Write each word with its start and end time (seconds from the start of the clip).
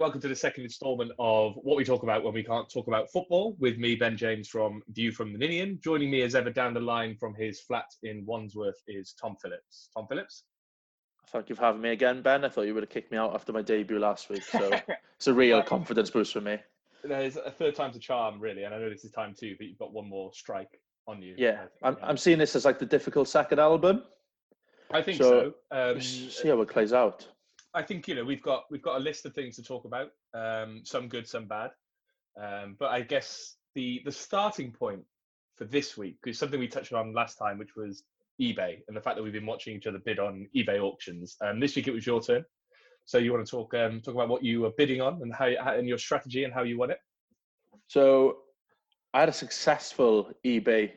Welcome 0.00 0.20
to 0.20 0.28
the 0.28 0.36
second 0.36 0.62
instalment 0.62 1.10
of 1.18 1.56
what 1.56 1.76
we 1.76 1.84
talk 1.84 2.04
about 2.04 2.22
when 2.22 2.32
we 2.32 2.44
can't 2.44 2.70
talk 2.70 2.86
about 2.86 3.10
football. 3.10 3.56
With 3.58 3.78
me, 3.78 3.96
Ben 3.96 4.16
James 4.16 4.46
from 4.46 4.80
View 4.90 5.10
from 5.10 5.32
the 5.32 5.38
Ninian. 5.40 5.80
Joining 5.82 6.08
me 6.08 6.22
as 6.22 6.36
ever 6.36 6.50
down 6.50 6.72
the 6.72 6.78
line 6.78 7.16
from 7.16 7.34
his 7.34 7.60
flat 7.62 7.86
in 8.04 8.24
Wandsworth 8.24 8.80
is 8.86 9.12
Tom 9.20 9.34
Phillips. 9.42 9.88
Tom 9.92 10.06
Phillips. 10.08 10.44
Thank 11.32 11.48
you 11.48 11.56
for 11.56 11.62
having 11.62 11.80
me 11.80 11.88
again, 11.88 12.22
Ben. 12.22 12.44
I 12.44 12.48
thought 12.48 12.62
you 12.62 12.74
would 12.74 12.84
have 12.84 12.90
kicked 12.90 13.10
me 13.10 13.18
out 13.18 13.34
after 13.34 13.52
my 13.52 13.60
debut 13.60 13.98
last 13.98 14.30
week, 14.30 14.44
so 14.44 14.70
it's 15.16 15.26
a 15.26 15.34
real 15.34 15.64
confidence 15.64 16.10
boost 16.10 16.32
for 16.32 16.42
me. 16.42 16.58
There's 17.02 17.34
a 17.34 17.50
third 17.50 17.74
time's 17.74 17.96
a 17.96 18.00
charm, 18.00 18.38
really, 18.38 18.62
and 18.62 18.72
I 18.72 18.78
know 18.78 18.88
this 18.88 19.04
is 19.04 19.10
time 19.10 19.34
two, 19.36 19.56
but 19.58 19.66
you've 19.66 19.78
got 19.78 19.92
one 19.92 20.08
more 20.08 20.32
strike 20.32 20.80
on 21.08 21.20
you. 21.20 21.34
Yeah, 21.36 21.64
I'm, 21.82 21.96
I'm 22.04 22.16
seeing 22.16 22.38
this 22.38 22.54
as 22.54 22.64
like 22.64 22.78
the 22.78 22.86
difficult 22.86 23.26
second 23.26 23.58
album. 23.58 24.04
I 24.92 25.02
think 25.02 25.18
so. 25.18 25.54
so. 25.72 25.90
Um, 25.90 26.00
see 26.00 26.48
how 26.48 26.60
it 26.60 26.68
plays 26.68 26.92
out. 26.92 27.26
I 27.74 27.82
think 27.82 28.08
you 28.08 28.14
know 28.14 28.24
we've 28.24 28.42
got 28.42 28.64
we've 28.70 28.82
got 28.82 28.96
a 28.96 29.00
list 29.00 29.26
of 29.26 29.34
things 29.34 29.56
to 29.56 29.62
talk 29.62 29.84
about. 29.84 30.10
Um, 30.34 30.82
some 30.84 31.08
good, 31.08 31.26
some 31.26 31.46
bad. 31.46 31.70
Um, 32.40 32.76
but 32.78 32.90
I 32.90 33.02
guess 33.02 33.56
the 33.74 34.00
the 34.04 34.12
starting 34.12 34.72
point 34.72 35.02
for 35.56 35.64
this 35.64 35.96
week 35.96 36.18
is 36.26 36.38
something 36.38 36.58
we 36.58 36.68
touched 36.68 36.92
on 36.92 37.12
last 37.12 37.36
time, 37.36 37.58
which 37.58 37.76
was 37.76 38.04
eBay 38.40 38.78
and 38.86 38.96
the 38.96 39.00
fact 39.00 39.16
that 39.16 39.22
we've 39.22 39.32
been 39.32 39.46
watching 39.46 39.76
each 39.76 39.86
other 39.86 39.98
bid 39.98 40.18
on 40.18 40.48
eBay 40.56 40.80
auctions. 40.80 41.36
Um, 41.40 41.58
this 41.58 41.74
week 41.74 41.88
it 41.88 41.94
was 41.94 42.06
your 42.06 42.22
turn. 42.22 42.44
So 43.04 43.18
you 43.18 43.32
want 43.32 43.44
to 43.44 43.50
talk 43.50 43.74
um, 43.74 44.00
talk 44.00 44.14
about 44.14 44.28
what 44.28 44.44
you 44.44 44.60
were 44.60 44.70
bidding 44.76 45.00
on 45.00 45.20
and 45.22 45.34
how, 45.34 45.50
how 45.62 45.74
and 45.74 45.88
your 45.88 45.98
strategy 45.98 46.44
and 46.44 46.52
how 46.52 46.62
you 46.62 46.78
won 46.78 46.90
it. 46.90 46.98
So 47.88 48.38
I 49.14 49.20
had 49.20 49.28
a 49.28 49.32
successful 49.32 50.30
eBay 50.44 50.92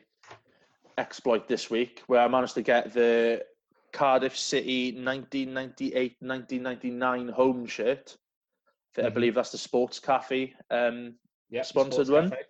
exploit 0.98 1.48
this 1.48 1.70
week 1.70 2.02
where 2.06 2.20
I 2.20 2.28
managed 2.28 2.54
to 2.54 2.62
get 2.62 2.92
the 2.92 3.42
Cardiff 3.92 4.36
City 4.36 4.92
1998-1999 4.92 7.30
home 7.30 7.66
shirt. 7.66 8.16
Mm-hmm. 8.96 9.06
I 9.06 9.10
believe 9.10 9.34
that's 9.34 9.52
the 9.52 9.58
Sports 9.58 9.98
Cafe 9.98 10.54
um, 10.70 11.16
yep, 11.50 11.66
sponsored 11.66 12.08
one. 12.08 12.30
Cafe. 12.30 12.42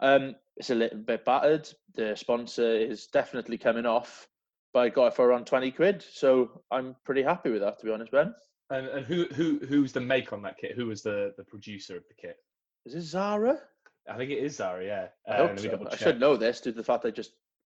Um, 0.00 0.34
it's 0.56 0.70
a 0.70 0.74
little 0.74 0.98
bit 0.98 1.24
battered. 1.24 1.68
The 1.94 2.16
sponsor 2.16 2.74
is 2.74 3.06
definitely 3.06 3.58
coming 3.58 3.86
off, 3.86 4.26
but 4.72 4.80
I 4.80 4.88
got 4.88 5.08
it 5.08 5.14
for 5.14 5.26
around 5.26 5.46
20 5.46 5.70
quid. 5.72 6.04
So 6.12 6.62
I'm 6.70 6.96
pretty 7.04 7.22
happy 7.22 7.50
with 7.50 7.62
that, 7.62 7.78
to 7.78 7.86
be 7.86 7.92
honest, 7.92 8.12
Ben. 8.12 8.34
And, 8.70 8.86
and 8.86 9.04
who 9.04 9.26
who 9.34 9.58
who's 9.66 9.92
the 9.92 10.00
make 10.00 10.32
on 10.32 10.42
that 10.42 10.58
kit? 10.58 10.76
Who 10.76 10.86
was 10.86 11.02
the, 11.02 11.34
the 11.36 11.44
producer 11.44 11.96
of 11.96 12.04
the 12.06 12.14
kit? 12.14 12.36
Is 12.86 12.94
it 12.94 13.16
Xara? 13.16 13.58
I 14.08 14.16
think 14.16 14.30
it 14.30 14.38
is 14.38 14.58
Xara, 14.58 14.86
yeah. 14.86 15.08
I, 15.28 15.38
uh, 15.38 15.56
so. 15.56 15.88
I 15.90 15.96
should 15.96 16.20
know 16.20 16.36
this 16.36 16.60
due 16.60 16.70
to 16.70 16.76
the 16.76 16.84
fact 16.84 17.04
I 17.04 17.10
just 17.10 17.32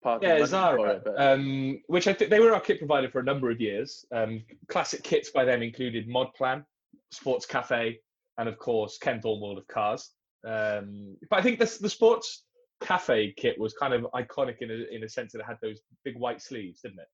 yeah, 0.04 0.38
Xara, 0.40 1.06
it, 1.06 1.14
um, 1.16 1.80
which 1.86 2.08
I 2.08 2.12
think 2.12 2.30
they 2.30 2.40
were 2.40 2.54
our 2.54 2.60
kit 2.60 2.78
provider 2.78 3.08
for 3.08 3.20
a 3.20 3.24
number 3.24 3.50
of 3.50 3.60
years. 3.60 4.04
Um, 4.12 4.42
classic 4.68 5.02
kits 5.02 5.30
by 5.30 5.44
them 5.44 5.62
included 5.62 6.08
Mod 6.08 6.32
Plan, 6.34 6.64
Sports 7.10 7.46
Cafe, 7.46 7.98
and 8.38 8.48
of 8.48 8.58
course 8.58 8.98
Ken 8.98 9.20
Thorne 9.20 9.40
World 9.40 9.58
of 9.58 9.66
Cars. 9.68 10.10
Um, 10.46 11.16
but 11.30 11.38
I 11.38 11.42
think 11.42 11.58
the, 11.58 11.78
the 11.80 11.88
Sports 11.88 12.44
Cafe 12.82 13.34
kit 13.36 13.58
was 13.58 13.74
kind 13.74 13.94
of 13.94 14.06
iconic 14.14 14.56
in 14.60 14.70
a, 14.70 14.94
in 14.94 15.04
a 15.04 15.08
sense 15.08 15.32
that 15.32 15.40
it 15.40 15.46
had 15.46 15.58
those 15.62 15.80
big 16.04 16.16
white 16.16 16.42
sleeves, 16.42 16.80
didn't 16.80 16.98
it? 16.98 17.08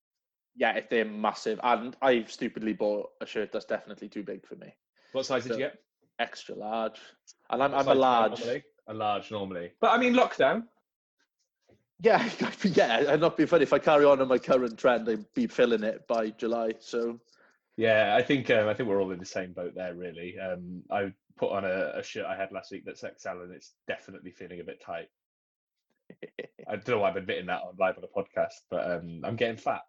Yeah, 0.57 0.73
if 0.73 0.89
they're 0.89 1.05
massive. 1.05 1.61
And 1.63 1.97
I've 2.01 2.31
stupidly 2.33 2.73
bought 2.73 3.11
a 3.21 3.27
shirt 3.27 3.53
that's 3.53 3.67
definitely 3.67 4.09
too 4.09 4.23
big 4.23 4.47
for 4.47 4.57
me. 4.57 4.75
What 5.13 5.27
size 5.27 5.45
so, 5.45 5.51
did 5.51 5.59
you 5.59 5.65
get? 5.67 5.79
Extra 6.19 6.55
large. 6.55 6.99
And 7.51 7.63
I'm, 7.63 7.75
I'm 7.75 7.89
a 7.89 7.95
large. 7.95 8.41
Normally? 8.41 8.63
A 8.89 8.95
large 8.95 9.31
normally. 9.31 9.71
But 9.81 9.91
I 9.91 9.99
mean, 9.99 10.15
lockdown, 10.15 10.65
yeah, 12.01 12.29
yeah, 12.63 13.13
and 13.13 13.21
not 13.21 13.37
be 13.37 13.47
funny 13.47 13.65
if 13.65 13.73
I 13.73 13.79
carry 13.79 14.05
on 14.05 14.21
on 14.21 14.29
my 14.29 14.39
current 14.39 14.79
trend, 14.79 15.09
I'd 15.09 15.33
be 15.35 15.47
filling 15.47 15.83
it 15.83 16.07
by 16.07 16.31
July. 16.31 16.73
So, 16.79 17.19
yeah, 17.77 18.15
I 18.17 18.23
think 18.23 18.51
um, 18.51 18.69
I 18.69 18.75
think 18.75 18.89
we're 18.89 19.03
all 19.03 19.11
in 19.11 19.19
the 19.19 19.25
same 19.25 19.53
boat 19.53 19.75
there. 19.75 19.95
Really, 19.95 20.39
um, 20.39 20.83
I 20.91 21.13
put 21.37 21.53
on 21.53 21.65
a, 21.65 21.93
a, 21.97 22.03
shirt 22.03 22.27
I 22.27 22.37
had 22.37 22.53
last 22.53 22.71
week 22.71 22.85
that's 22.85 23.01
XL, 23.01 23.41
and 23.43 23.53
it's 23.53 23.73
definitely 23.87 24.31
feeling 24.31 24.61
a 24.61 24.65
bit 24.65 24.81
tight. 24.81 25.09
I 26.69 26.77
don't 26.77 26.89
know 26.89 26.99
why 27.01 27.11
I'm 27.11 27.17
admitting 27.17 27.47
that 27.47 27.63
on 27.63 27.75
live 27.79 27.99
on 27.99 28.05
a 28.05 28.07
podcast, 28.07 28.61
but 28.71 28.91
um, 28.91 29.21
I'm 29.25 29.37
getting 29.37 29.57
fat, 29.57 29.83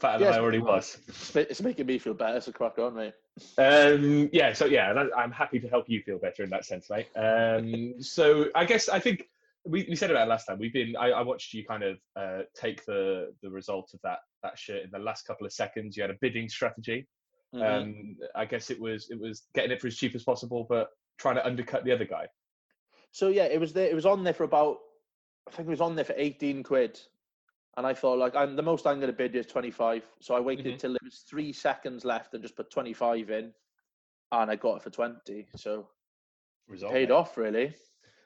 fatter 0.00 0.24
than 0.24 0.34
I 0.34 0.38
already 0.38 0.58
was. 0.58 0.98
It's 1.34 1.62
making 1.62 1.86
me 1.86 1.98
feel 1.98 2.14
better. 2.14 2.40
So 2.40 2.52
crack 2.52 2.78
on, 2.78 2.94
mate. 2.94 3.14
Um, 3.58 4.28
yeah, 4.32 4.52
so 4.52 4.66
yeah, 4.66 4.92
I'm 5.16 5.32
happy 5.32 5.58
to 5.60 5.68
help 5.68 5.88
you 5.88 6.02
feel 6.02 6.18
better 6.18 6.44
in 6.44 6.50
that 6.50 6.64
sense, 6.64 6.90
mate. 6.90 7.08
Um, 7.16 8.02
so 8.02 8.46
I 8.54 8.64
guess 8.64 8.88
I 8.88 9.00
think 9.00 9.28
we, 9.64 9.86
we 9.88 9.96
said 9.96 10.10
about 10.10 10.26
it 10.26 10.30
last 10.30 10.46
time. 10.46 10.58
We've 10.58 10.72
been. 10.72 10.94
I, 10.96 11.10
I 11.10 11.22
watched 11.22 11.54
you 11.54 11.64
kind 11.64 11.82
of 11.82 11.98
uh, 12.16 12.42
take 12.54 12.84
the 12.84 13.32
the 13.42 13.50
result 13.50 13.90
of 13.94 14.00
that 14.02 14.18
that 14.42 14.58
shirt 14.58 14.82
in 14.82 14.90
the 14.92 14.98
last 14.98 15.26
couple 15.26 15.46
of 15.46 15.52
seconds. 15.52 15.96
You 15.96 16.02
had 16.02 16.10
a 16.10 16.18
bidding 16.20 16.48
strategy. 16.48 17.08
Mm-hmm. 17.54 17.62
Um, 17.62 18.16
I 18.34 18.44
guess 18.44 18.70
it 18.70 18.80
was 18.80 19.08
it 19.10 19.18
was 19.18 19.44
getting 19.54 19.70
it 19.70 19.80
for 19.80 19.86
as 19.86 19.96
cheap 19.96 20.14
as 20.14 20.24
possible, 20.24 20.66
but 20.68 20.88
trying 21.18 21.36
to 21.36 21.46
undercut 21.46 21.84
the 21.84 21.92
other 21.92 22.04
guy. 22.04 22.26
So 23.12 23.28
yeah, 23.28 23.44
it 23.44 23.60
was 23.60 23.72
there. 23.72 23.88
It 23.88 23.94
was 23.94 24.06
on 24.06 24.24
there 24.24 24.34
for 24.34 24.44
about. 24.44 24.78
I 25.46 25.50
think 25.50 25.68
it 25.68 25.70
was 25.70 25.80
on 25.80 25.94
there 25.94 26.04
for 26.04 26.14
eighteen 26.16 26.62
quid, 26.62 27.00
and 27.76 27.86
I 27.86 27.94
thought 27.94 28.18
like 28.18 28.34
I'm 28.34 28.56
the 28.56 28.62
most 28.62 28.86
I'm 28.86 28.98
going 28.98 29.12
to 29.12 29.16
bid 29.16 29.34
is 29.36 29.46
twenty 29.46 29.70
five. 29.70 30.02
So 30.20 30.34
I 30.34 30.40
waited 30.40 30.66
mm-hmm. 30.66 30.76
till 30.76 30.92
there 30.92 31.00
was 31.04 31.24
three 31.28 31.52
seconds 31.52 32.04
left 32.04 32.34
and 32.34 32.42
just 32.42 32.56
put 32.56 32.70
twenty 32.70 32.92
five 32.92 33.30
in, 33.30 33.52
and 34.32 34.50
I 34.50 34.56
got 34.56 34.76
it 34.76 34.82
for 34.82 34.90
twenty. 34.90 35.46
So 35.56 35.88
Result, 36.68 36.92
paid 36.92 37.08
mate. 37.08 37.14
off 37.14 37.36
really. 37.36 37.74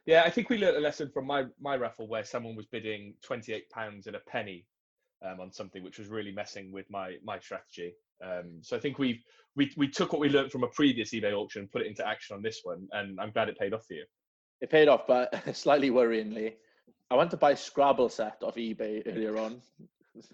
Yeah, 0.08 0.22
I 0.24 0.30
think 0.30 0.48
we 0.48 0.56
learned 0.56 0.78
a 0.78 0.80
lesson 0.80 1.10
from 1.12 1.26
my 1.26 1.44
my 1.60 1.76
raffle 1.76 2.08
where 2.08 2.24
someone 2.24 2.56
was 2.56 2.64
bidding 2.64 3.12
twenty 3.22 3.52
eight 3.52 3.68
pounds 3.68 4.06
and 4.06 4.16
a 4.16 4.20
penny 4.20 4.64
um, 5.22 5.38
on 5.38 5.52
something, 5.52 5.82
which 5.82 5.98
was 5.98 6.08
really 6.08 6.32
messing 6.32 6.72
with 6.72 6.88
my 6.88 7.16
my 7.22 7.38
strategy. 7.38 7.92
Um, 8.24 8.60
so 8.62 8.74
I 8.74 8.80
think 8.80 8.98
we 8.98 9.22
we 9.54 9.70
we 9.76 9.86
took 9.86 10.14
what 10.14 10.20
we 10.20 10.30
learned 10.30 10.50
from 10.50 10.64
a 10.64 10.68
previous 10.68 11.10
eBay 11.10 11.34
auction, 11.34 11.68
put 11.70 11.82
it 11.82 11.88
into 11.88 12.08
action 12.08 12.34
on 12.34 12.40
this 12.40 12.60
one, 12.62 12.88
and 12.92 13.20
I'm 13.20 13.32
glad 13.32 13.50
it 13.50 13.58
paid 13.58 13.74
off 13.74 13.84
for 13.84 13.92
you. 13.92 14.06
It 14.62 14.70
paid 14.70 14.88
off, 14.88 15.06
but 15.06 15.30
slightly 15.54 15.90
worryingly, 15.90 16.54
I 17.10 17.14
went 17.14 17.30
to 17.32 17.36
buy 17.36 17.50
a 17.50 17.56
Scrabble 17.56 18.08
set 18.08 18.42
off 18.42 18.54
eBay 18.54 19.02
earlier 19.06 19.36
on, 19.36 19.60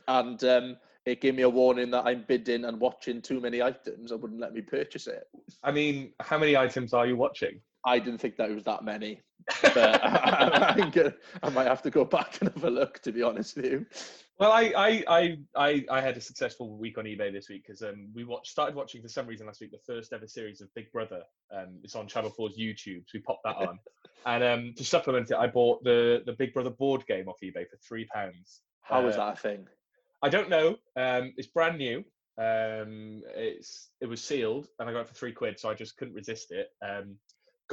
and 0.06 0.44
um, 0.44 0.76
it 1.04 1.20
gave 1.20 1.34
me 1.34 1.42
a 1.42 1.50
warning 1.50 1.90
that 1.90 2.06
I'm 2.06 2.24
bidding 2.28 2.64
and 2.66 2.78
watching 2.78 3.20
too 3.20 3.40
many 3.40 3.60
items. 3.60 4.12
I 4.12 4.14
wouldn't 4.14 4.38
let 4.38 4.54
me 4.54 4.60
purchase 4.60 5.08
it. 5.08 5.24
I 5.64 5.72
mean, 5.72 6.12
how 6.20 6.38
many 6.38 6.56
items 6.56 6.94
are 6.94 7.08
you 7.08 7.16
watching? 7.16 7.60
I 7.84 7.98
didn't 7.98 8.18
think 8.18 8.36
that 8.36 8.50
it 8.50 8.54
was 8.54 8.64
that 8.64 8.84
many. 8.84 9.20
But 9.62 9.76
I, 10.04 10.74
I, 10.78 11.12
I, 11.42 11.50
might 11.50 11.66
have 11.66 11.82
to 11.82 11.90
go 11.90 12.04
back 12.04 12.38
and 12.40 12.50
have 12.50 12.64
a 12.64 12.70
look, 12.70 13.00
to 13.00 13.12
be 13.12 13.22
honest 13.22 13.56
with 13.56 13.66
you. 13.66 13.86
Well, 14.38 14.50
I 14.50 15.04
I 15.06 15.38
I 15.54 15.84
I, 15.90 16.00
had 16.00 16.16
a 16.16 16.20
successful 16.20 16.76
week 16.76 16.98
on 16.98 17.04
eBay 17.04 17.32
this 17.32 17.48
week 17.48 17.64
because 17.66 17.82
um, 17.82 18.08
we 18.14 18.24
watched 18.24 18.50
started 18.50 18.74
watching 18.74 19.02
for 19.02 19.08
some 19.08 19.26
reason 19.26 19.46
last 19.46 19.60
week 19.60 19.70
the 19.70 19.78
first 19.86 20.12
ever 20.12 20.26
series 20.26 20.60
of 20.60 20.74
Big 20.74 20.90
Brother. 20.92 21.22
Um, 21.54 21.78
it's 21.82 21.94
on 21.94 22.08
Channel 22.08 22.32
4's 22.36 22.56
YouTube, 22.58 23.02
so 23.06 23.10
we 23.14 23.20
popped 23.20 23.44
that 23.44 23.56
on. 23.56 23.78
and 24.26 24.44
um, 24.44 24.74
to 24.76 24.84
supplement 24.84 25.30
it, 25.30 25.36
I 25.36 25.46
bought 25.46 25.84
the 25.84 26.22
the 26.24 26.32
Big 26.32 26.54
Brother 26.54 26.70
board 26.70 27.06
game 27.06 27.28
off 27.28 27.36
eBay 27.44 27.68
for 27.68 27.76
three 27.86 28.06
pounds. 28.06 28.62
How 28.80 29.00
uh, 29.00 29.04
was 29.04 29.16
that 29.16 29.34
a 29.34 29.36
thing? 29.36 29.66
I 30.22 30.30
don't 30.30 30.48
know. 30.48 30.76
Um, 30.96 31.34
it's 31.36 31.48
brand 31.48 31.76
new. 31.78 31.98
Um, 32.36 33.22
it's 33.36 33.90
it 34.00 34.06
was 34.06 34.24
sealed, 34.24 34.68
and 34.78 34.88
I 34.88 34.92
got 34.92 35.02
it 35.02 35.08
for 35.08 35.14
three 35.14 35.32
quid, 35.32 35.60
so 35.60 35.68
I 35.68 35.74
just 35.74 35.96
couldn't 35.96 36.14
resist 36.14 36.50
it. 36.50 36.68
Um, 36.82 37.16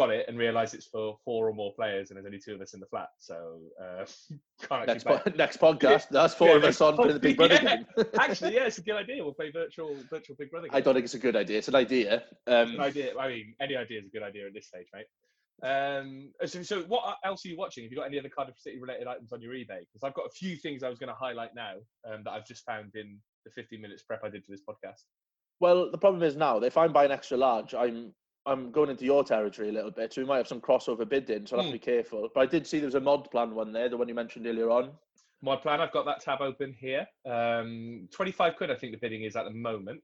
got 0.01 0.09
it 0.09 0.25
and 0.27 0.37
realised 0.37 0.73
it's 0.73 0.87
for 0.87 1.17
four 1.23 1.47
or 1.47 1.53
more 1.53 1.73
players, 1.75 2.09
and 2.09 2.17
there's 2.17 2.25
only 2.25 2.39
two 2.39 2.55
of 2.55 2.61
us 2.61 2.73
in 2.73 2.79
the 2.79 2.87
flat. 2.87 3.09
So 3.19 3.59
uh, 3.79 4.05
next, 4.87 5.03
po- 5.03 5.21
next 5.35 5.59
podcast, 5.59 6.09
that's 6.09 6.33
four 6.33 6.49
yeah, 6.49 6.55
of 6.55 6.63
us 6.63 6.81
on 6.81 6.95
the 6.95 7.19
Big 7.19 7.37
Brother 7.37 7.53
yeah. 7.63 7.77
game. 7.77 7.85
Actually, 8.19 8.55
yeah, 8.55 8.65
it's 8.65 8.79
a 8.79 8.81
good 8.81 8.95
idea. 8.95 9.23
We'll 9.23 9.33
play 9.33 9.51
virtual 9.51 9.95
virtual 10.09 10.35
Big 10.39 10.49
Brother. 10.49 10.67
Game. 10.67 10.75
I 10.75 10.81
don't 10.81 10.95
think 10.95 11.05
it's 11.05 11.13
a 11.13 11.19
good 11.19 11.35
idea. 11.35 11.59
It's 11.59 11.67
an 11.67 11.75
idea. 11.75 12.23
Um, 12.47 12.69
it's 12.69 12.71
an 12.71 12.81
idea. 12.81 13.13
I 13.19 13.27
mean, 13.27 13.53
any 13.61 13.75
idea 13.75 13.99
is 13.99 14.07
a 14.07 14.09
good 14.09 14.23
idea 14.23 14.47
at 14.47 14.53
this 14.55 14.67
stage, 14.67 14.87
mate. 14.93 15.05
Um, 15.63 16.31
so, 16.45 16.63
so 16.63 16.81
what 16.83 17.17
else 17.23 17.45
are 17.45 17.49
you 17.49 17.57
watching? 17.57 17.83
Have 17.83 17.91
you 17.91 17.97
got 17.99 18.07
any 18.07 18.17
other 18.17 18.29
Cardiff 18.35 18.57
City 18.57 18.79
related 18.79 19.05
items 19.05 19.31
on 19.31 19.41
your 19.41 19.53
eBay? 19.53 19.81
Because 19.81 20.01
I've 20.03 20.15
got 20.15 20.25
a 20.25 20.31
few 20.31 20.55
things 20.55 20.81
I 20.81 20.89
was 20.89 20.97
going 20.97 21.09
to 21.09 21.15
highlight 21.15 21.51
now 21.55 21.73
um, 22.11 22.23
that 22.23 22.31
I've 22.31 22.47
just 22.47 22.65
found 22.65 22.95
in 22.95 23.19
the 23.45 23.51
15 23.51 23.79
minutes 23.79 24.01
prep 24.01 24.21
I 24.23 24.29
did 24.29 24.43
for 24.43 24.51
this 24.51 24.61
podcast. 24.67 25.03
Well, 25.59 25.91
the 25.91 25.97
problem 25.99 26.23
is 26.23 26.35
now 26.35 26.57
if 26.57 26.75
I'm 26.75 26.91
buying 26.91 27.11
extra 27.11 27.37
large, 27.37 27.75
I'm 27.75 28.15
I'm 28.45 28.71
going 28.71 28.89
into 28.89 29.05
your 29.05 29.23
territory 29.23 29.69
a 29.69 29.71
little 29.71 29.91
bit, 29.91 30.13
so 30.13 30.21
we 30.21 30.27
might 30.27 30.37
have 30.37 30.47
some 30.47 30.61
crossover 30.61 31.07
bidding, 31.07 31.45
so 31.45 31.57
I'll 31.57 31.63
have 31.63 31.71
to 31.71 31.77
be 31.77 31.83
hmm. 31.83 31.91
careful. 31.91 32.29
But 32.33 32.41
I 32.41 32.45
did 32.47 32.65
see 32.65 32.79
there 32.79 32.87
was 32.87 32.95
a 32.95 32.99
mod 32.99 33.29
plan 33.29 33.53
one 33.53 33.71
there, 33.71 33.87
the 33.87 33.97
one 33.97 34.07
you 34.07 34.15
mentioned 34.15 34.47
earlier 34.47 34.71
on. 34.71 34.91
Mod 35.43 35.61
plan, 35.61 35.79
I've 35.81 35.91
got 35.91 36.05
that 36.05 36.21
tab 36.21 36.41
open 36.41 36.75
here. 36.79 37.05
Um, 37.25 38.07
25 38.11 38.55
quid, 38.55 38.71
I 38.71 38.75
think 38.75 38.93
the 38.93 38.99
bidding 38.99 39.23
is 39.23 39.35
at 39.35 39.45
the 39.45 39.51
moment. 39.51 40.01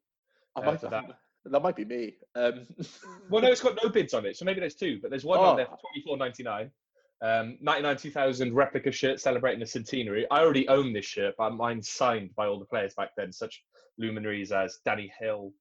I 0.55 0.61
uh, 0.61 0.65
might, 0.65 0.81
that. 0.81 1.05
that 1.45 1.61
might 1.61 1.75
be 1.75 1.85
me. 1.85 2.15
Um. 2.35 2.67
well, 3.29 3.41
no, 3.41 3.49
it's 3.49 3.61
got 3.61 3.79
no 3.83 3.89
bids 3.89 4.13
on 4.13 4.25
it, 4.25 4.37
so 4.37 4.45
maybe 4.45 4.59
there's 4.59 4.75
two, 4.75 4.99
but 5.01 5.09
there's 5.09 5.25
one 5.25 5.39
oh. 5.39 5.43
on 5.43 5.57
there 5.57 5.67
for 5.67 5.77
24.99. 6.17 6.69
Um, 7.19 7.57
99 7.61 7.97
2000 7.97 8.53
replica 8.53 8.91
shirt 8.91 9.19
celebrating 9.19 9.59
the 9.59 9.65
centenary. 9.65 10.27
I 10.29 10.41
already 10.41 10.67
own 10.67 10.93
this 10.93 11.05
shirt, 11.05 11.33
but 11.37 11.55
mine's 11.55 11.89
signed 11.89 12.35
by 12.35 12.45
all 12.45 12.59
the 12.59 12.65
players 12.65 12.93
back 12.93 13.09
then, 13.17 13.31
such 13.31 13.63
luminaries 13.97 14.51
as 14.51 14.77
Danny 14.85 15.11
Hill, 15.19 15.51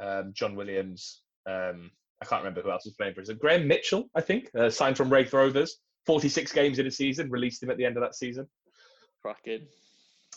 um, 0.00 0.32
John 0.32 0.54
Williams, 0.54 1.22
um, 1.46 1.90
I 2.22 2.26
can't 2.26 2.42
remember 2.42 2.62
who 2.62 2.70
else 2.70 2.84
was 2.84 2.94
playing 2.94 3.14
for 3.14 3.20
us. 3.20 3.30
Graham 3.30 3.66
Mitchell, 3.66 4.08
I 4.14 4.20
think, 4.20 4.50
uh, 4.58 4.70
signed 4.70 4.96
from 4.96 5.10
Raith 5.10 5.32
Rovers. 5.32 5.78
46 6.06 6.52
games 6.52 6.78
in 6.78 6.86
a 6.86 6.90
season, 6.90 7.30
released 7.30 7.62
him 7.62 7.70
at 7.70 7.78
the 7.78 7.84
end 7.84 7.96
of 7.96 8.02
that 8.02 8.14
season. 8.14 8.46
Cracking. 9.22 9.66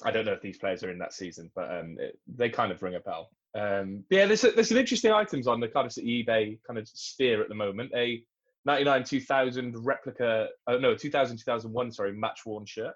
I 0.03 0.11
don't 0.11 0.25
know 0.25 0.33
if 0.33 0.41
these 0.41 0.57
players 0.57 0.83
are 0.83 0.91
in 0.91 0.99
that 0.99 1.13
season, 1.13 1.51
but 1.55 1.69
um, 1.71 1.97
it, 1.99 2.17
they 2.27 2.49
kind 2.49 2.71
of 2.71 2.81
ring 2.81 2.95
a 2.95 2.99
bell. 2.99 3.29
Um, 3.55 4.03
yeah, 4.09 4.25
there's, 4.25 4.43
a, 4.43 4.51
there's 4.51 4.69
some 4.69 4.77
interesting 4.77 5.11
items 5.11 5.47
on 5.47 5.59
the 5.59 5.67
kind 5.67 5.87
of 5.87 5.91
eBay 5.91 6.59
kind 6.65 6.77
of 6.77 6.87
sphere 6.87 7.41
at 7.41 7.49
the 7.49 7.55
moment. 7.55 7.91
A 7.95 8.23
99 8.65 9.03
2000 9.03 9.85
replica, 9.85 10.47
oh 10.67 10.77
no, 10.77 10.95
2000 10.95 11.37
2001, 11.37 11.91
sorry, 11.91 12.13
match 12.13 12.41
worn 12.45 12.65
shirt. 12.65 12.93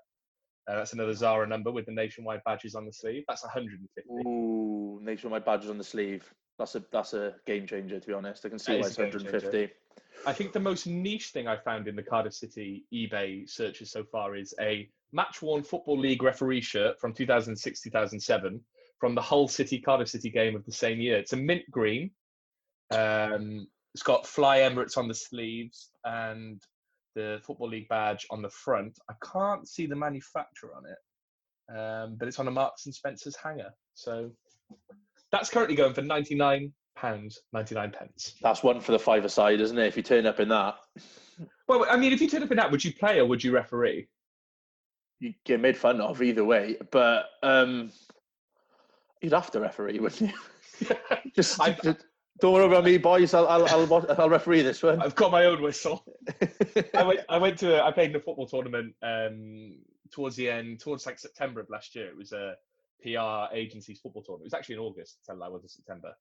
Uh, 0.67 0.75
that's 0.75 0.93
another 0.93 1.13
Xara 1.13 1.47
number 1.47 1.71
with 1.71 1.87
the 1.87 1.91
nationwide 1.91 2.41
badges 2.45 2.75
on 2.75 2.85
the 2.85 2.93
sleeve. 2.93 3.23
That's 3.27 3.43
150. 3.43 4.27
Ooh, 4.27 4.99
nationwide 5.01 5.43
badges 5.43 5.69
on 5.69 5.77
the 5.77 5.83
sleeve. 5.83 6.31
That's 6.61 6.75
a 6.75 6.83
that's 6.91 7.13
a 7.15 7.33
game 7.47 7.65
changer 7.65 7.99
to 7.99 8.07
be 8.07 8.13
honest. 8.13 8.45
I 8.45 8.49
can 8.49 8.59
see 8.59 8.73
why 8.73 8.85
it's 8.85 8.95
150. 8.95 9.73
I 10.27 10.31
think 10.31 10.53
the 10.53 10.59
most 10.59 10.85
niche 10.85 11.29
thing 11.29 11.47
I 11.47 11.57
found 11.57 11.87
in 11.87 11.95
the 11.95 12.03
Cardiff 12.03 12.35
City 12.35 12.85
eBay 12.93 13.49
searches 13.49 13.89
so 13.89 14.03
far 14.03 14.35
is 14.35 14.53
a 14.61 14.87
match 15.11 15.41
worn 15.41 15.63
Football 15.63 15.97
League 15.97 16.21
referee 16.21 16.61
shirt 16.61 16.99
from 16.99 17.13
2006 17.15 17.81
2007 17.81 18.61
from 18.99 19.15
the 19.15 19.21
Hull 19.21 19.47
City 19.47 19.79
Cardiff 19.79 20.09
City 20.09 20.29
game 20.29 20.55
of 20.55 20.63
the 20.63 20.71
same 20.71 21.01
year. 21.01 21.17
It's 21.17 21.33
a 21.33 21.37
mint 21.37 21.63
green. 21.71 22.11
Um, 22.91 23.67
it's 23.95 24.03
got 24.03 24.27
Fly 24.27 24.59
Emirates 24.59 24.99
on 24.99 25.07
the 25.07 25.15
sleeves 25.15 25.89
and 26.05 26.61
the 27.15 27.39
Football 27.43 27.69
League 27.69 27.89
badge 27.89 28.27
on 28.29 28.43
the 28.43 28.51
front. 28.51 28.99
I 29.09 29.15
can't 29.33 29.67
see 29.67 29.87
the 29.87 29.95
manufacturer 29.95 30.75
on 30.77 30.83
it, 30.85 31.75
um, 31.75 32.17
but 32.19 32.27
it's 32.27 32.37
on 32.37 32.47
a 32.47 32.51
Marks 32.51 32.85
and 32.85 32.93
Spencer's 32.93 33.35
hanger. 33.35 33.71
So 33.95 34.29
that's 35.31 35.49
currently 35.49 35.75
going 35.75 35.93
for 35.93 36.01
ninety 36.01 36.35
nine 36.35 36.71
pounds 36.95 37.39
ninety 37.53 37.75
nine 37.75 37.91
pence. 37.91 38.35
That's 38.41 38.63
one 38.63 38.79
for 38.79 38.91
the 38.91 38.99
five 38.99 39.25
aside, 39.25 39.61
isn't 39.61 39.77
it? 39.77 39.87
If 39.87 39.97
you 39.97 40.03
turn 40.03 40.25
up 40.25 40.39
in 40.39 40.49
that. 40.49 40.75
Well, 41.67 41.85
I 41.89 41.97
mean, 41.97 42.13
if 42.13 42.21
you 42.21 42.27
turn 42.27 42.43
up 42.43 42.51
in 42.51 42.57
that, 42.57 42.69
would 42.69 42.83
you 42.83 42.93
play 42.93 43.19
or 43.19 43.25
would 43.25 43.43
you 43.43 43.53
referee? 43.53 44.07
You 45.19 45.33
get 45.45 45.59
made 45.59 45.77
fun 45.77 46.01
of 46.01 46.21
either 46.21 46.43
way, 46.43 46.77
but 46.91 47.25
um, 47.43 47.91
you'd 49.21 49.33
have 49.33 49.51
to 49.51 49.59
referee, 49.59 49.99
wouldn't 49.99 50.31
you? 50.31 50.95
just, 51.35 51.61
I, 51.61 51.71
just, 51.83 52.05
don't 52.39 52.53
worry 52.53 52.65
about 52.65 52.83
me, 52.83 52.97
boys. 52.97 53.33
I'll, 53.33 53.47
I'll, 53.47 53.67
I'll, 53.67 54.05
I'll 54.17 54.29
referee 54.29 54.63
this 54.63 54.81
one. 54.81 55.01
I've 55.01 55.15
got 55.15 55.31
my 55.31 55.45
own 55.45 55.61
whistle. 55.61 56.03
I 56.95 57.03
went, 57.03 57.19
I 57.29 57.37
went 57.37 57.59
to, 57.59 57.81
a, 57.81 57.87
I 57.87 57.91
played 57.91 58.09
in 58.09 58.15
a 58.15 58.19
football 58.19 58.47
tournament 58.47 58.95
um, 59.03 59.77
towards 60.11 60.35
the 60.35 60.49
end, 60.49 60.79
towards 60.79 61.05
like 61.05 61.19
September 61.19 61.61
of 61.61 61.69
last 61.69 61.95
year. 61.95 62.07
It 62.07 62.17
was 62.17 62.31
a 62.31 62.55
PR 63.01 63.53
agency's 63.55 63.99
football 63.99 64.23
tournament. 64.23 64.45
It 64.45 64.51
was 64.51 64.53
actually 64.53 64.75
in 64.75 64.81
August, 64.81 65.19
tell 65.25 65.41
I 65.43 65.47
was 65.47 65.63
in 65.63 65.69
September. 65.69 66.13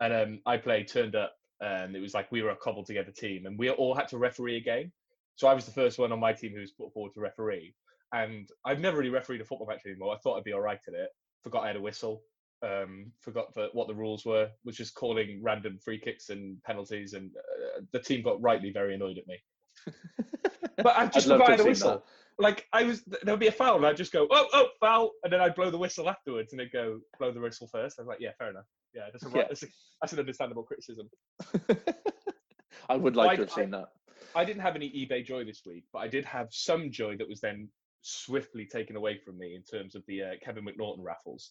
And 0.00 0.12
um, 0.12 0.40
I 0.46 0.56
played, 0.56 0.88
turned 0.88 1.16
up, 1.16 1.34
and 1.60 1.96
it 1.96 2.00
was 2.00 2.14
like 2.14 2.30
we 2.30 2.42
were 2.42 2.50
a 2.50 2.56
cobbled 2.56 2.86
together 2.86 3.10
team, 3.10 3.46
and 3.46 3.58
we 3.58 3.70
all 3.70 3.94
had 3.94 4.08
to 4.08 4.18
referee 4.18 4.56
a 4.56 4.60
game. 4.60 4.92
So 5.36 5.48
I 5.48 5.54
was 5.54 5.64
the 5.64 5.72
first 5.72 5.98
one 5.98 6.12
on 6.12 6.20
my 6.20 6.32
team 6.32 6.52
who 6.52 6.60
was 6.60 6.72
put 6.72 6.92
forward 6.92 7.12
to 7.14 7.20
referee. 7.20 7.74
And 8.12 8.48
I've 8.64 8.80
never 8.80 8.98
really 8.98 9.10
refereed 9.10 9.40
a 9.40 9.44
football 9.44 9.68
match 9.68 9.82
anymore. 9.86 10.14
I 10.14 10.18
thought 10.18 10.36
I'd 10.36 10.44
be 10.44 10.52
all 10.52 10.60
right 10.60 10.80
at 10.86 10.94
it. 10.94 11.10
Forgot 11.42 11.64
I 11.64 11.66
had 11.68 11.76
a 11.76 11.80
whistle 11.80 12.22
um, 12.62 13.12
forgot 13.20 13.54
the, 13.54 13.68
what 13.72 13.88
the 13.88 13.94
rules 13.94 14.24
were, 14.24 14.48
was 14.64 14.76
just 14.76 14.94
calling 14.94 15.40
random 15.42 15.78
free 15.78 15.98
kicks 15.98 16.30
and 16.30 16.62
penalties, 16.64 17.12
and 17.12 17.30
uh, 17.36 17.80
the 17.92 18.00
team 18.00 18.22
got 18.22 18.40
rightly 18.40 18.70
very 18.70 18.94
annoyed 18.94 19.18
at 19.18 19.26
me. 19.26 19.38
but 20.76 20.96
I've 20.96 21.12
just 21.12 21.28
forgot 21.28 21.58
the 21.58 21.64
whistle. 21.64 21.90
That. 21.90 22.02
Like 22.38 22.66
I 22.72 22.84
was, 22.84 23.02
there 23.04 23.34
would 23.34 23.40
be 23.40 23.48
a 23.48 23.52
foul, 23.52 23.76
and 23.76 23.86
I'd 23.86 23.96
just 23.96 24.12
go, 24.12 24.26
"Oh, 24.30 24.46
oh, 24.52 24.68
foul," 24.80 25.10
and 25.24 25.32
then 25.32 25.40
I'd 25.40 25.56
blow 25.56 25.70
the 25.70 25.78
whistle 25.78 26.08
afterwards, 26.08 26.52
and 26.52 26.60
they'd 26.60 26.72
go, 26.72 27.00
"Blow 27.18 27.32
the 27.32 27.40
whistle 27.40 27.68
first. 27.72 27.98
I 27.98 28.02
was 28.02 28.08
like, 28.08 28.20
"Yeah, 28.20 28.30
fair 28.38 28.50
enough. 28.50 28.66
Yeah, 28.94 29.08
that's 29.12 29.24
a, 29.24 29.30
yeah. 29.36 29.44
That's, 29.48 29.62
a, 29.64 29.66
that's 30.00 30.12
an 30.12 30.20
understandable 30.20 30.62
criticism." 30.62 31.10
I 32.88 32.96
would 32.96 33.16
like 33.16 33.36
to 33.36 33.42
have 33.42 33.52
seen 33.52 33.70
that. 33.72 33.88
I 34.34 34.44
didn't 34.44 34.62
have 34.62 34.76
any 34.76 34.88
eBay 34.90 35.24
joy 35.24 35.44
this 35.44 35.62
week, 35.66 35.84
but 35.92 36.00
I 36.00 36.08
did 36.08 36.24
have 36.24 36.48
some 36.50 36.90
joy 36.92 37.16
that 37.16 37.28
was 37.28 37.40
then 37.40 37.68
swiftly 38.02 38.66
taken 38.66 38.96
away 38.96 39.18
from 39.24 39.38
me 39.38 39.54
in 39.54 39.62
terms 39.62 39.94
of 39.94 40.04
the 40.06 40.22
uh, 40.22 40.30
Kevin 40.44 40.64
McNaughton 40.64 41.02
raffles. 41.02 41.50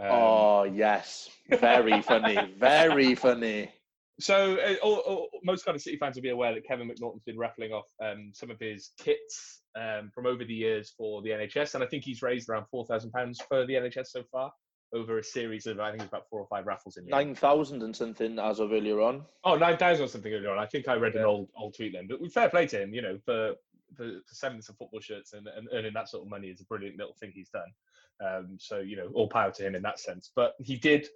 Um, 0.00 0.08
oh 0.10 0.62
yes, 0.64 1.28
very 1.48 2.02
funny, 2.02 2.54
very 2.56 3.14
funny. 3.16 3.72
So, 4.20 4.56
uh, 4.56 4.74
all, 4.82 4.96
all, 4.96 5.28
most 5.44 5.64
kind 5.64 5.76
of 5.76 5.82
City 5.82 5.96
fans 5.96 6.16
will 6.16 6.22
be 6.22 6.30
aware 6.30 6.52
that 6.52 6.66
Kevin 6.66 6.88
McNaughton's 6.88 7.22
been 7.22 7.38
raffling 7.38 7.72
off 7.72 7.86
um, 8.02 8.32
some 8.34 8.50
of 8.50 8.58
his 8.58 8.90
kits 8.98 9.60
um, 9.76 10.10
from 10.12 10.26
over 10.26 10.44
the 10.44 10.54
years 10.54 10.92
for 10.96 11.22
the 11.22 11.30
NHS, 11.30 11.74
and 11.74 11.84
I 11.84 11.86
think 11.86 12.04
he's 12.04 12.20
raised 12.20 12.48
around 12.48 12.66
four 12.70 12.84
thousand 12.84 13.12
pounds 13.12 13.40
for 13.48 13.64
the 13.64 13.74
NHS 13.74 14.08
so 14.08 14.22
far 14.32 14.50
over 14.92 15.18
a 15.18 15.24
series 15.24 15.66
of 15.66 15.80
I 15.80 15.90
think 15.90 16.02
it's 16.02 16.08
about 16.08 16.28
four 16.30 16.40
or 16.40 16.46
five 16.46 16.66
raffles 16.66 16.96
in. 16.96 17.06
Nine 17.06 17.34
thousand 17.34 17.82
and 17.82 17.94
something 17.94 18.38
as 18.38 18.60
of 18.60 18.72
earlier 18.72 19.00
on. 19.00 19.24
Oh, 19.44 19.56
9,000 19.56 20.04
or 20.04 20.08
something 20.08 20.32
earlier 20.32 20.50
on. 20.50 20.58
I 20.58 20.66
think 20.66 20.88
I 20.88 20.94
read 20.94 21.14
yeah. 21.14 21.20
an 21.20 21.26
old 21.26 21.48
old 21.56 21.76
tweet 21.76 21.92
then, 21.92 22.08
but 22.08 22.32
fair 22.32 22.48
play 22.48 22.66
to 22.66 22.82
him. 22.82 22.94
You 22.94 23.02
know, 23.02 23.18
for 23.24 23.54
for, 23.96 24.04
for 24.26 24.34
selling 24.34 24.60
some 24.60 24.76
football 24.76 25.00
shirts 25.00 25.32
and, 25.32 25.46
and 25.46 25.68
earning 25.72 25.94
that 25.94 26.08
sort 26.08 26.22
of 26.22 26.30
money 26.30 26.48
is 26.48 26.60
a 26.60 26.64
brilliant 26.64 26.98
little 26.98 27.14
thing 27.18 27.32
he's 27.34 27.50
done. 27.50 27.72
Um, 28.20 28.56
so 28.58 28.78
you 28.78 28.96
know, 28.96 29.10
all 29.14 29.28
power 29.28 29.50
to 29.52 29.66
him 29.66 29.74
in 29.74 29.82
that 29.82 30.00
sense. 30.00 30.30
But 30.34 30.54
he 30.58 30.76
did 30.76 31.08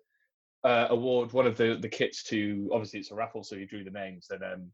uh, 0.65 0.87
award 0.91 1.33
one 1.33 1.47
of 1.47 1.57
the 1.57 1.79
the 1.81 1.89
kits 1.89 2.23
to 2.25 2.71
obviously 2.73 3.01
it's 3.01 3.11
a 3.11 3.15
raffle, 3.15 3.45
so 3.45 3.57
he 3.57 3.67
drew 3.67 3.85
the 3.85 3.91
names 3.91 4.29
and. 4.31 4.43
Um, 4.43 4.73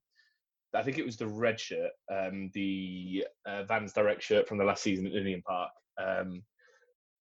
I 0.75 0.83
think 0.83 0.99
it 0.99 1.07
was 1.07 1.17
the 1.17 1.27
red 1.27 1.59
shirt, 1.59 1.93
um, 2.13 2.51
the 2.53 3.25
uh, 3.47 3.63
Vans 3.65 3.95
Direct 3.95 4.23
shirt 4.23 4.47
from 4.47 4.59
the 4.59 4.65
last 4.65 4.83
season 4.83 5.07
at 5.07 5.15
Ninian 5.15 5.41
Park. 5.41 5.71
Um, 5.97 6.43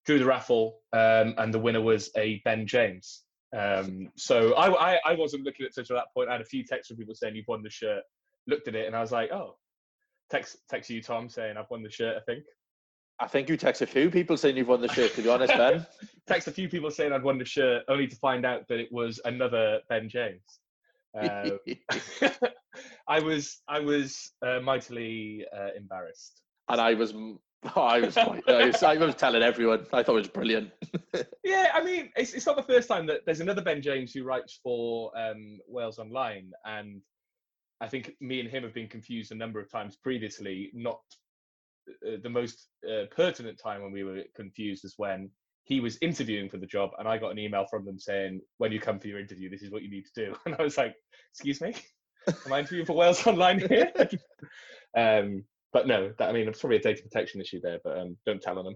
drew 0.06 0.20
the 0.20 0.26
raffle, 0.26 0.80
um, 0.92 1.34
and 1.38 1.54
the 1.54 1.60
winner 1.60 1.82
was 1.82 2.10
a 2.18 2.42
Ben 2.44 2.68
James. 2.68 3.24
Um, 3.56 4.10
so 4.18 4.54
I, 4.54 4.96
I, 4.96 5.00
I, 5.06 5.16
wasn't 5.16 5.44
looking 5.44 5.66
at 5.66 5.74
such 5.74 5.90
at 5.90 5.96
that 5.96 6.14
point. 6.14 6.30
I 6.30 6.34
had 6.34 6.42
a 6.42 6.46
few 6.46 6.66
texts 6.66 6.90
from 6.90 6.98
people 6.98 7.16
saying 7.16 7.36
you've 7.36 7.48
won 7.48 7.64
the 7.64 7.70
shirt. 7.70 8.04
Looked 8.46 8.68
at 8.68 8.76
it 8.76 8.88
and 8.88 8.96
I 8.96 9.02
was 9.02 9.12
like, 9.12 9.32
oh, 9.32 9.58
text 10.30 10.58
text 10.70 10.90
you 10.90 11.02
Tom 11.02 11.30
saying 11.30 11.56
I've 11.58 11.70
won 11.70 11.84
the 11.84 11.90
shirt. 11.90 12.18
I 12.18 12.22
think. 12.22 12.44
I 13.20 13.28
think 13.28 13.50
you 13.50 13.58
text 13.58 13.82
a 13.82 13.88
few 13.88 14.12
people 14.12 14.38
saying 14.38 14.58
you've 14.58 14.68
won 14.68 14.82
the 14.82 14.88
shirt. 14.90 15.14
To 15.16 15.22
be 15.22 15.30
honest, 15.30 15.54
Ben. 15.54 15.86
text 16.28 16.48
a 16.48 16.52
few 16.52 16.70
people 16.70 16.92
saying 16.92 17.14
I'd 17.14 17.24
won 17.24 17.38
the 17.38 17.46
shirt, 17.46 17.84
only 17.88 18.08
to 18.08 18.16
find 18.18 18.46
out 18.46 18.68
that 18.68 18.80
it 18.80 18.92
was 18.92 19.20
another 19.26 19.80
Ben 19.90 20.08
James. 20.08 20.60
Um, 21.20 21.60
I 23.08 23.20
was 23.20 23.62
I 23.68 23.80
was 23.80 24.34
uh, 24.46 24.60
mightily 24.60 25.46
uh, 25.56 25.70
embarrassed, 25.76 26.42
and 26.70 26.80
I 26.80 26.94
was 26.94 27.14
Oh, 27.76 27.82
I 27.82 28.00
was, 28.00 28.16
I 28.18 28.28
was, 28.66 28.84
I 28.84 28.98
was 28.98 29.16
telling 29.16 29.42
everyone. 29.42 29.88
I 29.92 30.04
thought 30.04 30.16
it 30.16 30.20
was 30.20 30.28
brilliant. 30.28 30.72
yeah, 31.44 31.72
I 31.74 31.84
mean, 31.84 32.12
it's, 32.16 32.34
it's 32.34 32.46
not 32.46 32.56
the 32.56 32.64
first 32.64 32.88
time 32.88 33.08
that 33.08 33.26
there's 33.26 33.40
another 33.40 33.62
Ben 33.62 33.82
James 33.82 34.14
who 34.14 34.24
writes 34.24 34.60
for 34.62 35.12
um, 35.18 35.60
Wales 35.68 35.98
Online, 35.98 36.52
and 36.66 37.02
I 37.82 37.88
think 37.88 38.16
me 38.22 38.40
and 38.40 38.50
him 38.50 38.64
have 38.64 38.74
been 38.74 38.88
confused 38.88 39.32
a 39.32 39.36
number 39.36 39.60
of 39.60 39.72
times 39.72 39.96
previously. 39.96 40.70
Not 40.74 41.02
uh, 42.06 42.18
the 42.22 42.30
most 42.30 42.68
uh, 42.90 43.06
pertinent 43.16 43.60
time 43.62 43.82
when 43.82 43.92
we 43.92 44.04
were 44.04 44.24
confused 44.36 44.86
is 44.86 44.96
when 44.98 45.30
he 45.64 45.80
was 45.80 45.98
interviewing 46.02 46.50
for 46.50 46.58
the 46.58 46.66
job, 46.66 46.92
and 46.98 47.08
I 47.08 47.18
got 47.18 47.32
an 47.32 47.40
email 47.40 47.66
from 47.70 47.86
them 47.86 48.00
saying, 48.00 48.42
"When 48.58 48.72
you 48.72 48.80
come 48.80 49.00
for 49.00 49.08
your 49.08 49.20
interview, 49.20 49.50
this 49.50 49.62
is 49.62 49.72
what 49.72 49.84
you 49.84 49.90
need 49.90 50.06
to 50.14 50.26
do." 50.26 50.36
And 50.46 50.56
I 50.58 50.64
was 50.64 50.78
like, 50.78 50.96
"Excuse 51.34 51.62
me, 51.62 51.76
am 52.28 52.54
I 52.54 52.60
interviewing 52.60 52.86
for 52.86 52.94
Wales 52.94 53.26
Online 53.28 53.60
here?" 53.60 53.92
um, 54.98 55.44
but 55.74 55.88
no, 55.88 56.14
that, 56.18 56.30
I 56.30 56.32
mean, 56.32 56.48
it's 56.48 56.62
probably 56.62 56.78
a 56.78 56.82
data 56.82 57.04
protection 57.04 57.42
issue 57.42 57.60
there, 57.62 57.80
but 57.84 57.98
um, 58.00 58.18
don't 58.26 58.42
tell 58.42 58.58
on 58.58 58.66
them. 58.66 58.76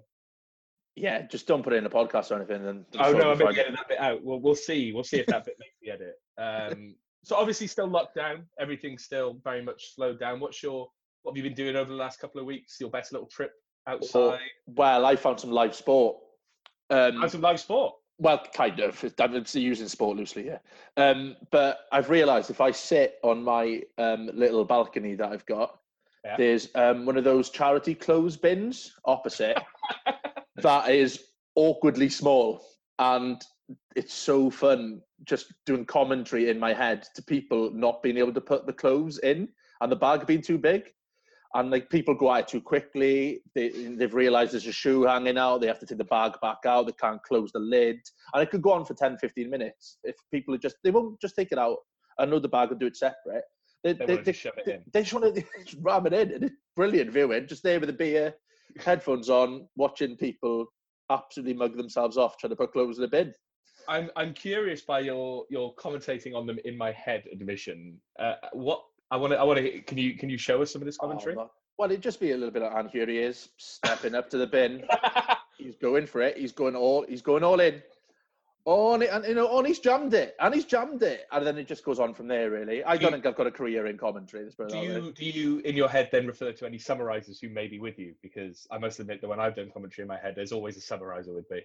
Yeah, 0.95 1.21
just 1.27 1.47
don't 1.47 1.63
put 1.63 1.71
it 1.71 1.77
in 1.77 1.85
a 1.85 1.89
podcast 1.89 2.31
or 2.31 2.35
anything. 2.35 2.67
And 2.67 2.85
oh 2.99 3.13
no, 3.13 3.31
I'm 3.31 3.37
maybe 3.37 3.53
getting 3.53 3.75
that 3.75 3.87
bit 3.87 3.99
out. 3.99 4.21
Well, 4.23 4.41
we'll 4.41 4.55
see. 4.55 4.91
We'll 4.91 5.05
see 5.05 5.19
if 5.19 5.25
that 5.27 5.45
bit 5.45 5.55
makes 5.57 5.77
the 5.81 5.91
edit. 5.91 6.15
Um, 6.37 6.95
so 7.23 7.37
obviously 7.37 7.67
still 7.67 7.87
locked 7.87 8.15
down. 8.15 8.45
Everything's 8.59 9.05
still 9.05 9.39
very 9.43 9.63
much 9.63 9.95
slowed 9.95 10.19
down. 10.19 10.41
What's 10.41 10.61
your 10.61 10.89
what 11.23 11.31
have 11.31 11.37
you 11.37 11.49
been 11.49 11.55
doing 11.55 11.75
over 11.75 11.89
the 11.89 11.95
last 11.95 12.19
couple 12.19 12.39
of 12.39 12.47
weeks? 12.47 12.77
Your 12.79 12.89
best 12.89 13.11
little 13.11 13.27
trip 13.27 13.51
outside? 13.87 14.39
Well, 14.65 15.05
I 15.05 15.15
found 15.15 15.39
some 15.39 15.51
live 15.51 15.75
sport. 15.75 16.17
Um, 16.89 17.19
found 17.19 17.31
some 17.31 17.41
live 17.41 17.59
sport. 17.59 17.93
Well, 18.17 18.43
kind 18.53 18.79
of. 18.79 19.03
I'm 19.19 19.45
using 19.53 19.87
sport 19.87 20.17
loosely 20.17 20.43
here, 20.43 20.61
um, 20.97 21.35
but 21.51 21.79
I've 21.91 22.09
realised 22.09 22.49
if 22.49 22.61
I 22.61 22.71
sit 22.71 23.15
on 23.23 23.43
my 23.43 23.81
um, 23.97 24.29
little 24.33 24.65
balcony 24.65 25.15
that 25.15 25.31
I've 25.31 25.45
got, 25.45 25.79
yeah. 26.23 26.35
there's 26.37 26.69
um, 26.75 27.05
one 27.05 27.17
of 27.17 27.23
those 27.23 27.49
charity 27.49 27.95
clothes 27.95 28.37
bins 28.37 28.93
opposite 29.05 29.57
that 30.57 30.89
is 30.89 31.23
awkwardly 31.55 32.09
small, 32.09 32.63
and 32.99 33.41
it's 33.95 34.13
so 34.13 34.49
fun 34.49 35.01
just 35.23 35.53
doing 35.65 35.85
commentary 35.85 36.49
in 36.49 36.59
my 36.59 36.73
head 36.73 37.07
to 37.15 37.23
people 37.23 37.71
not 37.71 38.01
being 38.01 38.17
able 38.17 38.33
to 38.33 38.41
put 38.41 38.65
the 38.65 38.73
clothes 38.73 39.19
in 39.19 39.47
and 39.81 39.91
the 39.91 39.95
bag 39.95 40.25
being 40.25 40.41
too 40.41 40.57
big. 40.57 40.91
And 41.53 41.69
like 41.69 41.89
people 41.89 42.15
go 42.15 42.31
out 42.31 42.47
too 42.47 42.61
quickly. 42.61 43.41
They, 43.55 43.69
they've 43.69 44.13
realized 44.13 44.53
there's 44.53 44.67
a 44.67 44.71
shoe 44.71 45.03
hanging 45.03 45.37
out. 45.37 45.59
They 45.59 45.67
have 45.67 45.79
to 45.79 45.85
take 45.85 45.97
the 45.97 46.05
bag 46.05 46.33
back 46.41 46.59
out. 46.65 46.85
They 46.85 46.93
can't 46.93 47.21
close 47.23 47.51
the 47.51 47.59
lid. 47.59 47.99
And 48.33 48.41
it 48.41 48.49
could 48.49 48.61
go 48.61 48.71
on 48.71 48.85
for 48.85 48.93
10, 48.93 49.17
15 49.17 49.49
minutes 49.49 49.97
if 50.03 50.15
people 50.31 50.55
are 50.55 50.59
just, 50.59 50.77
they 50.83 50.91
won't 50.91 51.19
just 51.19 51.35
take 51.35 51.51
it 51.51 51.57
out 51.57 51.77
the 52.17 52.47
bag 52.47 52.71
and 52.71 52.79
do 52.79 52.85
it 52.85 52.95
separate. 52.95 53.43
They, 53.83 53.93
they, 53.93 54.05
they, 54.05 54.15
they, 54.17 54.31
they, 54.65 54.79
they 54.93 55.01
just 55.01 55.13
want 55.13 55.35
to 55.35 55.43
ram 55.81 56.05
it 56.05 56.13
in. 56.13 56.31
And 56.31 56.43
it's 56.45 56.55
brilliant 56.75 57.11
viewing. 57.11 57.47
Just 57.47 57.63
there 57.63 57.79
with 57.79 57.89
a 57.89 57.93
beer, 57.93 58.33
headphones 58.79 59.29
on, 59.29 59.67
watching 59.75 60.15
people 60.15 60.67
absolutely 61.09 61.53
mug 61.53 61.75
themselves 61.75 62.17
off 62.17 62.37
trying 62.37 62.51
to 62.51 62.55
put 62.55 62.71
clothes 62.71 62.97
in 62.97 63.03
a 63.03 63.07
bin. 63.07 63.33
I'm 63.87 64.09
I'm 64.15 64.33
curious 64.33 64.81
by 64.81 64.99
your 64.99 65.45
your 65.49 65.73
commentating 65.75 66.35
on 66.35 66.45
them 66.45 66.59
in 66.65 66.77
my 66.77 66.91
head 66.91 67.23
admission. 67.31 67.99
Uh, 68.19 68.35
what 68.53 68.83
I 69.11 69.17
want 69.17 69.33
to 69.33 69.39
I 69.39 69.43
want 69.43 69.59
to 69.59 69.81
can 69.81 69.97
you 69.97 70.15
can 70.15 70.29
you 70.29 70.37
show 70.37 70.61
us 70.61 70.71
some 70.71 70.81
of 70.81 70.85
this 70.85 70.97
commentary? 70.97 71.35
Oh, 71.37 71.51
well, 71.77 71.91
it'd 71.91 72.01
just 72.03 72.19
be 72.19 72.31
a 72.31 72.35
little 72.37 72.51
bit 72.51 72.61
of, 72.63 72.73
and 72.77 72.89
here 72.89 73.07
he 73.07 73.17
is 73.17 73.49
stepping 73.57 74.15
up 74.15 74.29
to 74.29 74.37
the 74.37 74.47
bin. 74.47 74.83
he's 75.57 75.75
going 75.75 76.05
for 76.05 76.21
it. 76.21 76.37
He's 76.37 76.51
going 76.51 76.75
all. 76.75 77.05
He's 77.07 77.21
going 77.21 77.43
all 77.43 77.59
in. 77.59 77.81
Oh, 78.67 78.93
and, 78.93 79.01
and 79.01 79.25
you 79.25 79.33
know, 79.33 79.57
and 79.57 79.65
he's 79.67 79.79
jammed 79.79 80.13
it, 80.13 80.35
and 80.39 80.53
he's 80.53 80.65
jammed 80.65 81.01
it, 81.01 81.25
and 81.31 81.45
then 81.45 81.57
it 81.57 81.67
just 81.67 81.83
goes 81.83 81.99
on 81.99 82.13
from 82.13 82.27
there. 82.27 82.51
Really, 82.51 82.83
I 82.83 82.95
Do 82.95 83.01
don't 83.01 83.11
you- 83.11 83.15
think 83.17 83.25
I've 83.25 83.35
got 83.35 83.47
a 83.47 83.51
career 83.51 83.87
in 83.87 83.97
commentary. 83.97 84.43
It 84.45 84.55
Do 84.57 84.65
way. 84.77 84.83
you 84.85 85.11
do 85.11 85.25
you 85.25 85.59
in 85.59 85.75
your 85.75 85.89
head 85.89 86.09
then 86.11 86.27
refer 86.27 86.51
to 86.53 86.65
any 86.65 86.77
summarizers 86.77 87.39
who 87.41 87.49
may 87.49 87.67
be 87.67 87.79
with 87.79 87.97
you? 87.97 88.13
Because 88.21 88.67
I 88.71 88.77
must 88.77 88.99
admit 88.99 89.19
that 89.21 89.27
when 89.27 89.39
I've 89.39 89.55
done 89.55 89.71
commentary 89.73 90.03
in 90.03 90.07
my 90.07 90.19
head, 90.19 90.35
there's 90.35 90.51
always 90.51 90.77
a 90.77 90.81
summarizer 90.81 91.33
with 91.33 91.49
me. 91.49 91.61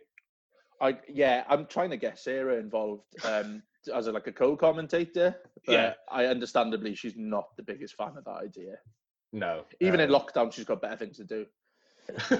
I 0.80 0.98
yeah, 1.08 1.44
I'm 1.48 1.66
trying 1.66 1.90
to 1.90 1.96
get 1.98 2.18
Sarah 2.18 2.56
involved 2.56 3.04
um, 3.24 3.62
as 3.88 4.06
a, 4.06 4.12
like 4.12 4.26
a 4.26 4.32
co-commentator. 4.32 5.36
But 5.64 5.72
Yeah. 5.72 5.94
I 6.10 6.26
understandably 6.26 6.94
she's 6.94 7.16
not 7.16 7.56
the 7.56 7.62
biggest 7.62 7.96
fan 7.96 8.16
of 8.16 8.24
that 8.24 8.42
idea. 8.42 8.78
No, 9.32 9.64
Even 9.80 10.00
in 10.00 10.14
um, 10.14 10.20
lockdown, 10.20 10.52
she's 10.52 10.64
got 10.64 10.80
better 10.80 10.96
things 10.96 11.16
to 11.18 11.24
do. 11.24 11.46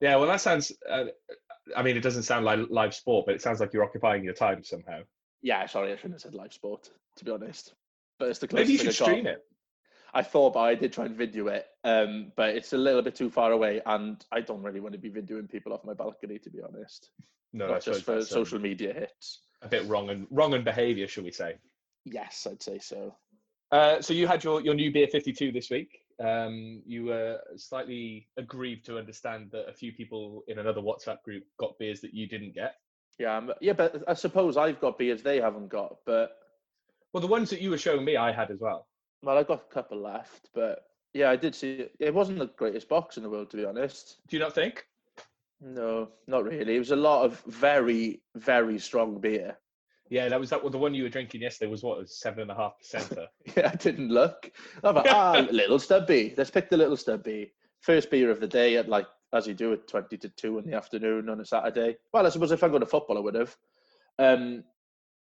yeah, 0.00 0.16
well, 0.16 0.26
that 0.26 0.40
sounds. 0.40 0.72
Uh, 0.90 1.04
I 1.76 1.82
mean, 1.82 1.96
it 1.96 2.00
doesn't 2.02 2.22
sound 2.24 2.44
like 2.44 2.60
live 2.70 2.94
sport, 2.94 3.26
but 3.26 3.34
it 3.34 3.42
sounds 3.42 3.60
like 3.60 3.72
you're 3.72 3.84
occupying 3.84 4.24
your 4.24 4.34
time 4.34 4.64
somehow. 4.64 5.00
Yeah, 5.42 5.66
sorry, 5.66 5.92
I 5.92 5.96
shouldn't 5.96 6.14
have 6.14 6.22
said 6.22 6.34
live 6.34 6.54
sport 6.54 6.90
to 7.16 7.24
be 7.24 7.30
honest. 7.30 7.74
But 8.18 8.28
it's 8.28 8.38
the 8.38 8.48
closest. 8.48 8.68
Maybe 8.68 8.72
you 8.72 8.78
thing 8.78 8.86
should 8.86 9.04
stream 9.04 9.26
it. 9.26 9.44
I 10.12 10.22
thought, 10.22 10.54
but 10.54 10.60
I 10.60 10.76
did 10.76 10.92
try 10.92 11.06
and 11.06 11.16
video 11.16 11.48
it, 11.48 11.66
um, 11.82 12.30
but 12.36 12.50
it's 12.50 12.72
a 12.72 12.78
little 12.78 13.02
bit 13.02 13.16
too 13.16 13.30
far 13.30 13.50
away, 13.50 13.80
and 13.84 14.24
I 14.30 14.42
don't 14.42 14.62
really 14.62 14.78
want 14.78 14.92
to 14.92 14.98
be 14.98 15.10
videoing 15.10 15.50
people 15.50 15.72
off 15.72 15.84
my 15.84 15.94
balcony, 15.94 16.38
to 16.38 16.50
be 16.50 16.60
honest. 16.62 17.10
No, 17.54 17.68
Not 17.68 17.84
just 17.84 18.02
for 18.02 18.16
um, 18.16 18.22
social 18.22 18.58
media 18.58 18.92
hits. 18.92 19.42
a 19.62 19.68
bit 19.68 19.86
wrong 19.86 20.10
and 20.10 20.26
wrong 20.30 20.54
and 20.54 20.64
behaviour, 20.64 21.06
shall 21.06 21.22
we 21.24 21.30
say? 21.30 21.54
Yes, 22.04 22.46
I'd 22.50 22.60
say 22.62 22.80
so. 22.80 23.14
Uh, 23.70 24.02
so 24.02 24.12
you 24.12 24.26
had 24.26 24.42
your, 24.42 24.60
your 24.60 24.74
new 24.74 24.92
beer 24.92 25.06
52 25.06 25.52
this 25.52 25.70
week. 25.70 26.00
Um, 26.22 26.82
you 26.84 27.04
were 27.06 27.38
slightly 27.56 28.28
aggrieved 28.36 28.84
to 28.86 28.98
understand 28.98 29.50
that 29.52 29.68
a 29.68 29.72
few 29.72 29.92
people 29.92 30.42
in 30.48 30.58
another 30.58 30.80
WhatsApp 30.80 31.22
group 31.22 31.44
got 31.58 31.78
beers 31.78 32.00
that 32.00 32.12
you 32.12 32.26
didn't 32.28 32.54
get. 32.54 32.74
Yeah, 33.20 33.36
um, 33.36 33.52
yeah, 33.60 33.72
but 33.72 34.02
I 34.08 34.14
suppose 34.14 34.56
I've 34.56 34.80
got 34.80 34.98
beers 34.98 35.22
they 35.22 35.40
haven't 35.40 35.68
got, 35.68 35.98
but 36.04 36.32
Well, 37.12 37.20
the 37.20 37.28
ones 37.28 37.50
that 37.50 37.60
you 37.60 37.70
were 37.70 37.78
showing 37.78 38.04
me, 38.04 38.16
I 38.16 38.32
had 38.32 38.50
as 38.50 38.58
well. 38.60 38.88
well, 39.22 39.38
I 39.38 39.44
got 39.44 39.64
a 39.70 39.74
couple 39.74 40.00
left, 40.02 40.50
but 40.54 40.80
yeah, 41.14 41.30
I 41.30 41.36
did 41.36 41.54
see 41.54 41.74
it. 41.74 41.94
It 42.00 42.12
wasn't 42.12 42.40
the 42.40 42.46
greatest 42.46 42.88
box 42.88 43.16
in 43.16 43.22
the 43.22 43.30
world, 43.30 43.50
to 43.50 43.56
be 43.56 43.64
honest. 43.64 44.16
Do 44.28 44.36
you 44.36 44.42
not 44.42 44.54
think? 44.54 44.84
No, 45.64 46.10
not 46.26 46.44
really. 46.44 46.76
It 46.76 46.78
was 46.78 46.90
a 46.90 46.96
lot 46.96 47.24
of 47.24 47.40
very, 47.46 48.20
very 48.36 48.78
strong 48.78 49.18
beer. 49.18 49.56
Yeah, 50.10 50.28
that 50.28 50.38
was 50.38 50.50
that. 50.50 50.62
Well, 50.62 50.70
the 50.70 50.78
one 50.78 50.92
you 50.92 51.04
were 51.04 51.08
drinking 51.08 51.40
yesterday 51.40 51.70
was 51.70 51.82
what 51.82 52.06
seven 52.10 52.42
and 52.42 52.50
a 52.50 52.54
half 52.54 52.78
percent. 52.78 53.18
Yeah, 53.56 53.70
I 53.72 53.76
didn't 53.76 54.10
look. 54.10 54.52
I 54.82 54.92
thought, 54.92 55.08
ah, 55.08 55.46
little 55.50 55.78
stubby. 55.78 56.34
Let's 56.36 56.50
pick 56.50 56.68
the 56.68 56.76
little 56.76 56.98
stubby. 56.98 57.52
First 57.80 58.10
beer 58.10 58.30
of 58.30 58.40
the 58.40 58.46
day 58.46 58.76
at 58.76 58.90
like 58.90 59.06
as 59.32 59.46
you 59.46 59.54
do 59.54 59.72
at 59.72 59.88
twenty 59.88 60.18
to 60.18 60.28
two 60.28 60.58
in 60.58 60.66
the 60.66 60.76
afternoon 60.76 61.30
on 61.30 61.40
a 61.40 61.46
Saturday. 61.46 61.96
Well, 62.12 62.26
I 62.26 62.28
suppose 62.28 62.52
if 62.52 62.62
I 62.62 62.68
go 62.68 62.78
to 62.78 62.86
football, 62.86 63.16
I 63.16 63.22
would 63.22 63.34
have. 63.34 63.56
Um, 64.18 64.64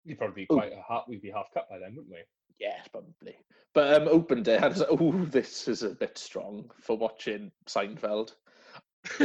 You'd 0.04 0.18
probably 0.18 0.46
be 0.46 0.54
Ooh. 0.54 0.58
quite 0.58 0.74
a 0.74 0.84
half. 0.88 1.06
We'd 1.08 1.22
be 1.22 1.32
half 1.32 1.48
cut 1.54 1.70
by 1.70 1.80
then, 1.80 1.96
wouldn't 1.96 2.12
we? 2.12 2.20
yes, 2.60 2.88
probably. 2.92 3.38
But 3.74 4.01
um, 4.01 4.08
open 4.10 4.44
day, 4.44 4.58
I 4.58 4.68
was 4.68 4.80
like, 4.80 4.89
oh, 4.92 5.25
this 5.25 5.68
is 5.68 5.84
a 5.84 5.89
bit 5.89 6.18
strong 6.18 6.70
for 6.82 6.98
watching 6.98 7.51
Seinfeld. 7.68 8.34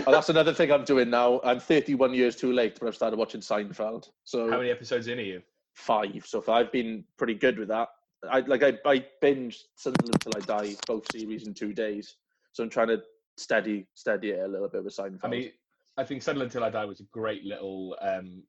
Oh, 0.06 0.12
that's 0.12 0.28
another 0.28 0.52
thing 0.52 0.70
I'm 0.70 0.84
doing 0.84 1.10
now. 1.10 1.40
I'm 1.44 1.60
31 1.60 2.14
years 2.14 2.37
too 2.37 2.52
late, 2.52 2.78
but 2.78 2.88
I've 2.88 2.94
started 2.94 3.18
watching 3.18 3.40
Seinfeld. 3.40 4.08
So 4.25 4.50
How 4.50 4.58
many 4.58 4.70
episodes 4.70 5.08
in 5.08 5.18
are 5.18 5.22
you? 5.22 5.42
five 5.75 6.26
so 6.26 6.40
far. 6.40 6.60
I've 6.60 6.72
been 6.72 7.04
pretty 7.16 7.34
good 7.34 7.58
with 7.58 7.68
that. 7.68 7.88
I 8.30 8.40
like 8.40 8.62
I, 8.62 8.75
I 8.84 9.04
binged 9.22 9.62
Sunderland 9.76 10.14
until 10.25 10.32
I 10.37 10.44
die, 10.44 10.75
both 10.87 11.06
series 11.10 11.46
in 11.46 11.54
two 11.54 11.72
days. 11.72 12.16
So 12.52 12.62
I'm 12.62 12.70
trying 12.70 12.88
to 12.88 13.02
steady 13.38 13.87
steady 13.94 14.30
it 14.30 14.40
a 14.40 14.49
little 14.49 14.68
bit 14.68 14.84
with 14.84 14.94
Seinfeld. 14.94 15.20
I 15.22 15.28
mean, 15.28 15.50
I 15.96 16.04
think 16.04 16.22
Sunderland 16.22 16.52
Till 16.52 16.64
I 16.64 16.70
Die 16.70 16.84
was 16.84 17.00
a 17.00 17.04
great 17.04 17.44
little, 17.44 17.96
um, 18.00 18.42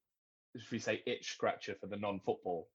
should 0.57 0.71
we 0.71 0.79
say, 0.79 1.01
itch 1.05 1.33
scratcher 1.33 1.75
for 1.79 1.87
the 1.87 1.97
non-football. 1.97 2.67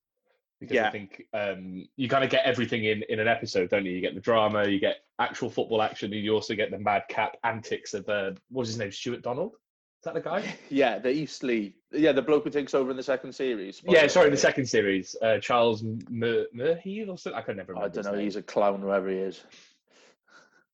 Because 0.61 0.75
Yeah. 0.77 0.89
I 0.89 0.91
think 0.91 1.23
um, 1.35 1.87
you 1.97 2.09
kind 2.09 2.25
of 2.25 2.31
get 2.31 2.45
everything 2.47 2.85
in, 2.85 3.03
in 3.09 3.21
an 3.21 3.29
episode, 3.29 3.69
don't 3.71 3.85
you? 3.85 3.93
You 3.93 4.01
get 4.01 4.15
the 4.15 4.21
drama, 4.21 4.67
you 4.67 4.81
get 4.81 4.99
actual 5.19 5.51
football 5.51 5.83
action, 5.83 6.13
and 6.13 6.23
you 6.23 6.33
also 6.33 6.55
get 6.55 6.71
the 6.71 6.79
madcap 6.79 7.37
antics 7.45 7.93
of 7.95 8.09
uh, 8.09 8.31
what 8.51 8.61
was 8.63 8.69
his 8.69 8.79
name, 8.79 8.91
Stuart 8.91 9.23
Donald? 9.23 9.53
Is 9.53 10.05
that 10.05 10.15
the 10.15 10.21
guy? 10.21 10.55
yeah, 10.71 10.99
the 10.99 11.11
Eastleigh, 11.11 11.73
yeah, 11.93 12.13
the 12.13 12.23
bloke 12.23 12.45
who 12.45 12.51
takes 12.51 12.75
over 12.75 12.91
in 12.91 12.97
the 12.97 13.03
second 13.03 13.35
series. 13.35 13.83
yeah, 13.87 14.07
sorry, 14.07 14.27
in 14.27 14.33
the 14.33 14.39
second 14.39 14.67
series, 14.67 15.15
uh, 15.21 15.39
Charles 15.39 15.83
Mer- 16.09 16.47
Merheil 16.55 17.09
or 17.11 17.19
something. 17.19 17.39
I 17.39 17.43
can 17.43 17.57
never. 17.57 17.77
I 17.77 17.89
don't 17.89 18.05
know. 18.05 18.15
He's 18.15 18.37
a 18.37 18.43
clown, 18.43 18.81
whoever 18.81 19.09
he 19.11 19.17
is. 19.17 19.43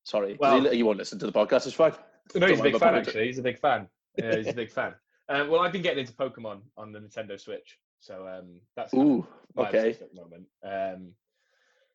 Sorry, 0.03 0.37
Well- 0.39 0.61
he, 0.69 0.77
he 0.77 0.83
won't 0.83 0.97
listen 0.97 1.19
to 1.19 1.25
the 1.25 1.31
podcast. 1.31 1.65
It's 1.67 1.73
fine. 1.73 1.93
No, 2.35 2.47
he's 2.47 2.59
a 2.59 2.63
Don't 2.63 2.71
big 2.71 2.79
fan 2.79 2.95
actually. 2.95 3.25
He's 3.27 3.37
a 3.39 3.43
big 3.43 3.59
fan. 3.59 3.87
Yeah, 4.17 4.35
he's 4.37 4.47
a 4.47 4.53
big 4.53 4.71
fan. 4.71 4.93
Um, 5.29 5.49
well, 5.49 5.61
I've 5.61 5.71
been 5.71 5.81
getting 5.81 5.99
into 5.99 6.13
Pokemon 6.13 6.61
on 6.77 6.91
the 6.91 6.99
Nintendo 6.99 7.39
Switch, 7.39 7.79
so 8.03 8.27
um, 8.27 8.59
that's 8.75 8.93
Ooh, 8.93 9.25
my 9.55 9.69
okay. 9.69 9.91
at 9.91 10.13
the 10.13 10.21
moment. 10.21 10.45
Um, 10.63 11.13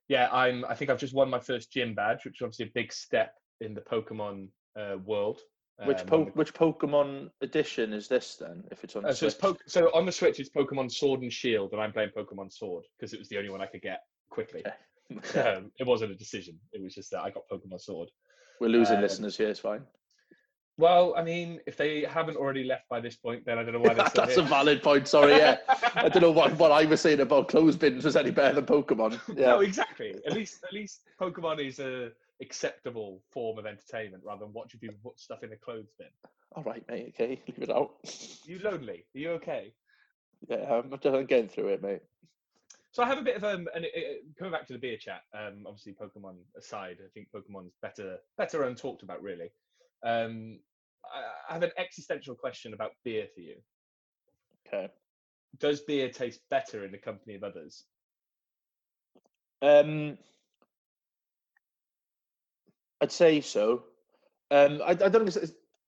yeah, 0.08 0.28
I'm. 0.32 0.64
I 0.64 0.74
think 0.74 0.90
I've 0.90 0.98
just 0.98 1.14
won 1.14 1.28
my 1.28 1.38
first 1.38 1.70
gym 1.70 1.94
badge, 1.94 2.24
which 2.24 2.40
is 2.40 2.42
obviously 2.42 2.66
a 2.66 2.70
big 2.74 2.92
step 2.92 3.34
in 3.60 3.74
the 3.74 3.82
Pokemon 3.82 4.48
uh, 4.78 4.96
world. 5.04 5.40
Which 5.84 6.00
Um, 6.00 6.06
po- 6.06 6.24
the- 6.24 6.30
which 6.30 6.54
Pokemon 6.54 7.30
edition 7.42 7.92
is 7.92 8.08
this 8.08 8.36
then? 8.36 8.64
If 8.70 8.84
it's 8.84 8.96
on 8.96 9.02
the 9.02 9.10
uh, 9.10 9.12
so, 9.12 9.26
it's 9.26 9.34
po- 9.34 9.58
so 9.66 9.94
on 9.94 10.06
the 10.06 10.12
Switch, 10.12 10.40
it's 10.40 10.48
Pokemon 10.48 10.90
Sword 10.90 11.20
and 11.20 11.32
Shield, 11.32 11.72
and 11.72 11.80
I'm 11.80 11.92
playing 11.92 12.10
Pokemon 12.16 12.52
Sword 12.52 12.84
because 12.98 13.12
it 13.12 13.18
was 13.18 13.28
the 13.28 13.36
only 13.36 13.50
one 13.50 13.60
I 13.60 13.66
could 13.66 13.82
get 13.82 14.00
quickly. 14.30 14.64
Okay. 15.14 15.40
um, 15.40 15.70
it 15.78 15.86
wasn't 15.86 16.12
a 16.12 16.16
decision; 16.16 16.58
it 16.72 16.82
was 16.82 16.94
just 16.94 17.10
that 17.10 17.20
I 17.20 17.30
got 17.30 17.42
Pokemon 17.52 17.80
Sword. 17.82 18.08
We're 18.60 18.68
losing 18.68 18.96
um, 18.96 19.02
listeners 19.02 19.36
here. 19.36 19.50
It's 19.50 19.60
fine. 19.60 19.82
Well, 20.78 21.12
I 21.16 21.24
mean, 21.24 21.60
if 21.66 21.76
they 21.76 22.02
haven't 22.02 22.36
already 22.36 22.62
left 22.62 22.88
by 22.88 23.00
this 23.00 23.16
point, 23.16 23.44
then 23.44 23.58
I 23.58 23.64
don't 23.64 23.72
know 23.72 23.80
why 23.80 23.94
they're 23.94 24.08
still 24.08 24.26
That's 24.26 24.38
a 24.38 24.42
valid 24.42 24.80
point. 24.80 25.08
Sorry, 25.08 25.36
yeah. 25.36 25.58
I 25.94 26.08
don't 26.08 26.22
know 26.22 26.30
what, 26.30 26.56
what 26.56 26.70
I 26.70 26.84
was 26.84 27.00
saying 27.00 27.18
about 27.20 27.48
clothes 27.48 27.76
bins 27.76 28.04
was 28.04 28.16
any 28.16 28.30
better 28.30 28.54
than 28.54 28.64
Pokemon. 28.64 29.20
Yeah. 29.36 29.48
No, 29.48 29.60
exactly. 29.60 30.14
At 30.24 30.32
least, 30.32 30.62
at 30.64 30.72
least 30.72 31.00
Pokemon 31.20 31.66
is 31.66 31.80
a 31.80 32.12
acceptable 32.40 33.20
form 33.32 33.58
of 33.58 33.66
entertainment 33.66 34.22
rather 34.24 34.44
than 34.44 34.52
watching 34.52 34.78
people 34.78 34.96
put 35.02 35.18
stuff 35.18 35.42
in 35.42 35.52
a 35.52 35.56
clothes 35.56 35.90
bin. 35.98 36.06
All 36.52 36.62
right, 36.62 36.88
mate. 36.88 37.08
Okay, 37.08 37.42
leave 37.48 37.68
it 37.68 37.70
out. 37.70 37.96
you 38.44 38.60
lonely? 38.60 39.04
Are 39.14 39.18
you 39.18 39.30
okay? 39.32 39.72
Yeah, 40.48 40.72
I'm 40.72 40.90
just 40.90 41.28
getting 41.28 41.48
through 41.48 41.68
it, 41.68 41.82
mate. 41.82 42.02
So 42.92 43.02
I 43.02 43.06
have 43.06 43.18
a 43.18 43.22
bit 43.22 43.36
of 43.36 43.44
um, 43.44 43.68
and 43.74 43.84
it, 43.84 44.22
coming 44.38 44.52
back 44.52 44.66
to 44.68 44.72
the 44.72 44.78
beer 44.78 44.96
chat. 44.96 45.22
Um, 45.34 45.64
obviously 45.66 45.94
Pokemon 46.00 46.36
aside, 46.56 46.98
I 47.04 47.08
think 47.12 47.28
Pokemon's 47.34 47.74
better, 47.82 48.18
better 48.36 48.60
untalked 48.60 49.02
about 49.02 49.22
really. 49.22 49.50
Um, 50.04 50.60
I, 51.48 51.52
have 51.54 51.62
an 51.62 51.72
existential 51.76 52.34
question 52.34 52.74
about 52.74 52.92
beer 53.04 53.26
for 53.34 53.40
you. 53.40 53.56
Okay. 54.66 54.88
Does 55.58 55.80
beer 55.80 56.10
taste 56.10 56.40
better 56.50 56.84
in 56.84 56.92
the 56.92 56.98
company 56.98 57.34
of 57.34 57.42
others? 57.42 57.84
Um, 59.62 60.18
I'd 63.00 63.12
say 63.12 63.40
so. 63.40 63.84
Um, 64.50 64.80
I, 64.84 64.90
I 64.90 65.08
don't. 65.08 65.36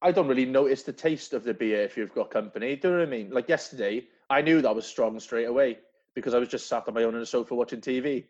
I 0.02 0.12
don't 0.12 0.28
really 0.28 0.46
notice 0.46 0.82
the 0.82 0.94
taste 0.94 1.34
of 1.34 1.44
the 1.44 1.52
beer 1.52 1.82
if 1.82 1.96
you've 1.96 2.14
got 2.14 2.30
company. 2.30 2.74
Do 2.74 2.88
you 2.88 2.94
know 2.94 3.00
what 3.00 3.08
I 3.08 3.10
mean? 3.10 3.30
Like 3.30 3.50
yesterday, 3.50 4.06
I 4.30 4.40
knew 4.40 4.62
that 4.62 4.74
was 4.74 4.86
strong 4.86 5.20
straight 5.20 5.44
away 5.44 5.78
because 6.14 6.32
I 6.32 6.38
was 6.38 6.48
just 6.48 6.68
sat 6.68 6.88
on 6.88 6.94
my 6.94 7.04
own 7.04 7.14
on 7.14 7.20
a 7.20 7.26
sofa 7.26 7.54
watching 7.54 7.80
TV. 7.80 8.24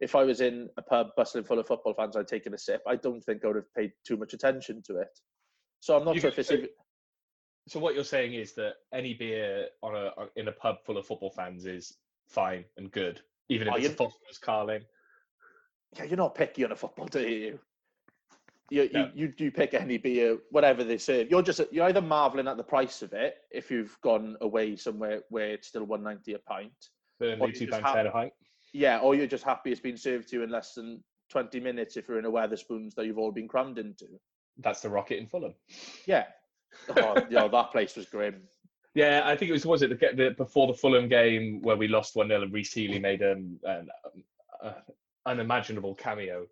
If 0.00 0.16
I 0.16 0.24
was 0.24 0.40
in 0.40 0.68
a 0.76 0.82
pub 0.82 1.10
bustling 1.16 1.44
full 1.44 1.60
of 1.60 1.68
football 1.68 1.94
fans, 1.94 2.16
I'd 2.16 2.26
taken 2.26 2.54
a 2.54 2.58
sip. 2.58 2.82
I 2.88 2.96
don't 2.96 3.22
think 3.22 3.44
I 3.44 3.48
would 3.48 3.56
have 3.56 3.74
paid 3.74 3.92
too 4.04 4.16
much 4.16 4.32
attention 4.32 4.82
to 4.86 4.96
it. 4.96 5.16
So 5.82 5.96
I'm 5.98 6.04
not 6.04 6.14
You 6.14 6.20
sure 6.20 6.30
if 6.30 6.38
it's 6.38 6.50
even, 6.52 6.68
So 7.66 7.80
what 7.80 7.96
you're 7.96 8.04
saying 8.04 8.34
is 8.34 8.52
that 8.54 8.74
any 8.94 9.14
beer 9.14 9.66
on 9.82 9.96
a 9.96 10.12
in 10.36 10.46
a 10.46 10.52
pub 10.52 10.76
full 10.86 10.96
of 10.96 11.04
football 11.06 11.30
fans 11.32 11.66
is 11.66 11.98
fine 12.28 12.64
and 12.76 12.90
good, 12.92 13.20
even 13.48 13.66
if 13.66 13.74
Oh, 13.74 13.76
it's 13.76 13.86
a 13.86 13.90
you- 13.90 13.96
Foster's 13.96 14.38
Carling. 14.38 14.84
yeah, 15.96 16.04
you're 16.04 16.16
not 16.16 16.36
picky 16.36 16.64
on 16.64 16.70
a 16.70 16.76
football, 16.76 17.06
do 17.06 17.28
you? 17.28 17.58
You, 18.70 18.88
No. 18.92 19.10
you, 19.14 19.26
you, 19.26 19.34
you 19.36 19.50
pick 19.50 19.74
any 19.74 19.98
beer, 19.98 20.38
whatever 20.50 20.84
they 20.84 20.98
serve. 20.98 21.28
You're 21.28 21.42
just 21.42 21.60
you're 21.72 21.86
either 21.86 22.00
marveling 22.00 22.46
at 22.46 22.56
the 22.56 22.62
price 22.64 23.02
of 23.02 23.12
it 23.12 23.38
if 23.50 23.68
you've 23.68 24.00
gone 24.02 24.36
away 24.40 24.76
somewhere 24.76 25.22
where 25.30 25.48
it's 25.54 25.66
still 25.66 25.84
190 25.84 26.34
a 26.34 26.38
pint, 26.38 26.72
Burnley 27.18 27.50
two 27.52 27.66
pounds 27.66 27.86
ten 27.92 28.06
a 28.06 28.10
pint. 28.12 28.32
yeah, 28.72 29.00
or 29.00 29.16
you're 29.16 29.26
just 29.26 29.42
happy 29.44 29.72
it's 29.72 29.80
been 29.80 29.96
served 29.96 30.28
to 30.28 30.36
you 30.36 30.42
in 30.44 30.50
less 30.50 30.74
than 30.74 31.02
20 31.30 31.58
minutes 31.58 31.96
if 31.96 32.06
you're 32.08 32.20
in 32.20 32.24
a 32.24 32.30
Wetherspoons 32.30 32.94
that 32.94 33.04
you've 33.04 33.18
all 33.18 33.32
been 33.32 33.48
crammed 33.48 33.78
into. 33.80 34.06
That's 34.58 34.80
the 34.80 34.90
Rocket 34.90 35.18
in 35.18 35.26
Fulham. 35.26 35.54
Yeah, 36.06 36.26
oh, 36.96 37.16
you 37.30 37.48
that 37.48 37.70
place 37.72 37.96
was 37.96 38.06
grim. 38.06 38.42
Yeah, 38.94 39.22
I 39.24 39.36
think 39.36 39.48
it 39.48 39.52
was 39.52 39.64
was 39.64 39.82
it 39.82 39.88
the, 39.88 40.08
the 40.14 40.30
before 40.36 40.66
the 40.66 40.74
Fulham 40.74 41.08
game 41.08 41.62
where 41.62 41.76
we 41.76 41.88
lost 41.88 42.14
one 42.14 42.28
0 42.28 42.42
and 42.42 42.52
Rhys 42.52 42.72
Healey 42.72 42.98
made 42.98 43.22
um, 43.22 43.58
an 43.64 43.88
uh, 44.62 44.72
unimaginable 45.26 45.94
cameo. 45.94 46.46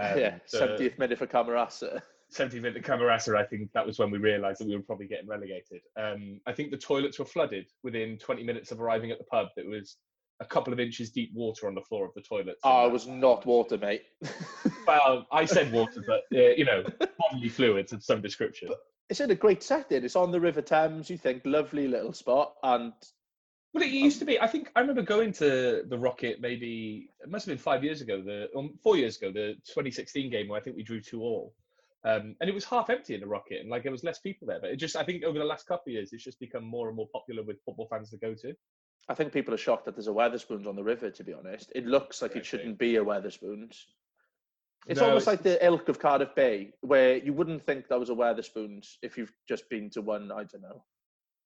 Um, 0.00 0.18
yeah, 0.18 0.38
the 0.50 0.58
70th 0.58 0.98
minute 0.98 1.18
for 1.18 1.26
Camarasa. 1.26 2.00
70th 2.32 2.62
minute 2.62 2.84
for 2.84 2.92
Camarasa, 2.92 3.36
I 3.36 3.44
think 3.44 3.72
that 3.72 3.84
was 3.84 3.98
when 3.98 4.10
we 4.10 4.18
realised 4.18 4.60
that 4.60 4.68
we 4.68 4.76
were 4.76 4.82
probably 4.82 5.08
getting 5.08 5.26
relegated. 5.26 5.80
Um, 5.96 6.40
I 6.46 6.52
think 6.52 6.70
the 6.70 6.76
toilets 6.76 7.18
were 7.18 7.24
flooded 7.24 7.66
within 7.82 8.18
20 8.18 8.44
minutes 8.44 8.70
of 8.70 8.80
arriving 8.80 9.10
at 9.10 9.18
the 9.18 9.24
pub. 9.24 9.48
There 9.56 9.68
was 9.68 9.96
a 10.40 10.44
couple 10.44 10.72
of 10.72 10.80
inches 10.80 11.10
deep 11.10 11.30
water 11.34 11.66
on 11.66 11.74
the 11.74 11.82
floor 11.82 12.06
of 12.06 12.14
the 12.14 12.22
toilets. 12.22 12.60
Oh, 12.64 12.86
it 12.86 12.92
was 12.92 13.06
not 13.06 13.46
water, 13.46 13.78
mate. 13.78 14.02
Well, 14.86 15.24
I 15.30 15.44
said 15.44 15.72
water, 15.72 16.02
but 16.04 16.22
uh, 16.36 16.54
you 16.56 16.64
know, 16.64 16.82
bodily 17.16 17.48
fluids 17.48 17.92
of 17.92 18.02
some 18.02 18.20
description. 18.20 18.70
it's 19.08 19.20
in 19.20 19.30
a 19.30 19.36
great 19.36 19.62
setting. 19.62 20.04
It's 20.04 20.16
on 20.16 20.32
the 20.32 20.40
River 20.40 20.62
Thames. 20.62 21.08
You 21.08 21.16
think 21.16 21.42
lovely 21.44 21.86
little 21.86 22.12
spot, 22.12 22.54
and 22.64 22.92
Well, 23.72 23.84
it 23.84 23.90
used 23.90 24.18
to 24.18 24.24
be. 24.24 24.40
I 24.40 24.48
think 24.48 24.72
I 24.74 24.80
remember 24.80 25.02
going 25.02 25.32
to 25.34 25.84
the 25.88 25.98
Rocket 25.98 26.40
maybe 26.40 27.10
it 27.20 27.30
must 27.30 27.46
have 27.46 27.52
been 27.52 27.62
five 27.62 27.84
years 27.84 28.00
ago, 28.00 28.20
the 28.20 28.48
um, 28.56 28.78
four 28.82 28.96
years 28.96 29.16
ago, 29.16 29.30
the 29.30 29.54
2016 29.68 30.28
game 30.28 30.48
where 30.48 30.58
I 30.58 30.62
think 30.62 30.74
we 30.74 30.82
drew 30.82 31.00
two 31.00 31.20
all, 31.22 31.54
um, 32.04 32.34
and 32.40 32.48
it 32.48 32.54
was 32.54 32.64
half 32.64 32.90
empty 32.90 33.14
in 33.14 33.20
the 33.20 33.28
Rocket, 33.28 33.60
and 33.60 33.70
like 33.70 33.84
there 33.84 33.92
was 33.92 34.02
less 34.02 34.18
people 34.18 34.48
there. 34.48 34.58
But 34.60 34.70
it 34.70 34.76
just, 34.76 34.96
I 34.96 35.04
think 35.04 35.22
over 35.22 35.38
the 35.38 35.44
last 35.44 35.68
couple 35.68 35.90
of 35.90 35.92
years, 35.92 36.12
it's 36.12 36.24
just 36.24 36.40
become 36.40 36.64
more 36.64 36.88
and 36.88 36.96
more 36.96 37.08
popular 37.12 37.44
with 37.44 37.62
football 37.64 37.86
fans 37.88 38.10
to 38.10 38.16
go 38.16 38.34
to. 38.34 38.54
I 39.08 39.14
think 39.14 39.32
people 39.32 39.52
are 39.54 39.58
shocked 39.58 39.84
that 39.86 39.94
there's 39.96 40.08
a 40.08 40.12
Wetherspoons 40.12 40.66
on 40.66 40.76
the 40.76 40.84
river. 40.84 41.10
To 41.10 41.24
be 41.24 41.32
honest, 41.32 41.72
it 41.74 41.86
looks 41.86 42.22
like 42.22 42.32
Yeah, 42.34 42.38
it 42.40 42.46
shouldn't 42.46 42.78
be 42.78 42.96
a 42.96 43.04
Wetherspoons. 43.04 43.76
It's 44.86 45.00
No, 45.00 45.08
almost 45.08 45.22
it's- 45.22 45.26
like 45.26 45.42
the 45.42 45.64
ilk 45.64 45.88
of 45.88 45.98
Cardiff 45.98 46.34
Bay, 46.34 46.72
where 46.80 47.16
you 47.16 47.32
wouldn't 47.32 47.64
think 47.64 47.88
that 47.88 47.98
was 47.98 48.10
a 48.10 48.14
Wetherspoons 48.14 48.96
if 49.02 49.18
you've 49.18 49.32
just 49.48 49.68
been 49.68 49.90
to 49.90 50.00
one. 50.02 50.30
I 50.32 50.44
don't 50.44 50.62
know. 50.62 50.84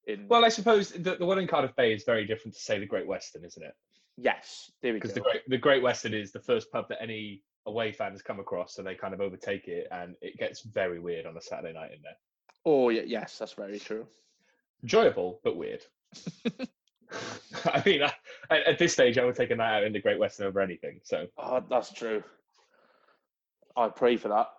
In 0.07 0.27
Well, 0.27 0.45
I 0.45 0.49
suppose 0.49 0.91
the, 0.91 1.15
the 1.15 1.25
one 1.25 1.39
in 1.39 1.47
Cardiff 1.47 1.75
Bay 1.75 1.91
is 1.93 2.03
very 2.03 2.25
different 2.25 2.53
to 2.55 2.61
say 2.61 2.77
the 2.79 2.85
Great 2.85 3.07
Western, 3.07 3.43
isn't 3.43 3.63
it? 3.63 3.73
yes, 4.17 4.71
there 4.81 4.93
we 4.93 4.99
go. 4.99 5.03
Because 5.09 5.13
the 5.15 5.21
Great 5.21 5.41
the 5.49 5.57
Great 5.57 5.81
Western 5.83 6.13
is 6.13 6.31
the 6.31 6.39
first 6.39 6.71
pub 6.71 6.87
that 6.89 7.01
any 7.01 7.41
away 7.65 7.91
fans 7.91 8.21
come 8.21 8.39
across, 8.39 8.75
so 8.75 8.83
they 8.83 8.93
kind 8.95 9.13
of 9.13 9.19
overtake 9.19 9.67
it, 9.67 9.87
and 9.91 10.15
it 10.21 10.37
gets 10.37 10.61
very 10.61 10.99
weird 10.99 11.25
on 11.25 11.35
a 11.35 11.41
Saturday 11.41 11.73
night 11.73 11.91
in 11.91 12.01
there. 12.03 12.15
oh 12.65 12.89
yeah, 12.89 13.01
yes, 13.05 13.37
that's 13.39 13.53
very 13.53 13.79
true. 13.79 14.07
enjoyable 14.83 15.41
but 15.43 15.57
weird. 15.57 15.83
I 17.65 17.81
mean, 17.85 18.03
I, 18.03 18.11
at, 18.49 18.63
at 18.67 18.79
this 18.79 18.93
stage, 18.93 19.17
I 19.17 19.25
would 19.25 19.35
take 19.35 19.51
a 19.51 19.55
night 19.55 19.77
out 19.77 19.83
in 19.83 19.93
the 19.93 19.99
Great 20.01 20.19
Western 20.19 20.47
over 20.47 20.59
anything. 20.61 20.99
So, 21.03 21.27
Oh, 21.37 21.63
that's 21.69 21.91
true. 21.93 22.23
I 23.77 23.89
pray 23.89 24.17
for 24.17 24.29
that. 24.29 24.49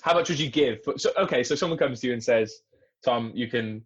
how 0.00 0.14
much 0.14 0.28
would 0.28 0.38
you 0.40 0.50
give? 0.50 0.82
For, 0.82 0.98
so, 0.98 1.10
okay, 1.18 1.42
so 1.44 1.54
someone 1.54 1.78
comes 1.78 2.00
to 2.00 2.08
you 2.08 2.12
and 2.12 2.22
says, 2.22 2.62
"Tom, 3.04 3.30
you 3.34 3.46
can, 3.48 3.82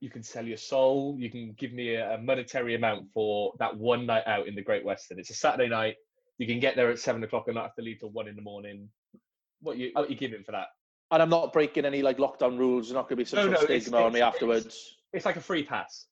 you 0.00 0.10
can 0.10 0.22
sell 0.22 0.44
your 0.44 0.56
soul. 0.56 1.16
You 1.18 1.30
can 1.30 1.54
give 1.58 1.72
me 1.72 1.94
a, 1.94 2.14
a 2.14 2.18
monetary 2.18 2.74
amount 2.74 3.10
for 3.12 3.52
that 3.58 3.76
one 3.76 4.06
night 4.06 4.24
out 4.26 4.48
in 4.48 4.54
the 4.54 4.62
Great 4.62 4.84
Western. 4.84 5.18
It's 5.18 5.30
a 5.30 5.34
Saturday 5.34 5.68
night. 5.68 5.96
You 6.38 6.46
can 6.48 6.58
get 6.58 6.74
there 6.74 6.90
at 6.90 6.98
seven 6.98 7.22
o'clock 7.22 7.44
and 7.46 7.54
not 7.54 7.62
have 7.64 7.74
to 7.76 7.82
leave 7.82 8.00
till 8.00 8.10
one 8.10 8.26
in 8.26 8.34
the 8.36 8.42
morning. 8.42 8.88
What 9.60 9.76
you 9.78 9.90
what 9.94 10.10
you 10.10 10.16
giving 10.16 10.42
for 10.42 10.52
that? 10.52 10.68
And 11.12 11.22
I'm 11.22 11.30
not 11.30 11.52
breaking 11.52 11.84
any 11.84 12.02
like 12.02 12.18
lockdown 12.18 12.58
rules. 12.58 12.86
There's 12.86 12.94
not 12.94 13.02
going 13.08 13.10
to 13.10 13.16
be 13.16 13.24
some 13.24 13.38
No, 13.38 13.46
no, 13.46 13.62
it's- 13.62 13.82
stigma 13.82 13.98
on 14.02 14.12
me 14.12 14.18
it's- 14.20 14.34
afterwards. 14.34 14.96
It's 15.12 15.24
like 15.24 15.36
a 15.36 15.40
free 15.40 15.62
pass. 15.62 16.06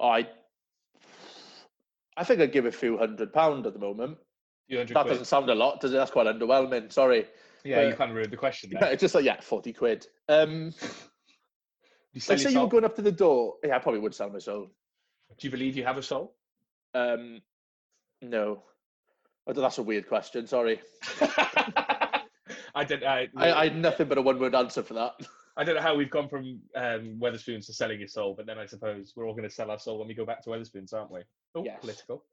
I, 0.00 0.28
I 2.16 2.24
think 2.24 2.40
I'd 2.40 2.52
give 2.52 2.66
a 2.66 2.72
few 2.72 2.96
hundred 2.98 3.32
pound 3.32 3.66
at 3.66 3.72
the 3.74 3.78
moment. 3.78 4.18
That 4.68 4.86
quid. 4.86 4.94
doesn't 5.06 5.24
sound 5.24 5.50
a 5.50 5.54
lot, 5.54 5.80
does 5.80 5.92
it? 5.92 5.96
That's 5.96 6.10
quite 6.12 6.26
underwhelming. 6.26 6.92
Sorry. 6.92 7.26
Yeah, 7.64 7.82
you 7.82 7.88
but- 7.90 7.98
kind 7.98 8.10
of 8.10 8.16
ruined 8.16 8.32
the 8.32 8.36
question 8.36 8.70
Yeah, 8.72 8.78
there. 8.80 8.92
it's 8.92 9.00
just 9.00 9.14
like 9.14 9.24
yeah, 9.24 9.40
forty 9.40 9.72
quid. 9.72 10.06
Um, 10.28 10.72
You 12.12 12.20
sell 12.20 12.36
say 12.38 12.50
you 12.50 12.60
were 12.60 12.66
going 12.66 12.84
up 12.84 12.96
to 12.96 13.02
the 13.02 13.12
door. 13.12 13.54
Yeah, 13.64 13.76
I 13.76 13.78
probably 13.78 14.00
would 14.00 14.14
sell 14.16 14.30
my 14.30 14.40
soul. 14.40 14.72
Do 15.38 15.46
you 15.46 15.50
believe 15.52 15.76
you 15.76 15.84
have 15.84 15.96
a 15.96 16.02
soul? 16.02 16.34
Um, 16.92 17.40
no, 18.20 18.64
Oh, 19.46 19.52
that's 19.52 19.78
a 19.78 19.82
weird 19.82 20.08
question. 20.08 20.46
Sorry, 20.46 20.80
I 22.74 22.84
don't. 22.86 23.04
I, 23.04 23.28
I, 23.36 23.52
I 23.52 23.64
had 23.64 23.76
nothing 23.76 24.08
but 24.08 24.18
a 24.18 24.22
one-word 24.22 24.54
answer 24.54 24.82
for 24.82 24.94
that. 24.94 25.12
I 25.60 25.64
don't 25.64 25.74
know 25.74 25.82
how 25.82 25.94
we've 25.94 26.10
gone 26.10 26.26
from 26.26 26.58
um, 26.74 27.18
Wetherspoons 27.20 27.66
to 27.66 27.74
selling 27.74 27.98
your 27.98 28.08
soul, 28.08 28.32
but 28.34 28.46
then 28.46 28.58
I 28.58 28.64
suppose 28.64 29.12
we're 29.14 29.26
all 29.26 29.34
going 29.34 29.46
to 29.46 29.54
sell 29.54 29.70
our 29.70 29.78
soul 29.78 29.98
when 29.98 30.08
we 30.08 30.14
go 30.14 30.24
back 30.24 30.42
to 30.44 30.48
Wetherspoons, 30.50 30.94
aren't 30.94 31.12
we? 31.12 31.20
Oh, 31.54 31.62
Yes. 31.64 31.80
political. 31.82 32.24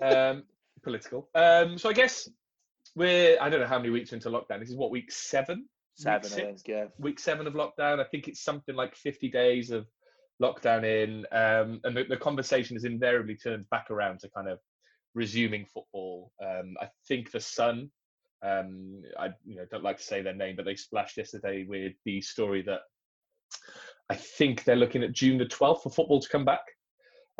um, 0.00 0.44
political. 0.82 1.28
Um, 1.34 1.76
so 1.76 1.90
I 1.90 1.92
guess 1.92 2.26
we're. 2.96 3.36
I 3.38 3.50
don't 3.50 3.60
know 3.60 3.66
how 3.66 3.76
many 3.76 3.90
weeks 3.90 4.14
into 4.14 4.30
lockdown. 4.30 4.60
This 4.60 4.70
is 4.70 4.76
what 4.76 4.90
week 4.90 5.12
seven. 5.12 5.68
Seven, 5.96 6.22
six? 6.30 6.34
think. 6.36 6.60
Yeah. 6.66 6.84
Week 6.98 7.18
seven 7.20 7.46
of 7.46 7.52
lockdown. 7.52 8.00
I 8.00 8.04
think 8.04 8.28
it's 8.28 8.42
something 8.42 8.74
like 8.74 8.96
fifty 8.96 9.28
days 9.28 9.70
of 9.70 9.86
lockdown 10.42 10.84
in, 10.84 11.26
um, 11.32 11.80
and 11.84 11.94
the, 11.94 12.04
the 12.08 12.16
conversation 12.16 12.76
has 12.76 12.84
invariably 12.84 13.36
turned 13.36 13.68
back 13.68 13.90
around 13.90 14.20
to 14.20 14.30
kind 14.30 14.48
of 14.48 14.58
resuming 15.14 15.66
football. 15.66 16.32
Um, 16.42 16.76
I 16.80 16.88
think 17.08 17.30
the 17.30 17.40
Sun 17.40 17.90
um, 18.42 19.02
I 19.18 19.28
you 19.44 19.56
know 19.56 19.64
don't 19.70 19.82
like 19.82 19.98
to 19.98 20.02
say 20.02 20.22
their 20.22 20.34
name, 20.34 20.56
but 20.56 20.64
they 20.64 20.76
splashed 20.76 21.16
yesterday 21.16 21.64
with 21.68 21.94
the 22.04 22.20
story 22.20 22.62
that 22.62 22.80
I 24.10 24.14
think 24.14 24.64
they're 24.64 24.76
looking 24.76 25.02
at 25.02 25.12
June 25.12 25.38
the 25.38 25.46
twelfth 25.46 25.82
for 25.82 25.90
football 25.90 26.20
to 26.20 26.28
come 26.28 26.44
back. 26.44 26.60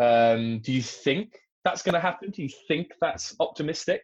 Um, 0.01 0.61
do 0.61 0.73
you 0.73 0.83
think 0.83 1.39
that's 1.65 1.83
going 1.83 1.95
to 1.95 2.01
happen? 2.01 2.31
Do 2.31 2.43
you 2.43 2.51
think 2.69 2.93
that's 3.01 3.35
optimistic? 3.41 4.03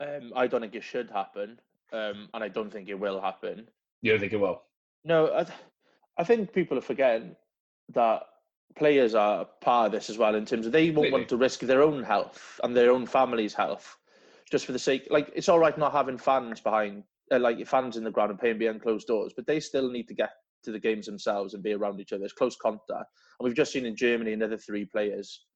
Um, 0.00 0.32
I 0.34 0.46
don't 0.46 0.60
think 0.62 0.74
it 0.74 0.84
should 0.84 1.10
happen, 1.10 1.58
um, 1.92 2.28
and 2.32 2.42
I 2.42 2.48
don't 2.48 2.72
think 2.72 2.88
it 2.88 2.98
will 2.98 3.20
happen. 3.20 3.68
You 4.02 4.12
don't 4.12 4.20
think 4.20 4.32
it 4.32 4.40
will? 4.40 4.62
No, 5.04 5.26
I, 5.34 5.44
th- 5.44 5.58
I 6.16 6.24
think 6.24 6.52
people 6.52 6.78
are 6.78 6.82
forgetting 6.82 7.36
that 7.94 8.22
players 8.76 9.14
are 9.14 9.46
part 9.60 9.86
of 9.86 9.92
this 9.92 10.08
as 10.10 10.16
well 10.16 10.34
in 10.34 10.46
terms 10.46 10.64
of 10.66 10.72
they 10.72 10.86
won't 10.86 10.94
Completely. 10.94 11.12
want 11.12 11.28
to 11.28 11.36
risk 11.36 11.60
their 11.60 11.82
own 11.82 12.02
health 12.02 12.60
and 12.62 12.74
their 12.74 12.90
own 12.92 13.06
family's 13.06 13.54
health 13.54 13.96
just 14.50 14.66
for 14.66 14.72
the 14.72 14.78
sake. 14.78 15.06
Like 15.10 15.30
it's 15.34 15.48
all 15.48 15.58
right 15.58 15.76
not 15.76 15.92
having 15.92 16.18
fans 16.18 16.60
behind, 16.60 17.04
uh, 17.32 17.38
like 17.38 17.64
fans 17.66 17.96
in 17.96 18.04
the 18.04 18.10
ground 18.10 18.30
and 18.30 18.38
playing 18.38 18.58
behind 18.58 18.82
closed 18.82 19.06
doors, 19.06 19.32
but 19.34 19.46
they 19.46 19.60
still 19.60 19.90
need 19.90 20.08
to 20.08 20.14
get 20.14 20.30
to 20.64 20.72
the 20.72 20.78
games 20.78 21.06
themselves 21.06 21.54
and 21.54 21.62
be 21.62 21.72
around 21.72 22.00
each 22.00 22.12
other. 22.12 22.24
It's 22.24 22.32
close 22.32 22.56
contact, 22.56 22.90
and 22.90 23.44
we've 23.44 23.54
just 23.54 23.72
seen 23.72 23.86
in 23.86 23.96
Germany 23.96 24.32
another 24.32 24.58
three 24.58 24.84
players 24.84 25.46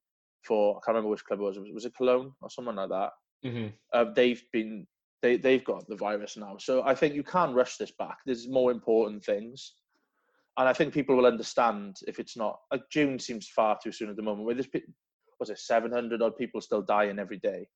for 0.43 0.77
I 0.77 0.79
can't 0.85 0.95
remember 0.95 1.09
which 1.09 1.25
club 1.25 1.39
it 1.39 1.43
was. 1.43 1.59
Was, 1.59 1.69
was 1.73 1.85
it 1.85 1.95
Cologne 1.95 2.31
or 2.41 2.49
someone 2.49 2.75
like 2.75 2.89
that? 2.89 3.11
Mm-hmm. 3.45 3.67
uh, 3.93 4.05
they've 4.15 4.43
been 4.51 4.87
they 5.21 5.37
they've 5.37 5.63
got 5.63 5.87
the 5.87 5.95
virus 5.95 6.37
now. 6.37 6.57
So 6.57 6.83
I 6.83 6.95
think 6.95 7.13
you 7.13 7.23
can't 7.23 7.55
rush 7.55 7.77
this 7.77 7.91
back. 7.91 8.17
There's 8.25 8.47
more 8.47 8.71
important 8.71 9.23
things, 9.23 9.73
and 10.57 10.67
I 10.67 10.73
think 10.73 10.93
people 10.93 11.15
will 11.15 11.25
understand 11.25 11.97
if 12.07 12.19
it's 12.19 12.37
not. 12.37 12.59
Like 12.71 12.83
June 12.91 13.19
seems 13.19 13.47
far 13.49 13.77
too 13.81 13.91
soon 13.91 14.09
at 14.09 14.15
the 14.15 14.23
moment. 14.23 14.45
Where 14.45 14.55
there's 14.55 14.69
was 15.39 15.49
it 15.49 15.59
700 15.59 16.21
odd 16.21 16.37
people 16.37 16.61
still 16.61 16.81
dying 16.81 17.19
every 17.19 17.37
day. 17.39 17.67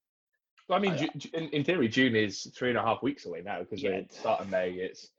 Well, 0.69 0.77
I 0.77 0.81
mean, 0.81 0.93
oh, 0.93 0.97
Ju- 0.97 1.09
Ju- 1.17 1.29
in, 1.33 1.49
in 1.49 1.63
theory, 1.63 1.87
June 1.89 2.15
is 2.15 2.47
three 2.55 2.69
and 2.69 2.77
a 2.77 2.81
half 2.83 3.01
weeks 3.01 3.25
away 3.25 3.41
now 3.43 3.59
because 3.59 3.81
Yeah. 3.81 3.89
we're 4.01 4.05
start 4.11 4.41
of 4.41 4.49
May. 4.49 4.71
It's 4.73 5.09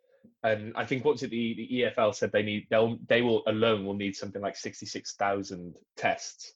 and 0.43 0.73
I 0.75 0.87
think 0.87 1.05
what's 1.05 1.23
it 1.23 1.31
the, 1.31 1.55
the 1.55 1.83
EFL 1.83 2.15
said 2.15 2.31
they 2.33 2.43
need 2.43 2.67
they'll 2.71 2.97
they 3.09 3.21
will 3.21 3.43
alone 3.47 3.85
will 3.85 3.95
need 3.95 4.17
something 4.17 4.41
like 4.41 4.57
sixty 4.57 4.87
six 4.87 5.15
thousand 5.17 5.77
tests. 5.97 6.55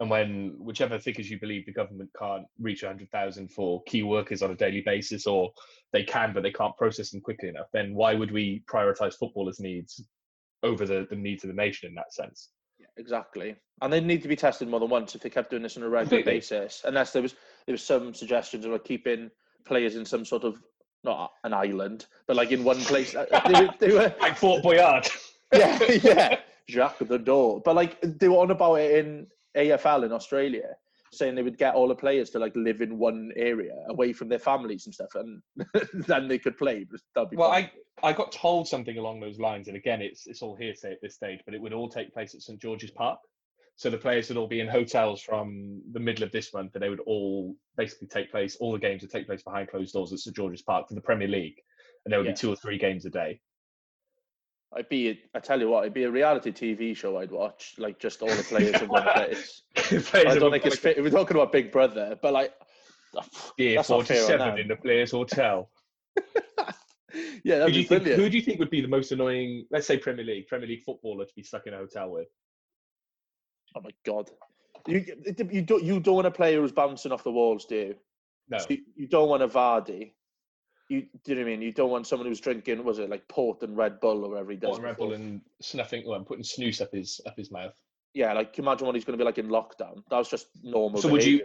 And 0.00 0.10
when 0.10 0.56
whichever 0.58 0.98
figures 0.98 1.30
you 1.30 1.38
believe 1.38 1.64
the 1.64 1.72
government 1.72 2.10
can't 2.18 2.44
reach 2.60 2.82
hundred 2.82 3.10
thousand 3.12 3.52
for 3.52 3.82
key 3.84 4.02
workers 4.02 4.42
on 4.42 4.50
a 4.50 4.56
daily 4.56 4.82
basis, 4.84 5.26
or 5.28 5.52
they 5.92 6.02
can 6.02 6.32
but 6.34 6.42
they 6.42 6.50
can't 6.50 6.76
process 6.76 7.12
them 7.12 7.20
quickly 7.20 7.48
enough, 7.48 7.68
then 7.72 7.94
why 7.94 8.14
would 8.14 8.32
we 8.32 8.64
prioritize 8.70 9.14
footballers' 9.14 9.60
needs 9.60 10.02
over 10.64 10.84
the, 10.84 11.06
the 11.08 11.16
needs 11.16 11.44
of 11.44 11.48
the 11.48 11.54
nation 11.54 11.88
in 11.88 11.94
that 11.94 12.12
sense? 12.12 12.50
Exactly, 12.96 13.56
and 13.82 13.92
they 13.92 14.00
need 14.00 14.22
to 14.22 14.28
be 14.28 14.36
tested 14.36 14.68
more 14.68 14.78
than 14.80 14.88
once 14.88 15.14
if 15.14 15.20
they 15.20 15.30
kept 15.30 15.50
doing 15.50 15.62
this 15.62 15.76
on 15.76 15.82
a 15.82 15.88
regular 15.88 16.22
basis. 16.22 16.82
Unless 16.84 17.12
there 17.12 17.22
was 17.22 17.34
there 17.66 17.72
was 17.72 17.82
some 17.82 18.14
suggestions 18.14 18.64
of 18.64 18.72
like 18.72 18.84
keeping 18.84 19.30
players 19.64 19.96
in 19.96 20.04
some 20.04 20.24
sort 20.24 20.44
of 20.44 20.62
not 21.02 21.32
an 21.44 21.52
island, 21.52 22.06
but 22.26 22.36
like 22.36 22.50
in 22.50 22.64
one 22.64 22.80
place. 22.80 23.14
Uh, 23.14 23.26
they, 23.46 23.64
were, 23.64 23.74
they 23.78 23.92
were 23.92 24.14
Like 24.20 24.36
Fort 24.36 24.62
Boyard. 24.62 25.08
yeah, 25.52 25.78
yeah, 26.02 26.38
Jacques 26.68 26.98
the 27.06 27.18
Door. 27.18 27.62
But 27.64 27.76
like 27.76 28.00
they 28.02 28.28
were 28.28 28.38
on 28.38 28.50
about 28.50 28.76
it 28.76 29.04
in 29.04 29.26
AFL 29.56 30.04
in 30.04 30.12
Australia, 30.12 30.74
saying 31.12 31.34
they 31.34 31.42
would 31.42 31.58
get 31.58 31.74
all 31.74 31.88
the 31.88 31.94
players 31.94 32.30
to 32.30 32.38
like 32.38 32.54
live 32.56 32.80
in 32.80 32.98
one 32.98 33.32
area 33.36 33.74
away 33.88 34.12
from 34.12 34.28
their 34.28 34.38
families 34.38 34.86
and 34.86 34.94
stuff, 34.94 35.14
and 35.14 35.42
then 36.06 36.28
they 36.28 36.38
could 36.38 36.56
play. 36.56 36.86
That'd 37.14 37.30
be 37.30 37.36
Well, 37.36 37.52
fun. 37.52 37.70
I, 38.02 38.08
I 38.08 38.12
got 38.12 38.32
told 38.32 38.66
something 38.66 38.98
along 38.98 39.20
those 39.20 39.38
lines, 39.38 39.68
and 39.68 39.76
again, 39.76 40.02
it's 40.02 40.26
it's 40.26 40.42
all 40.42 40.56
hearsay 40.56 40.92
at 40.92 41.00
this 41.02 41.14
stage, 41.14 41.40
but 41.44 41.54
it 41.54 41.60
would 41.60 41.72
all 41.72 41.88
take 41.88 42.12
place 42.12 42.34
at 42.34 42.42
St 42.42 42.60
George's 42.60 42.90
Park. 42.90 43.18
So 43.76 43.90
the 43.90 43.98
players 43.98 44.28
would 44.28 44.38
all 44.38 44.46
be 44.46 44.60
in 44.60 44.68
hotels 44.68 45.20
from 45.20 45.82
the 45.92 46.00
middle 46.00 46.22
of 46.22 46.30
this 46.30 46.54
month, 46.54 46.74
and 46.74 46.82
they 46.82 46.88
would 46.88 47.00
all 47.00 47.56
basically 47.76 48.06
take 48.06 48.30
place. 48.30 48.56
All 48.56 48.72
the 48.72 48.78
games 48.78 49.02
would 49.02 49.10
take 49.10 49.26
place 49.26 49.42
behind 49.42 49.68
closed 49.68 49.94
doors 49.94 50.12
at 50.12 50.20
St 50.20 50.34
George's 50.34 50.62
Park 50.62 50.88
for 50.88 50.94
the 50.94 51.00
Premier 51.00 51.28
League, 51.28 51.60
and 52.04 52.12
there 52.12 52.20
would 52.20 52.26
Yeah. 52.26 52.32
be 52.32 52.36
two 52.38 52.52
or 52.52 52.56
three 52.56 52.78
games 52.78 53.04
a 53.04 53.10
day. 53.10 53.40
I'd 54.76 54.88
be, 54.88 55.20
I 55.34 55.40
tell 55.40 55.60
you 55.60 55.68
what, 55.68 55.84
it'd 55.84 55.94
be 55.94 56.04
a 56.04 56.10
reality 56.10 56.50
TV 56.50 56.96
show 56.96 57.18
I'd 57.18 57.30
watch, 57.30 57.74
like 57.78 57.98
just 57.98 58.22
all 58.22 58.28
the 58.28 58.42
players 58.42 58.80
in 58.80 58.88
one 58.88 59.04
place. 59.04 59.62
I 59.76 60.34
don't 60.34 60.50
think 60.50 60.66
it's 60.66 60.78
fit. 60.78 61.00
We're 61.00 61.10
talking 61.10 61.36
about 61.36 61.52
Big 61.52 61.70
Brother, 61.70 62.18
but 62.20 62.32
like, 62.32 62.52
Gear 63.58 63.76
that's 63.76 63.90
not 63.90 64.06
fair 64.06 64.22
on 64.22 64.38
47 64.38 64.58
in 64.58 64.68
the 64.68 64.76
Players 64.76 65.12
Hotel. 65.12 65.70
yeah, 67.44 67.64
Who 67.64 67.70
do, 67.70 67.72
be 67.72 67.84
think, 67.84 68.06
who 68.06 68.28
do 68.28 68.36
you 68.36 68.42
think 68.42 68.58
would 68.58 68.70
be 68.70 68.80
the 68.80 68.88
most 68.88 69.12
annoying, 69.12 69.66
let's 69.70 69.86
say 69.86 69.96
Premier 69.96 70.24
League, 70.24 70.48
Premier 70.48 70.68
League 70.68 70.82
footballer 70.82 71.24
to 71.24 71.34
be 71.34 71.44
stuck 71.44 71.66
in 71.66 71.74
a 71.74 71.78
hotel 71.78 72.10
with? 72.10 72.28
Oh 73.74 73.80
my 73.80 73.90
god, 74.04 74.30
you 74.86 75.04
you 75.50 75.62
don't 75.62 75.82
you 75.82 76.00
don't 76.00 76.14
want 76.14 76.26
a 76.26 76.30
player 76.30 76.60
who's 76.60 76.72
bouncing 76.72 77.12
off 77.12 77.24
the 77.24 77.32
walls, 77.32 77.64
do 77.64 77.74
you? 77.74 77.94
No. 78.48 78.58
So 78.58 78.66
you, 78.70 78.78
you 78.96 79.06
don't 79.08 79.28
want 79.28 79.42
a 79.42 79.48
Vardy. 79.48 80.12
You 80.88 81.02
do 81.02 81.32
you 81.32 81.34
know 81.34 81.40
what 81.42 81.46
I 81.46 81.50
mean? 81.50 81.62
You 81.62 81.72
don't 81.72 81.90
want 81.90 82.06
someone 82.06 82.28
who's 82.28 82.40
drinking, 82.40 82.84
was 82.84 82.98
it 82.98 83.08
like 83.08 83.26
port 83.28 83.62
and 83.62 83.76
Red 83.76 84.00
Bull 84.00 84.24
or 84.24 84.30
whatever 84.30 84.50
he 84.50 84.58
does? 84.58 84.78
Or 84.78 84.82
Red 84.82 84.96
Bull 84.96 85.14
and 85.14 85.40
snuffing, 85.62 86.04
well, 86.06 86.20
putting 86.20 86.44
snus 86.44 86.80
up 86.80 86.92
his 86.92 87.20
up 87.26 87.36
his 87.36 87.50
mouth. 87.50 87.72
Yeah, 88.12 88.32
like 88.32 88.52
can 88.52 88.64
you 88.64 88.68
imagine 88.68 88.86
what 88.86 88.94
he's 88.94 89.04
going 89.04 89.18
to 89.18 89.22
be 89.22 89.26
like 89.26 89.38
in 89.38 89.48
lockdown. 89.48 90.02
That 90.10 90.18
was 90.18 90.28
just 90.28 90.46
normal. 90.62 91.00
So 91.00 91.08
would 91.08 91.24
you 91.24 91.42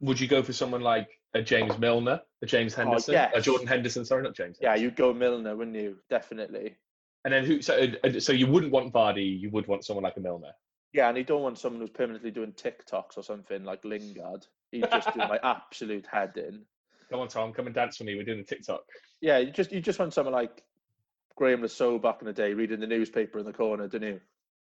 would 0.00 0.20
you 0.20 0.28
go 0.28 0.42
for 0.42 0.52
someone 0.52 0.82
like 0.82 1.08
a 1.34 1.42
James 1.42 1.78
Milner, 1.78 2.20
a 2.42 2.46
James 2.46 2.74
Oh, 2.74 2.82
Henderson, 2.82 3.14
yes. 3.14 3.32
a 3.34 3.40
Jordan 3.40 3.66
Henderson? 3.66 4.04
Sorry, 4.04 4.22
not 4.22 4.36
James. 4.36 4.58
Yeah, 4.60 4.74
you'd 4.74 4.96
go 4.96 5.14
Milner, 5.14 5.56
wouldn't 5.56 5.76
you? 5.76 5.98
Definitely. 6.10 6.76
And 7.24 7.32
then 7.32 7.44
who? 7.44 7.62
So, 7.62 7.88
uh, 8.04 8.20
so 8.20 8.32
you 8.32 8.46
wouldn't 8.46 8.72
want 8.72 8.92
Vardy. 8.92 9.40
You 9.40 9.50
would 9.50 9.66
want 9.68 9.84
someone 9.84 10.02
like 10.02 10.16
a 10.16 10.20
Milner. 10.20 10.52
Yeah, 10.92 11.08
and 11.08 11.16
you 11.16 11.24
don't 11.24 11.42
want 11.42 11.58
someone 11.58 11.80
who's 11.80 11.90
permanently 11.90 12.30
doing 12.30 12.52
TikToks 12.52 13.16
or 13.16 13.22
something 13.22 13.64
like 13.64 13.84
Lingard. 13.84 14.46
He'd 14.70 14.90
just 14.90 15.12
do 15.14 15.18
my 15.20 15.38
absolute 15.42 16.06
head 16.06 16.36
in. 16.36 16.62
Come 17.10 17.20
on, 17.20 17.28
Tom, 17.28 17.52
come 17.52 17.66
and 17.66 17.74
dance 17.74 17.98
with 17.98 18.06
me. 18.06 18.14
We're 18.14 18.24
doing 18.24 18.40
a 18.40 18.44
TikTok. 18.44 18.82
Yeah, 19.20 19.38
you 19.38 19.50
just 19.50 19.72
you 19.72 19.80
just 19.80 19.98
want 19.98 20.14
someone 20.14 20.34
like 20.34 20.62
Graeme 21.36 21.62
Le 21.62 21.68
Saux 21.68 22.02
back 22.02 22.18
in 22.20 22.26
the 22.26 22.32
day 22.32 22.54
reading 22.54 22.80
the 22.80 22.86
newspaper 22.86 23.38
in 23.38 23.44
the 23.44 23.52
corner, 23.52 23.88
didn't 23.88 24.08
you? 24.08 24.20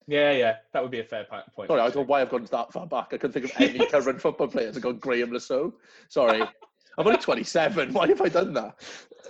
Yeah, 0.07 0.33
yeah, 0.33 0.57
that 0.73 0.83
would 0.83 0.91
be 0.91 1.01
a 1.01 1.05
fair 1.05 1.25
point. 1.55 1.69
Sorry, 1.69 1.81
I 1.81 1.85
don't 1.85 1.97
know 1.97 2.03
why 2.03 2.21
I've 2.23 2.31
gone 2.31 2.47
that 2.51 2.73
far 2.73 2.87
back. 2.87 3.09
I 3.13 3.19
couldn't 3.19 3.33
think 3.33 3.45
of 3.45 3.53
any 3.61 3.87
current 3.87 4.21
football 4.21 4.49
players 4.49 4.75
that 4.75 4.81
got 4.81 4.99
Graeme 4.99 5.33
Le 5.33 5.41
Saux. 5.41 5.77
Sorry. 6.09 6.43
I'm 6.99 7.07
only 7.07 7.19
27. 7.19 7.93
Why 7.93 8.09
have 8.09 8.21
I 8.21 8.29
done 8.29 8.53
that? 8.55 8.81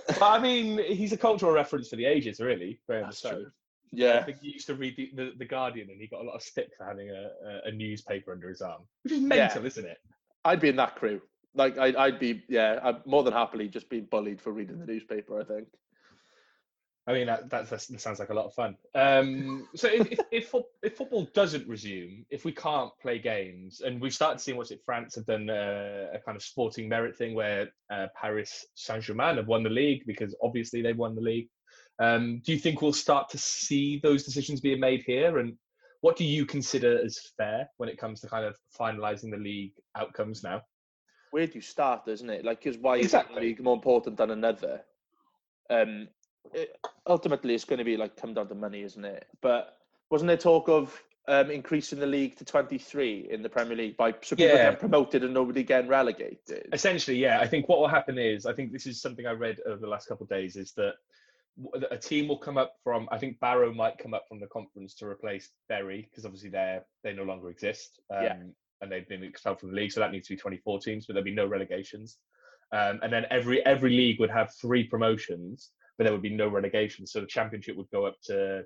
But, 0.07 0.21
I 0.23 0.39
mean, 0.39 0.79
he's 0.83 1.11
a 1.11 1.17
cultural 1.17 1.51
reference 1.51 1.89
for 1.89 1.97
the 1.97 2.05
ages, 2.05 2.39
really. 2.39 2.79
Graeme 2.87 3.03
That's 3.03 3.23
Le 3.23 3.29
Saux. 3.29 3.41
true. 3.43 3.51
I 3.93 3.97
Yeah. 3.97 4.23
think 4.23 4.39
he 4.41 4.49
used 4.51 4.67
to 4.67 4.75
read 4.75 4.95
the, 4.95 5.11
the, 5.15 5.31
the 5.37 5.45
Guardian, 5.45 5.89
and 5.89 5.99
he 5.99 6.07
got 6.07 6.21
a 6.21 6.23
lot 6.23 6.35
of 6.35 6.41
stick 6.41 6.69
for 6.77 6.85
having 6.85 7.09
a, 7.09 7.29
a, 7.45 7.69
a 7.69 7.71
newspaper 7.71 8.31
under 8.31 8.47
his 8.49 8.61
arm, 8.61 8.81
which 9.03 9.13
is 9.13 9.21
mental, 9.21 9.65
isn't 9.65 9.85
it? 9.85 9.97
I'd 10.45 10.61
be 10.61 10.69
in 10.69 10.77
that 10.77 10.95
crew. 10.95 11.21
Like 11.53 11.77
I'd, 11.77 11.95
I'd 11.97 12.19
be, 12.19 12.43
yeah, 12.47 12.79
I'd 12.81 13.05
more 13.05 13.23
than 13.23 13.33
happily 13.33 13.67
just 13.67 13.89
be 13.89 13.99
bullied 13.99 14.39
for 14.41 14.51
reading 14.53 14.79
the 14.79 14.85
newspaper. 14.85 15.39
I 15.39 15.43
think. 15.43 15.67
I 17.07 17.13
mean, 17.13 17.27
that, 17.27 17.49
that, 17.49 17.67
that 17.67 17.81
sounds 17.99 18.19
like 18.19 18.29
a 18.29 18.33
lot 18.33 18.45
of 18.45 18.53
fun. 18.53 18.77
Um, 18.93 19.67
so 19.75 19.87
if, 19.87 20.11
if, 20.11 20.19
if, 20.31 20.55
if 20.83 20.95
football 20.95 21.27
doesn't 21.33 21.67
resume, 21.67 22.25
if 22.29 22.45
we 22.45 22.51
can't 22.51 22.91
play 23.01 23.17
games, 23.17 23.81
and 23.81 23.99
we've 23.99 24.13
started 24.13 24.39
seeing 24.39 24.55
what's 24.55 24.69
it, 24.69 24.81
France 24.85 25.15
have 25.15 25.25
done 25.25 25.49
uh, 25.49 26.09
a 26.13 26.19
kind 26.19 26.35
of 26.35 26.43
sporting 26.43 26.87
merit 26.87 27.17
thing 27.17 27.33
where 27.33 27.69
uh, 27.91 28.05
Paris 28.15 28.67
Saint-Germain 28.75 29.37
have 29.37 29.47
won 29.47 29.63
the 29.63 29.69
league 29.69 30.03
because 30.05 30.35
obviously 30.43 30.83
they've 30.83 30.95
won 30.97 31.15
the 31.15 31.21
league. 31.21 31.49
Um, 32.01 32.41
do 32.43 32.51
you 32.51 32.57
think 32.57 32.81
we'll 32.81 32.93
start 32.93 33.29
to 33.29 33.37
see 33.37 33.99
those 34.01 34.23
decisions 34.23 34.59
being 34.59 34.79
made 34.79 35.03
here? 35.05 35.37
And 35.37 35.55
what 36.01 36.17
do 36.17 36.23
you 36.25 36.47
consider 36.47 36.99
as 37.03 37.19
fair 37.37 37.69
when 37.77 37.89
it 37.89 37.97
comes 37.99 38.19
to 38.21 38.27
kind 38.27 38.43
of 38.43 38.57
finalising 38.77 39.29
the 39.29 39.37
league 39.37 39.73
outcomes 39.95 40.43
now? 40.43 40.63
Where 41.29 41.45
do 41.45 41.53
you 41.53 41.61
start, 41.61 42.07
isn't 42.07 42.29
it? 42.29 42.43
Like, 42.43 42.63
because 42.63 42.79
why 42.79 42.97
is 42.97 43.05
Exactly. 43.05 43.35
one 43.35 43.43
league 43.43 43.61
more 43.61 43.75
important 43.75 44.17
than 44.17 44.31
another? 44.31 44.81
Um, 45.69 46.07
it, 46.53 46.75
ultimately, 47.05 47.53
it's 47.53 47.65
going 47.65 47.77
to 47.77 47.85
be 47.85 47.97
like 47.97 48.17
come 48.17 48.33
down 48.33 48.47
to 48.47 48.55
money, 48.55 48.81
isn't 48.81 49.05
it? 49.05 49.27
But 49.41 49.77
wasn't 50.09 50.27
there 50.27 50.37
talk 50.37 50.69
of 50.69 50.99
um, 51.27 51.51
increasing 51.51 51.99
the 51.99 52.07
league 52.07 52.35
to 52.37 52.43
23 52.43 53.27
in 53.29 53.43
the 53.43 53.47
Premier 53.47 53.77
League 53.77 53.95
by 53.95 54.11
so 54.23 54.35
people 54.35 54.55
Yeah. 54.55 54.63
getting 54.63 54.79
promoted 54.79 55.23
and 55.23 55.35
nobody 55.35 55.61
getting 55.63 55.87
relegated? 55.87 56.67
Essentially, 56.73 57.17
yeah. 57.17 57.39
I 57.39 57.47
think 57.47 57.69
what 57.69 57.79
will 57.79 57.87
happen 57.87 58.17
is, 58.17 58.47
I 58.47 58.53
think 58.53 58.71
this 58.71 58.87
is 58.87 58.99
something 58.99 59.27
I 59.27 59.33
read 59.33 59.59
over 59.67 59.79
the 59.79 59.87
last 59.87 60.07
couple 60.07 60.23
of 60.23 60.29
days, 60.29 60.55
is 60.55 60.73
that 60.73 60.95
a 61.89 61.97
team 61.97 62.27
will 62.27 62.37
come 62.37 62.57
up 62.57 62.75
from. 62.83 63.07
I 63.11 63.17
think 63.17 63.39
Barrow 63.39 63.73
might 63.73 63.97
come 63.97 64.13
up 64.13 64.25
from 64.27 64.39
the 64.39 64.47
conference 64.47 64.95
to 64.95 65.05
replace 65.05 65.49
Bury 65.69 66.07
because 66.09 66.25
obviously 66.25 66.49
they're 66.49 66.83
they 67.03 67.13
no 67.13 67.23
longer 67.23 67.49
exist, 67.49 67.99
um, 68.09 68.23
Yeah. 68.23 68.37
and 68.81 68.91
they've 68.91 69.07
been 69.07 69.23
expelled 69.23 69.59
from 69.59 69.69
the 69.69 69.75
league, 69.75 69.91
so 69.91 69.99
that 69.99 70.11
needs 70.11 70.27
to 70.27 70.35
be 70.35 70.39
24 70.39 70.79
teams, 70.79 71.05
but 71.05 71.13
there'll 71.13 71.25
be 71.25 71.35
no 71.35 71.45
relegations. 71.45 72.17
Um, 72.71 72.99
and 73.03 73.11
then 73.11 73.25
every 73.29 73.63
every 73.65 73.91
league 73.91 74.19
would 74.19 74.31
have 74.31 74.53
three 74.55 74.85
promotions, 74.85 75.71
but 75.97 76.05
there 76.05 76.13
would 76.13 76.21
be 76.21 76.29
no 76.35 76.47
relegation. 76.47 77.05
So 77.05 77.19
the 77.19 77.27
Championship 77.27 77.75
would 77.75 77.89
go 77.91 78.05
up 78.05 78.15
to 78.25 78.65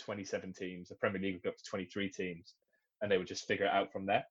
27 0.00 0.52
teams, 0.54 0.88
the 0.88 0.94
Premier 0.96 1.20
League 1.20 1.34
would 1.34 1.42
go 1.42 1.50
up 1.50 1.58
to 1.58 1.64
23 1.64 2.08
teams, 2.08 2.54
and 3.00 3.10
they 3.12 3.18
would 3.18 3.26
just 3.26 3.46
figure 3.46 3.66
it 3.66 3.72
out 3.72 3.92
from 3.92 4.06
there. 4.06 4.24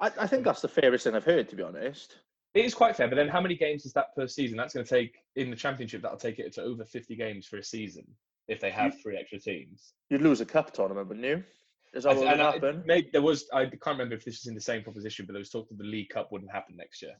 I, 0.00 0.12
I 0.20 0.26
think 0.26 0.44
that's 0.44 0.60
the 0.60 0.68
fairest 0.68 1.04
thing 1.04 1.14
I've 1.14 1.24
heard, 1.24 1.48
to 1.48 1.56
be 1.56 1.62
honest. 1.62 2.18
It 2.56 2.64
is 2.64 2.74
quite 2.74 2.96
fair, 2.96 3.06
but 3.06 3.16
then 3.16 3.28
how 3.28 3.42
many 3.42 3.54
games 3.54 3.84
is 3.84 3.92
that 3.92 4.14
per 4.16 4.26
season? 4.26 4.56
That's 4.56 4.72
going 4.72 4.86
to 4.86 4.90
take 4.90 5.18
in 5.34 5.50
the 5.50 5.56
championship. 5.56 6.00
That'll 6.00 6.16
take 6.16 6.38
it 6.38 6.54
to 6.54 6.62
over 6.62 6.86
fifty 6.86 7.14
games 7.14 7.46
for 7.46 7.58
a 7.58 7.62
season 7.62 8.06
if 8.48 8.60
they 8.60 8.70
have 8.70 8.98
three 9.02 9.18
extra 9.18 9.38
teams. 9.38 9.92
You'd 10.08 10.22
lose 10.22 10.40
a 10.40 10.46
cup 10.46 10.72
tournament, 10.72 11.08
wouldn't 11.08 11.26
you? 11.26 11.44
Is 11.92 12.06
I 12.06 12.14
that 12.14 12.20
th- 12.20 12.26
what 12.26 12.38
would 12.38 12.46
I- 12.46 12.52
happen? 12.86 13.10
there 13.12 13.20
was. 13.20 13.46
I 13.52 13.66
can't 13.66 13.80
remember 13.98 14.14
if 14.14 14.24
this 14.24 14.40
was 14.42 14.46
in 14.46 14.54
the 14.54 14.60
same 14.60 14.82
proposition, 14.82 15.26
but 15.26 15.34
there 15.34 15.38
was 15.40 15.50
talk 15.50 15.68
that 15.68 15.76
the 15.76 15.84
League 15.84 16.08
Cup 16.08 16.32
wouldn't 16.32 16.50
happen 16.50 16.76
next 16.76 17.02
year. 17.02 17.12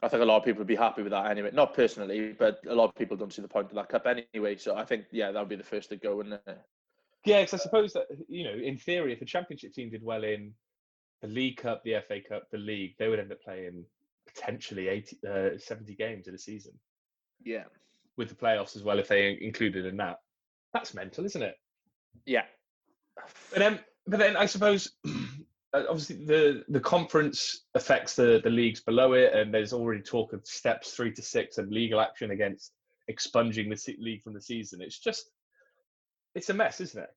I 0.00 0.08
think 0.08 0.22
a 0.22 0.24
lot 0.24 0.38
of 0.38 0.44
people 0.46 0.60
would 0.60 0.66
be 0.66 0.76
happy 0.76 1.02
with 1.02 1.10
that 1.12 1.30
anyway. 1.30 1.50
Not 1.52 1.74
personally, 1.74 2.32
but 2.38 2.60
a 2.66 2.74
lot 2.74 2.84
of 2.88 2.94
people 2.94 3.16
don't 3.18 3.32
see 3.32 3.42
the 3.42 3.48
point 3.48 3.68
of 3.68 3.74
that 3.74 3.88
cup 3.90 4.06
anyway. 4.06 4.56
So 4.56 4.74
I 4.76 4.84
think, 4.84 5.04
yeah, 5.10 5.32
that 5.32 5.40
would 5.40 5.48
be 5.48 5.56
the 5.56 5.64
first 5.64 5.90
to 5.90 5.96
go, 5.96 6.16
wouldn't 6.16 6.40
it? 6.46 6.58
Yeah, 7.26 7.40
because 7.42 7.60
I 7.60 7.62
suppose 7.62 7.92
that 7.94 8.06
you 8.28 8.44
know, 8.44 8.54
in 8.54 8.78
theory, 8.78 9.12
if 9.12 9.20
a 9.20 9.26
championship 9.26 9.74
team 9.74 9.90
did 9.90 10.02
well 10.02 10.24
in 10.24 10.54
the 11.20 11.28
League 11.28 11.58
Cup, 11.58 11.82
the 11.84 11.96
FA 12.06 12.20
Cup, 12.26 12.44
the 12.50 12.58
league, 12.58 12.94
they 12.98 13.08
would 13.08 13.18
end 13.18 13.32
up 13.32 13.42
playing 13.42 13.84
potentially 14.34 14.88
80, 14.88 15.18
uh, 15.28 15.58
70 15.58 15.94
games 15.94 16.28
in 16.28 16.34
a 16.34 16.38
season 16.38 16.72
Yeah. 17.44 17.64
with 18.16 18.28
the 18.28 18.34
playoffs 18.34 18.76
as 18.76 18.82
well 18.82 18.98
if 18.98 19.08
they 19.08 19.38
included 19.40 19.86
in 19.86 19.96
that. 19.98 20.18
That's 20.72 20.94
mental, 20.94 21.24
isn't 21.24 21.42
it? 21.42 21.56
Yeah. 22.26 22.44
But 23.50 23.58
then, 23.58 23.80
but 24.06 24.18
then 24.18 24.36
I 24.36 24.46
suppose 24.46 24.92
uh, 25.74 25.84
obviously 25.88 26.24
the 26.24 26.64
the 26.68 26.80
conference 26.80 27.64
affects 27.74 28.14
the 28.14 28.40
the 28.42 28.50
leagues 28.50 28.80
below 28.80 29.12
it, 29.14 29.32
and 29.34 29.52
there's 29.52 29.72
already 29.72 30.02
talk 30.02 30.32
of 30.32 30.46
steps 30.46 30.92
three 30.92 31.12
to 31.12 31.22
six 31.22 31.58
and 31.58 31.70
legal 31.72 32.00
action 32.00 32.30
against 32.30 32.72
expunging 33.08 33.68
the 33.70 33.96
league 33.98 34.22
from 34.22 34.34
the 34.34 34.40
season. 34.40 34.80
It's 34.82 34.98
just 34.98 35.30
it's 36.34 36.50
a 36.50 36.54
mess, 36.54 36.80
isn't 36.80 37.02
it? 37.02 37.10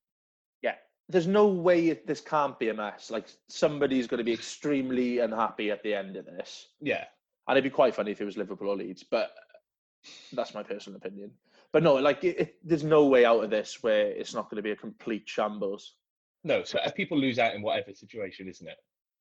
There's 1.08 1.26
no 1.26 1.46
way 1.48 1.88
it- 1.88 2.06
this 2.06 2.20
can't 2.20 2.58
be 2.58 2.68
a 2.70 2.74
mess. 2.74 3.10
Like 3.10 3.26
somebody's 3.48 4.06
going 4.06 4.18
to 4.18 4.24
be 4.24 4.32
extremely 4.32 5.18
unhappy 5.18 5.70
at 5.70 5.82
the 5.82 5.94
end 5.94 6.16
of 6.16 6.24
this. 6.24 6.68
Yeah, 6.80 7.04
And 7.48 7.56
it'd 7.58 7.70
be 7.70 7.74
quite 7.74 7.94
funny 7.94 8.12
if 8.12 8.20
it 8.20 8.24
was 8.24 8.36
Liverpool 8.36 8.68
or 8.68 8.76
Leeds, 8.76 9.02
but 9.02 9.32
that's 10.32 10.54
my 10.54 10.62
personal 10.62 10.96
opinion. 10.96 11.30
But 11.72 11.82
no, 11.82 11.94
like 11.94 12.22
it, 12.24 12.38
it, 12.40 12.56
there's 12.62 12.84
no 12.84 13.06
way 13.06 13.24
out 13.24 13.42
of 13.42 13.50
this 13.50 13.82
where 13.82 14.06
it's 14.08 14.34
not 14.34 14.50
going 14.50 14.56
to 14.56 14.62
be 14.62 14.72
a 14.72 14.76
complete 14.76 15.28
shambles. 15.28 15.94
no. 16.44 16.64
So 16.64 16.78
uh, 16.78 16.90
people 16.90 17.18
lose 17.18 17.38
out 17.38 17.54
in 17.54 17.62
whatever 17.62 17.94
situation, 17.94 18.48
isn't 18.48 18.66
it? 18.68 18.76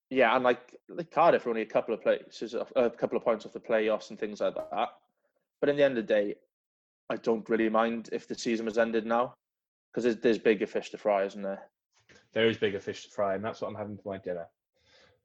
Yeah, 0.10 0.36
and 0.36 0.44
like 0.44 0.76
like 0.90 1.10
Cardiff 1.12 1.46
are 1.46 1.50
only 1.50 1.62
a 1.62 1.66
couple 1.66 1.94
of 1.94 2.02
places, 2.02 2.54
a 2.54 2.90
couple 2.90 3.18
of 3.18 3.24
points 3.24 3.46
off 3.46 3.54
the 3.54 3.60
playoffs 3.62 4.10
and 4.10 4.20
things 4.20 4.42
like 4.42 4.56
that. 4.56 4.90
But 5.62 5.70
in 5.70 5.78
the 5.78 5.84
end 5.84 5.98
of 5.98 6.06
the 6.06 6.14
day, 6.14 6.36
I 7.10 7.16
don't 7.16 7.48
really 7.48 7.70
mind 7.70 8.10
if 8.12 8.28
the 8.28 8.36
season 8.36 8.66
was 8.66 8.78
ended 8.78 9.06
now 9.06 9.36
because 9.92 10.04
there's, 10.04 10.18
there's 10.18 10.38
bigger 10.38 10.68
fish 10.68 10.90
to 10.92 10.98
fry, 10.98 11.24
isn't 11.26 11.42
there? 11.42 11.62
There 12.34 12.48
is 12.48 12.58
bigger 12.58 12.80
fish 12.80 13.04
to 13.04 13.10
fry, 13.10 13.36
and 13.36 13.44
that's 13.44 13.62
what 13.62 13.68
I'm 13.68 13.76
having 13.76 13.98
for 13.98 14.10
my 14.10 14.18
dinner. 14.18 14.48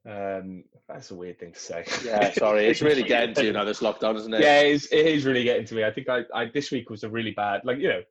Um, 0.05 0.63
that's 0.87 1.11
a 1.11 1.15
weird 1.15 1.39
thing 1.39 1.53
to 1.53 1.59
say. 1.59 1.85
Yeah, 2.03 2.31
sorry, 2.37 2.65
it's 2.65 2.81
really 2.81 3.03
getting 3.03 3.35
to 3.35 3.45
you 3.45 3.53
now. 3.53 3.63
This 3.63 3.81
lockdown, 3.81 4.15
isn't 4.15 4.33
it? 4.33 4.41
yeah, 4.41 4.61
it 4.61 4.71
is, 4.71 4.87
it 4.91 5.05
is 5.05 5.25
really 5.25 5.43
getting 5.43 5.65
to 5.65 5.75
me. 5.75 5.83
I 5.83 5.91
think 5.91 6.09
I, 6.09 6.21
I 6.33 6.45
this 6.53 6.71
week 6.71 6.89
was 6.89 7.03
a 7.03 7.09
really 7.09 7.31
bad, 7.31 7.61
like 7.63 7.79
you 7.79 7.89
know, 7.89 8.01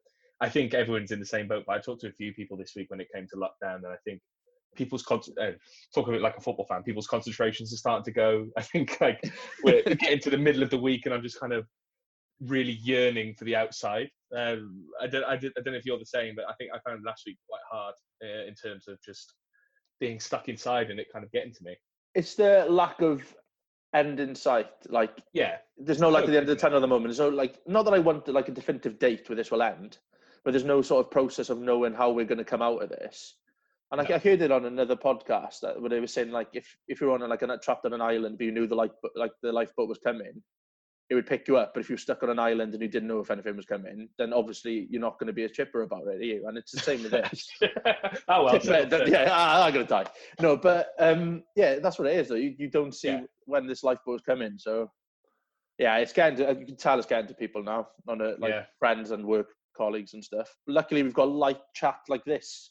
I 0.41 0.49
think 0.49 0.75
everyone's 0.75 1.11
in 1.11 1.21
the 1.21 1.27
same 1.27 1.49
boat. 1.49 1.65
But 1.67 1.77
I 1.77 1.79
talked 1.81 2.03
to 2.03 2.09
a 2.09 2.13
few 2.13 2.33
people 2.33 2.57
this 2.57 2.73
week 2.77 2.91
when 2.91 3.01
it 3.01 3.09
came 3.15 3.27
to 3.29 3.37
lockdown, 3.37 3.77
and 3.77 3.87
I 3.87 3.97
think 4.05 4.21
people's 4.75 5.03
con- 5.03 5.21
uh, 5.41 5.53
talk 5.95 6.09
of 6.09 6.15
it 6.15 6.21
like 6.21 6.37
a 6.37 6.41
football 6.41 6.67
fan. 6.67 6.83
People's 6.83 7.07
concentrations 7.07 7.73
are 7.73 7.79
starting 7.79 8.05
to 8.05 8.13
go. 8.13 8.47
I 8.57 8.63
think 8.63 8.99
like 9.01 9.31
we're 9.63 9.83
getting 9.83 10.21
to 10.21 10.31
the 10.31 10.39
middle 10.39 10.63
of 10.63 10.71
the 10.71 10.79
week, 10.79 11.07
and 11.07 11.15
I'm 11.15 11.23
just 11.23 11.41
kind 11.41 11.53
of 11.53 11.67
really 12.41 12.73
yearning 12.73 13.35
for 13.35 13.45
the 13.45 13.57
outside. 13.57 14.09
Um, 14.37 14.85
I 15.01 15.07
don't, 15.07 15.25
I, 15.25 15.37
did, 15.37 15.53
I 15.57 15.63
don't 15.63 15.73
know 15.73 15.79
if 15.79 15.87
you're 15.87 15.99
the 15.99 16.07
same, 16.07 16.35
but 16.35 16.47
I 16.49 16.55
think 16.55 16.71
I 16.75 16.79
found 16.89 17.05
last 17.05 17.23
week 17.27 17.39
quite 17.49 17.61
hard 17.71 17.95
uh, 18.23 18.47
in 18.47 18.55
terms 18.55 18.89
of 18.89 19.01
just 19.03 19.35
being 20.01 20.21
stuck 20.21 20.49
inside 20.49 20.91
and 20.91 21.01
it 21.01 21.07
kind 21.13 21.25
of 21.25 21.33
getting 21.33 21.53
to 21.53 21.65
me. 21.65 21.77
It's 22.15 22.35
the 22.35 22.67
lack 22.69 23.01
of 23.01 23.23
end 23.95 24.21
in 24.21 24.35
sight. 24.35 24.71
Like 24.89 25.23
Yeah, 25.33 25.57
there's 25.79 26.01
no 26.01 26.11
like 26.11 26.25
at 26.25 26.31
the 26.31 26.37
end 26.37 26.49
of 26.49 26.57
the 26.57 26.61
tunnel 26.61 26.79
at 26.79 26.81
the 26.81 26.87
moment. 26.87 27.15
So 27.15 27.29
like, 27.29 27.59
not 27.67 27.85
that 27.85 27.95
I 27.95 27.99
want 27.99 28.29
like 28.29 28.49
a 28.49 28.53
definitive 28.53 28.99
date 28.99 29.29
where 29.29 29.37
this 29.37 29.51
will 29.51 29.63
end, 29.63 29.99
but 30.45 30.53
there's 30.53 30.65
no 30.65 30.83
sort 30.83 31.05
of 31.05 31.11
process 31.11 31.51
of 31.51 31.59
knowing 31.59 31.95
how 31.95 32.11
we're 32.11 32.27
going 32.27 32.39
to 32.39 32.45
come 32.45 32.63
out 32.63 32.83
of 32.83 32.89
this. 32.89 33.37
And 33.91 33.99
like, 33.99 34.11
No. 34.11 34.17
I 34.17 34.19
heard 34.19 34.43
it 34.43 34.51
on 34.51 34.65
another 34.65 34.97
podcast 34.97 35.61
that 35.63 35.81
where 35.81 35.91
they 35.91 36.01
were 36.01 36.07
saying 36.07 36.31
like 36.31 36.49
if 36.53 36.67
if 36.89 37.01
you're 37.01 37.13
on 37.13 37.23
a, 37.23 37.27
like 37.27 37.43
a 37.43 37.59
trapped 37.59 37.87
on 37.87 37.93
an 37.93 38.01
island, 38.01 38.39
but 38.39 38.45
you 38.45 38.53
knew 38.53 38.67
the 38.67 38.75
life 38.75 38.91
like 39.15 39.33
the 39.43 39.53
lifeboat 39.53 39.89
was 39.89 39.99
coming, 39.99 40.43
it 41.09 41.15
would 41.15 41.27
pick 41.27 41.47
you 41.47 41.57
up. 41.57 41.73
But 41.73 41.81
if 41.81 41.89
you're 41.89 41.99
stuck 41.99 42.23
on 42.23 42.31
an 42.31 42.39
island 42.39 42.73
and 42.75 42.83
you 42.83 42.89
didn't 42.89 43.09
know 43.09 43.21
if 43.21 43.31
anything 43.31 43.57
was 43.57 43.65
coming, 43.65 44.09
then 44.19 44.33
obviously 44.33 44.89
you're 44.91 45.01
not 45.01 45.19
going 45.19 45.29
to 45.29 45.33
be 45.33 45.45
a 45.45 45.49
chipper 45.49 45.83
about 45.83 46.03
it, 46.09 46.17
are 46.21 46.23
you? 46.23 46.47
And 46.49 46.59
it's 46.59 46.73
the 46.73 46.81
same 46.81 47.03
with 47.03 47.13
this. 47.13 47.49
oh 48.29 48.45
well. 48.45 48.59
But 48.65 48.91
that- 48.91 49.09
yeah, 49.09 49.31
I, 49.33 49.67
I'm 49.67 49.73
gonna 49.73 49.87
die. 49.87 50.07
No, 50.41 50.57
but 50.57 50.89
um, 50.99 51.45
yeah, 51.55 51.79
that's 51.79 51.99
what 51.99 52.09
it 52.09 52.17
is. 52.19 52.29
Though 52.29 52.35
you, 52.35 52.55
you 52.59 52.69
don't 52.69 52.93
see 52.95 53.09
Yeah. 53.09 53.21
when 53.45 53.67
this 53.67 53.85
lifeboat 53.85 54.17
is 54.17 54.23
coming, 54.23 54.55
so 54.59 54.91
yeah, 55.79 55.97
it's 55.99 56.13
getting 56.13 56.39
to. 56.39 56.59
You 56.59 56.67
can 56.67 56.77
tell 56.77 56.99
it's 56.99 57.07
getting 57.07 57.29
to 57.29 57.35
people 57.35 57.63
now 57.63 57.89
on 58.09 58.21
a, 58.21 58.35
like 58.39 58.51
Yeah. 58.51 58.65
friends 58.79 59.11
and 59.13 59.25
work 59.25 59.49
colleagues 59.77 60.15
and 60.15 60.25
stuff. 60.25 60.49
Luckily, 60.67 61.03
we've 61.03 61.15
got 61.15 61.29
light 61.29 61.61
chat 61.75 61.99
like 62.09 62.25
this. 62.25 62.71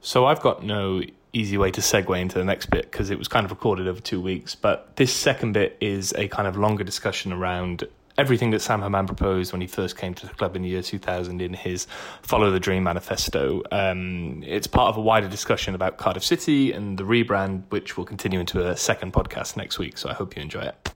So 0.00 0.26
I've 0.26 0.40
got 0.40 0.62
no 0.62 1.00
easy 1.32 1.56
way 1.56 1.70
to 1.70 1.80
segue 1.80 2.20
into 2.20 2.38
the 2.38 2.44
next 2.44 2.66
bit 2.66 2.90
because 2.90 3.10
it 3.10 3.18
was 3.18 3.28
kind 3.28 3.44
of 3.44 3.50
recorded 3.50 3.88
over 3.88 4.00
two 4.00 4.20
weeks. 4.20 4.54
But 4.54 4.96
this 4.96 5.12
second 5.12 5.52
bit 5.52 5.76
is 5.80 6.12
a 6.16 6.28
kind 6.28 6.46
of 6.46 6.56
longer 6.56 6.84
discussion 6.84 7.32
around 7.32 7.84
everything 8.18 8.50
that 8.50 8.60
Sam 8.60 8.82
Hammam 8.82 9.06
proposed 9.06 9.52
when 9.52 9.60
he 9.60 9.66
first 9.66 9.96
came 9.96 10.14
to 10.14 10.26
the 10.26 10.34
club 10.34 10.54
in 10.56 10.62
the 10.62 10.68
year 10.68 10.82
2000 10.82 11.40
in 11.40 11.54
his 11.54 11.86
Follow 12.22 12.50
the 12.50 12.60
Dream 12.60 12.82
manifesto. 12.82 13.62
Um, 13.70 14.42
it's 14.44 14.66
part 14.66 14.88
of 14.88 14.96
a 14.96 15.00
wider 15.00 15.28
discussion 15.28 15.74
about 15.74 15.96
Cardiff 15.96 16.24
City 16.24 16.72
and 16.72 16.98
the 16.98 17.04
rebrand, 17.04 17.62
which 17.70 17.96
will 17.96 18.04
continue 18.04 18.40
into 18.40 18.66
a 18.68 18.76
second 18.76 19.12
podcast 19.12 19.56
next 19.56 19.78
week. 19.78 19.96
So 19.96 20.10
I 20.10 20.12
hope 20.12 20.36
you 20.36 20.42
enjoy 20.42 20.62
it. 20.62 20.94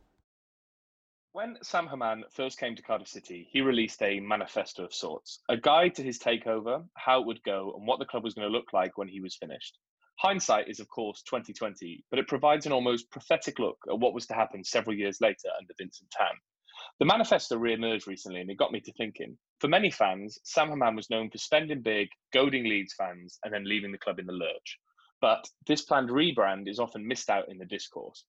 When 1.33 1.59
Sam 1.63 1.87
Hammam 1.87 2.25
first 2.31 2.59
came 2.59 2.75
to 2.77 2.83
Cardiff 2.83 3.09
City, 3.09 3.47
he 3.51 3.61
released 3.61 4.03
a 4.03 4.21
manifesto 4.21 4.85
of 4.85 4.95
sorts, 4.95 5.41
a 5.51 5.57
guide 5.57 5.95
to 5.97 6.03
his 6.03 6.19
takeover, 6.19 6.83
how 6.95 7.21
it 7.21 7.27
would 7.27 7.43
go, 7.43 7.75
and 7.77 7.87
what 7.87 7.99
the 7.99 8.07
club 8.07 8.25
was 8.25 8.33
going 8.33 8.49
to 8.49 8.53
look 8.53 8.73
like 8.73 8.97
when 8.97 9.09
he 9.09 9.21
was 9.21 9.35
finished. 9.35 9.77
Hindsight 10.19 10.69
is, 10.69 10.81
of 10.81 10.89
course, 10.89 11.23
2020, 11.23 12.05
but 12.11 12.19
it 12.19 12.29
provides 12.29 12.65
an 12.65 12.73
almost 12.73 13.11
prophetic 13.11 13.59
look 13.59 13.79
at 13.91 13.99
what 13.99 14.15
was 14.15 14.27
to 14.27 14.35
happen 14.35 14.65
several 14.65 14.97
years 14.97 15.21
later 15.21 15.49
under 15.59 15.75
Vincent 15.79 16.11
Tan. 16.11 16.35
The 16.99 17.05
manifesto 17.05 17.57
re-emerged 17.57 18.07
recently, 18.07 18.41
and 18.41 18.51
it 18.51 18.57
got 18.57 18.73
me 18.73 18.81
to 18.81 18.93
thinking. 18.95 19.37
For 19.61 19.69
many 19.69 19.91
fans, 19.91 20.39
Sam 20.45 20.69
Hammam 20.69 20.97
was 20.97 21.11
known 21.11 21.31
for 21.31 21.39
spending 21.39 21.83
big, 21.83 22.09
goading 22.33 22.65
Leeds 22.65 22.95
fans, 22.95 23.39
and 23.45 23.53
then 23.53 23.69
leaving 23.69 23.93
the 23.93 23.99
club 23.99 24.19
in 24.19 24.27
the 24.27 24.33
lurch. 24.33 24.79
But 25.21 25.47
this 25.67 25.83
planned 25.83 26.11
rebrand 26.11 26.69
is 26.69 26.79
often 26.79 27.07
missed 27.07 27.31
out 27.31 27.49
in 27.49 27.59
the 27.59 27.67
discourse. 27.67 28.25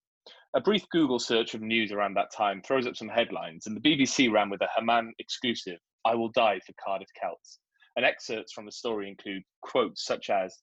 A 0.54 0.62
brief 0.62 0.88
Google 0.89 1.19
search 1.19 1.54
of 1.54 1.62
news 1.62 1.91
around 1.93 2.15
that 2.15 2.34
time 2.34 2.62
throws 2.62 2.88
up 2.88 2.97
some 2.97 3.08
headlines, 3.08 3.67
and 3.67 3.76
the 3.78 3.82
BBC 3.82 4.30
ran 4.32 4.50
with 4.50 4.62
a 4.62 4.67
Hammam 4.76 5.13
exclusive 5.19 5.80
I 6.06 6.15
will 6.15 6.30
die 6.30 6.60
for 6.65 6.73
Cardiff 6.84 7.10
Celts. 7.21 7.60
And 7.95 8.06
excerpts 8.06 8.54
from 8.54 8.65
the 8.65 8.71
story 8.71 9.10
include 9.10 9.43
quotes 9.62 10.06
such 10.06 10.30
as 10.30 10.58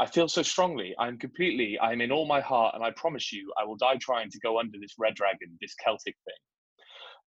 I 0.00 0.06
feel 0.06 0.28
so 0.28 0.42
strongly. 0.42 0.94
I'm 0.98 1.18
completely, 1.18 1.78
I'm 1.80 2.00
in 2.00 2.10
all 2.10 2.26
my 2.26 2.40
heart, 2.40 2.74
and 2.74 2.84
I 2.84 2.90
promise 2.92 3.32
you, 3.32 3.52
I 3.60 3.64
will 3.64 3.76
die 3.76 3.96
trying 4.00 4.30
to 4.30 4.40
go 4.40 4.58
under 4.58 4.78
this 4.80 4.94
red 4.98 5.14
dragon, 5.14 5.56
this 5.60 5.74
Celtic 5.82 6.16
thing. 6.24 6.34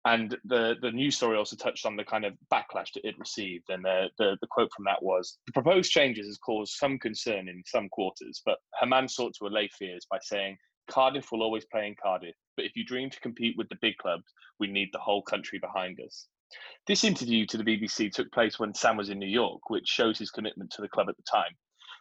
And 0.05 0.37
the, 0.45 0.77
the 0.83 0.93
news 0.93 1.17
story 1.17 1.37
also 1.37 1.57
touched 1.57 1.85
on 1.85 1.97
the 1.97 2.05
kind 2.05 2.25
of 2.25 2.35
backlash 2.53 2.93
that 2.95 3.05
it 3.05 3.19
received. 3.19 3.65
And 3.71 3.85
the, 3.85 4.09
the, 4.19 4.37
the 4.41 4.47
quote 4.49 4.71
from 4.75 4.85
that 4.85 5.03
was 5.03 5.39
The 5.47 5.53
proposed 5.53 5.91
changes 5.91 6.27
has 6.27 6.39
caused 6.39 6.75
some 6.75 6.99
concern 6.99 7.49
in 7.49 7.63
some 7.67 7.89
quarters, 7.89 8.41
but 8.47 8.59
Hammam 8.81 9.09
sought 9.09 9.35
to 9.39 9.47
allay 9.47 9.69
fears 9.77 10.07
by 10.09 10.19
saying, 10.23 10.57
Cardiff 10.89 11.33
will 11.33 11.43
always 11.43 11.65
play 11.65 11.89
in 11.89 11.97
Cardiff, 12.01 12.37
but 12.57 12.65
if 12.65 12.77
you 12.77 12.85
dream 12.85 13.11
to 13.11 13.21
compete 13.21 13.57
with 13.59 13.69
the 13.69 13.79
big 13.83 13.97
clubs, 13.97 14.33
we 14.61 14.69
need 14.69 14.91
the 14.93 15.01
whole 15.01 15.23
country 15.23 15.59
behind 15.59 15.99
us. 16.01 16.29
This 16.87 17.03
interview 17.03 17.45
to 17.47 17.59
the 17.59 17.65
BBC 17.65 18.13
took 18.13 18.31
place 18.31 18.61
when 18.61 18.75
Sam 18.75 18.97
was 18.97 19.11
in 19.11 19.19
New 19.19 19.27
York, 19.27 19.69
which 19.69 19.89
shows 19.89 20.19
his 20.19 20.31
commitment 20.31 20.71
to 20.73 20.83
the 20.83 20.89
club 20.89 21.09
at 21.09 21.17
the 21.17 21.25
time. 21.29 21.51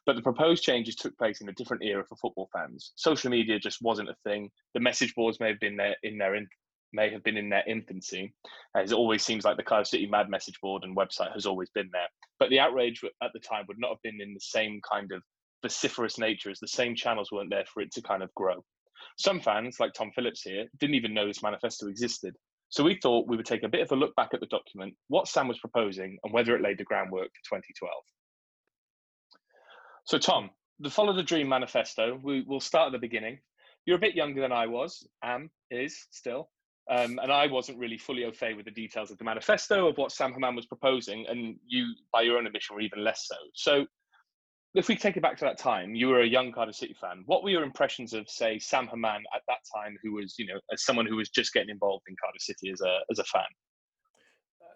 But 0.06 0.16
the 0.16 0.22
proposed 0.22 0.64
changes 0.64 0.96
took 0.96 1.18
place 1.18 1.42
in 1.42 1.50
a 1.50 1.54
different 1.54 1.84
era 1.84 2.04
for 2.08 2.16
football 2.16 2.50
fans. 2.54 2.92
Social 2.96 3.32
media 3.32 3.58
just 3.58 3.82
wasn't 3.82 4.10
a 4.10 4.16
thing. 4.24 4.52
The 4.74 4.80
message 4.80 5.16
boards 5.16 5.40
may 5.40 5.48
have 5.48 5.60
been 5.60 5.76
there 5.76 5.96
in 6.04 6.18
their 6.18 6.36
in, 6.36 6.48
may 6.94 7.10
have 7.10 7.24
been 7.24 7.38
in 7.38 7.50
their 7.50 7.64
infancy. 7.68 8.34
As 8.76 8.92
it 8.92 8.96
always 8.96 9.24
seems 9.24 9.46
like 9.46 9.58
the 9.58 9.64
Cardiff 9.64 9.88
City 9.88 10.08
Mad 10.08 10.30
message 10.30 10.60
board 10.62 10.84
and 10.84 10.96
website 10.96 11.34
has 11.34 11.46
always 11.46 11.70
been 11.72 11.90
there. 11.92 12.08
But 12.40 12.50
the 12.50 12.60
outrage 12.60 13.04
at 13.24 13.32
the 13.34 13.40
time 13.40 13.66
would 13.68 13.80
not 13.80 13.90
have 13.90 14.02
been 14.04 14.22
in 14.22 14.34
the 14.34 14.40
same 14.40 14.80
kind 14.90 15.12
of 15.12 15.24
vociferous 15.64 16.20
nature 16.20 16.52
as 16.52 16.60
the 16.60 16.68
same 16.68 16.96
channels 16.96 17.32
weren't 17.32 17.50
there 17.50 17.66
for 17.74 17.82
it 17.82 17.92
to 17.94 18.02
kind 18.02 18.22
of 18.22 18.34
grow. 18.36 18.64
Some 19.18 19.40
fans, 19.40 19.80
like 19.80 19.94
Tom 19.94 20.12
Phillips 20.14 20.42
here, 20.42 20.68
didn't 20.80 20.96
even 20.96 21.14
know 21.14 21.28
this 21.28 21.44
manifesto 21.44 21.88
existed. 21.88 22.36
So 22.70 22.84
we 22.84 23.00
thought 23.02 23.28
we 23.28 23.38
would 23.38 23.46
take 23.46 23.64
a 23.64 23.70
bit 23.70 23.82
of 23.82 23.92
a 23.92 23.96
look 23.96 24.16
back 24.16 24.30
at 24.34 24.40
the 24.40 24.48
document, 24.48 24.94
what 25.08 25.28
Sam 25.28 25.48
was 25.48 25.60
proposing, 25.60 26.18
and 26.24 26.34
whether 26.34 26.56
it 26.56 26.62
laid 26.62 26.78
the 26.78 26.84
groundwork 26.84 27.30
for 27.30 27.58
2012. 27.58 27.92
So, 30.06 30.20
Tom, 30.20 30.52
the 30.80 30.90
Follow 30.90 31.14
the 31.14 31.24
Dream 31.24 31.50
manifesto, 31.50 32.20
we, 32.24 32.44
will 32.44 32.60
start 32.60 32.88
at 32.88 32.92
the 32.92 33.00
beginning. 33.00 33.40
You're 33.86 33.98
a 33.98 34.00
bit 34.00 34.16
younger 34.16 34.40
than 34.40 34.52
I 34.52 34.68
was, 34.68 35.08
am, 35.24 35.50
is 35.72 36.08
still. 36.12 36.50
Um, 36.92 37.20
and 37.22 37.32
I 37.32 37.48
wasn't 37.48 37.80
really 37.80 37.98
fully 37.98 38.24
au 38.26 38.32
fait 38.32 38.56
with 38.56 38.66
the 38.66 38.72
details 38.72 39.10
of 39.10 39.18
the 39.18 39.24
manifesto 39.24 39.88
of 39.88 39.98
what 39.98 40.12
Sam 40.12 40.32
Hammam 40.32 40.56
was 40.56 40.68
proposing, 40.68 41.26
and 41.28 41.56
you, 41.66 41.96
by 42.14 42.22
your 42.22 42.38
own 42.38 42.46
admission, 42.46 42.76
were 42.76 42.82
even 42.82 43.04
less 43.04 43.26
so. 43.26 43.36
So, 43.56 43.86
if 44.76 44.88
we 44.90 44.96
take 44.96 45.18
it 45.18 45.24
back 45.24 45.38
to 45.38 45.46
that 45.46 45.58
time, 45.58 45.96
you 45.96 46.10
were 46.10 46.22
a 46.22 46.28
young 46.28 46.52
Cardiff 46.52 46.76
City 46.76 46.96
fan. 47.00 47.24
What 47.26 47.44
were 47.44 47.50
your 47.50 47.64
impressions 47.64 48.14
of, 48.14 48.30
say, 48.30 48.60
Sam 48.60 48.88
Hammam 48.88 49.24
at 49.34 49.42
that 49.48 49.60
time, 49.74 49.98
who 50.04 50.14
was, 50.14 50.36
you 50.38 50.46
know, 50.46 50.60
as 50.72 50.84
someone 50.84 51.08
who 51.08 51.16
was 51.16 51.30
just 51.30 51.54
getting 51.54 51.70
involved 51.70 52.04
in 52.08 52.16
Cardiff 52.24 52.42
City 52.42 52.70
as 52.72 52.82
a 52.82 53.00
as 53.10 53.18
a 53.18 53.24
fan? 53.24 53.42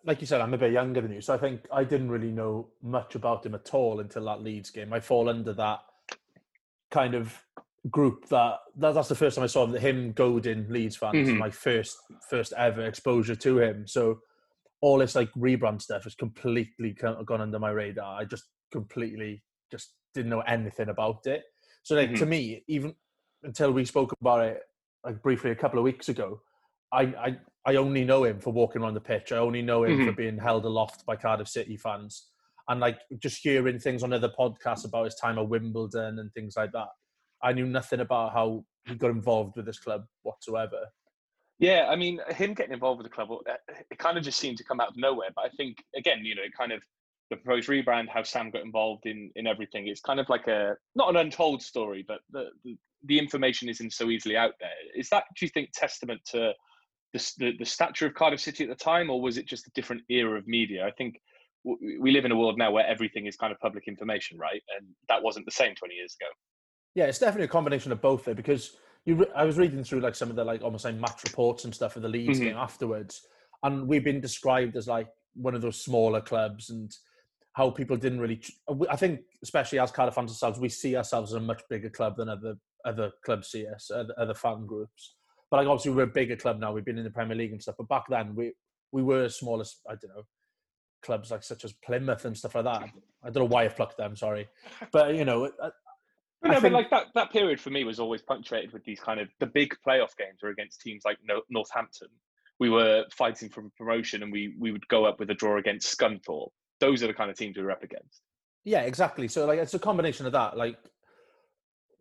Like 0.06 0.22
you 0.22 0.28
said, 0.28 0.42
I'm 0.42 0.54
a 0.54 0.58
bit 0.58 0.72
younger 0.72 1.02
than 1.02 1.12
you, 1.12 1.22
so 1.22 1.34
I 1.34 1.38
think 1.38 1.62
I 1.72 1.84
didn't 1.84 2.10
really 2.10 2.32
know 2.32 2.68
much 2.82 3.16
about 3.16 3.46
him 3.46 3.56
at 3.56 3.74
all 3.74 4.00
until 4.00 4.26
that 4.26 4.42
Leeds 4.42 4.70
game. 4.70 4.94
I 4.94 5.00
fall 5.00 5.30
under 5.30 5.54
that 5.54 5.80
kind 6.92 7.16
of 7.16 7.44
group 7.90 8.28
that, 8.30 8.60
that 8.78 8.94
that's 8.94 9.08
the 9.08 9.16
first 9.16 9.36
time 9.36 9.44
I 9.44 9.48
saw 9.48 9.66
him 9.68 10.12
goading 10.14 10.68
Leeds 10.70 10.96
fans. 10.96 11.16
Mm-hmm. 11.16 11.38
My 11.38 11.50
first 11.50 11.98
first 12.30 12.54
ever 12.58 12.86
exposure 12.86 13.36
to 13.36 13.60
him. 13.60 13.88
So 13.88 14.20
all 14.82 15.00
this 15.00 15.16
like 15.16 15.32
rebrand 15.34 15.82
stuff 15.82 16.04
has 16.04 16.16
completely 16.16 16.92
gone 16.92 17.42
under 17.42 17.60
my 17.60 17.70
radar. 17.70 18.20
I 18.20 18.26
just 18.26 18.46
completely 18.72 19.44
just 19.72 19.94
didn't 20.14 20.30
know 20.30 20.42
anything 20.42 20.90
about 20.90 21.26
it. 21.26 21.44
So 21.84 21.96
like 21.96 22.10
mm-hmm. 22.10 22.20
to 22.20 22.26
me, 22.26 22.64
even 22.68 22.96
until 23.44 23.72
we 23.72 23.86
spoke 23.86 24.14
about 24.22 24.46
it 24.46 24.62
like 25.04 25.22
briefly 25.22 25.52
a 25.52 25.56
couple 25.56 25.80
of 25.80 25.84
weeks 25.84 26.10
ago, 26.10 26.42
I, 26.92 27.02
I 27.02 27.38
I 27.66 27.76
only 27.76 28.04
know 28.04 28.24
him 28.24 28.40
for 28.40 28.52
walking 28.52 28.82
around 28.82 28.94
the 28.94 29.02
pitch. 29.02 29.32
I 29.32 29.38
only 29.38 29.62
know 29.62 29.84
him 29.84 29.98
mm-hmm. 29.98 30.08
for 30.08 30.14
being 30.14 30.38
held 30.38 30.66
aloft 30.66 31.06
by 31.06 31.16
Cardiff 31.16 31.48
City 31.48 31.78
fans. 31.78 32.30
And 32.68 32.80
like 32.80 33.00
just 33.18 33.42
hearing 33.42 33.80
things 33.80 34.04
on 34.04 34.14
other 34.14 34.32
podcasts 34.40 34.86
about 34.86 35.06
his 35.06 35.16
time 35.16 35.40
at 35.40 35.50
Wimbledon 35.50 36.20
and 36.20 36.32
things 36.34 36.54
like 36.56 36.72
that. 36.74 36.88
I 37.42 37.52
knew 37.52 37.66
nothing 37.66 38.00
about 38.00 38.34
how 38.34 38.64
he 38.88 38.96
got 38.96 39.10
involved 39.10 39.56
with 39.56 39.66
this 39.66 39.80
club 39.80 40.06
whatsoever. 40.22 40.82
Yeah, 41.58 41.88
I 41.90 41.96
mean, 41.96 42.20
him 42.30 42.54
getting 42.54 42.74
involved 42.74 43.00
with 43.00 43.08
the 43.08 43.14
club, 43.14 43.30
it 43.92 43.98
kind 43.98 44.18
of 44.18 44.24
just 44.24 44.40
seemed 44.40 44.58
to 44.60 44.64
come 44.64 44.80
out 44.80 44.90
of 44.90 44.98
nowhere. 44.98 45.30
But 45.36 45.46
I 45.46 45.50
think, 45.58 45.78
again, 45.96 46.24
you 46.24 46.36
know, 46.36 46.44
it 46.44 46.52
kind 46.58 46.72
of 46.72 46.82
the 47.30 47.38
proposed 47.38 47.70
rebrand, 47.70 48.08
how 48.08 48.24
Sam 48.24 48.50
got 48.50 48.64
involved 48.64 49.06
in 49.06 49.32
in 49.36 49.46
everything. 49.48 49.88
It's 49.88 50.02
kind 50.02 50.20
of 50.20 50.30
like 50.30 50.48
a 50.48 50.76
not 50.96 51.10
an 51.10 51.18
untold 51.18 51.62
story, 51.62 52.06
but 52.08 52.20
the 52.32 52.50
the, 52.64 52.78
the 53.06 53.20
information 53.20 53.68
isn't 53.68 53.94
so 53.94 54.10
easily 54.10 54.38
out 54.38 54.54
there. 54.60 54.70
Is 54.96 55.10
that, 55.10 55.24
do 55.38 55.46
you 55.46 55.50
think, 55.50 55.70
testament 55.74 56.22
to 56.32 56.54
the, 57.14 57.34
the, 57.38 57.52
the 57.60 57.66
stature 57.66 58.08
of 58.08 58.14
Cardiff 58.14 58.40
City 58.40 58.64
at 58.64 58.70
the 58.70 58.76
time, 58.76 59.10
or 59.10 59.22
was 59.22 59.38
it 59.38 59.48
just 59.48 59.68
a 59.68 59.72
different 59.76 60.04
era 60.10 60.38
of 60.38 60.48
media? 60.48 60.86
I 60.86 60.92
think 60.92 61.16
we 61.64 62.12
live 62.12 62.26
in 62.26 62.32
a 62.32 62.36
world 62.36 62.58
now 62.58 62.72
where 62.72 62.88
everything 62.88 63.26
is 63.26 63.36
kind 63.36 63.52
of 63.52 63.60
public 63.60 63.88
information, 63.88 64.38
right? 64.38 64.62
And 64.78 64.88
that 65.10 65.22
wasn't 65.22 65.46
the 65.46 65.52
same 65.52 65.76
20 65.76 65.94
years 65.94 66.16
ago. 66.20 66.30
Yeah, 66.96 67.06
it's 67.06 67.20
definitely 67.20 67.46
a 67.46 67.50
combination 67.50 67.92
of 67.92 68.02
both 68.02 68.26
there 68.26 68.36
because 68.36 68.76
you. 69.06 69.16
Re- 69.16 69.32
I 69.36 69.44
was 69.44 69.58
reading 69.58 69.84
through 69.84 70.00
like 70.00 70.16
some 70.16 70.30
of 70.30 70.36
the 70.36 70.44
like 70.44 70.64
almost 70.64 70.86
like 70.86 70.96
match 70.96 71.24
reports 71.24 71.66
and 71.66 71.74
stuff 71.74 71.94
for 71.94 72.00
the 72.00 72.10
Leeds 72.10 72.40
mm-hmm. 72.40 72.50
game 72.50 72.58
afterwards, 72.58 73.22
and 73.64 73.88
we've 73.88 74.04
been 74.04 74.22
described 74.22 74.76
as 74.76 74.88
like 74.88 75.08
one 75.36 75.54
of 75.54 75.62
those 75.62 75.82
smaller 75.82 76.20
clubs 76.22 76.70
and 76.72 76.92
how 77.54 77.70
people 77.70 77.96
didn't 77.96 78.20
really. 78.20 78.42
I 78.90 78.96
think, 78.96 79.22
especially 79.44 79.80
as 79.80 79.92
Cardiff 79.92 80.16
fans 80.16 80.32
ourselves, 80.32 80.60
we 80.60 80.70
see 80.70 80.96
ourselves 80.96 81.32
as 81.32 81.36
a 81.36 81.42
much 81.42 81.62
bigger 81.70 81.90
club 81.90 82.18
than 82.18 82.28
other 82.28 82.56
other 82.86 83.12
clubs 83.24 83.50
see 83.50 83.68
us, 83.68 83.92
other, 83.94 84.14
other 84.18 84.34
fan 84.34 84.66
groups. 84.66 85.16
But 85.52 85.58
like 85.58 85.68
obviously 85.68 85.92
we're 85.92 86.04
a 86.04 86.08
bigger 86.08 86.36
club 86.36 86.60
now. 86.60 86.72
We've 86.72 86.86
been 86.86 86.98
in 86.98 87.04
the 87.04 87.10
Premier 87.10 87.36
League 87.36 87.52
and 87.52 87.62
stuff. 87.62 87.76
But 87.78 87.88
back 87.88 88.06
then 88.10 88.36
we 88.36 88.54
we 88.92 89.04
were 89.04 89.30
smallest. 89.30 89.82
I 89.88 89.96
don't 89.96 90.16
know 90.16 90.24
clubs 91.02 91.32
like 91.32 91.44
such 91.44 91.66
as 91.66 91.74
Plymouth 91.74 92.26
and 92.26 92.38
stuff 92.38 92.56
like 92.56 92.66
that. 92.66 92.84
I 93.24 93.30
don't 93.30 93.44
know 93.44 93.46
why 93.46 93.66
I 93.66 93.70
plucked 93.70 93.98
them. 93.98 94.16
Sorry, 94.16 94.48
but 94.92 95.16
you 95.16 95.26
know. 95.26 95.46
Uh, 95.46 95.50
uh, 95.64 95.70
I, 96.44 96.48
no, 96.48 96.54
think... 96.54 96.64
but 96.64 96.72
like 96.72 96.90
that, 96.90 97.08
that 97.16 97.32
period 97.32 97.60
for 97.60 97.70
me 97.70 97.84
was 97.84 98.00
always 98.00 98.22
punctuated 98.22 98.72
with 98.72 98.84
these 98.86 99.00
kind 99.00 99.20
of 99.20 99.28
the 99.40 99.46
big 99.46 99.76
playoff 99.86 100.16
games 100.18 100.40
were 100.42 100.50
against 100.50 100.82
teams 100.82 101.04
like 101.06 101.18
Northampton. 101.50 102.08
We 102.60 102.70
were 102.70 103.06
fighting 103.12 103.50
for 103.50 103.64
promotion, 103.78 104.24
and 104.24 104.32
we 104.32 104.56
we 104.60 104.72
would 104.72 104.88
go 104.88 105.06
up 105.06 105.20
with 105.20 105.30
a 105.30 105.34
draw 105.34 105.58
against 105.58 105.98
Scunthorpe. 105.98 106.52
Those 106.80 107.04
are 107.04 107.08
the 107.08 107.14
kind 107.14 107.30
of 107.30 107.38
teams 107.38 107.58
we 107.58 107.64
were 107.64 107.72
up 107.72 107.84
against. 107.84 108.22
Yeah, 108.64 108.82
exactly. 108.82 109.28
So 109.28 109.46
like 109.46 109.60
it's 109.60 109.74
a 109.74 109.80
combination 109.80 110.26
of 110.26 110.32
that. 110.34 110.58
Like 110.58 110.78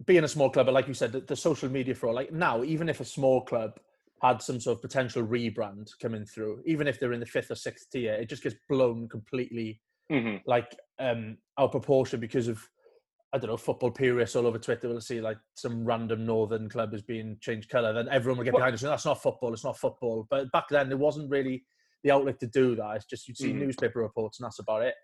being 0.06 0.24
a 0.24 0.28
small 0.28 0.50
club, 0.50 0.66
but 0.66 0.74
like 0.74 0.88
you 0.88 0.94
said, 0.94 1.12
the, 1.12 1.20
the 1.20 1.37
social 1.37 1.68
media 1.68 1.94
for 1.94 2.12
like 2.12 2.32
now, 2.32 2.62
even 2.62 2.88
if 2.88 3.00
a 3.00 3.04
small 3.04 3.42
club 3.42 3.78
had 4.22 4.42
some 4.42 4.61
sort 4.61 4.76
of 4.76 4.82
potential 4.82 5.26
rebrand 5.26 5.90
coming 6.00 6.24
through, 6.24 6.62
even 6.66 6.87
if 6.87 6.98
they're 6.98 7.12
in 7.12 7.20
the 7.20 7.26
fifth 7.26 7.50
or 7.50 7.54
sixth 7.54 7.90
tier, 7.90 8.14
it 8.14 8.28
just 8.28 8.42
gets 8.42 8.56
blown 8.68 9.08
completely 9.08 9.80
mm-hmm. 10.11 10.37
like 10.46 10.76
um 10.98 11.37
out 11.58 11.66
of 11.66 11.72
proportion 11.72 12.20
because 12.20 12.48
of 12.48 12.66
I 13.32 13.37
don't 13.38 13.50
know, 13.50 13.58
football 13.58 13.90
purists 13.90 14.37
all 14.37 14.46
over 14.46 14.58
Twitter 14.58 14.88
will 14.88 15.02
see 15.02 15.20
like 15.20 15.37
some 15.54 15.84
random 15.84 16.24
northern 16.24 16.68
club 16.68 16.94
is 16.94 17.02
being 17.02 17.37
changed 17.40 17.68
colour, 17.68 17.92
then 17.92 18.08
everyone 18.08 18.38
will 18.38 18.44
get 18.44 18.54
behind 18.54 18.74
us 18.74 18.82
and 18.82 18.90
that's 18.90 19.04
not 19.04 19.22
football, 19.22 19.52
it's 19.52 19.64
not 19.64 19.78
football. 19.78 20.26
But 20.30 20.50
back 20.52 20.64
then 20.70 20.88
there 20.88 20.96
wasn't 20.96 21.30
really 21.30 21.64
the 22.04 22.11
outlet 22.11 22.40
to 22.40 22.46
do 22.46 22.74
that. 22.76 22.96
It's 22.96 23.04
just 23.04 23.28
you'd 23.28 23.37
see 23.37 23.50
mm-hmm. 23.50 23.61
newspaper 23.61 24.00
reports 24.00 24.38
and 24.38 24.46
that's 24.46 24.61
about 24.61 24.82
it. 24.82 24.94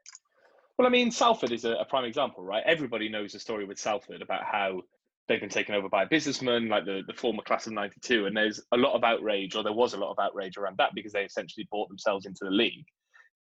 Well, 0.78 0.88
I 0.88 0.90
mean, 0.90 1.10
Salford 1.10 1.52
is 1.52 1.64
a, 1.64 1.72
a, 1.74 1.84
prime 1.84 2.04
example, 2.04 2.42
right? 2.42 2.62
Everybody 2.66 3.08
knows 3.08 3.32
the 3.32 3.38
story 3.38 3.64
with 3.64 3.78
Salford 3.78 4.22
about 4.22 4.42
how 4.44 4.82
they've 5.28 5.40
been 5.40 5.48
taken 5.48 5.74
over 5.74 5.88
by 5.88 6.02
a 6.02 6.08
businessman, 6.08 6.68
like 6.68 6.84
the, 6.84 7.02
the 7.06 7.14
former 7.14 7.42
class 7.42 7.66
of 7.66 7.72
92. 7.72 8.26
And 8.26 8.36
there's 8.36 8.60
a 8.72 8.76
lot 8.76 8.94
of 8.94 9.04
outrage, 9.04 9.54
or 9.54 9.62
there 9.62 9.72
was 9.72 9.94
a 9.94 9.98
lot 9.98 10.10
of 10.10 10.18
outrage 10.18 10.56
around 10.56 10.76
that 10.78 10.90
because 10.94 11.12
they 11.12 11.24
essentially 11.24 11.68
bought 11.70 11.88
themselves 11.88 12.26
into 12.26 12.44
the 12.44 12.50
league. 12.50 12.86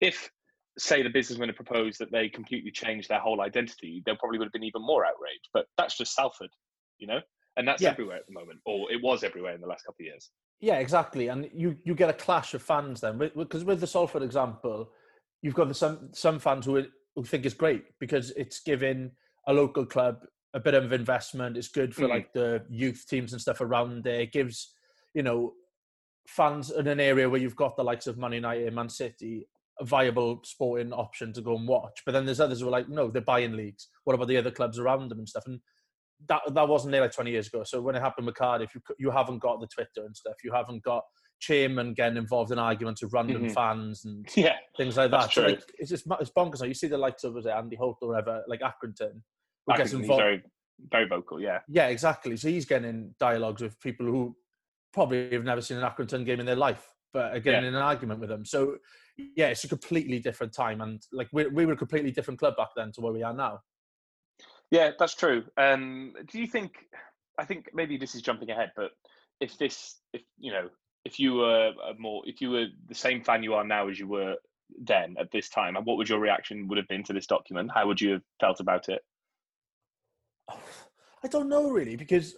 If, 0.02 0.30
say, 0.78 1.04
the 1.04 1.10
businessman 1.10 1.50
had 1.50 1.56
proposed 1.56 2.00
that 2.00 2.12
they 2.12 2.30
completely 2.30 2.72
change 2.72 3.08
their 3.08 3.20
whole 3.20 3.42
identity, 3.42 4.02
there 4.06 4.16
probably 4.16 4.40
would 4.40 4.46
have 4.46 4.54
been 4.54 4.64
even 4.64 4.82
more 4.82 5.06
outrage. 5.06 5.50
But 5.54 5.68
that's 5.78 5.98
just 5.98 6.16
Salford, 6.16 6.50
you 6.98 7.08
know? 7.08 7.20
And 7.58 7.68
that's 7.68 7.82
yeah. 7.82 7.90
everywhere 7.90 8.18
at 8.18 8.26
the 8.28 8.34
moment, 8.34 8.60
or 8.66 8.92
it 8.92 9.02
was 9.04 9.24
everywhere 9.24 9.54
in 9.54 9.62
the 9.62 9.68
last 9.68 9.86
couple 9.86 10.04
of 10.04 10.08
years. 10.08 10.30
Yeah, 10.62 10.80
exactly. 10.80 11.28
And 11.28 11.50
you, 11.54 11.78
you 11.84 11.94
get 11.94 12.10
a 12.10 12.14
clash 12.14 12.54
of 12.54 12.62
fans 12.62 13.02
then. 13.02 13.18
Because 13.18 13.64
with 13.64 13.80
the 13.80 13.88
Salford 13.88 14.24
example, 14.24 14.92
you've 15.42 15.54
got 15.54 15.68
the, 15.68 15.74
some, 15.74 16.10
some 16.14 16.40
fans 16.40 16.66
who, 16.66 16.86
think 17.24 17.46
it's 17.46 17.56
great 17.56 17.86
because 18.00 18.32
it's 18.32 18.60
giving 18.60 19.12
a 19.48 19.54
local 19.54 19.86
club 19.86 20.26
a 20.54 20.60
bit 20.60 20.74
of 20.74 20.92
investment. 20.92 21.58
It's 21.58 21.68
good 21.68 21.94
for 21.94 22.04
mm. 22.04 22.10
like 22.10 22.34
the 22.34 22.64
youth 22.70 23.06
teams 23.10 23.34
and 23.34 23.42
stuff 23.42 23.62
around 23.62 24.04
there. 24.04 24.22
It 24.22 24.32
gives, 24.32 24.74
you 25.14 25.24
know, 25.24 25.54
fans 26.28 26.72
in 26.72 26.88
an 26.88 27.00
area 27.00 27.30
where 27.30 27.40
you've 27.40 27.56
got 27.56 27.76
the 27.76 27.84
likes 27.84 28.08
of 28.08 28.18
Man 28.18 28.34
United, 28.34 28.74
Man 28.74 28.90
City, 28.90 29.48
a 29.80 29.86
viable 29.86 30.42
sporting 30.44 30.94
option 30.94 31.34
to 31.34 31.42
go 31.42 31.56
and 31.56 31.68
watch. 31.68 32.02
But 32.06 32.12
then 32.12 32.26
there's 32.26 32.40
others 32.40 32.62
who 32.62 32.68
are 32.68 32.72
like, 32.72 32.90
no, 32.90 33.10
they're 33.10 33.22
buying 33.22 33.56
leagues. 33.56 33.88
What 34.04 34.14
about 34.14 34.28
the 34.28 34.38
other 34.38 34.52
clubs 34.52 34.80
around 34.80 35.10
them 35.10 35.20
and 35.20 35.30
stuff? 35.30 35.44
And 35.46 35.60
that 36.28 36.42
that 36.54 36.68
wasn't 36.68 36.92
there 36.92 37.02
like 37.02 37.14
20 37.14 37.32
years 37.32 37.48
ago. 37.48 37.64
So 37.64 37.82
when 37.82 37.96
it 37.96 38.02
happened 38.02 38.28
with 38.28 38.36
Cardiff, 38.36 38.76
you 38.76 38.82
you 38.98 39.12
haven't 39.12 39.40
got 39.40 39.62
the 39.62 39.68
Twitter 39.68 40.06
and 40.06 40.16
stuff. 40.16 40.36
You 40.44 40.52
haven't 40.52 40.84
got 40.84 41.04
chairman 41.40 41.94
getting 41.94 42.18
involved 42.18 42.52
in 42.52 42.60
arguments 42.60 43.02
with 43.02 43.14
random 43.14 43.44
mm-hmm. 43.44 43.54
fans 43.54 44.06
and 44.06 44.28
yeah, 44.36 44.56
things 44.78 44.98
like 44.98 45.12
that. 45.12 45.32
So 45.32 45.44
like, 45.44 45.62
it's 45.78 45.90
just 45.90 46.06
it's 46.20 46.32
bonkers. 46.32 46.62
Now 46.62 46.68
you 46.68 46.74
see 46.74 46.88
the 46.88 46.98
likes 46.98 47.24
of 47.24 47.34
was 47.34 47.46
it 47.46 47.52
Andy 47.52 47.76
Holt 47.76 47.98
or 48.02 48.10
whatever, 48.10 48.44
like 48.48 48.62
Accrington, 48.62 49.22
who 49.66 49.78
gets 49.78 49.94
involved. 49.94 50.22
Very, 50.22 50.44
very 50.92 51.08
vocal, 51.08 51.40
yeah. 51.40 51.60
Yeah, 51.68 51.88
exactly. 51.88 52.38
So 52.38 52.50
he's 52.50 52.66
getting 52.66 52.90
in 52.90 53.16
dialogues 53.20 53.62
with 53.62 53.80
people 53.80 54.06
who 54.06 54.36
probably 54.94 55.32
have 55.32 55.44
never 55.44 55.62
seen 55.62 55.78
an 55.78 55.84
Accrington 55.84 56.26
game 56.26 56.40
in 56.40 56.46
their 56.46 56.56
life, 56.56 56.88
but 57.14 57.36
are 57.36 57.40
getting 57.40 57.64
yeah. 57.64 57.70
in 57.70 57.76
an 57.76 57.82
argument 57.82 58.20
with 58.20 58.30
them. 58.30 58.46
So 58.46 58.78
yeah, 59.36 59.48
it's 59.48 59.64
a 59.64 59.70
completely 59.70 60.20
different 60.20 60.54
time, 60.54 60.82
and 60.82 61.02
like 61.12 61.28
we 61.32 61.48
we 61.48 61.66
were 61.66 61.74
a 61.74 61.78
completely 61.78 62.12
different 62.12 62.40
club 62.40 62.56
back 62.58 62.70
then 62.76 62.92
to 62.94 63.02
where 63.02 63.14
we 63.14 63.24
are 63.24 63.34
now. 63.34 63.60
Yeah, 64.72 64.92
that's 65.00 65.16
true. 65.16 65.44
Um, 65.58 66.14
do 66.32 66.40
you 66.40 66.48
think? 66.48 66.74
I 67.38 67.46
think 67.46 67.70
maybe 67.74 67.98
this 67.98 68.16
is 68.16 68.22
jumping 68.22 68.50
ahead, 68.50 68.72
but 68.76 68.92
if 69.40 69.58
this, 69.58 69.96
if 70.14 70.22
you 70.38 70.52
know, 70.52 70.70
if 71.10 71.20
you 71.20 71.34
were 71.34 71.72
more, 71.98 72.22
if 72.28 72.40
you 72.40 72.52
were 72.52 72.68
the 72.88 72.94
same 72.94 73.24
fan 73.24 73.42
you 73.42 73.56
are 73.56 73.64
now 73.64 73.88
as 73.88 73.98
you 73.98 74.08
were 74.08 74.36
then 74.80 75.16
at 75.20 75.32
this 75.32 75.50
time, 75.50 75.74
what 75.74 75.98
would 75.98 76.08
your 76.08 76.20
reaction 76.20 76.68
would 76.68 76.78
have 76.78 76.88
been 76.88 77.04
to 77.04 77.14
this 77.14 77.26
document? 77.26 77.72
How 77.74 77.88
would 77.88 78.00
you 78.00 78.12
have 78.12 78.22
felt 78.40 78.60
about 78.60 78.90
it? 78.90 79.02
I 81.24 81.28
don't 81.28 81.50
know 81.50 81.72
really 81.72 81.96
because 81.96 82.36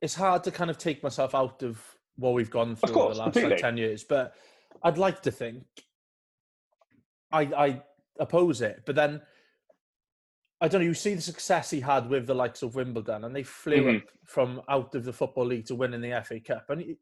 it's 0.00 0.14
hard 0.14 0.44
to 0.44 0.52
kind 0.52 0.70
of 0.70 0.78
take 0.78 1.02
myself 1.02 1.34
out 1.34 1.62
of 1.64 1.82
what 2.16 2.34
we've 2.34 2.48
gone 2.48 2.76
through 2.76 2.94
course, 2.94 3.18
the 3.18 3.24
last 3.24 3.36
like, 3.36 3.58
ten 3.58 3.76
years. 3.76 4.04
But 4.04 4.34
I'd 4.84 4.98
like 4.98 5.20
to 5.22 5.32
think 5.32 5.64
I 7.32 7.42
I 7.42 7.82
oppose 8.20 8.60
it, 8.60 8.84
but 8.86 8.94
then 8.94 9.20
I 10.60 10.68
don't 10.68 10.80
know. 10.80 10.86
You 10.86 10.94
see 10.94 11.14
the 11.14 11.20
success 11.20 11.70
he 11.70 11.80
had 11.80 12.08
with 12.08 12.26
the 12.26 12.34
likes 12.34 12.62
of 12.62 12.76
Wimbledon, 12.76 13.24
and 13.24 13.34
they 13.34 13.42
flew 13.42 13.82
mm-hmm. 13.82 13.96
up 13.96 14.02
from 14.24 14.62
out 14.68 14.94
of 14.94 15.04
the 15.04 15.12
football 15.12 15.46
league 15.46 15.66
to 15.66 15.74
winning 15.74 16.00
the 16.00 16.22
FA 16.24 16.38
Cup, 16.40 16.70
and 16.70 16.96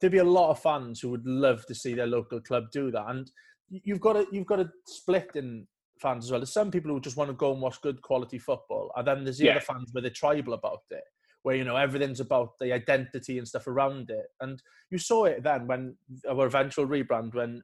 there'd 0.00 0.12
be 0.12 0.18
a 0.18 0.24
lot 0.24 0.50
of 0.50 0.60
fans 0.60 1.00
who 1.00 1.10
would 1.10 1.26
love 1.26 1.64
to 1.66 1.74
see 1.74 1.94
their 1.94 2.06
local 2.06 2.40
club 2.40 2.64
do 2.72 2.90
that. 2.90 3.08
And 3.08 3.30
you've 3.68 4.00
got 4.00 4.14
to 4.14 4.26
you've 4.30 4.46
got 4.46 4.56
to 4.56 4.70
split 4.86 5.30
in 5.34 5.66
fans 6.00 6.26
as 6.26 6.30
well. 6.30 6.40
There's 6.40 6.52
some 6.52 6.70
people 6.70 6.90
who 6.90 7.00
just 7.00 7.16
want 7.16 7.30
to 7.30 7.34
go 7.34 7.52
and 7.52 7.62
watch 7.62 7.80
good 7.80 8.02
quality 8.02 8.38
football, 8.38 8.92
and 8.96 9.06
then 9.06 9.24
there's 9.24 9.38
the 9.38 9.46
yeah. 9.46 9.52
other 9.52 9.60
fans 9.60 9.90
where 9.92 10.02
they're 10.02 10.10
tribal 10.10 10.54
about 10.54 10.82
it, 10.90 11.04
where 11.42 11.56
you 11.56 11.64
know 11.64 11.76
everything's 11.76 12.20
about 12.20 12.50
the 12.60 12.72
identity 12.72 13.38
and 13.38 13.48
stuff 13.48 13.66
around 13.66 14.10
it. 14.10 14.26
And 14.40 14.62
you 14.90 14.98
saw 14.98 15.24
it 15.24 15.42
then 15.42 15.66
when 15.66 15.96
our 16.28 16.46
eventual 16.46 16.86
rebrand 16.86 17.34
when 17.34 17.62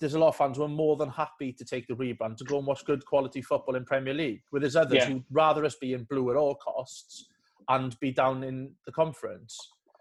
there's 0.00 0.14
a 0.14 0.18
lot 0.18 0.28
of 0.28 0.36
fans 0.36 0.56
who 0.56 0.62
are 0.62 0.68
more 0.68 0.96
than 0.96 1.10
happy 1.10 1.52
to 1.52 1.64
take 1.64 1.86
the 1.86 1.94
rebrand 1.94 2.36
to 2.38 2.44
go 2.44 2.58
and 2.58 2.66
watch 2.66 2.84
good 2.86 3.04
quality 3.04 3.42
football 3.42 3.76
in 3.76 3.84
Premier 3.84 4.14
League. 4.14 4.40
Where 4.50 4.60
there's 4.60 4.76
others 4.76 4.98
yeah. 4.98 5.06
who'd 5.06 5.24
rather 5.30 5.64
us 5.64 5.76
be 5.76 5.92
in 5.92 6.04
blue 6.04 6.30
at 6.30 6.36
all 6.36 6.54
costs 6.54 7.28
and 7.68 7.98
be 8.00 8.10
down 8.10 8.44
in 8.44 8.72
the 8.86 8.92
conference. 8.92 9.56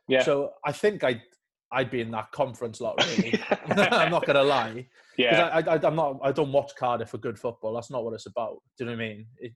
Yeah. 0.08 0.24
So 0.24 0.52
I 0.66 0.72
think 0.72 1.04
I'd 1.04 1.22
I'd 1.72 1.92
be 1.92 2.02
in 2.02 2.12
that 2.12 2.32
conference 2.32 2.80
lot. 2.80 3.04
Really, 3.06 3.42
I'm 3.68 4.12
not 4.12 4.26
gonna 4.26 4.44
lie. 4.44 4.88
Yeah. 5.18 5.50
I, 5.52 5.76
I, 5.76 5.88
am 5.88 5.96
not. 5.96 6.20
I 6.24 6.32
don't 6.32 6.52
watch 6.52 6.74
Cardiff 6.78 7.10
for 7.10 7.18
good 7.18 7.40
football. 7.40 7.74
That's 7.74 7.90
not 7.90 8.04
what 8.04 8.14
it's 8.14 8.28
about. 8.28 8.62
Do 8.78 8.84
you 8.84 8.92
know 8.92 8.98
what 8.98 9.04
I 9.04 9.08
mean? 9.08 9.26
It, 9.40 9.54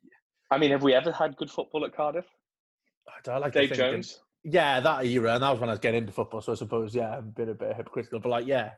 I 0.50 0.58
mean, 0.58 0.72
have 0.72 0.84
we 0.84 0.94
ever 0.94 1.12
had 1.12 1.38
good 1.38 1.50
football 1.50 1.86
at 1.86 1.96
Cardiff? 1.96 2.26
I, 3.08 3.32
I 3.32 3.38
like 3.38 3.54
Dave 3.54 3.74
Jones. 3.74 4.20
Yeah, 4.44 4.80
that 4.80 5.06
era, 5.06 5.36
and 5.36 5.44
that 5.44 5.52
was 5.52 5.60
when 5.60 5.70
I 5.70 5.74
was 5.74 5.80
getting 5.80 6.02
into 6.02 6.14
football. 6.14 6.42
So 6.42 6.52
I 6.52 6.56
suppose, 6.56 6.96
yeah, 6.96 7.18
I'm 7.18 7.20
a 7.20 7.32
bit 7.32 7.48
a 7.48 7.54
bit 7.54 7.76
hypocritical, 7.76 8.20
but 8.20 8.30
like, 8.30 8.48
yeah, 8.48 8.72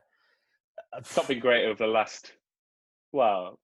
something 1.02 1.40
great 1.40 1.64
over 1.64 1.78
the 1.78 1.86
last, 1.86 2.32
well, 3.12 3.58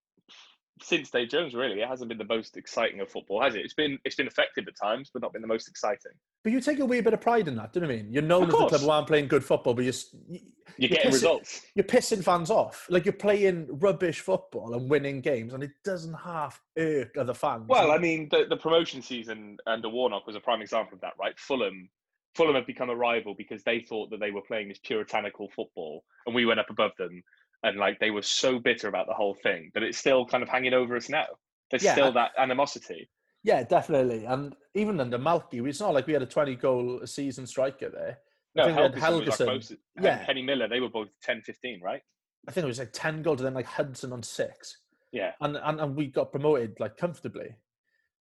since 0.82 1.10
Dave 1.10 1.28
Jones. 1.28 1.54
Really, 1.54 1.80
it 1.80 1.88
hasn't 1.88 2.08
been 2.08 2.18
the 2.18 2.24
most 2.24 2.56
exciting 2.56 3.00
of 3.00 3.10
football, 3.10 3.42
has 3.42 3.54
it? 3.54 3.60
It's 3.60 3.74
been 3.74 3.98
it's 4.04 4.16
been 4.16 4.26
effective 4.26 4.66
at 4.68 4.76
times, 4.76 5.10
but 5.12 5.22
not 5.22 5.32
been 5.32 5.42
the 5.42 5.48
most 5.48 5.68
exciting. 5.68 6.12
But 6.42 6.52
you 6.52 6.60
take 6.60 6.78
a 6.78 6.86
wee 6.86 7.00
bit 7.00 7.12
of 7.12 7.20
pride 7.20 7.48
in 7.48 7.56
that, 7.56 7.72
do 7.72 7.80
you 7.80 7.86
know 7.86 7.92
what 7.92 7.98
I 7.98 8.02
mean? 8.02 8.12
You're 8.12 8.22
known 8.22 8.44
as 8.44 8.50
the 8.50 8.66
club 8.66 8.80
who 8.80 8.90
aren't 8.90 9.06
playing 9.06 9.28
good 9.28 9.44
football, 9.44 9.74
but 9.74 9.84
you're 9.84 9.94
you're, 10.28 10.40
you're 10.76 10.88
getting 10.88 11.10
pissing, 11.10 11.14
results. 11.14 11.62
You're 11.74 11.84
pissing 11.84 12.24
fans 12.24 12.50
off. 12.50 12.86
Like 12.88 13.04
you're 13.04 13.12
playing 13.12 13.66
rubbish 13.70 14.20
football 14.20 14.74
and 14.74 14.88
winning 14.88 15.20
games, 15.20 15.54
and 15.54 15.62
it 15.62 15.72
doesn't 15.84 16.14
half 16.14 16.60
irk 16.78 17.16
other 17.16 17.34
fans. 17.34 17.66
Well, 17.68 17.90
I 17.90 17.98
mean, 17.98 18.28
the, 18.30 18.46
the 18.48 18.56
promotion 18.56 19.02
season 19.02 19.58
under 19.66 19.88
Warnock 19.88 20.26
was 20.26 20.36
a 20.36 20.40
prime 20.40 20.62
example 20.62 20.94
of 20.94 21.00
that, 21.02 21.12
right? 21.18 21.38
Fulham 21.38 21.88
Fulham 22.34 22.54
have 22.54 22.66
become 22.66 22.90
a 22.90 22.96
rival 22.96 23.34
because 23.34 23.62
they 23.64 23.80
thought 23.80 24.10
that 24.10 24.20
they 24.20 24.30
were 24.30 24.42
playing 24.42 24.68
this 24.68 24.78
puritanical 24.78 25.48
football 25.54 26.04
and 26.26 26.34
we 26.34 26.46
went 26.46 26.60
up 26.60 26.70
above 26.70 26.92
them. 26.98 27.22
And 27.62 27.78
like 27.78 27.98
they 27.98 28.10
were 28.10 28.22
so 28.22 28.58
bitter 28.58 28.88
about 28.88 29.06
the 29.06 29.14
whole 29.14 29.34
thing, 29.34 29.70
but 29.74 29.82
it's 29.82 29.98
still 29.98 30.24
kind 30.24 30.42
of 30.42 30.48
hanging 30.48 30.74
over 30.74 30.96
us 30.96 31.08
now. 31.08 31.26
There's 31.70 31.82
yeah, 31.82 31.92
still 31.92 32.12
that 32.12 32.32
animosity. 32.38 33.08
Yeah, 33.42 33.62
definitely. 33.62 34.24
And 34.24 34.54
even 34.74 35.00
under 35.00 35.18
Malky, 35.18 35.66
it's 35.66 35.80
not 35.80 35.94
like 35.94 36.06
we 36.06 36.12
had 36.12 36.22
a 36.22 36.26
20 36.26 36.56
goal 36.56 37.00
a 37.02 37.06
season 37.06 37.46
striker 37.46 37.90
there. 37.90 38.18
No, 38.54 38.64
I 38.64 38.88
think 38.90 38.96
Helguson, 38.96 39.46
Helguson 39.46 39.76
yeah. 40.00 40.24
Kenny 40.24 40.42
Miller, 40.42 40.68
they 40.68 40.80
were 40.80 40.88
both 40.88 41.08
10, 41.22 41.42
15, 41.42 41.80
right? 41.80 42.02
I 42.48 42.52
think 42.52 42.64
it 42.64 42.68
was 42.68 42.78
like 42.78 42.92
10 42.92 43.22
goals 43.22 43.40
and 43.40 43.46
then 43.46 43.54
like 43.54 43.66
Hudson 43.66 44.12
on 44.12 44.22
six. 44.22 44.78
Yeah. 45.12 45.32
And, 45.40 45.56
and, 45.56 45.80
and 45.80 45.96
we 45.96 46.06
got 46.06 46.32
promoted 46.32 46.74
like 46.80 46.96
comfortably. 46.96 47.56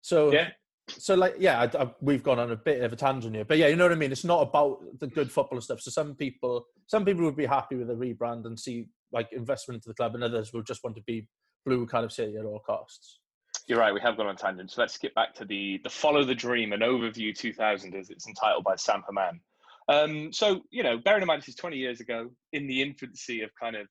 So 0.01 0.31
yeah 0.31 0.49
so 0.89 1.15
like 1.15 1.35
yeah 1.37 1.59
I, 1.61 1.83
I, 1.83 1.91
we've 2.01 2.23
gone 2.23 2.39
on 2.39 2.51
a 2.51 2.55
bit 2.55 2.81
of 2.81 2.93
a 2.93 2.95
tangent 2.95 3.35
here 3.35 3.45
but 3.45 3.57
yeah 3.57 3.67
you 3.67 3.75
know 3.75 3.85
what 3.85 3.91
i 3.91 3.95
mean 3.95 4.11
it's 4.11 4.23
not 4.23 4.41
about 4.41 4.79
the 4.99 5.07
good 5.07 5.31
football 5.31 5.59
stuff 5.61 5.81
so 5.81 5.91
some 5.91 6.15
people 6.15 6.65
some 6.87 7.03
people 7.03 7.23
would 7.23 7.35
be 7.35 7.45
happy 7.45 7.75
with 7.75 7.87
the 7.87 7.95
rebrand 7.95 8.45
and 8.45 8.59
see 8.59 8.87
like 9.11 9.27
investment 9.31 9.75
into 9.75 9.89
the 9.89 9.93
club 9.93 10.15
and 10.15 10.23
others 10.23 10.53
will 10.53 10.63
just 10.63 10.83
want 10.83 10.95
to 10.95 11.01
be 11.03 11.27
blue 11.65 11.85
kind 11.85 12.05
of 12.05 12.11
city 12.11 12.35
at 12.37 12.45
all 12.45 12.59
costs 12.65 13.19
you're 13.67 13.79
right 13.79 13.93
we 13.93 13.99
have 13.99 14.17
gone 14.17 14.27
on 14.27 14.35
tangent 14.35 14.71
so 14.71 14.81
let's 14.81 14.93
skip 14.93 15.13
back 15.15 15.33
to 15.33 15.45
the 15.45 15.79
the 15.83 15.89
follow 15.89 16.23
the 16.23 16.35
dream 16.35 16.73
an 16.73 16.81
overview 16.81 17.35
2000 17.35 17.95
as 17.95 18.09
it's 18.09 18.27
entitled 18.27 18.63
by 18.63 18.75
sam 18.75 19.03
hammam 19.05 19.41
um, 19.89 20.33
so 20.33 20.61
you 20.69 20.83
know 20.83 20.97
bearing 20.97 21.21
in 21.21 21.27
mind 21.27 21.41
this 21.41 21.49
is 21.49 21.55
20 21.55 21.77
years 21.77 22.01
ago 22.01 22.29
in 22.53 22.67
the 22.67 22.81
infancy 22.81 23.41
of 23.41 23.49
kind 23.59 23.75
of 23.75 23.87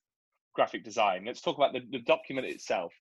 graphic 0.53 0.83
design 0.83 1.23
let's 1.25 1.41
talk 1.41 1.57
about 1.57 1.73
the, 1.73 1.81
the 1.91 1.99
document 1.99 2.47
itself 2.47 2.93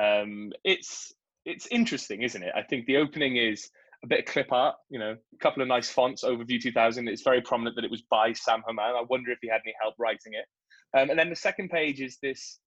um, 0.00 0.52
it's 0.64 1.12
it's 1.46 1.66
interesting, 1.70 2.22
isn't 2.22 2.42
it? 2.42 2.52
I 2.54 2.62
think 2.62 2.86
the 2.86 2.96
opening 2.98 3.36
is 3.36 3.70
a 4.04 4.06
bit 4.06 4.20
of 4.20 4.24
clip 4.26 4.52
art, 4.52 4.74
you 4.90 4.98
know, 4.98 5.12
a 5.12 5.38
couple 5.38 5.62
of 5.62 5.68
nice 5.68 5.88
fonts. 5.88 6.24
Overview 6.24 6.60
2000. 6.60 7.08
It's 7.08 7.22
very 7.22 7.40
prominent 7.40 7.76
that 7.76 7.84
it 7.84 7.90
was 7.90 8.02
by 8.10 8.32
Sam 8.32 8.62
Hammam. 8.66 8.96
I 8.96 9.04
wonder 9.08 9.30
if 9.30 9.38
he 9.40 9.48
had 9.48 9.60
any 9.64 9.74
help 9.80 9.94
writing 9.98 10.34
it. 10.34 10.44
Um, 10.96 11.10
and 11.10 11.18
then 11.18 11.30
the 11.30 11.36
second 11.36 11.70
page 11.70 12.00
is 12.00 12.18
this 12.22 12.58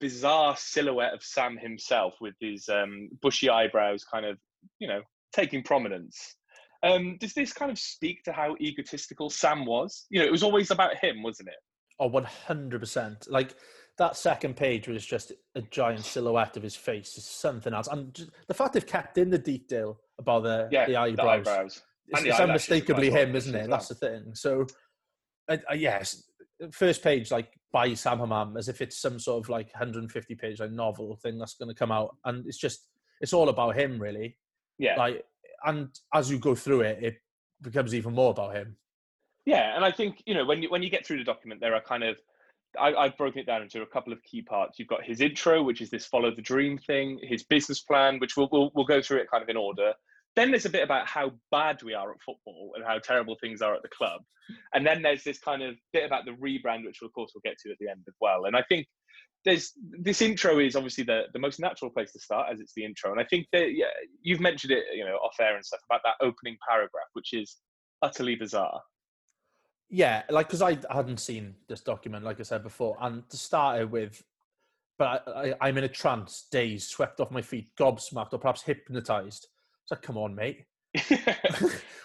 bizarre 0.00 0.56
silhouette 0.56 1.14
of 1.14 1.22
Sam 1.22 1.56
himself 1.56 2.14
with 2.20 2.34
his 2.40 2.68
um, 2.68 3.08
bushy 3.22 3.48
eyebrows, 3.48 4.04
kind 4.04 4.26
of, 4.26 4.38
you 4.78 4.88
know, 4.88 5.00
taking 5.32 5.62
prominence. 5.62 6.36
Um, 6.82 7.16
does 7.18 7.34
this 7.34 7.52
kind 7.52 7.70
of 7.70 7.78
speak 7.78 8.22
to 8.24 8.32
how 8.32 8.56
egotistical 8.60 9.30
Sam 9.30 9.64
was? 9.64 10.06
You 10.10 10.20
know, 10.20 10.26
it 10.26 10.32
was 10.32 10.42
always 10.42 10.70
about 10.70 10.96
him, 10.96 11.22
wasn't 11.22 11.48
it? 11.48 11.56
Oh, 12.00 12.08
100%. 12.10 13.30
Like, 13.30 13.54
that 13.98 14.16
second 14.16 14.56
page 14.56 14.86
was 14.86 15.04
just 15.04 15.32
a 15.56 15.62
giant 15.62 16.04
silhouette 16.04 16.56
of 16.56 16.62
his 16.62 16.76
face. 16.76 17.16
It's 17.16 17.28
something 17.28 17.74
else, 17.74 17.88
and 17.88 18.14
just, 18.14 18.30
the 18.46 18.54
fact 18.54 18.74
they've 18.74 18.86
kept 18.86 19.18
in 19.18 19.28
the 19.28 19.38
detail 19.38 19.98
about 20.20 20.44
the 20.44 20.68
yeah, 20.70 20.86
the 20.86 20.96
eyebrows, 20.96 21.44
the 21.44 21.50
eyebrows. 21.50 21.82
it's, 22.06 22.22
it's 22.22 22.40
unmistakably 22.40 23.10
him, 23.10 23.34
isn't 23.34 23.54
it? 23.54 23.68
That's 23.68 23.88
the 23.88 23.96
thing. 23.96 24.34
So, 24.34 24.66
uh, 25.48 25.56
uh, 25.68 25.74
yes, 25.74 26.22
first 26.70 27.02
page 27.02 27.32
like 27.32 27.57
by 27.72 27.94
Sam 27.94 28.18
Hammam, 28.18 28.56
as 28.56 28.68
if 28.68 28.80
it's 28.80 28.98
some 28.98 29.18
sort 29.18 29.44
of 29.44 29.48
like 29.48 29.66
150 29.72 30.34
page 30.34 30.60
like 30.60 30.70
novel 30.70 31.16
thing 31.16 31.38
that's 31.38 31.54
going 31.54 31.68
to 31.68 31.74
come 31.74 31.92
out, 31.92 32.16
and 32.24 32.46
it's 32.46 32.58
just 32.58 32.88
it's 33.20 33.32
all 33.32 33.48
about 33.48 33.76
him, 33.76 33.98
really. 34.00 34.36
Yeah. 34.78 34.96
Like, 34.96 35.24
and 35.64 35.88
as 36.14 36.30
you 36.30 36.38
go 36.38 36.54
through 36.54 36.82
it, 36.82 37.02
it 37.02 37.16
becomes 37.62 37.94
even 37.94 38.14
more 38.14 38.30
about 38.30 38.54
him. 38.54 38.76
Yeah, 39.44 39.74
and 39.74 39.84
I 39.84 39.90
think 39.90 40.22
you 40.26 40.34
know 40.34 40.44
when 40.44 40.62
you 40.62 40.70
when 40.70 40.82
you 40.82 40.90
get 40.90 41.06
through 41.06 41.18
the 41.18 41.24
document, 41.24 41.60
there 41.60 41.74
are 41.74 41.80
kind 41.80 42.04
of 42.04 42.18
I, 42.78 43.04
have 43.04 43.16
broken 43.16 43.40
it 43.40 43.46
down 43.46 43.62
into 43.62 43.82
a 43.82 43.86
couple 43.86 44.12
of 44.12 44.22
key 44.22 44.42
parts. 44.42 44.78
You've 44.78 44.88
got 44.88 45.04
his 45.04 45.20
intro, 45.20 45.62
which 45.62 45.80
is 45.80 45.90
this 45.90 46.06
follow 46.06 46.34
the 46.34 46.42
dream 46.42 46.78
thing, 46.78 47.18
his 47.22 47.42
business 47.44 47.80
plan, 47.80 48.18
which 48.18 48.36
we'll, 48.36 48.48
we'll, 48.52 48.70
we'll 48.74 48.84
go 48.84 49.00
through 49.00 49.18
it 49.18 49.30
kind 49.30 49.42
of 49.42 49.48
in 49.48 49.56
order. 49.56 49.92
Then 50.38 50.52
there's 50.52 50.66
a 50.66 50.70
bit 50.70 50.84
about 50.84 51.08
how 51.08 51.32
bad 51.50 51.82
we 51.82 51.94
are 51.94 52.12
at 52.12 52.22
football 52.24 52.70
and 52.76 52.84
how 52.84 53.00
terrible 53.00 53.36
things 53.40 53.60
are 53.60 53.74
at 53.74 53.82
the 53.82 53.88
club. 53.88 54.20
And 54.72 54.86
then 54.86 55.02
there's 55.02 55.24
this 55.24 55.40
kind 55.40 55.64
of 55.64 55.74
bit 55.92 56.04
about 56.04 56.26
the 56.26 56.30
rebrand, 56.30 56.84
which 56.84 57.02
of 57.02 57.12
course 57.12 57.32
we'll 57.34 57.42
get 57.44 57.58
to 57.58 57.72
at 57.72 57.76
the 57.80 57.88
end 57.88 58.04
as 58.06 58.14
well. 58.20 58.44
And 58.44 58.56
I 58.56 58.62
think 58.68 58.86
there's 59.44 59.72
this 59.98 60.22
intro 60.22 60.60
is 60.60 60.76
obviously 60.76 61.02
the, 61.02 61.22
the 61.32 61.40
most 61.40 61.58
natural 61.58 61.90
place 61.90 62.12
to 62.12 62.20
start 62.20 62.52
as 62.52 62.60
it's 62.60 62.72
the 62.76 62.84
intro. 62.84 63.10
And 63.10 63.20
I 63.20 63.24
think 63.24 63.48
that 63.52 63.74
yeah, 63.74 63.86
you've 64.22 64.38
mentioned 64.38 64.72
it, 64.72 64.84
you 64.94 65.04
know, 65.04 65.16
off 65.16 65.34
air 65.40 65.56
and 65.56 65.64
stuff 65.64 65.80
about 65.90 66.02
that 66.04 66.24
opening 66.24 66.56
paragraph, 66.68 67.08
which 67.14 67.32
is 67.32 67.56
utterly 68.02 68.36
bizarre. 68.36 68.80
Yeah, 69.90 70.22
like 70.30 70.46
because 70.46 70.62
I 70.62 70.78
hadn't 70.88 71.18
seen 71.18 71.56
this 71.66 71.80
document, 71.80 72.24
like 72.24 72.38
I 72.38 72.44
said 72.44 72.62
before, 72.62 72.96
and 73.00 73.28
to 73.30 73.36
start 73.36 73.80
it 73.80 73.90
with, 73.90 74.22
but 75.00 75.24
I, 75.26 75.54
I, 75.60 75.68
am 75.68 75.78
in 75.78 75.84
a 75.84 75.88
trance, 75.88 76.46
dazed, 76.52 76.90
swept 76.90 77.18
off 77.18 77.32
my 77.32 77.42
feet, 77.42 77.70
gobsmacked, 77.76 78.34
or 78.34 78.38
perhaps 78.38 78.62
hypnotized. 78.62 79.48
It's 79.88 79.92
like, 79.92 80.02
come 80.02 80.18
on, 80.18 80.34
mate. 80.34 80.64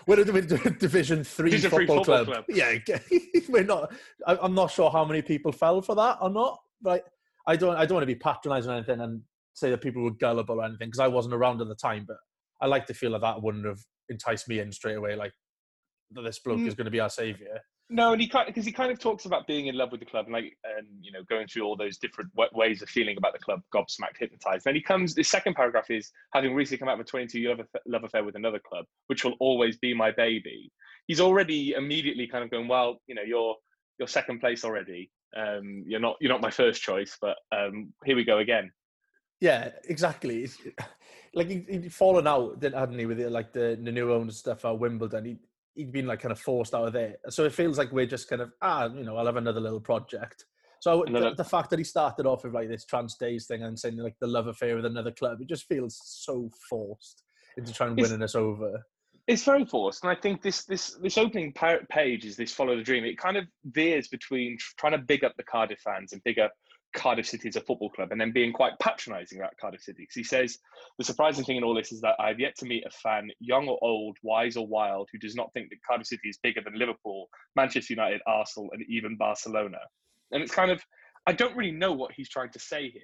we're 0.07 0.21
a 0.21 0.23
Division 0.23 1.23
Three 1.25 1.49
Division 1.49 1.69
football, 1.69 1.97
football 1.97 2.25
club. 2.25 2.27
club. 2.27 2.45
Yeah, 2.47 2.77
we're 3.49 3.63
not. 3.63 3.93
I, 4.25 4.37
I'm 4.41 4.55
not 4.55 4.71
sure 4.71 4.89
how 4.89 5.03
many 5.03 5.21
people 5.21 5.51
fell 5.51 5.81
for 5.81 5.93
that 5.95 6.17
or 6.21 6.29
not, 6.29 6.59
but 6.81 7.03
I 7.45 7.57
don't. 7.57 7.75
I 7.75 7.85
don't 7.85 7.95
want 7.95 8.03
to 8.03 8.07
be 8.07 8.15
patronising 8.15 8.71
or 8.71 8.75
anything 8.75 9.01
and 9.01 9.21
say 9.53 9.69
that 9.69 9.81
people 9.81 10.01
were 10.01 10.11
gullible 10.11 10.61
or 10.61 10.63
anything 10.63 10.87
because 10.87 10.99
I 10.99 11.09
wasn't 11.09 11.33
around 11.33 11.59
at 11.59 11.67
the 11.67 11.75
time. 11.75 12.05
But 12.07 12.17
I 12.61 12.67
like 12.67 12.85
to 12.85 12.93
feel 12.93 13.11
that 13.11 13.21
that 13.21 13.41
wouldn't 13.43 13.65
have 13.65 13.79
enticed 14.07 14.47
me 14.47 14.59
in 14.59 14.71
straight 14.71 14.95
away. 14.95 15.17
Like 15.17 15.33
that 16.11 16.21
this 16.21 16.39
bloke 16.39 16.59
mm. 16.59 16.67
is 16.67 16.73
going 16.73 16.85
to 16.85 16.91
be 16.91 17.01
our 17.01 17.09
savior. 17.09 17.59
No, 17.93 18.11
and 18.11 18.19
he 18.19 18.27
kind 18.27 18.47
because 18.47 18.65
he 18.65 18.71
kind 18.71 18.91
of 18.91 18.97
talks 18.97 19.25
about 19.25 19.45
being 19.45 19.67
in 19.67 19.77
love 19.77 19.91
with 19.91 19.99
the 19.99 20.07
club 20.07 20.25
and 20.25 20.33
like 20.33 20.57
and 20.77 20.87
you 20.99 21.11
know 21.11 21.21
going 21.29 21.45
through 21.45 21.61
all 21.61 21.77
those 21.77 21.99
different 21.99 22.31
ways 22.51 22.81
of 22.81 22.89
feeling 22.89 23.17
about 23.17 23.33
the 23.33 23.39
club, 23.39 23.61
gobsmacked, 23.71 24.17
hypnotized. 24.17 24.65
Then 24.65 24.73
he 24.73 24.81
comes. 24.81 25.13
The 25.13 25.21
second 25.21 25.53
paragraph 25.53 25.91
is 25.91 26.11
having 26.33 26.55
recently 26.55 26.79
come 26.79 26.89
out 26.89 26.95
of 26.95 27.01
a 27.01 27.03
22 27.03 27.39
year 27.39 27.55
love 27.85 28.03
affair 28.03 28.23
with 28.23 28.35
another 28.35 28.57
club, 28.57 28.85
which 29.07 29.23
will 29.23 29.35
always 29.39 29.77
be 29.77 29.93
my 29.93 30.09
baby. 30.09 30.71
He's 31.05 31.21
already 31.21 31.73
immediately 31.77 32.25
kind 32.25 32.43
of 32.43 32.49
going, 32.49 32.67
well, 32.67 32.99
you 33.05 33.13
know, 33.13 33.21
you're 33.21 33.55
you're 33.99 34.07
second 34.07 34.39
place 34.39 34.65
already. 34.65 35.11
Um, 35.37 35.83
you're 35.85 35.99
not 35.99 36.15
you're 36.19 36.31
not 36.31 36.41
my 36.41 36.49
first 36.49 36.81
choice, 36.81 37.15
but 37.21 37.37
um, 37.55 37.93
here 38.05 38.15
we 38.15 38.23
go 38.23 38.39
again. 38.39 38.71
Yeah, 39.39 39.69
exactly. 39.87 40.49
like 41.35 41.47
he, 41.47 41.63
would 41.69 41.93
fallen 41.93 42.25
out, 42.25 42.59
didn't 42.59 42.79
hadn't 42.79 42.97
he, 42.97 43.05
with 43.05 43.19
it, 43.19 43.31
like 43.31 43.53
the, 43.53 43.77
the 43.79 43.91
new 43.91 44.11
owner 44.11 44.31
stuff 44.31 44.65
at 44.65 44.79
Wimbledon. 44.79 45.25
He 45.25 45.37
he'd 45.75 45.91
been 45.91 46.07
like 46.07 46.21
kind 46.21 46.31
of 46.31 46.39
forced 46.39 46.73
out 46.73 46.87
of 46.87 46.93
there. 46.93 47.15
So 47.29 47.45
it 47.45 47.53
feels 47.53 47.77
like 47.77 47.91
we're 47.91 48.05
just 48.05 48.29
kind 48.29 48.41
of 48.41 48.51
ah, 48.61 48.89
you 48.93 49.03
know, 49.03 49.17
I'll 49.17 49.25
have 49.25 49.37
another 49.37 49.61
little 49.61 49.79
project. 49.79 50.45
So 50.79 51.03
another... 51.03 51.29
the, 51.29 51.35
the, 51.35 51.43
fact 51.45 51.69
that 51.69 51.79
he 51.79 51.85
started 51.85 52.25
off 52.25 52.43
with 52.43 52.53
like 52.53 52.67
this 52.67 52.85
trans 52.85 53.15
days 53.15 53.47
thing 53.47 53.63
and 53.63 53.79
saying 53.79 53.97
like 53.97 54.15
the 54.19 54.27
love 54.27 54.47
affair 54.47 54.75
with 54.75 54.85
another 54.85 55.11
club, 55.11 55.39
it 55.41 55.47
just 55.47 55.65
feels 55.65 55.99
so 56.03 56.49
forced 56.69 57.23
into 57.57 57.73
trying 57.73 57.95
to 57.95 58.01
winning 58.01 58.21
us 58.21 58.35
over. 58.35 58.83
It's 59.25 59.45
very 59.45 59.63
forced, 59.63 60.03
and 60.03 60.11
I 60.11 60.19
think 60.19 60.41
this 60.41 60.65
this 60.65 60.97
this 61.01 61.17
opening 61.17 61.53
page 61.89 62.25
is 62.25 62.35
this 62.35 62.51
follow 62.51 62.75
the 62.75 62.83
dream. 62.83 63.05
It 63.05 63.17
kind 63.17 63.37
of 63.37 63.45
veers 63.63 64.09
between 64.09 64.57
trying 64.77 64.91
to 64.91 64.97
big 64.97 65.23
up 65.23 65.33
the 65.37 65.43
Cardiff 65.43 65.79
fans 65.79 66.11
and 66.11 66.21
big 66.25 66.39
up 66.39 66.51
Cardiff 66.93 67.27
City 67.27 67.47
as 67.47 67.55
a 67.55 67.61
football 67.61 67.89
club 67.89 68.11
and 68.11 68.19
then 68.19 68.31
being 68.31 68.53
quite 68.53 68.77
patronising 68.79 69.39
about 69.39 69.57
Cardiff 69.59 69.81
City. 69.81 70.03
Because 70.03 70.15
he 70.15 70.23
says 70.23 70.59
the 70.97 71.03
surprising 71.03 71.43
thing 71.43 71.57
in 71.57 71.63
all 71.63 71.73
this 71.73 71.91
is 71.91 72.01
that 72.01 72.15
I've 72.19 72.39
yet 72.39 72.55
to 72.59 72.65
meet 72.65 72.85
a 72.85 72.91
fan, 72.91 73.29
young 73.39 73.67
or 73.67 73.77
old, 73.81 74.17
wise 74.23 74.55
or 74.55 74.67
wild, 74.67 75.09
who 75.11 75.19
does 75.19 75.35
not 75.35 75.51
think 75.53 75.69
that 75.69 75.77
Cardiff 75.87 76.07
City 76.07 76.29
is 76.29 76.37
bigger 76.41 76.61
than 76.63 76.77
Liverpool, 76.77 77.27
Manchester 77.55 77.93
United, 77.93 78.21
Arsenal, 78.27 78.69
and 78.73 78.83
even 78.89 79.17
Barcelona. 79.17 79.79
And 80.31 80.41
it's 80.41 80.53
kind 80.53 80.71
of, 80.71 80.81
I 81.27 81.33
don't 81.33 81.55
really 81.55 81.71
know 81.71 81.93
what 81.93 82.11
he's 82.11 82.29
trying 82.29 82.51
to 82.51 82.59
say 82.59 82.89
here. 82.89 83.01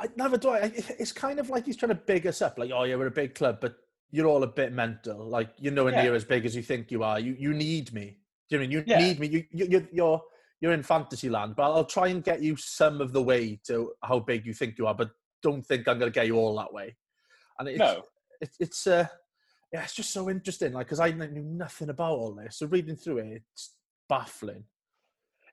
I 0.00 0.08
never 0.16 0.38
do. 0.38 0.50
I, 0.50 0.72
it's 0.98 1.12
kind 1.12 1.38
of 1.38 1.50
like 1.50 1.66
he's 1.66 1.76
trying 1.76 1.90
to 1.90 1.94
big 1.94 2.26
us 2.26 2.40
up, 2.40 2.58
like, 2.58 2.70
oh 2.74 2.84
yeah, 2.84 2.96
we're 2.96 3.06
a 3.06 3.10
big 3.10 3.34
club, 3.34 3.58
but 3.60 3.76
you're 4.10 4.26
all 4.26 4.42
a 4.42 4.46
bit 4.46 4.72
mental. 4.72 5.26
Like 5.28 5.50
you're 5.58 5.72
nowhere 5.72 5.92
yeah. 5.92 6.02
near 6.02 6.14
as 6.14 6.24
big 6.24 6.44
as 6.44 6.56
you 6.56 6.62
think 6.62 6.90
you 6.90 7.02
are. 7.02 7.20
You 7.20 7.36
you 7.38 7.52
need 7.52 7.92
me. 7.92 8.16
Do 8.48 8.56
you 8.56 8.58
know 8.58 8.64
I 8.64 8.66
mean 8.66 8.70
you 8.70 8.84
yeah. 8.86 8.98
need 8.98 9.20
me? 9.20 9.26
You, 9.28 9.44
you 9.52 9.66
you're 9.66 9.88
you're 9.92 10.22
in 10.62 10.82
fantasy 10.82 11.30
land, 11.30 11.54
but 11.56 11.72
I'll 11.72 11.84
try 11.84 12.08
and 12.08 12.22
get 12.22 12.42
you 12.42 12.54
some 12.56 13.00
of 13.00 13.12
the 13.12 13.22
way 13.22 13.58
to 13.66 13.92
how 14.02 14.18
big 14.18 14.44
you 14.44 14.52
think 14.52 14.76
you 14.78 14.86
are, 14.86 14.94
but 14.94 15.10
don't 15.42 15.64
think 15.64 15.88
I'm 15.88 15.98
going 15.98 16.12
to 16.12 16.14
get 16.14 16.26
you 16.26 16.36
all 16.36 16.54
that 16.56 16.72
way. 16.72 16.96
And 17.58 17.68
it's, 17.68 17.78
no. 17.78 18.02
it's, 18.40 18.56
it's, 18.60 18.86
uh, 18.86 19.06
yeah, 19.72 19.82
it's 19.82 19.94
just 19.94 20.12
so 20.12 20.28
interesting, 20.28 20.74
like, 20.74 20.86
because 20.86 21.00
I 21.00 21.10
knew 21.12 21.42
nothing 21.42 21.88
about 21.88 22.18
all 22.18 22.32
this. 22.34 22.58
So 22.58 22.66
reading 22.66 22.96
through 22.96 23.18
it, 23.18 23.42
it's 23.54 23.74
baffling. 24.08 24.64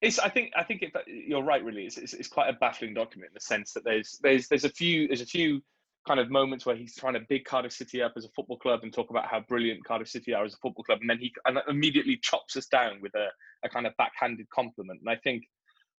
It's, 0.02 0.20
I 0.20 0.30
think, 0.30 0.52
I 0.56 0.64
think 0.64 0.82
it, 0.82 0.92
you're 1.08 1.42
right. 1.42 1.64
Really, 1.64 1.86
it's, 1.86 1.98
it's, 1.98 2.14
it's 2.14 2.28
quite 2.28 2.50
a 2.50 2.54
baffling 2.54 2.94
document 2.94 3.32
in 3.32 3.34
the 3.36 3.40
sense 3.40 3.74
that 3.74 3.84
there's, 3.84 4.20
there's, 4.22 4.48
there's 4.48 4.66
a 4.66 4.70
few, 4.70 5.08
there's 5.08 5.22
a 5.22 5.26
few 5.26 5.62
kind 6.08 6.20
of 6.20 6.32
moments 6.32 6.66
where 6.66 6.76
he's 6.76 6.96
trying 6.96 7.14
to 7.14 7.22
big 7.28 7.44
Cardiff 7.46 7.74
City 7.74 8.02
up 8.02 8.14
as 8.16 8.26
a 8.26 8.30
football 8.30 8.58
club 8.58 8.80
and 8.84 8.94
talk 8.94 9.10
about 9.10 9.28
how 9.28 9.42
brilliant 9.42 9.86
Cardiff 9.86 10.08
City 10.08 10.34
are 10.34 10.46
as 10.46 10.54
a 10.54 10.58
football 10.58 10.84
club, 10.84 11.00
and 11.02 11.10
then 11.10 11.20
he 11.20 11.34
and 11.46 11.60
immediately 11.68 12.18
chops 12.22 12.56
us 12.56 12.68
down 12.68 13.00
with 13.02 13.14
a, 13.16 13.28
a 13.66 13.70
kind 13.70 13.86
of 13.86 13.94
backhanded 13.98 14.50
compliment. 14.50 15.02
And 15.02 15.10
I 15.10 15.20
think, 15.24 15.44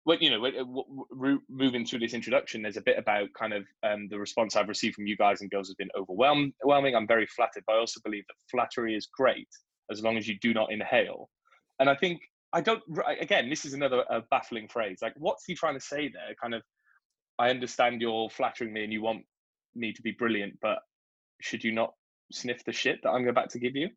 when 0.04 0.18
you 0.20 0.30
know, 0.30 1.40
moving 1.50 1.84
through 1.84 1.98
this 1.98 2.14
introduction, 2.14 2.62
there's 2.62 2.78
a 2.78 2.82
bit 2.82 2.98
about 2.98 3.28
kind 3.38 3.52
of 3.52 3.64
um, 3.82 4.09
the 4.09 4.18
response 4.18 4.56
I've 4.56 4.68
received 4.68 4.94
from 4.94 5.06
you 5.06 5.16
guys 5.16 5.42
and 5.42 5.50
girls 5.50 5.68
has 5.68 5.74
been 5.74 5.90
overwhelming. 5.98 6.54
I'm 6.96 7.06
very 7.06 7.26
flattered, 7.26 7.64
but 7.66 7.74
I 7.74 7.78
also 7.78 8.00
believe 8.02 8.24
that 8.28 8.34
flattery 8.50 8.96
is 8.96 9.06
great 9.06 9.48
as 9.90 10.02
long 10.02 10.16
as 10.16 10.26
you 10.26 10.38
do 10.40 10.54
not 10.54 10.72
inhale. 10.72 11.28
And 11.78 11.90
I 11.90 11.94
think 11.94 12.20
I 12.52 12.62
don't. 12.62 12.82
Again, 13.20 13.50
this 13.50 13.64
is 13.66 13.74
another 13.74 14.02
baffling 14.30 14.68
phrase. 14.68 14.98
Like, 15.02 15.14
what's 15.18 15.44
he 15.46 15.54
trying 15.54 15.74
to 15.74 15.80
say 15.80 16.09
there? 16.09 16.34
Kind 16.40 16.54
of, 16.54 16.62
I 17.38 17.50
understand 17.50 18.00
you're 18.00 18.30
flattering 18.30 18.72
me 18.72 18.84
and 18.84 18.92
you 18.92 19.02
want 19.02 19.24
me 19.78 19.92
to 19.92 20.02
be 20.02 20.12
brilliant, 20.12 20.58
but 20.60 20.78
should 21.40 21.64
you 21.64 21.72
not 21.72 21.94
sniff 22.32 22.64
the 22.64 22.72
shit 22.72 23.00
that 23.02 23.10
I'm 23.10 23.28
about 23.28 23.50
to 23.50 23.58
give 23.58 23.76
you? 23.76 23.88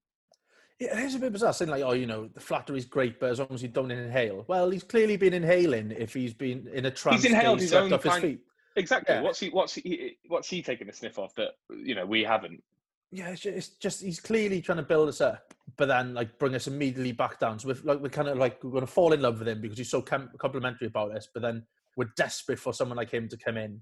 Yeah, 0.80 0.98
it 0.98 1.06
is 1.06 1.16
a 1.16 1.20
bit 1.20 1.32
bizarre 1.32 1.54
saying 1.54 1.70
like, 1.70 1.84
oh, 1.84 1.92
you 1.92 2.08
know, 2.08 2.28
the 2.34 2.40
flattery 2.40 2.80
is 2.80 2.86
great, 2.86 3.20
but 3.20 3.30
as 3.30 3.40
long 3.40 3.50
as 3.52 3.62
you 3.62 3.68
don't 3.68 3.92
inhale. 3.92 4.46
Well, 4.48 4.72
he's 4.72 4.84
clearly 4.84 5.16
been 5.16 5.34
inhaling 5.34 5.92
if 5.92 6.14
he's 6.14 6.34
been 6.34 6.68
in 6.74 6.86
a 6.86 6.92
trance. 6.92 7.22
He's 7.22 7.32
inhaled 7.32 7.60
his 7.60 7.74
own 7.74 7.94
off 7.94 8.04
his 8.04 8.16
feet. 8.16 8.40
Exactly. 8.76 9.16
Yeah. 9.16 9.22
What's 9.22 9.40
he? 9.40 9.50
What's 9.50 9.76
he? 9.76 10.18
What's 10.28 10.50
he 10.50 10.62
taking 10.62 10.90
a 10.90 10.94
sniff 10.94 11.20
of 11.20 11.34
that 11.36 11.50
you 11.70 11.94
know 11.94 12.06
we 12.06 12.24
haven't? 12.24 12.64
Yeah, 13.12 13.28
it's 13.30 13.42
just, 13.42 13.58
it's 13.58 13.68
just, 13.68 14.02
he's 14.02 14.22
clearly 14.22 14.62
trying 14.62 14.78
to 14.78 14.84
build 14.84 15.10
us 15.10 15.20
up, 15.20 15.54
but 15.78 15.88
then 15.90 16.14
like 16.14 16.40
bring 16.40 16.56
us 16.56 16.68
immediately 16.68 17.12
back 17.12 17.40
down. 17.40 17.60
So 17.60 17.68
we're 17.68 17.78
like 17.84 18.02
we're 18.02 18.10
kind 18.10 18.30
of 18.30 18.38
like 18.38 18.64
we're 18.64 18.72
going 18.72 18.86
to 18.86 18.92
fall 18.92 19.12
in 19.12 19.22
love 19.22 19.40
with 19.40 19.50
him 19.50 19.60
because 19.62 19.78
he's 19.78 19.92
so 19.92 20.02
complimentary 20.02 20.88
about 20.88 21.12
us, 21.12 21.28
but 21.34 21.44
then 21.44 21.64
we're 21.98 22.10
desperate 22.16 22.58
for 22.58 22.74
someone 22.74 22.96
like 22.96 23.12
him 23.12 23.28
to 23.28 23.38
come 23.38 23.58
in. 23.58 23.82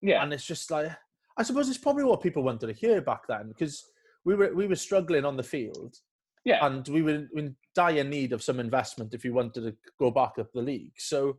Yeah, 0.00 0.22
and 0.22 0.32
it's 0.32 0.46
just 0.46 0.70
like 0.70 0.90
I 1.36 1.42
suppose 1.42 1.68
it's 1.68 1.78
probably 1.78 2.04
what 2.04 2.22
people 2.22 2.42
wanted 2.42 2.68
to 2.68 2.72
hear 2.72 3.00
back 3.00 3.22
then 3.28 3.48
because 3.48 3.84
we 4.24 4.34
were 4.34 4.54
we 4.54 4.66
were 4.66 4.76
struggling 4.76 5.24
on 5.24 5.36
the 5.36 5.42
field. 5.42 5.96
Yeah. 6.44 6.66
And 6.66 6.86
we 6.88 7.02
were 7.02 7.26
in 7.34 7.56
dire 7.74 8.04
need 8.04 8.32
of 8.32 8.42
some 8.42 8.60
investment 8.60 9.14
if 9.14 9.24
we 9.24 9.30
wanted 9.30 9.62
to 9.62 9.74
go 9.98 10.10
back 10.10 10.32
up 10.38 10.52
the 10.52 10.60
league. 10.60 10.92
So 10.98 11.38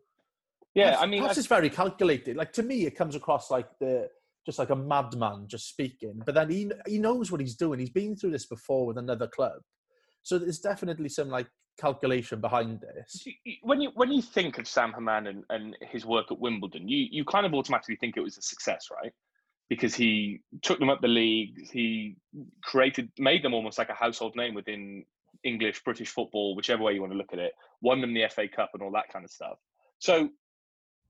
yeah, 0.74 0.98
I 1.00 1.06
mean, 1.06 1.22
perhaps 1.22 1.38
it's 1.38 1.48
very 1.48 1.70
calculated. 1.70 2.36
Like 2.36 2.52
to 2.54 2.64
me, 2.64 2.86
it 2.86 2.98
comes 2.98 3.16
across 3.16 3.50
like 3.50 3.68
the 3.80 4.10
just 4.46 4.60
like 4.60 4.70
a 4.70 4.76
madman 4.76 5.48
just 5.48 5.70
speaking. 5.70 6.22
But 6.26 6.36
then 6.36 6.50
he 6.50 6.70
he 6.86 7.00
knows 7.00 7.32
what 7.32 7.40
he's 7.40 7.56
doing. 7.56 7.80
He's 7.80 7.90
been 7.90 8.16
through 8.16 8.32
this 8.32 8.46
before 8.46 8.86
with 8.86 8.98
another 8.98 9.28
club, 9.28 9.62
so 10.22 10.38
there's 10.38 10.60
definitely 10.60 11.10
some 11.10 11.30
like 11.30 11.48
calculation 11.80 12.42
behind 12.42 12.82
this. 12.82 13.26
When 13.64 13.80
you 13.80 13.92
when 13.96 14.12
you 14.12 14.22
think 14.22 14.58
of 14.58 14.68
Sam 14.68 14.92
Hammam 14.92 15.28
and, 15.28 15.44
and 15.50 15.78
his 15.82 16.06
work 16.06 16.32
at 16.32 16.40
Wimbledon, 16.40 16.90
you 16.90 17.08
you 17.10 17.24
kind 17.24 17.46
of 17.46 17.54
automatically 17.54 17.96
think 17.96 18.18
it 18.18 18.22
was 18.22 18.38
a 18.38 18.42
success, 18.42 18.88
right? 18.92 19.14
Because 19.70 19.96
he 19.96 20.42
took 20.62 20.80
them 20.80 20.90
up 20.90 21.02
the 21.02 21.08
leagues. 21.08 21.70
He 21.70 22.18
created, 22.64 23.10
made 23.18 23.44
them 23.44 23.54
almost 23.54 23.78
like 23.78 23.90
a 23.90 23.94
household 23.94 24.36
name 24.36 24.54
within 24.54 25.04
English, 25.44 25.84
British 25.84 26.10
football, 26.10 26.56
whichever 26.56 26.84
way 26.84 26.94
you 26.94 27.02
want 27.02 27.14
to 27.14 27.18
look 27.18 27.34
at 27.34 27.40
it. 27.40 27.54
Won 27.82 28.02
them 28.02 28.14
the 28.14 28.28
FA 28.30 28.48
Cup 28.48 28.72
and 28.74 28.84
all 28.84 28.92
that 28.92 29.12
kind 29.12 29.26
of 29.26 29.32
stuff. 29.32 29.58
So, 30.00 30.30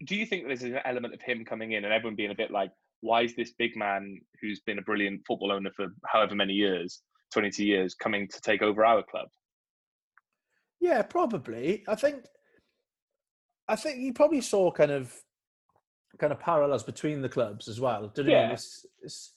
do 0.06 0.16
you 0.16 0.26
think 0.26 0.45
there's 0.45 0.64
an 0.64 0.80
element 0.86 1.14
of 1.14 1.22
him 1.22 1.45
coming 1.45 1.72
in 1.72 1.86
and 1.86 1.93
everyone 1.93 2.16
being 2.16 2.32
a 2.32 2.36
bit 2.36 2.51
like, 2.51 2.72
why 3.01 3.22
is 3.22 3.36
this 3.36 3.53
big 3.58 3.76
man 3.76 4.20
who's 4.41 4.62
been 4.62 4.80
a 4.80 4.82
brilliant 4.82 5.22
football 5.28 5.51
owner 5.51 5.70
for 5.76 5.88
however 6.06 6.36
many 6.36 6.53
years, 6.53 7.01
22 7.34 7.66
years, 7.66 7.93
coming 7.93 8.28
to 8.28 8.41
take 8.41 8.62
over 8.62 8.86
our 8.86 9.03
club? 9.03 9.28
Yeah, 10.80 11.01
probably. 11.01 11.84
I 11.88 11.95
think. 11.95 12.26
I 13.68 13.76
think 13.76 13.97
he 13.97 14.12
probably 14.12 14.41
saw 14.41 14.72
kind 14.72 14.91
of 14.91 15.12
kind 16.20 16.34
of 16.34 16.39
parallels 16.39 16.84
between 16.84 17.22
the 17.22 17.30
clubs 17.30 17.68
as 17.68 17.80
well. 17.80 18.07
Didn't 18.07 18.32
yeah. 18.32 18.51
It's, 18.51 18.86
it's, 19.01 19.34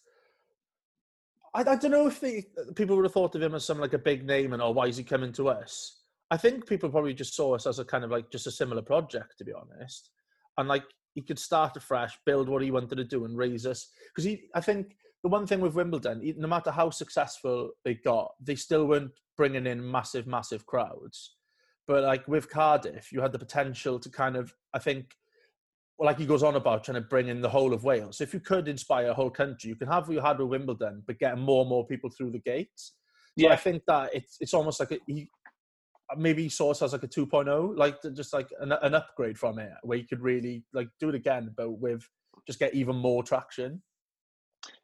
I, 1.54 1.60
I 1.60 1.76
don't 1.76 1.90
know 1.90 2.06
if 2.06 2.20
the 2.20 2.44
people 2.74 2.96
would 2.96 3.04
have 3.04 3.12
thought 3.12 3.34
of 3.34 3.42
him 3.42 3.54
as 3.54 3.64
some 3.64 3.78
like 3.78 3.94
a 3.94 3.98
big 3.98 4.26
name 4.26 4.52
and 4.52 4.62
oh 4.62 4.70
why 4.70 4.86
is 4.86 4.96
he 4.96 5.04
coming 5.04 5.32
to 5.32 5.48
us? 5.48 6.02
I 6.30 6.36
think 6.36 6.66
people 6.66 6.90
probably 6.90 7.14
just 7.14 7.34
saw 7.34 7.54
us 7.54 7.66
as 7.66 7.78
a 7.78 7.84
kind 7.84 8.04
of 8.04 8.10
like 8.10 8.30
just 8.30 8.46
a 8.46 8.50
similar 8.50 8.82
project 8.82 9.38
to 9.38 9.44
be 9.44 9.52
honest, 9.52 10.10
and 10.56 10.68
like 10.68 10.84
he 11.14 11.22
could 11.22 11.38
start 11.38 11.76
afresh, 11.76 12.18
build 12.26 12.48
what 12.48 12.62
he 12.62 12.70
wanted 12.70 12.96
to 12.96 13.04
do, 13.04 13.24
and 13.24 13.36
raise 13.36 13.66
us 13.66 13.88
because 14.08 14.24
he. 14.24 14.42
I 14.54 14.60
think 14.60 14.96
the 15.22 15.28
one 15.28 15.46
thing 15.46 15.60
with 15.60 15.74
Wimbledon, 15.74 16.22
no 16.36 16.46
matter 16.46 16.70
how 16.70 16.90
successful 16.90 17.70
they 17.84 17.94
got, 17.94 18.34
they 18.40 18.54
still 18.54 18.86
weren't 18.86 19.12
bringing 19.36 19.66
in 19.66 19.90
massive, 19.90 20.26
massive 20.26 20.66
crowds. 20.66 21.34
But 21.86 22.04
like 22.04 22.28
with 22.28 22.50
Cardiff, 22.50 23.10
you 23.12 23.20
had 23.20 23.32
the 23.32 23.38
potential 23.38 23.98
to 23.98 24.10
kind 24.10 24.36
of, 24.36 24.54
I 24.74 24.78
think, 24.78 25.16
like 25.98 26.18
he 26.18 26.26
goes 26.26 26.42
on 26.42 26.54
about 26.54 26.84
trying 26.84 26.94
to 26.94 27.00
bring 27.00 27.28
in 27.28 27.40
the 27.40 27.48
whole 27.48 27.72
of 27.72 27.84
Wales. 27.84 28.20
If 28.20 28.32
you 28.32 28.40
could 28.40 28.68
inspire 28.68 29.08
a 29.08 29.14
whole 29.14 29.30
country, 29.30 29.68
you 29.68 29.76
can 29.76 29.88
have 29.88 30.06
what 30.06 30.14
you 30.14 30.20
had 30.20 30.38
with 30.38 30.48
Wimbledon, 30.48 31.02
but 31.06 31.18
getting 31.18 31.40
more 31.40 31.62
and 31.62 31.68
more 31.68 31.86
people 31.86 32.10
through 32.10 32.30
the 32.30 32.38
gates. 32.38 32.94
So 33.38 33.46
yeah. 33.46 33.52
I 33.52 33.56
think 33.56 33.82
that 33.86 34.14
it's 34.14 34.36
it's 34.40 34.54
almost 34.54 34.80
like 34.80 34.92
a, 34.92 34.98
he 35.06 35.28
maybe 36.16 36.44
he 36.44 36.48
saw 36.48 36.70
us 36.70 36.82
as 36.82 36.92
like 36.92 37.02
a 37.02 37.08
2.0, 37.08 37.76
like 37.76 37.96
just 38.14 38.32
like 38.32 38.48
an, 38.60 38.72
an 38.72 38.94
upgrade 38.94 39.38
from 39.38 39.58
it, 39.58 39.70
where 39.82 39.98
you 39.98 40.06
could 40.06 40.20
really 40.20 40.64
like 40.72 40.88
do 41.00 41.08
it 41.08 41.14
again, 41.14 41.52
but 41.56 41.70
with 41.70 42.02
just 42.46 42.58
get 42.58 42.74
even 42.74 42.96
more 42.96 43.22
traction. 43.22 43.82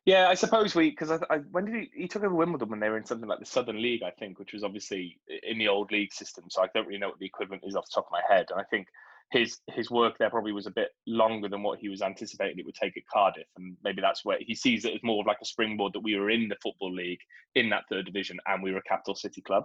Yeah, 0.05 0.29
I 0.29 0.35
suppose 0.35 0.75
we 0.75 0.91
because 0.91 1.11
I, 1.11 1.19
I, 1.31 1.39
when 1.51 1.65
did 1.65 1.75
he 1.75 2.03
he 2.03 2.09
took 2.09 2.23
over 2.23 2.35
Wimbledon 2.35 2.69
when 2.69 2.81
they 2.81 2.89
were 2.89 2.99
in 2.99 3.07
something 3.07 3.29
like 3.29 3.41
the 3.41 3.47
Southern 3.47 3.81
League, 3.81 4.03
I 4.03 4.11
think, 4.11 4.39
which 4.39 4.53
was 4.53 4.63
obviously 4.63 5.19
in 5.43 5.59
the 5.59 5.69
old 5.69 5.91
league 5.91 6.13
system. 6.13 6.45
So 6.49 6.63
I 6.63 6.69
don't 6.75 6.87
really 6.87 6.99
know 6.99 7.09
what 7.09 7.19
the 7.19 7.27
equivalent 7.27 7.63
is 7.67 7.75
off 7.75 7.87
the 7.87 7.95
top 7.95 8.07
of 8.07 8.13
my 8.13 8.23
head. 8.29 8.47
And 8.51 8.61
I 8.61 8.65
think 8.65 8.87
his 9.31 9.59
his 9.69 9.91
work 9.91 10.17
there 10.19 10.31
probably 10.31 10.53
was 10.53 10.67
a 10.67 10.71
bit 10.71 10.91
longer 11.07 11.49
than 11.49 11.63
what 11.63 11.79
he 11.79 11.89
was 11.89 12.03
anticipating 12.03 12.59
it 12.59 12.67
would 12.67 12.75
take 12.75 12.97
at 12.97 13.03
Cardiff, 13.13 13.47
and 13.57 13.77
maybe 13.83 14.01
that's 14.01 14.25
where 14.25 14.39
he 14.41 14.55
sees 14.55 14.85
it 14.85 14.95
as 14.95 15.01
more 15.03 15.21
of 15.21 15.27
like 15.27 15.39
a 15.43 15.47
springboard 15.47 15.93
that 15.93 16.01
we 16.01 16.17
were 16.17 16.31
in 16.31 16.49
the 16.49 16.57
football 16.63 16.93
league 16.93 17.19
in 17.55 17.69
that 17.71 17.85
third 17.91 18.07
division, 18.07 18.39
and 18.47 18.63
we 18.63 18.73
were 18.73 18.79
a 18.79 18.83
capital 18.83 19.15
city 19.15 19.41
club. 19.41 19.65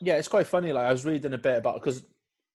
Yeah, 0.00 0.16
it's 0.16 0.28
quite 0.28 0.46
funny. 0.46 0.72
Like 0.72 0.86
I 0.86 0.92
was 0.92 1.04
reading 1.04 1.32
a 1.32 1.38
bit 1.38 1.56
about 1.56 1.82
because 1.82 2.04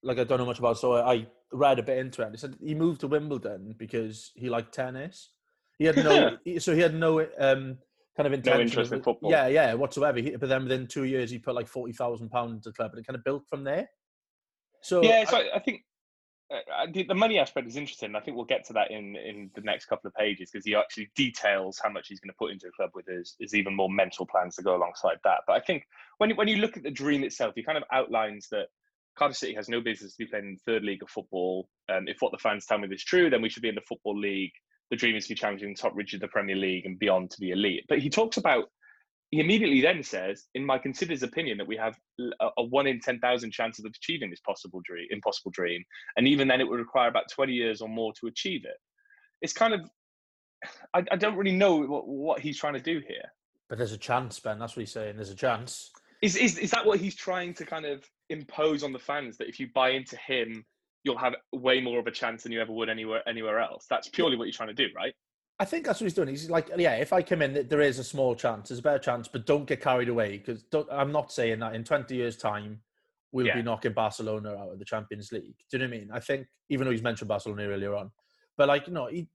like 0.04 0.20
I 0.20 0.24
don't 0.24 0.40
know 0.40 0.46
much 0.46 0.60
about, 0.60 0.78
so 0.78 0.96
I 0.96 1.28
read 1.52 1.80
a 1.80 1.84
bit 1.84 1.98
into 1.98 2.22
it. 2.22 2.32
He 2.32 2.38
said 2.38 2.56
he 2.64 2.76
moved 2.76 3.02
to 3.02 3.08
Wimbledon 3.08 3.76
because 3.78 4.32
he 4.36 4.50
liked 4.50 4.74
tennis. 4.74 5.32
He 5.80 5.86
had 5.86 5.98
no, 5.98 6.38
so 6.60 6.76
he 6.76 6.82
had 6.82 6.96
no 6.96 7.22
um, 7.40 7.78
kind 8.16 8.28
of 8.28 8.34
intention. 8.34 8.60
No 8.60 8.62
interest 8.62 8.92
in 8.92 9.02
football. 9.02 9.32
Yeah, 9.32 9.48
yeah, 9.48 9.74
whatsoever. 9.74 10.20
He, 10.20 10.36
but 10.36 10.50
then 10.50 10.64
within 10.64 10.88
two 10.88 11.06
years, 11.06 11.32
he 11.32 11.40
put 11.40 11.56
like 11.56 11.68
forty 11.68 11.94
thousand 11.94 12.30
pounds 12.30 12.54
into 12.54 12.70
the 12.70 12.74
club, 12.74 12.92
and 12.92 13.00
it 13.00 13.08
kind 13.08 13.18
of 13.18 13.24
built 13.24 13.44
from 13.50 13.64
there. 13.64 13.90
So 14.84 15.04
yeah, 15.04 15.26
so 15.26 15.38
I, 15.38 15.56
I 15.56 15.60
think 15.60 15.82
the, 16.92 17.04
the 17.04 17.16
money 17.16 17.40
aspect 17.40 17.68
is 17.68 17.76
interesting. 17.76 18.16
I 18.16 18.20
think 18.20 18.36
we'll 18.36 18.46
get 18.46 18.66
to 18.68 18.74
that 18.74 18.92
in 18.92 19.16
in 19.16 19.50
the 19.56 19.62
next 19.62 19.86
couple 19.86 20.08
of 20.08 20.14
pages 20.16 20.50
because 20.52 20.66
he 20.66 20.76
actually 20.76 21.12
details 21.16 21.80
how 21.82 21.90
much 21.90 22.08
he's 22.08 22.20
going 22.20 22.32
to 22.32 22.38
put 22.38 22.52
into 22.52 22.66
the 22.66 22.72
club 22.72 22.92
with 22.94 23.08
his, 23.08 23.36
his 23.40 23.54
even 23.54 23.76
more 23.76 23.90
mental 23.90 24.26
plans 24.26 24.56
to 24.56 24.64
go 24.64 24.76
alongside 24.76 25.18
that. 25.24 25.42
But 25.48 25.54
I 25.54 25.60
think 25.62 25.84
when 26.18 26.32
when 26.32 26.48
you 26.48 26.58
look 26.58 26.78
at 26.78 26.84
the 26.84 26.92
dream 26.92 27.24
itself, 27.24 27.54
he 27.56 27.64
kind 27.64 27.78
of 27.78 27.84
outlines 27.92 28.48
that 28.52 28.68
Cardiff 29.18 29.38
City 29.38 29.54
has 29.56 29.70
no 29.70 29.82
business 29.82 30.16
to 30.16 30.26
be 30.26 30.30
playing 30.30 30.46
in 30.46 30.58
the 30.66 30.72
third 30.72 30.84
league 30.84 31.04
of 31.04 31.10
football. 31.10 31.70
Um, 31.90 32.08
if 32.08 32.18
what 32.20 32.32
the 32.32 32.38
fans 32.38 32.66
tell 32.66 32.78
me 32.78 32.88
is 32.90 33.04
true, 33.04 33.30
then 33.30 33.42
we 33.42 33.50
should 33.50 33.64
be 33.64 33.70
in 33.70 33.76
the 33.76 33.82
football 33.88 34.18
league. 34.18 34.54
The 34.90 34.98
dream 34.98 35.16
is 35.16 35.26
to 35.28 35.30
be 35.30 35.40
challenging 35.40 35.70
the 35.70 35.82
top 35.82 35.96
reaches 35.96 36.16
of 36.16 36.22
the 36.22 36.28
Premier 36.28 36.56
League 36.56 36.86
and 36.86 37.00
beyond 37.00 37.32
to 37.32 37.40
be 37.40 37.52
elite. 37.52 37.86
But 37.88 38.00
he 38.00 38.10
talks 38.10 38.38
about 38.38 38.66
he 39.32 39.40
immediately 39.40 39.80
then 39.80 40.04
says, 40.04 40.46
in 40.56 40.66
my 40.66 40.78
considered 40.78 41.24
opinion, 41.24 41.58
that 41.58 41.68
we 41.68 41.78
have 41.78 41.98
a, 42.42 42.50
a 42.58 42.64
one 42.64 42.86
in 42.86 43.00
10,000 43.00 43.52
chance 43.52 43.80
of 43.80 43.86
achieving 43.86 44.30
this 44.30 44.42
possible 44.42 44.82
dream, 44.84 45.08
impossible 45.10 45.52
dream. 45.52 45.84
And 46.18 46.28
even 46.28 46.50
then, 46.50 46.60
it 46.60 46.68
would 46.68 46.80
require 46.80 47.08
about 47.08 47.30
20 47.32 47.54
years 47.54 47.82
or 47.82 47.88
more 47.88 48.12
to 48.20 48.28
achieve 48.28 48.66
it. 48.66 48.76
It's 49.42 49.54
kind 49.54 49.74
of, 49.74 49.82
I, 50.94 51.06
I 51.10 51.16
don't 51.16 51.38
really 51.38 51.56
know 51.56 51.78
what, 51.78 52.08
what 52.08 52.40
he's 52.42 52.60
trying 52.60 52.74
to 52.74 52.82
do 52.82 53.02
here. 53.08 53.32
But 53.70 53.78
there's 53.78 53.94
a 53.94 53.98
chance, 53.98 54.38
Ben. 54.38 54.60
That's 54.60 54.76
what 54.76 54.82
he's 54.82 54.92
saying. 54.92 55.16
There's 55.16 55.30
a 55.30 55.36
chance. 55.36 55.92
Is, 56.22 56.36
is, 56.36 56.58
is 56.58 56.72
that 56.72 56.86
what 56.86 57.00
he's 57.00 57.16
trying 57.16 57.54
to 57.54 57.66
kind 57.66 57.86
of 57.86 58.06
impose 58.30 58.84
on 58.84 58.92
the 58.92 59.00
fans 59.00 59.38
that 59.38 59.48
if 59.48 59.62
you 59.62 59.70
buy 59.74 59.92
into 59.92 60.18
him, 60.18 60.66
you'll 61.06 61.18
have 61.18 61.36
way 61.54 61.80
more 61.80 62.00
of 62.00 62.06
a 62.06 62.12
chance 62.12 62.44
than 62.44 62.52
you 62.52 62.62
ever 62.62 62.74
would 62.74 62.90
anywhere 62.90 63.28
anywhere 63.28 63.60
else? 63.60 63.86
That's 63.90 64.10
purely 64.10 64.36
what 64.36 64.44
you're 64.44 64.54
trying 64.54 64.76
to 64.76 64.76
do, 64.76 64.88
right? 64.94 65.14
I 65.62 65.66
think 65.66 65.86
that's 65.86 66.02
what 66.02 66.06
he's 66.06 66.16
doing. 66.16 66.28
He's 66.28 66.50
like, 66.50 66.72
yeah, 66.76 66.96
if 66.96 67.14
I 67.14 67.22
come 67.22 67.44
in, 67.44 67.68
there 67.68 67.82
is 67.82 68.00
a 68.00 68.04
small 68.04 68.34
chance, 68.34 68.70
there's 68.70 68.80
a 68.80 68.82
better 68.82 68.98
chance, 68.98 69.28
but 69.28 69.46
don't 69.46 69.68
get 69.68 69.80
carried 69.80 70.10
away 70.10 70.40
because 70.40 70.66
I'm 70.92 71.12
not 71.12 71.32
saying 71.32 71.60
that 71.60 71.76
in 71.76 71.84
20 71.84 72.16
years' 72.16 72.36
time 72.36 72.82
we'll 73.32 73.46
yeah. 73.46 73.58
be 73.58 73.62
knocking 73.62 73.94
Barcelona 73.94 74.56
out 74.56 74.74
of 74.74 74.80
the 74.80 74.86
Champions 74.86 75.32
League. 75.32 75.54
Do 75.70 75.78
you 75.78 75.80
know 75.80 75.86
what 75.86 75.94
I 75.94 76.00
mean? 76.00 76.10
I 76.12 76.20
think, 76.20 76.48
even 76.70 76.86
though 76.86 76.92
he's 76.92 77.04
mentioned 77.04 77.28
Barcelona 77.28 77.68
earlier 77.68 77.96
on, 77.96 78.10
but 78.58 78.70
like, 78.70 78.88
you 78.88 78.94
know, 78.94 79.06
he, 79.06 79.28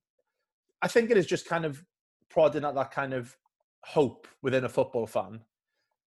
I 0.83 0.89
think 0.89 1.13
it 1.13 1.17
is 1.17 1.27
just 1.27 1.47
kind 1.47 1.65
of 1.65 1.85
prodding 2.29 2.65
at 2.65 2.75
that 2.75 2.91
kind 2.91 3.15
of 3.15 3.37
hope 3.85 4.27
within 4.43 4.65
a 4.65 4.69
football 4.69 5.07
fan. 5.07 5.39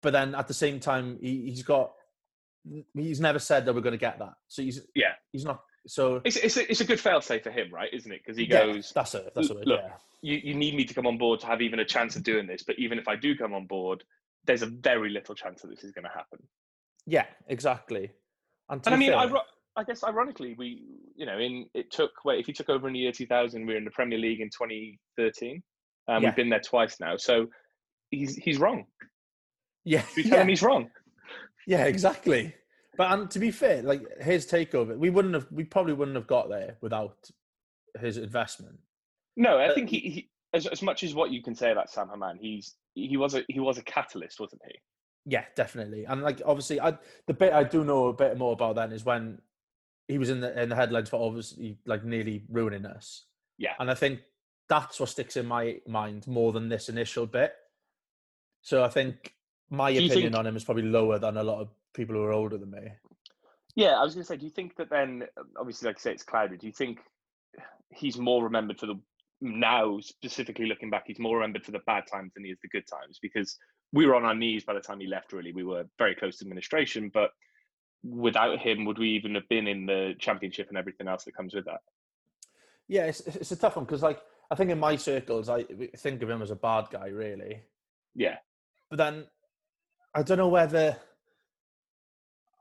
But 0.01 0.12
then 0.12 0.37
at 0.37 0.47
the 0.47 0.55
same 0.55 0.79
time, 0.79 1.19
he, 1.21 1.51
he's 1.51 1.65
got, 1.65 1.91
he's 2.95 3.21
never 3.21 3.41
said 3.41 3.67
that 3.67 3.75
we're 3.75 3.81
going 3.81 3.91
to 3.91 3.99
get 3.99 4.21
that. 4.21 4.35
So 4.47 4.62
he's, 4.62 4.81
yeah, 4.95 5.15
he's 5.33 5.45
not 5.45 5.61
so 5.87 6.20
it's 6.24 6.37
it's 6.37 6.57
a, 6.57 6.70
it's 6.70 6.80
a 6.80 6.85
good 6.85 7.01
fail 7.01 7.20
safe 7.20 7.43
for 7.43 7.51
him, 7.51 7.72
right? 7.72 7.93
Isn't 7.93 8.11
it? 8.11 8.22
Because 8.24 8.39
he 8.39 8.47
goes, 8.47 8.93
that's 8.95 9.14
it. 9.14 9.32
That's 9.35 9.51
it. 9.51 9.66
Look, 9.66 9.80
yeah. 9.82 9.93
you, 10.22 10.41
you 10.43 10.55
need 10.55 10.74
me 10.74 10.85
to 10.85 10.95
come 10.95 11.07
on 11.07 11.18
board 11.18 11.41
to 11.41 11.47
have 11.47 11.61
even 11.61 11.80
a 11.80 11.85
chance 11.85 12.16
of 12.16 12.22
doing 12.22 12.47
this. 12.47 12.62
But 12.62 12.78
even 12.78 12.99
if 12.99 13.07
I 13.07 13.16
do 13.16 13.37
come 13.37 13.53
on 13.53 13.66
board, 13.66 14.03
there's 14.47 14.62
a 14.62 14.66
very 14.66 15.11
little 15.11 15.35
chance 15.35 15.62
that 15.62 15.68
this 15.68 15.85
is 15.85 15.93
going 15.93 16.05
to 16.05 16.11
happen. 16.11 16.39
Yeah, 17.07 17.26
exactly. 17.49 18.12
And, 18.70 18.80
and 18.87 18.95
I 18.95 18.99
mean, 18.99 19.12
I, 19.12 19.30
I 19.76 19.85
guess 19.85 20.03
ironically, 20.05 20.55
we 20.57 20.82
you 21.16 21.26
know, 21.26 21.39
in 21.39 21.66
it 21.74 21.91
took 21.91 22.12
wait 22.24 22.41
if 22.41 22.47
he 22.47 22.53
took 22.53 22.70
over 22.70 22.87
in 22.89 22.95
the 22.95 23.01
year 23.01 23.12
2000, 23.12 23.66
we 23.66 23.72
were 23.72 23.78
in 23.78 23.85
the 23.85 23.91
Premier 23.91 24.18
League 24.18 24.41
in 24.41 24.49
2013. 24.49 25.62
Um, 26.07 26.22
yeah. 26.22 26.28
We've 26.28 26.37
been 26.37 26.49
there 26.49 26.61
twice 26.61 26.99
now, 27.01 27.16
so 27.16 27.49
he's 28.11 28.37
he's 28.37 28.59
wrong. 28.59 28.87
Yeah, 29.85 30.03
we 30.16 30.22
tell 30.24 30.32
yeah. 30.32 30.43
him 30.43 30.49
he's 30.49 30.62
wrong. 30.62 30.91
Yeah, 31.66 31.85
exactly. 31.85 32.55
But 32.97 33.12
and 33.12 33.30
to 33.30 33.38
be 33.38 33.51
fair, 33.51 33.82
like 33.82 34.03
his 34.20 34.47
takeover, 34.47 34.97
we 34.97 35.11
wouldn't 35.11 35.34
have, 35.34 35.47
we 35.51 35.64
probably 35.64 35.95
wouldn't 35.95 36.16
have 36.16 36.26
got 36.26 36.49
there 36.49 36.76
without 36.80 37.16
his 38.01 38.16
investment. 38.16 38.78
No, 39.36 39.59
I 39.59 39.74
think 39.74 39.90
he, 39.90 39.99
he 39.99 40.30
as, 40.53 40.66
as 40.66 40.82
much 40.82 41.03
as 41.03 41.14
what 41.14 41.30
you 41.30 41.42
can 41.42 41.55
say 41.55 41.72
about 41.72 41.90
Sam 41.90 42.09
Hammam, 42.09 42.38
he's 42.40 42.76
he 42.95 43.16
was 43.16 43.34
a 43.34 43.45
he 43.49 43.61
was 43.61 43.78
a 43.78 43.82
catalyst, 43.82 44.38
wasn't 44.38 44.62
he? 44.66 44.74
Yeah, 45.26 45.45
definitely. 45.57 46.05
And 46.05 46.22
like 46.22 46.40
obviously, 46.45 46.80
I 46.80 46.97
the 47.26 47.34
bit 47.34 47.53
I 47.53 47.64
do 47.64 47.84
know 47.84 48.07
a 48.09 48.12
bit 48.12 48.38
more 48.38 48.53
about 48.53 48.76
then 48.76 48.92
is 48.92 49.05
when 49.05 49.40
he 50.07 50.18
was 50.18 50.30
in 50.30 50.40
the 50.40 50.61
in 50.61 50.68
the 50.68 50.76
headlines 50.76 51.09
for 51.09 51.24
obviously 51.26 51.78
like 51.86 52.05
nearly 52.05 52.45
ruining 52.49 52.86
us. 52.86 53.24
Yeah, 53.59 53.72
and 53.80 53.90
I 53.90 53.95
think 53.95 54.20
that's 54.68 55.01
what 55.01 55.09
sticks 55.09 55.36
in 55.36 55.47
my 55.47 55.80
mind 55.86 56.26
more 56.26 56.53
than 56.53 56.68
this 56.68 56.88
initial 56.88 57.26
bit. 57.26 57.53
So 58.62 58.84
I 58.84 58.88
think 58.88 59.34
my 59.70 59.90
opinion 59.90 60.32
think, 60.32 60.36
on 60.36 60.47
him 60.47 60.57
is 60.57 60.64
probably 60.64 60.84
lower 60.84 61.18
than 61.18 61.36
a 61.36 61.42
lot 61.42 61.61
of 61.61 61.70
people 61.95 62.16
who 62.16 62.22
are 62.22 62.32
older 62.32 62.59
than 62.59 62.70
me. 62.70 62.88
Yeah, 63.76 63.99
I 63.99 64.05
was 64.05 64.14
going 64.14 64.22
to 64.22 64.28
say, 64.28 64.36
do 64.36 64.45
you 64.45 64.51
think 64.51 64.76
that 64.76 64.90
then, 64.90 65.24
uh, 65.38 65.42
obviously, 65.59 65.86
like 65.86 65.97
I 65.99 66.01
say, 66.01 66.12
it's 66.12 66.22
clouded. 66.22 66.61
Do 66.61 66.66
you 66.66 66.72
think 66.72 66.99
he's 67.92 68.18
more 68.18 68.45
remembered 68.45 68.78
for 68.78 68.86
the 68.86 69.01
now, 69.40 69.99
specifically 70.01 70.66
looking 70.66 70.90
back, 70.90 71.05
he's 71.07 71.18
more 71.18 71.36
remembered 71.36 71.64
for 71.64 71.72
the 71.72 71.80
bad 71.86 72.05
times 72.11 72.32
than 72.34 72.45
he 72.45 72.51
is 72.51 72.59
the 72.62 72.68
good 72.68 72.86
times? 72.86 73.18
Because 73.20 73.59
we 73.92 74.07
were 74.07 74.14
on 74.14 74.24
our 74.24 74.34
knees 74.34 74.64
by 74.64 74.74
the 74.74 74.80
time 74.80 75.01
he 75.01 75.07
left. 75.07 75.32
Really, 75.32 75.53
we 75.53 75.64
were 75.64 75.84
very 75.99 76.14
close 76.14 76.38
to 76.38 76.45
administration, 76.45 77.11
but 77.12 77.30
without 78.03 78.59
him, 78.59 78.84
would 78.84 78.99
we 78.99 79.11
even 79.11 79.34
have 79.34 79.49
been 79.49 79.66
in 79.66 79.86
the 79.86 80.14
championship 80.18 80.68
and 80.68 80.78
everything 80.78 81.09
else 81.09 81.24
that 81.24 81.36
comes 81.36 81.55
with 81.55 81.64
that? 81.64 81.80
Yeah, 82.88 83.07
it's 83.07 83.20
it's 83.20 83.53
a 83.53 83.57
tough 83.57 83.76
one 83.76 83.84
because, 83.84 84.03
like, 84.03 84.20
I 84.51 84.55
think 84.55 84.70
in 84.70 84.78
my 84.78 84.97
circles, 84.97 85.49
I 85.49 85.64
think 85.97 86.22
of 86.22 86.30
him 86.30 86.42
as 86.42 86.51
a 86.51 86.57
bad 86.57 86.86
guy, 86.90 87.09
really. 87.09 87.62
Yeah, 88.14 88.36
but 88.88 88.97
then 88.97 89.26
I 90.14 90.22
don't 90.22 90.38
know 90.38 90.49
whether 90.49 90.97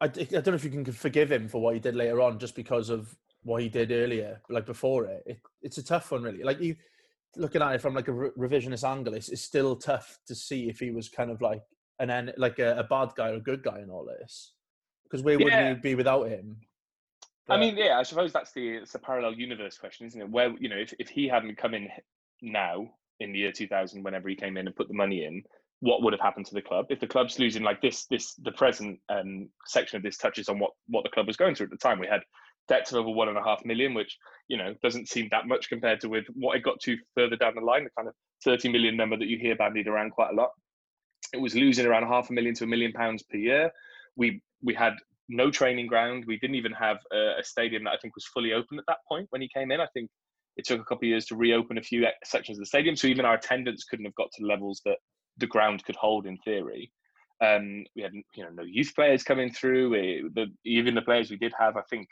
I, 0.04 0.08
I 0.08 0.08
don't 0.08 0.47
know 0.47 0.54
if 0.56 0.66
you 0.66 0.70
can 0.70 0.86
forgive 0.86 1.32
him 1.32 1.47
for 1.47 1.62
what 1.62 1.76
he 1.76 1.80
did 1.80 1.95
later 1.95 2.22
on, 2.22 2.38
just 2.38 2.56
because 2.56 2.89
of 2.89 3.16
what 3.43 3.62
he 3.62 3.70
did 3.70 3.91
earlier, 3.91 4.41
like 4.49 4.66
before 4.66 5.06
it. 5.06 5.24
it 5.26 5.39
it's 5.62 5.78
a 5.78 5.84
tough 5.84 6.12
one, 6.12 6.24
really. 6.24 6.43
Like 6.43 6.60
you 6.60 6.76
looking 7.38 7.62
at 7.62 7.74
it 7.74 7.82
from 7.82 7.93
like 7.93 8.10
a 8.10 8.14
re- 8.14 8.30
revisionist 8.38 8.88
angle, 8.88 9.14
it's, 9.14 9.30
it's 9.30 9.41
still 9.41 9.78
tough 9.78 10.20
to 10.28 10.36
see 10.36 10.70
if 10.70 10.80
he 10.80 10.91
was 10.91 11.08
kind 11.08 11.32
of 11.32 11.41
like 11.41 11.62
an 11.99 12.10
en- 12.10 12.34
like 12.38 12.60
a, 12.60 12.78
a 12.78 12.84
bad 12.84 13.10
guy 13.16 13.30
or 13.30 13.36
a 13.36 13.41
good 13.41 13.64
guy 13.64 13.80
in 13.80 13.89
all 13.89 14.06
this, 14.06 14.51
because 15.06 15.24
where 15.24 15.39
yeah. 15.39 15.70
would 15.70 15.78
we 15.78 15.82
be 15.91 15.95
without 15.95 16.28
him? 16.28 16.58
But, 17.47 17.56
I 17.56 17.60
mean, 17.60 17.78
yeah, 17.78 17.97
I 17.97 18.04
suppose 18.04 18.34
that's 18.34 18.51
the 18.51 18.68
it's 18.70 18.95
a 18.95 18.99
parallel 18.99 19.34
universe 19.34 19.78
question, 19.78 20.06
isn't 20.08 20.20
it? 20.20 20.30
Where 20.30 20.54
you 20.60 20.68
know, 20.68 20.78
if 20.78 20.93
if 20.99 21.08
he 21.08 21.30
hadn't 21.30 21.58
come 21.58 21.74
in 21.74 21.88
now 22.41 22.89
in 23.22 23.32
the 23.32 23.39
year 23.39 23.54
2000, 23.54 24.04
whenever 24.04 24.28
he 24.28 24.36
came 24.36 24.58
in 24.58 24.68
and 24.68 24.76
put 24.76 24.89
the 24.89 24.93
money 24.93 25.24
in, 25.24 25.43
what 25.84 26.01
would 26.01 26.13
have 26.13 26.21
happened 26.21 26.45
to 26.45 26.53
the 26.53 26.61
club. 26.61 26.86
If 26.89 27.01
the 27.01 27.07
club's 27.07 27.38
losing 27.39 27.61
like 27.61 27.81
this 27.81 28.05
this 28.05 28.36
the 28.36 28.53
present 28.53 28.99
um, 29.09 29.49
section 29.65 29.97
of 29.97 30.03
this 30.03 30.17
touches 30.17 30.47
on 30.47 30.57
what 30.57 30.71
what 30.88 31.03
the 31.03 31.09
club 31.09 31.27
was 31.27 31.36
going 31.36 31.55
through 31.55 31.65
at 31.65 31.71
the 31.71 31.77
time. 31.77 31.99
We 31.99 32.07
had 32.07 32.21
debts 32.69 32.93
of 32.93 32.99
over 32.99 33.09
one 33.09 33.27
and 33.27 33.38
a 33.38 33.43
half 33.43 33.65
million 33.65 33.93
which 33.93 34.17
you 34.47 34.55
know 34.55 34.73
doesn't 34.81 35.09
seem 35.09 35.27
that 35.31 35.45
much 35.45 35.67
compared 35.67 35.99
to 35.99 36.07
with 36.07 36.23
what 36.36 36.55
it 36.55 36.63
got 36.63 36.79
to 36.79 36.97
further 37.15 37.36
down 37.36 37.55
the 37.55 37.61
line 37.61 37.84
the 37.84 37.89
kind 37.97 38.07
of 38.07 38.13
30 38.45 38.69
million 38.69 38.95
number 38.95 39.17
that 39.17 39.27
you 39.27 39.38
hear 39.38 39.57
bandied 39.57 39.89
around 39.89 40.11
quite 40.11 40.31
a 40.31 40.36
lot. 40.36 40.51
It 41.34 41.41
was 41.41 41.53
losing 41.53 41.86
around 41.86 42.07
half 42.07 42.29
a 42.29 42.34
million 42.34 42.55
to 42.55 42.63
a 42.63 42.67
million 42.67 42.93
pounds 42.93 43.21
per 43.23 43.38
year. 43.38 43.69
We 44.15 44.41
we 44.61 44.73
had 44.73 44.93
no 45.27 45.51
training 45.51 45.88
ground. 45.88 46.23
We 46.25 46.39
didn't 46.39 46.55
even 46.55 46.71
have 46.71 46.99
a, 47.11 47.39
a 47.39 47.43
stadium 47.43 47.84
that 47.84 47.91
i 47.91 47.97
think 48.01 48.15
was 48.15 48.25
fully 48.34 48.53
open 48.53 48.79
at 48.79 48.86
that 48.88 48.99
point 49.05 49.27
when 49.31 49.41
he 49.41 49.49
came 49.53 49.69
in. 49.69 49.81
I 49.81 49.88
think 49.93 50.09
it 50.55 50.65
took 50.65 50.79
a 50.79 50.86
couple 50.86 51.07
of 51.07 51.09
years 51.09 51.25
to 51.25 51.36
reopen 51.36 51.77
a 51.77 51.81
few 51.81 52.07
sections 52.23 52.57
of 52.57 52.61
the 52.61 52.67
stadium 52.67 52.95
so 52.95 53.07
even 53.07 53.25
our 53.25 53.34
attendance 53.34 53.84
couldn't 53.84 54.05
have 54.05 54.15
got 54.15 54.29
to 54.38 54.45
levels 54.45 54.81
that 54.86 54.97
the 55.38 55.47
ground 55.47 55.84
could 55.84 55.95
hold 55.95 56.25
in 56.25 56.38
theory. 56.38 56.91
Um, 57.43 57.84
we 57.95 58.03
had 58.03 58.13
you 58.13 58.43
know 58.43 58.51
no 58.51 58.63
youth 58.63 58.93
players 58.95 59.23
coming 59.23 59.51
through. 59.51 59.89
We, 59.89 60.29
the, 60.34 60.47
even 60.65 60.95
the 60.95 61.01
players 61.01 61.29
we 61.29 61.38
did 61.38 61.53
have, 61.59 61.77
I 61.77 61.81
think, 61.89 62.07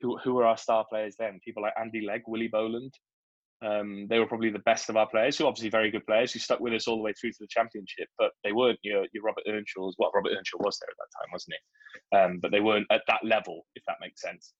who 0.00 0.18
who 0.18 0.34
were 0.34 0.46
our 0.46 0.56
star 0.56 0.84
players 0.88 1.16
then? 1.18 1.40
People 1.44 1.62
like 1.62 1.74
Andy 1.78 2.04
Legg, 2.06 2.22
Willie 2.26 2.48
Boland. 2.48 2.92
Um, 3.60 4.06
they 4.08 4.20
were 4.20 4.26
probably 4.26 4.50
the 4.50 4.60
best 4.60 4.88
of 4.88 4.96
our 4.96 5.08
players, 5.08 5.36
who 5.36 5.46
obviously 5.46 5.68
very 5.68 5.90
good 5.90 6.06
players 6.06 6.32
who 6.32 6.38
stuck 6.38 6.60
with 6.60 6.72
us 6.74 6.86
all 6.86 6.96
the 6.96 7.02
way 7.02 7.12
through 7.12 7.32
to 7.32 7.38
the 7.40 7.48
championship. 7.50 8.08
But 8.16 8.30
they 8.44 8.52
weren't 8.52 8.78
your, 8.82 9.04
your 9.12 9.24
Robert 9.24 9.42
Earnshaws. 9.48 9.96
Well, 9.98 10.12
Robert 10.14 10.30
Earnshaw 10.36 10.58
was 10.60 10.78
there 10.78 10.90
at 10.90 10.96
that 10.96 11.18
time, 11.18 11.32
wasn't 11.32 11.54
he? 11.54 12.16
Um, 12.16 12.38
but 12.40 12.52
they 12.52 12.60
weren't 12.60 12.86
at 12.92 13.02
that 13.08 13.24
level, 13.24 13.66
if 13.74 13.82
that 13.88 13.96
makes 14.00 14.22
sense. 14.22 14.52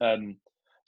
Um, 0.00 0.38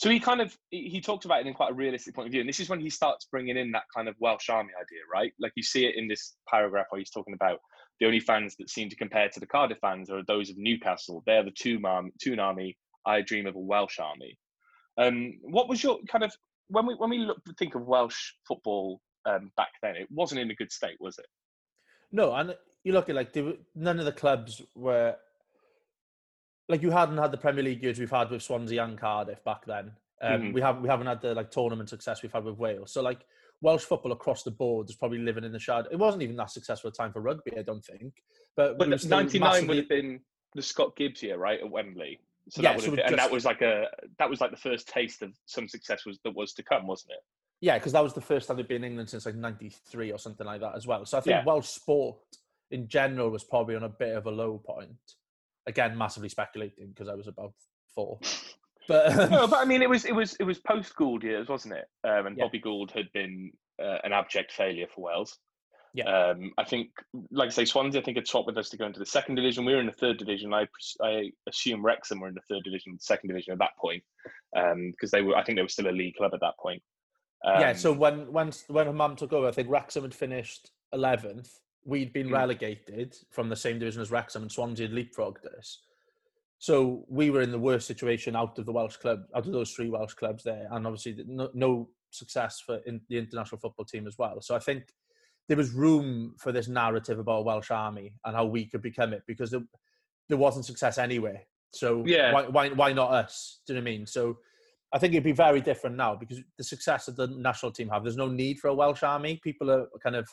so 0.00 0.08
he 0.08 0.18
kind 0.18 0.40
of 0.40 0.56
he 0.70 0.98
talks 1.02 1.26
about 1.26 1.42
it 1.42 1.46
in 1.46 1.52
quite 1.52 1.72
a 1.72 1.74
realistic 1.74 2.14
point 2.14 2.26
of 2.26 2.32
view, 2.32 2.40
and 2.40 2.48
this 2.48 2.58
is 2.58 2.70
when 2.70 2.80
he 2.80 2.88
starts 2.88 3.26
bringing 3.30 3.58
in 3.58 3.70
that 3.72 3.82
kind 3.94 4.08
of 4.08 4.14
Welsh 4.18 4.48
army 4.48 4.70
idea, 4.80 5.00
right? 5.12 5.32
Like 5.38 5.52
you 5.56 5.62
see 5.62 5.84
it 5.84 5.96
in 5.96 6.08
this 6.08 6.36
paragraph 6.48 6.86
where 6.88 6.98
he's 6.98 7.10
talking 7.10 7.34
about 7.34 7.58
the 8.00 8.06
only 8.06 8.20
fans 8.20 8.56
that 8.58 8.70
seem 8.70 8.88
to 8.88 8.96
compare 8.96 9.28
to 9.28 9.38
the 9.38 9.46
Cardiff 9.46 9.76
fans 9.82 10.08
are 10.08 10.22
those 10.26 10.48
of 10.48 10.56
Newcastle. 10.56 11.22
They're 11.26 11.44
the 11.44 11.50
Toon 11.50 11.84
army. 11.84 12.12
Toon 12.18 12.40
army. 12.40 12.78
I 13.04 13.20
dream 13.20 13.46
of 13.46 13.56
a 13.56 13.60
Welsh 13.60 13.98
army. 13.98 14.38
Um, 14.98 15.34
what 15.42 15.68
was 15.68 15.82
your 15.82 15.98
kind 16.10 16.24
of 16.24 16.32
when 16.68 16.86
we 16.86 16.94
when 16.94 17.10
we 17.10 17.18
look 17.18 17.38
think 17.58 17.74
of 17.74 17.82
Welsh 17.82 18.32
football 18.48 19.02
um, 19.26 19.50
back 19.56 19.72
then. 19.82 19.96
It 19.96 20.08
wasn't 20.10 20.40
in 20.40 20.50
a 20.50 20.54
good 20.54 20.72
state, 20.72 20.96
was 20.98 21.18
it? 21.18 21.26
No, 22.12 22.34
and 22.34 22.54
you 22.84 22.92
look 22.92 23.08
at 23.08 23.14
like 23.14 23.34
were, 23.34 23.54
none 23.74 23.98
of 23.98 24.04
the 24.04 24.12
clubs 24.12 24.62
were 24.74 25.16
like 26.70 26.82
you 26.82 26.90
hadn't 26.90 27.18
had 27.18 27.32
the 27.32 27.36
Premier 27.36 27.64
League 27.64 27.82
years 27.82 27.98
we've 27.98 28.10
had 28.10 28.30
with 28.30 28.42
Swansea 28.42 28.82
and 28.82 28.96
Cardiff 28.96 29.42
back 29.44 29.66
then. 29.66 29.92
Um, 30.22 30.42
mm-hmm. 30.42 30.52
We 30.52 30.60
have 30.60 30.80
we 30.80 30.88
haven't 30.88 31.06
had 31.06 31.20
the 31.20 31.34
like 31.34 31.50
tournament 31.50 31.88
success 31.88 32.22
we've 32.22 32.32
had 32.32 32.44
with 32.44 32.56
Wales. 32.56 32.92
So 32.92 33.02
like 33.02 33.26
Welsh 33.60 33.82
football 33.82 34.12
across 34.12 34.42
the 34.42 34.50
board 34.50 34.88
is 34.88 34.96
probably 34.96 35.18
living 35.18 35.44
in 35.44 35.52
the 35.52 35.58
shadow. 35.58 35.88
It 35.90 35.98
wasn't 35.98 36.22
even 36.22 36.36
that 36.36 36.50
successful 36.50 36.90
a 36.90 36.92
time 36.92 37.12
for 37.12 37.20
rugby, 37.20 37.58
I 37.58 37.62
don't 37.62 37.84
think. 37.84 38.22
But, 38.56 38.78
but 38.78 38.88
ninety 38.88 39.38
nine 39.38 39.50
massively... 39.50 39.68
would 39.68 39.76
have 39.78 39.88
been 39.88 40.20
the 40.54 40.62
Scott 40.62 40.96
Gibbs 40.96 41.22
year, 41.22 41.36
right, 41.36 41.60
at 41.60 41.70
Wembley. 41.70 42.20
So 42.48 42.62
yeah, 42.62 42.74
that 42.74 42.82
so 42.82 42.96
just... 42.96 43.08
and 43.08 43.18
that 43.18 43.30
was 43.30 43.44
like 43.44 43.62
a 43.62 43.86
that 44.18 44.30
was 44.30 44.40
like 44.40 44.50
the 44.50 44.56
first 44.56 44.88
taste 44.88 45.22
of 45.22 45.32
some 45.46 45.68
success 45.68 46.06
was 46.06 46.18
that 46.24 46.34
was 46.34 46.52
to 46.54 46.62
come, 46.62 46.86
wasn't 46.86 47.12
it? 47.12 47.20
Yeah, 47.60 47.78
because 47.78 47.92
that 47.92 48.02
was 48.02 48.14
the 48.14 48.20
first 48.20 48.48
time 48.48 48.56
they'd 48.56 48.68
been 48.68 48.84
in 48.84 48.90
England 48.90 49.10
since 49.10 49.26
like 49.26 49.34
'93 49.34 50.12
or 50.12 50.18
something 50.18 50.46
like 50.46 50.60
that 50.60 50.74
as 50.76 50.86
well. 50.86 51.04
So 51.04 51.18
I 51.18 51.20
think 51.20 51.34
yeah. 51.34 51.44
Welsh 51.44 51.68
sport 51.68 52.16
in 52.70 52.88
general 52.88 53.30
was 53.30 53.44
probably 53.44 53.76
on 53.76 53.82
a 53.82 53.88
bit 53.88 54.16
of 54.16 54.26
a 54.26 54.30
low 54.30 54.58
point. 54.58 55.16
Again, 55.66 55.96
massively 55.96 56.28
speculating 56.28 56.88
because 56.88 57.08
I 57.08 57.14
was 57.14 57.28
about 57.28 57.52
four. 57.94 58.18
But 58.88 59.30
no, 59.30 59.46
but 59.46 59.60
I 59.60 59.66
mean, 59.66 59.82
it 59.82 59.90
was 59.90 60.04
it 60.04 60.14
was 60.14 60.34
it 60.40 60.44
was 60.44 60.58
post 60.58 60.96
Gould 60.96 61.22
years, 61.22 61.48
wasn't 61.48 61.74
it? 61.74 61.84
Um, 62.02 62.26
and 62.26 62.36
yeah. 62.36 62.44
Bobby 62.44 62.58
Gould 62.58 62.90
had 62.90 63.12
been 63.12 63.52
uh, 63.80 63.98
an 64.02 64.12
abject 64.12 64.50
failure 64.50 64.86
for 64.92 65.02
Wales. 65.02 65.38
Yeah. 65.92 66.04
Um, 66.04 66.52
I 66.56 66.64
think, 66.64 66.90
like 67.30 67.48
I 67.48 67.50
say, 67.50 67.64
Swansea, 67.64 68.00
I 68.00 68.04
think 68.04 68.16
had 68.16 68.26
swapped 68.26 68.46
with 68.46 68.58
us 68.58 68.68
to 68.70 68.76
go 68.76 68.86
into 68.86 69.00
the 69.00 69.06
second 69.06 69.34
division. 69.34 69.64
We 69.64 69.74
were 69.74 69.80
in 69.80 69.86
the 69.86 69.92
third 69.92 70.18
division. 70.18 70.54
I 70.54 70.66
I 71.02 71.30
assume 71.48 71.84
Wrexham 71.84 72.20
were 72.20 72.28
in 72.28 72.34
the 72.34 72.40
third 72.48 72.62
division, 72.64 72.98
second 73.00 73.28
division 73.28 73.52
at 73.52 73.58
that 73.58 73.76
point, 73.78 74.02
because 74.52 74.72
um, 74.72 74.94
they 75.12 75.22
were. 75.22 75.36
I 75.36 75.44
think 75.44 75.56
they 75.56 75.62
were 75.62 75.68
still 75.68 75.88
a 75.88 75.92
league 75.92 76.14
club 76.16 76.32
at 76.34 76.40
that 76.40 76.58
point. 76.58 76.82
Um, 77.44 77.60
yeah. 77.60 77.72
So 77.72 77.92
when 77.92 78.32
when 78.32 78.52
when 78.68 78.86
Hammam 78.86 79.16
took 79.16 79.32
over, 79.32 79.48
I 79.48 79.52
think 79.52 79.68
Wrexham 79.68 80.02
had 80.02 80.14
finished 80.14 80.70
eleventh. 80.92 81.58
We'd 81.84 82.12
been 82.12 82.28
mm. 82.28 82.32
relegated 82.32 83.16
from 83.30 83.48
the 83.48 83.56
same 83.56 83.78
division 83.78 84.02
as 84.02 84.10
Wrexham, 84.10 84.42
and 84.42 84.52
Swansea 84.52 84.88
had 84.88 84.96
leapfrogged 84.96 85.46
us. 85.58 85.78
So 86.58 87.06
we 87.08 87.30
were 87.30 87.40
in 87.40 87.52
the 87.52 87.58
worst 87.58 87.86
situation 87.86 88.36
out 88.36 88.58
of 88.58 88.66
the 88.66 88.72
Welsh 88.72 88.96
club, 88.96 89.22
out 89.34 89.46
of 89.46 89.52
those 89.52 89.72
three 89.72 89.88
Welsh 89.88 90.12
clubs 90.12 90.44
there, 90.44 90.68
and 90.70 90.86
obviously 90.86 91.24
no, 91.26 91.48
no 91.54 91.88
success 92.10 92.60
for 92.64 92.80
in 92.86 93.00
the 93.08 93.16
international 93.16 93.58
football 93.58 93.86
team 93.86 94.06
as 94.06 94.18
well. 94.18 94.42
So 94.42 94.54
I 94.54 94.58
think 94.58 94.84
there 95.48 95.56
was 95.56 95.72
room 95.72 96.34
for 96.38 96.52
this 96.52 96.68
narrative 96.68 97.18
about 97.18 97.40
a 97.40 97.42
Welsh 97.42 97.70
Army 97.70 98.12
and 98.24 98.36
how 98.36 98.44
we 98.44 98.66
could 98.66 98.82
become 98.82 99.14
it 99.14 99.22
because 99.26 99.50
there, 99.50 99.62
there 100.28 100.38
wasn't 100.38 100.66
success 100.66 100.98
anyway. 100.98 101.46
So 101.72 102.04
yeah. 102.06 102.32
why, 102.32 102.42
why 102.42 102.68
why 102.68 102.92
not 102.92 103.10
us? 103.10 103.60
Do 103.66 103.72
you 103.72 103.80
know 103.80 103.84
what 103.84 103.88
I 103.88 103.96
mean? 103.96 104.06
So 104.06 104.38
I 104.92 104.98
think 104.98 105.14
it'd 105.14 105.24
be 105.24 105.32
very 105.32 105.60
different 105.60 105.96
now 105.96 106.14
because 106.14 106.40
the 106.58 106.64
success 106.64 107.06
that 107.06 107.16
the 107.16 107.28
national 107.28 107.72
team 107.72 107.88
have, 107.88 108.02
there's 108.02 108.16
no 108.16 108.28
need 108.28 108.58
for 108.58 108.68
a 108.68 108.74
Welsh 108.74 109.02
Army. 109.02 109.40
People 109.42 109.70
are 109.70 109.86
kind 110.02 110.16
of 110.16 110.28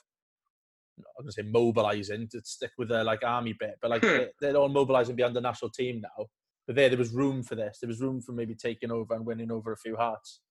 I'm 0.98 1.24
gonna 1.24 1.32
say 1.32 1.44
mobilizing 1.44 2.28
to 2.30 2.42
stick 2.44 2.72
with 2.78 2.90
their 2.90 3.04
like 3.04 3.24
army 3.24 3.56
bit, 3.60 3.76
but 3.82 3.92
like 3.92 4.02
hmm. 4.02 4.08
they're, 4.08 4.32
they're 4.42 4.56
all 4.56 4.70
mobilizing 4.70 5.16
beyond 5.16 5.36
the 5.36 5.42
national 5.42 5.72
team 5.72 6.02
now. 6.02 6.26
But 6.66 6.76
there, 6.76 6.90
there 6.90 6.98
was 6.98 7.14
room 7.14 7.44
for 7.44 7.56
this. 7.56 7.80
There 7.82 7.88
was 7.88 8.02
room 8.02 8.22
for 8.22 8.34
maybe 8.34 8.56
taking 8.56 8.92
over 8.92 9.14
and 9.14 9.26
winning 9.26 9.52
over 9.52 9.72
a 9.72 9.78
few 9.78 9.96
hearts. 9.96 10.42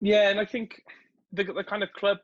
Yeah, 0.00 0.28
and 0.28 0.38
I 0.38 0.44
think 0.44 0.80
the 1.32 1.44
the 1.44 1.64
kind 1.64 1.82
of 1.82 1.92
club 1.92 2.18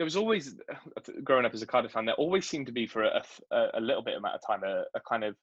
there 0.00 0.06
was 0.06 0.16
always 0.16 0.54
growing 1.24 1.44
up 1.44 1.52
as 1.52 1.60
a 1.60 1.66
Cardiff 1.66 1.92
fan. 1.92 2.06
There 2.06 2.14
always 2.14 2.48
seemed 2.48 2.66
to 2.66 2.72
be 2.72 2.86
for 2.86 3.04
a, 3.04 3.22
a, 3.50 3.66
a 3.74 3.80
little 3.80 4.02
bit 4.02 4.16
amount 4.16 4.34
of 4.34 4.40
time 4.46 4.64
a, 4.64 4.84
a, 4.96 5.00
kind 5.06 5.24
of 5.24 5.36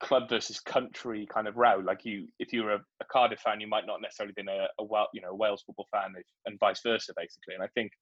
club 0.00 0.28
versus 0.28 0.58
country 0.58 1.24
kind 1.32 1.46
of 1.46 1.56
row. 1.56 1.80
Like 1.84 2.04
you, 2.04 2.26
if 2.40 2.52
you 2.52 2.64
were 2.64 2.72
a, 2.72 2.80
a 3.00 3.04
Cardiff 3.12 3.38
fan, 3.38 3.60
you 3.60 3.68
might 3.68 3.86
not 3.86 4.02
necessarily 4.02 4.34
been 4.36 4.48
a, 4.48 4.66
a 4.80 5.04
you 5.14 5.20
know 5.20 5.34
Wales 5.34 5.62
football 5.64 5.86
fan, 5.92 6.14
if, 6.18 6.26
and 6.46 6.58
vice 6.58 6.80
versa, 6.82 7.12
basically. 7.16 7.54
And 7.54 7.62
I 7.62 7.68
think 7.74 7.92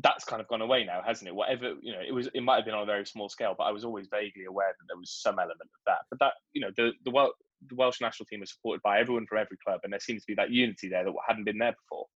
that's 0.00 0.24
kind 0.24 0.40
of 0.40 0.48
gone 0.48 0.60
away 0.60 0.84
now, 0.84 1.02
hasn't 1.04 1.28
it? 1.28 1.34
Whatever 1.34 1.74
you 1.82 1.92
know, 1.92 2.00
it 2.06 2.12
was 2.12 2.28
it 2.34 2.42
might 2.42 2.56
have 2.56 2.64
been 2.64 2.74
on 2.74 2.82
a 2.82 2.86
very 2.86 3.06
small 3.06 3.28
scale, 3.28 3.54
but 3.56 3.64
I 3.64 3.72
was 3.72 3.84
always 3.84 4.08
vaguely 4.10 4.44
aware 4.44 4.68
that 4.68 4.86
there 4.88 4.98
was 4.98 5.10
some 5.10 5.38
element 5.38 5.62
of 5.62 5.80
that. 5.86 5.98
But 6.10 6.18
that 6.20 6.32
you 6.52 6.60
know, 6.60 6.70
the 6.76 6.92
the, 7.04 7.10
Wel- 7.10 7.34
the 7.68 7.74
Welsh 7.74 8.00
national 8.00 8.26
team 8.26 8.42
is 8.42 8.52
supported 8.52 8.82
by 8.82 9.00
everyone 9.00 9.26
from 9.26 9.38
every 9.38 9.56
club, 9.64 9.80
and 9.84 9.92
there 9.92 10.00
seems 10.00 10.22
to 10.22 10.26
be 10.28 10.34
that 10.34 10.50
unity 10.50 10.88
there 10.88 11.04
that 11.04 11.12
hadn't 11.28 11.44
been 11.44 11.58
there 11.58 11.72
before 11.72 12.06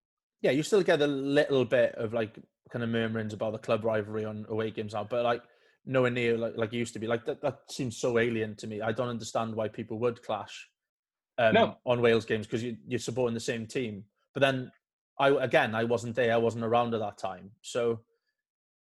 yeah, 0.44 0.50
you 0.50 0.62
still 0.62 0.82
get 0.82 1.00
a 1.00 1.06
little 1.06 1.64
bit 1.64 1.94
of 1.94 2.12
like 2.12 2.38
kind 2.70 2.82
of 2.82 2.90
murmurings 2.90 3.32
about 3.32 3.52
the 3.52 3.58
club 3.58 3.82
rivalry 3.82 4.26
on 4.26 4.44
away 4.50 4.70
games 4.70 4.92
now, 4.92 5.02
but 5.02 5.24
like 5.24 5.42
nowhere 5.86 6.10
near 6.10 6.36
like 6.36 6.52
like 6.56 6.70
it 6.74 6.76
used 6.76 6.92
to 6.92 6.98
be. 6.98 7.06
Like 7.06 7.24
that, 7.24 7.40
that 7.40 7.60
seems 7.70 7.96
so 7.96 8.18
alien 8.18 8.54
to 8.56 8.66
me. 8.66 8.82
I 8.82 8.92
don't 8.92 9.08
understand 9.08 9.54
why 9.54 9.68
people 9.68 9.98
would 10.00 10.22
clash 10.22 10.68
um, 11.38 11.54
no. 11.54 11.76
on 11.86 12.02
Wales 12.02 12.26
games 12.26 12.46
because 12.46 12.62
you, 12.62 12.76
you're 12.86 12.98
supporting 12.98 13.32
the 13.32 13.40
same 13.40 13.66
team. 13.66 14.04
But 14.34 14.42
then 14.42 14.70
I 15.18 15.28
again, 15.30 15.74
I 15.74 15.84
wasn't 15.84 16.16
there. 16.16 16.34
I 16.34 16.38
wasn't 16.38 16.64
around 16.64 16.94
at 16.94 17.00
that 17.00 17.18
time, 17.18 17.50
so 17.62 18.00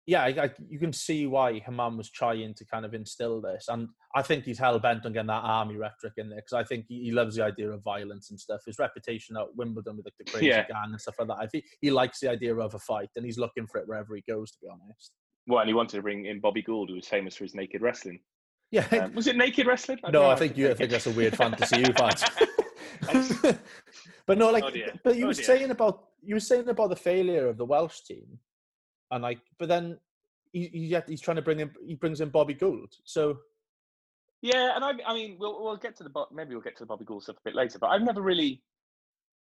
yeah, 0.06 0.22
I, 0.22 0.28
I, 0.28 0.50
you 0.68 0.80
can 0.80 0.92
see 0.92 1.26
why 1.26 1.60
Hammam 1.60 1.96
was 1.96 2.10
trying 2.10 2.54
to 2.54 2.64
kind 2.64 2.84
of 2.84 2.92
instill 2.92 3.40
this, 3.40 3.66
and 3.68 3.88
I 4.16 4.22
think 4.22 4.44
he's 4.44 4.58
hell 4.58 4.78
bent 4.78 5.06
on 5.06 5.12
getting 5.12 5.28
that 5.28 5.44
army 5.44 5.76
rhetoric 5.76 6.14
in 6.16 6.28
there 6.28 6.38
because 6.38 6.54
I 6.54 6.64
think 6.64 6.86
he, 6.88 7.04
he, 7.04 7.10
loves 7.12 7.36
the 7.36 7.44
idea 7.44 7.70
of 7.70 7.82
violence 7.84 8.30
and 8.30 8.38
stuff. 8.38 8.62
His 8.66 8.78
reputation 8.80 9.36
at 9.36 9.54
Wimbledon 9.54 9.96
with 9.96 10.06
like 10.06 10.14
the 10.18 10.24
crazy 10.24 10.46
yeah. 10.46 10.66
gang 10.66 10.90
and 10.90 11.00
stuff 11.00 11.14
like 11.18 11.28
that. 11.28 11.38
I 11.38 11.46
think 11.46 11.64
he 11.80 11.90
likes 11.90 12.18
the 12.18 12.30
idea 12.30 12.54
of 12.56 12.74
a 12.74 12.78
fight, 12.80 13.10
and 13.14 13.24
he's 13.24 13.38
looking 13.38 13.66
for 13.66 13.80
it 13.80 13.86
wherever 13.86 14.16
he 14.16 14.24
goes. 14.28 14.50
To 14.52 14.58
be 14.62 14.68
honest. 14.68 15.12
Well, 15.46 15.60
and 15.60 15.68
he 15.68 15.74
wanted 15.74 15.96
to 15.96 16.02
bring 16.02 16.26
in 16.26 16.40
Bobby 16.40 16.62
Gould, 16.62 16.88
who 16.88 16.96
was 16.96 17.06
famous 17.06 17.36
for 17.36 17.44
his 17.44 17.54
naked 17.54 17.80
wrestling. 17.80 18.20
Yeah, 18.72 18.86
um, 18.90 19.14
was 19.14 19.26
it 19.26 19.36
naked 19.36 19.66
wrestling? 19.66 19.98
I 20.02 20.10
no, 20.10 20.28
I 20.28 20.34
think 20.34 20.56
you. 20.56 20.70
I 20.70 20.74
think 20.74 20.90
that's 20.90 21.06
a 21.06 21.10
weird 21.10 21.36
fantasy 21.36 21.78
you've 21.78 21.96
had. 21.96 22.20
but 24.26 24.38
no, 24.38 24.50
like, 24.50 24.64
oh 24.64 24.70
but 25.04 25.16
you 25.16 25.24
oh 25.24 25.28
were 25.28 25.34
dear. 25.34 25.44
saying 25.44 25.70
about 25.70 26.04
you 26.22 26.34
were 26.34 26.40
saying 26.40 26.68
about 26.68 26.90
the 26.90 26.96
failure 26.96 27.48
of 27.48 27.56
the 27.56 27.64
Welsh 27.64 28.00
team 28.00 28.38
and 29.12 29.22
like, 29.22 29.38
but 29.58 29.68
then 29.68 29.98
he, 30.52 30.68
he 30.72 30.96
he's 31.06 31.20
trying 31.20 31.36
to 31.36 31.42
bring 31.42 31.60
in 31.60 31.70
he 31.86 31.94
brings 31.94 32.20
in 32.20 32.30
Bobby 32.30 32.54
Gould. 32.54 32.92
So 33.04 33.38
yeah, 34.40 34.74
and 34.74 34.84
I 34.84 34.92
I 35.06 35.14
mean 35.14 35.36
we'll 35.38 35.62
we'll 35.62 35.76
get 35.76 35.96
to 35.98 36.04
the 36.04 36.10
maybe 36.32 36.54
we'll 36.54 36.62
get 36.62 36.76
to 36.78 36.82
the 36.82 36.86
Bobby 36.86 37.04
Gould 37.04 37.22
stuff 37.22 37.36
a 37.36 37.48
bit 37.48 37.54
later, 37.54 37.78
but 37.78 37.88
I've 37.88 38.02
never 38.02 38.22
really 38.22 38.62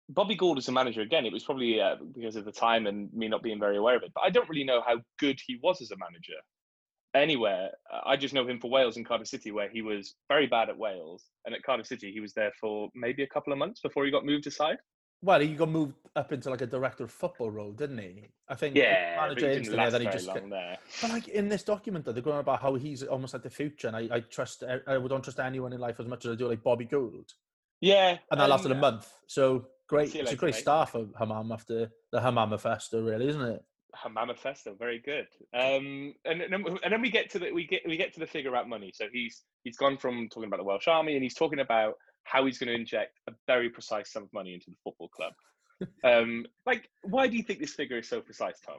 Bobby 0.08 0.36
Gould 0.36 0.58
as 0.58 0.68
a 0.68 0.72
manager 0.72 1.02
again. 1.02 1.26
It 1.26 1.32
was 1.32 1.44
probably 1.44 1.80
uh, 1.80 1.96
because 2.14 2.36
of 2.36 2.44
the 2.44 2.52
time 2.52 2.86
and 2.86 3.12
me 3.12 3.28
not 3.28 3.42
being 3.42 3.60
very 3.60 3.76
aware 3.76 3.96
of 3.96 4.02
it, 4.04 4.12
but 4.14 4.22
I 4.24 4.30
don't 4.30 4.48
really 4.48 4.64
know 4.64 4.82
how 4.86 5.00
good 5.18 5.40
he 5.44 5.58
was 5.62 5.82
as 5.82 5.90
a 5.90 5.96
manager 5.96 6.34
anywhere. 7.16 7.70
I 8.04 8.16
just 8.16 8.34
know 8.34 8.46
him 8.46 8.60
for 8.60 8.70
Wales 8.70 8.96
and 8.96 9.06
Cardiff 9.06 9.28
City, 9.28 9.50
where 9.50 9.68
he 9.68 9.82
was 9.82 10.14
very 10.28 10.46
bad 10.46 10.68
at 10.68 10.78
Wales, 10.78 11.24
and 11.44 11.54
at 11.54 11.62
Cardiff 11.62 11.86
City 11.86 12.12
he 12.12 12.20
was 12.20 12.32
there 12.34 12.52
for 12.60 12.88
maybe 12.94 13.22
a 13.22 13.26
couple 13.26 13.52
of 13.52 13.58
months 13.58 13.80
before 13.80 14.04
he 14.04 14.10
got 14.10 14.24
moved 14.24 14.46
aside. 14.46 14.78
Well, 15.22 15.40
he 15.40 15.54
got 15.54 15.70
moved 15.70 15.94
up 16.14 16.32
into 16.32 16.50
like 16.50 16.60
a 16.60 16.66
director 16.66 17.04
of 17.04 17.10
football 17.10 17.50
role, 17.50 17.72
didn't 17.72 17.98
he? 17.98 18.28
I 18.48 18.54
think. 18.54 18.76
Yeah, 18.76 19.16
manager 19.16 19.60
there, 19.70 19.90
then 19.90 20.00
he 20.02 20.06
just. 20.08 20.32
There. 20.32 20.76
But 21.00 21.10
like 21.10 21.28
in 21.28 21.48
this 21.48 21.62
document, 21.62 22.04
though, 22.04 22.12
they're 22.12 22.22
going 22.22 22.38
about 22.38 22.60
how 22.60 22.74
he's 22.74 23.02
almost 23.02 23.32
like 23.32 23.42
the 23.42 23.50
future, 23.50 23.88
and 23.88 23.96
I, 23.96 24.16
I 24.16 24.20
trust 24.20 24.62
I 24.62 24.78
don't 24.86 25.24
trust 25.24 25.40
anyone 25.40 25.72
in 25.72 25.80
life 25.80 25.98
as 25.98 26.06
much 26.06 26.26
as 26.26 26.32
I 26.32 26.34
do 26.34 26.48
like 26.48 26.62
Bobby 26.62 26.84
Gould. 26.84 27.32
Yeah, 27.80 28.18
and 28.30 28.40
that 28.40 28.44
um, 28.44 28.50
lasted 28.50 28.72
a 28.72 28.76
month. 28.76 29.10
So 29.26 29.66
great, 29.88 30.14
it's 30.14 30.32
a 30.32 30.36
great 30.36 30.54
mate. 30.54 30.60
start 30.60 30.90
for 30.90 31.06
Hammam 31.18 31.50
after 31.50 31.90
the 32.12 32.20
Hammamifesto, 32.20 33.04
really, 33.04 33.28
isn't 33.28 33.42
it? 33.42 33.64
Hammamifesto, 33.94 34.78
very 34.78 34.98
good. 34.98 35.26
Um, 35.54 36.14
and, 36.24 36.40
and, 36.42 36.52
then, 36.52 36.64
and 36.82 36.92
then 36.92 37.00
we 37.00 37.10
get 37.10 37.30
to 37.30 37.38
the 37.38 37.52
we 37.52 37.66
get 37.66 37.82
we 37.86 37.96
get 37.96 38.12
to 38.14 38.20
the 38.20 38.26
figure 38.26 38.56
out 38.56 38.68
money. 38.68 38.92
So 38.94 39.06
he's 39.12 39.42
he's 39.64 39.76
gone 39.76 39.96
from 39.96 40.28
talking 40.28 40.48
about 40.48 40.58
the 40.58 40.64
Welsh 40.64 40.88
Army, 40.88 41.14
and 41.14 41.22
he's 41.22 41.34
talking 41.34 41.60
about 41.60 41.94
how 42.24 42.44
he's 42.44 42.58
going 42.58 42.68
to 42.68 42.74
inject 42.74 43.20
a 43.28 43.32
very 43.46 43.70
precise 43.70 44.12
sum 44.12 44.24
of 44.24 44.32
money 44.32 44.54
into 44.54 44.70
the 44.70 44.76
football 44.82 45.08
club. 45.08 45.32
um, 46.04 46.44
like, 46.66 46.88
why 47.02 47.26
do 47.26 47.36
you 47.36 47.42
think 47.42 47.60
this 47.60 47.74
figure 47.74 47.98
is 47.98 48.08
so 48.08 48.20
precise, 48.20 48.58
Tom? 48.64 48.78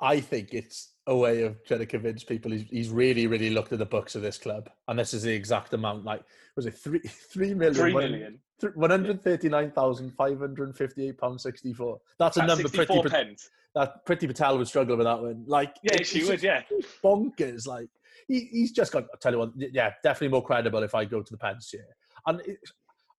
I 0.00 0.20
think 0.20 0.54
it's 0.54 0.94
a 1.06 1.16
way 1.16 1.42
of 1.42 1.62
trying 1.64 1.80
to 1.80 1.86
convince 1.86 2.24
people 2.24 2.52
he's, 2.52 2.64
he's 2.70 2.88
really, 2.88 3.26
really 3.26 3.50
looked 3.50 3.72
at 3.72 3.78
the 3.78 3.86
books 3.86 4.14
of 4.14 4.22
this 4.22 4.38
club, 4.38 4.70
and 4.88 4.98
this 4.98 5.12
is 5.12 5.24
the 5.24 5.32
exact 5.32 5.74
amount. 5.74 6.04
Like, 6.04 6.22
was 6.56 6.66
it 6.66 6.74
three 6.74 7.00
three 7.32 7.54
million? 7.54 7.74
Three 7.74 7.94
million. 7.94 8.38
One 8.74 8.90
hundred 8.90 9.22
thirty-nine 9.22 9.72
thousand 9.72 10.12
five 10.12 10.38
hundred 10.38 10.76
fifty-eight 10.76 11.18
pounds 11.18 11.42
sixty-four. 11.42 11.98
That's 12.18 12.36
a 12.36 12.42
At 12.42 12.48
number 12.48 12.68
pretty. 12.68 13.02
Pence. 13.08 13.50
That 13.74 14.04
Priti 14.04 14.26
Patel 14.26 14.58
would 14.58 14.68
struggle 14.68 14.96
with 14.96 15.06
that 15.06 15.20
one. 15.20 15.44
Like, 15.46 15.76
yeah, 15.82 16.02
she 16.02 16.24
would. 16.24 16.42
Yeah, 16.42 16.62
bonkers. 17.04 17.66
Like, 17.66 17.88
he, 18.26 18.48
he's 18.50 18.72
just 18.72 18.92
got. 18.92 19.04
I 19.04 19.16
tell 19.20 19.32
you 19.32 19.38
what, 19.38 19.50
yeah, 19.56 19.92
definitely 20.02 20.28
more 20.28 20.44
credible 20.44 20.82
if 20.82 20.94
I 20.94 21.04
go 21.04 21.22
to 21.22 21.32
the 21.32 21.38
Pence 21.38 21.70
here. 21.70 21.86
And 22.26 22.40
it, 22.40 22.58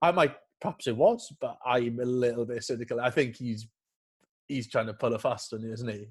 I 0.01 0.11
might 0.11 0.35
perhaps 0.61 0.87
it 0.87 0.95
was, 0.95 1.33
but 1.41 1.57
I'm 1.65 1.99
a 1.99 2.05
little 2.05 2.45
bit 2.45 2.63
cynical. 2.63 3.01
I 3.01 3.09
think 3.09 3.35
he's 3.35 3.67
he's 4.47 4.69
trying 4.69 4.87
to 4.87 4.93
pull 4.93 5.13
a 5.13 5.19
fast 5.19 5.51
one, 5.51 5.63
isn't 5.63 5.89
he? 5.89 6.07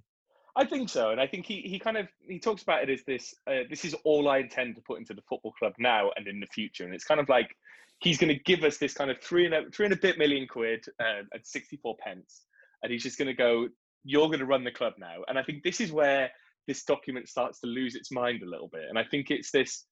I 0.56 0.64
think 0.64 0.88
so, 0.88 1.10
and 1.10 1.20
I 1.20 1.26
think 1.26 1.46
he, 1.46 1.60
he 1.60 1.78
kind 1.78 1.96
of 1.96 2.08
he 2.20 2.38
talks 2.38 2.62
about 2.62 2.82
it 2.82 2.90
as 2.90 3.02
this. 3.06 3.32
Uh, 3.46 3.60
this 3.70 3.84
is 3.84 3.94
all 4.04 4.28
I 4.28 4.38
intend 4.38 4.74
to 4.74 4.82
put 4.82 4.98
into 4.98 5.14
the 5.14 5.22
football 5.22 5.52
club 5.52 5.74
now 5.78 6.10
and 6.16 6.26
in 6.26 6.40
the 6.40 6.46
future, 6.46 6.84
and 6.84 6.92
it's 6.92 7.04
kind 7.04 7.20
of 7.20 7.28
like 7.28 7.54
he's 8.00 8.18
going 8.18 8.34
to 8.34 8.42
give 8.42 8.64
us 8.64 8.76
this 8.76 8.92
kind 8.92 9.10
of 9.10 9.20
three 9.20 9.46
and 9.46 9.54
a 9.54 9.70
three 9.70 9.86
and 9.86 9.94
a 9.94 9.98
bit 9.98 10.18
million 10.18 10.48
quid 10.48 10.84
uh, 11.00 11.22
at 11.32 11.46
sixty 11.46 11.76
four 11.76 11.96
pence, 12.04 12.42
and 12.82 12.92
he's 12.92 13.02
just 13.02 13.16
going 13.16 13.28
to 13.28 13.34
go. 13.34 13.68
You're 14.04 14.28
going 14.28 14.40
to 14.40 14.46
run 14.46 14.64
the 14.64 14.70
club 14.70 14.94
now, 14.98 15.24
and 15.28 15.38
I 15.38 15.42
think 15.42 15.62
this 15.62 15.80
is 15.80 15.92
where 15.92 16.30
this 16.66 16.84
document 16.84 17.28
starts 17.28 17.60
to 17.60 17.66
lose 17.66 17.94
its 17.94 18.10
mind 18.10 18.42
a 18.42 18.48
little 18.48 18.68
bit, 18.68 18.84
and 18.88 18.98
I 18.98 19.04
think 19.04 19.30
it's 19.30 19.50
this. 19.50 19.84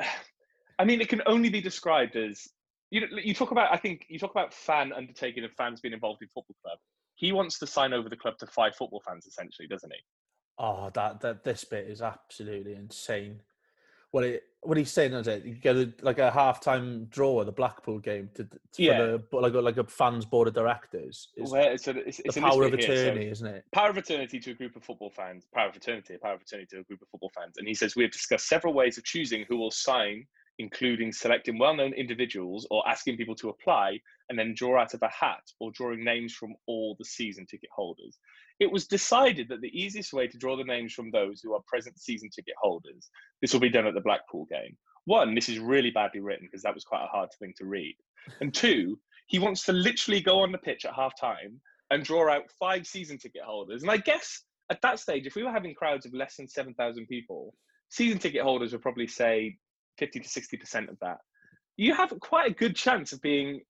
I 0.78 0.84
mean, 0.84 1.00
it 1.00 1.08
can 1.08 1.22
only 1.26 1.50
be 1.50 1.60
described 1.60 2.16
as 2.16 2.48
you 2.92 3.00
know, 3.00 3.06
you 3.22 3.34
talk 3.34 3.50
about. 3.52 3.72
I 3.72 3.78
think 3.78 4.04
you 4.08 4.18
talk 4.18 4.32
about 4.32 4.52
fan 4.52 4.92
undertaking 4.92 5.44
of 5.44 5.52
fans 5.52 5.80
being 5.80 5.94
involved 5.94 6.20
in 6.22 6.28
football 6.28 6.56
club. 6.62 6.78
he 7.14 7.32
wants 7.32 7.58
to 7.60 7.66
sign 7.66 7.92
over 7.94 8.08
the 8.08 8.16
club 8.16 8.36
to 8.38 8.46
five 8.46 8.74
football 8.76 9.02
fans, 9.06 9.26
essentially, 9.26 9.66
doesn't 9.66 9.90
he? 9.90 9.98
Oh, 10.58 10.90
that 10.94 11.20
that 11.22 11.42
this 11.42 11.64
bit 11.64 11.88
is 11.88 12.02
absolutely 12.02 12.74
insane. 12.74 13.40
Well, 14.12 14.24
it 14.24 14.42
what 14.62 14.78
he's 14.78 14.92
saying 14.92 15.12
is 15.12 15.26
it 15.26 15.44
you 15.44 15.54
get 15.54 15.74
a, 15.76 15.92
like 16.02 16.18
a 16.18 16.30
half-time 16.30 17.06
draw 17.06 17.40
at 17.40 17.46
the 17.46 17.52
Blackpool 17.52 17.98
game 17.98 18.30
to, 18.34 18.44
to 18.44 18.58
Yeah. 18.82 18.98
the, 18.98 19.22
like 19.32 19.54
a, 19.54 19.60
like 19.60 19.76
a 19.76 19.84
fans 19.84 20.24
board 20.24 20.46
of 20.48 20.54
directors. 20.54 21.28
It's 21.36 21.50
Where, 21.50 21.76
so 21.76 21.92
it's, 21.96 22.20
it's 22.24 22.38
power 22.38 22.62
of 22.64 22.72
here, 22.74 22.82
so- 23.14 23.20
isn't 23.20 23.46
it? 23.46 23.64
power 23.72 23.90
of 23.90 23.96
attorney 23.96 24.26
to 24.28 24.50
a 24.50 24.54
group 24.54 24.76
of 24.76 24.84
football 24.84 25.10
fans, 25.10 25.46
power 25.52 25.68
of 25.68 25.76
attorney, 25.76 26.02
power 26.22 26.34
of 26.34 26.42
attorney 26.42 26.66
to 26.70 26.78
a 26.78 26.84
group 26.84 27.02
of 27.02 27.08
football 27.08 27.32
fans. 27.34 27.54
And 27.58 27.66
he 27.66 27.74
says, 27.74 27.96
We 27.96 28.04
have 28.04 28.12
discussed 28.12 28.48
several 28.48 28.72
ways 28.72 28.98
of 28.98 29.04
choosing 29.04 29.44
who 29.48 29.56
will 29.56 29.72
sign, 29.72 30.26
including 30.58 31.12
selecting 31.12 31.58
well 31.58 31.74
known 31.74 31.92
individuals 31.94 32.66
or 32.70 32.88
asking 32.88 33.16
people 33.16 33.34
to 33.36 33.48
apply 33.48 33.98
and 34.28 34.38
then 34.38 34.54
draw 34.54 34.80
out 34.80 34.94
of 34.94 35.02
a 35.02 35.08
hat 35.08 35.42
or 35.58 35.72
drawing 35.72 36.04
names 36.04 36.34
from 36.34 36.54
all 36.66 36.94
the 37.00 37.04
season 37.04 37.46
ticket 37.46 37.70
holders. 37.74 38.16
It 38.62 38.70
was 38.70 38.86
decided 38.86 39.48
that 39.48 39.60
the 39.60 39.76
easiest 39.76 40.12
way 40.12 40.28
to 40.28 40.38
draw 40.38 40.56
the 40.56 40.62
names 40.62 40.92
from 40.92 41.10
those 41.10 41.40
who 41.40 41.52
are 41.52 41.60
present 41.66 41.98
season 41.98 42.30
ticket 42.30 42.54
holders, 42.62 43.10
this 43.40 43.52
will 43.52 43.58
be 43.58 43.68
done 43.68 43.88
at 43.88 43.94
the 43.94 44.00
Blackpool 44.00 44.46
game. 44.48 44.76
One, 45.04 45.34
this 45.34 45.48
is 45.48 45.58
really 45.58 45.90
badly 45.90 46.20
written 46.20 46.46
because 46.46 46.62
that 46.62 46.72
was 46.72 46.84
quite 46.84 47.02
a 47.02 47.08
hard 47.08 47.28
thing 47.40 47.54
to 47.58 47.66
read. 47.66 47.96
And 48.40 48.54
two, 48.54 49.00
he 49.26 49.40
wants 49.40 49.64
to 49.64 49.72
literally 49.72 50.20
go 50.20 50.42
on 50.42 50.52
the 50.52 50.58
pitch 50.58 50.84
at 50.84 50.94
half 50.94 51.18
time 51.20 51.60
and 51.90 52.04
draw 52.04 52.30
out 52.30 52.52
five 52.56 52.86
season 52.86 53.18
ticket 53.18 53.42
holders. 53.42 53.82
And 53.82 53.90
I 53.90 53.96
guess 53.96 54.44
at 54.70 54.80
that 54.82 55.00
stage, 55.00 55.26
if 55.26 55.34
we 55.34 55.42
were 55.42 55.50
having 55.50 55.74
crowds 55.74 56.06
of 56.06 56.14
less 56.14 56.36
than 56.36 56.46
7,000 56.46 57.08
people, 57.08 57.54
season 57.88 58.20
ticket 58.20 58.42
holders 58.42 58.70
would 58.70 58.82
probably 58.82 59.08
say 59.08 59.56
50 59.98 60.20
to 60.20 60.28
60% 60.28 60.88
of 60.88 60.96
that. 61.00 61.18
You 61.76 61.96
have 61.96 62.14
quite 62.20 62.48
a 62.48 62.54
good 62.54 62.76
chance 62.76 63.12
of 63.12 63.20
being 63.22 63.62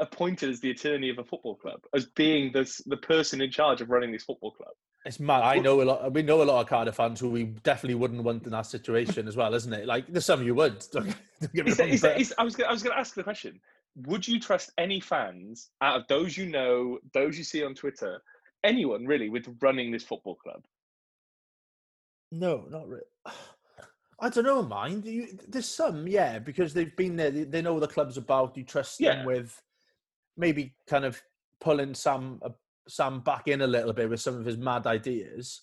appointed 0.00 0.50
as 0.50 0.60
the 0.60 0.70
attorney 0.70 1.10
of 1.10 1.18
a 1.18 1.24
football 1.24 1.54
club, 1.54 1.80
as 1.94 2.06
being 2.06 2.52
the, 2.52 2.70
the 2.86 2.96
person 2.96 3.40
in 3.40 3.50
charge 3.50 3.80
of 3.80 3.90
running 3.90 4.10
this 4.12 4.24
football 4.24 4.50
club. 4.50 4.72
It's 5.04 5.20
mad. 5.20 5.42
I 5.42 5.58
know 5.58 5.80
a 5.80 5.84
lot. 5.84 6.12
We 6.12 6.22
know 6.22 6.42
a 6.42 6.44
lot 6.44 6.60
of 6.60 6.68
Cardiff 6.68 6.96
fans 6.96 7.20
who 7.20 7.30
we 7.30 7.44
definitely 7.44 7.94
wouldn't 7.94 8.22
want 8.22 8.44
in 8.44 8.50
that 8.50 8.66
situation 8.66 9.28
as 9.28 9.36
well, 9.36 9.54
isn't 9.54 9.72
it? 9.72 9.86
Like 9.86 10.06
there's 10.08 10.26
some 10.26 10.42
you 10.42 10.54
would. 10.54 10.84
Don't, 10.92 11.06
don't 11.40 11.52
get 11.54 11.64
me 11.64 11.70
Is 11.70 11.76
that, 11.78 11.84
wrong, 11.84 11.92
is 11.92 12.00
that, 12.02 12.34
I 12.38 12.44
was 12.44 12.54
gonna, 12.54 12.68
I 12.68 12.72
was 12.72 12.82
going 12.82 12.94
to 12.94 13.00
ask 13.00 13.14
the 13.14 13.22
question: 13.22 13.58
Would 14.06 14.28
you 14.28 14.38
trust 14.38 14.72
any 14.76 15.00
fans 15.00 15.70
out 15.80 16.00
of 16.00 16.06
those 16.08 16.36
you 16.36 16.46
know, 16.46 16.98
those 17.14 17.38
you 17.38 17.44
see 17.44 17.64
on 17.64 17.74
Twitter, 17.74 18.20
anyone 18.62 19.06
really, 19.06 19.30
with 19.30 19.46
running 19.62 19.90
this 19.90 20.04
football 20.04 20.34
club? 20.34 20.62
No, 22.30 22.66
not 22.68 22.86
really. 22.86 23.02
I 24.22 24.28
don't 24.28 24.44
know, 24.44 24.62
mind. 24.62 25.06
You, 25.06 25.28
there's 25.48 25.66
some, 25.66 26.06
yeah, 26.06 26.38
because 26.38 26.74
they've 26.74 26.94
been 26.94 27.16
there. 27.16 27.30
They, 27.30 27.44
they 27.44 27.62
know 27.62 27.72
what 27.72 27.80
the 27.80 27.88
club's 27.88 28.18
about. 28.18 28.54
You 28.54 28.64
trust 28.64 29.00
Yeah. 29.00 29.16
them 29.16 29.24
with 29.24 29.58
maybe 30.36 30.74
kind 30.88 31.04
of 31.04 31.20
pulling 31.60 31.94
Sam 31.94 32.40
uh, 32.44 32.50
Sam 32.88 33.20
back 33.20 33.48
in 33.48 33.62
a 33.62 33.66
little 33.66 33.92
bit 33.92 34.08
with 34.10 34.20
some 34.20 34.36
of 34.36 34.44
his 34.44 34.56
mad 34.56 34.86
ideas. 34.86 35.62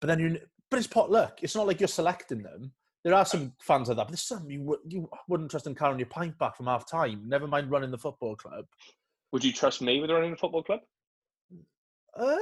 But 0.00 0.08
then 0.08 0.18
you, 0.20 0.38
but 0.70 0.78
it's 0.78 0.86
potluck. 0.86 1.38
It's 1.42 1.54
not 1.56 1.66
like 1.66 1.80
you're 1.80 1.88
selecting 1.88 2.42
them. 2.42 2.72
There 3.04 3.14
are 3.14 3.24
some 3.24 3.52
fans 3.60 3.88
of 3.88 3.96
that, 3.96 4.04
but 4.04 4.10
there's 4.12 4.22
some 4.22 4.50
you 4.50 4.78
you 4.86 5.08
wouldn't 5.28 5.50
trust 5.50 5.66
in 5.66 5.74
carrying 5.74 5.98
your 5.98 6.08
pint 6.08 6.38
back 6.38 6.56
from 6.56 6.66
half 6.66 6.88
time. 6.88 7.22
Never 7.26 7.46
mind 7.46 7.70
running 7.70 7.90
the 7.90 7.98
football 7.98 8.36
club. 8.36 8.66
Would 9.32 9.44
you 9.44 9.52
trust 9.52 9.82
me 9.82 10.00
with 10.00 10.10
running 10.10 10.30
the 10.32 10.36
football 10.36 10.62
club? 10.62 10.80
Uh, 12.16 12.36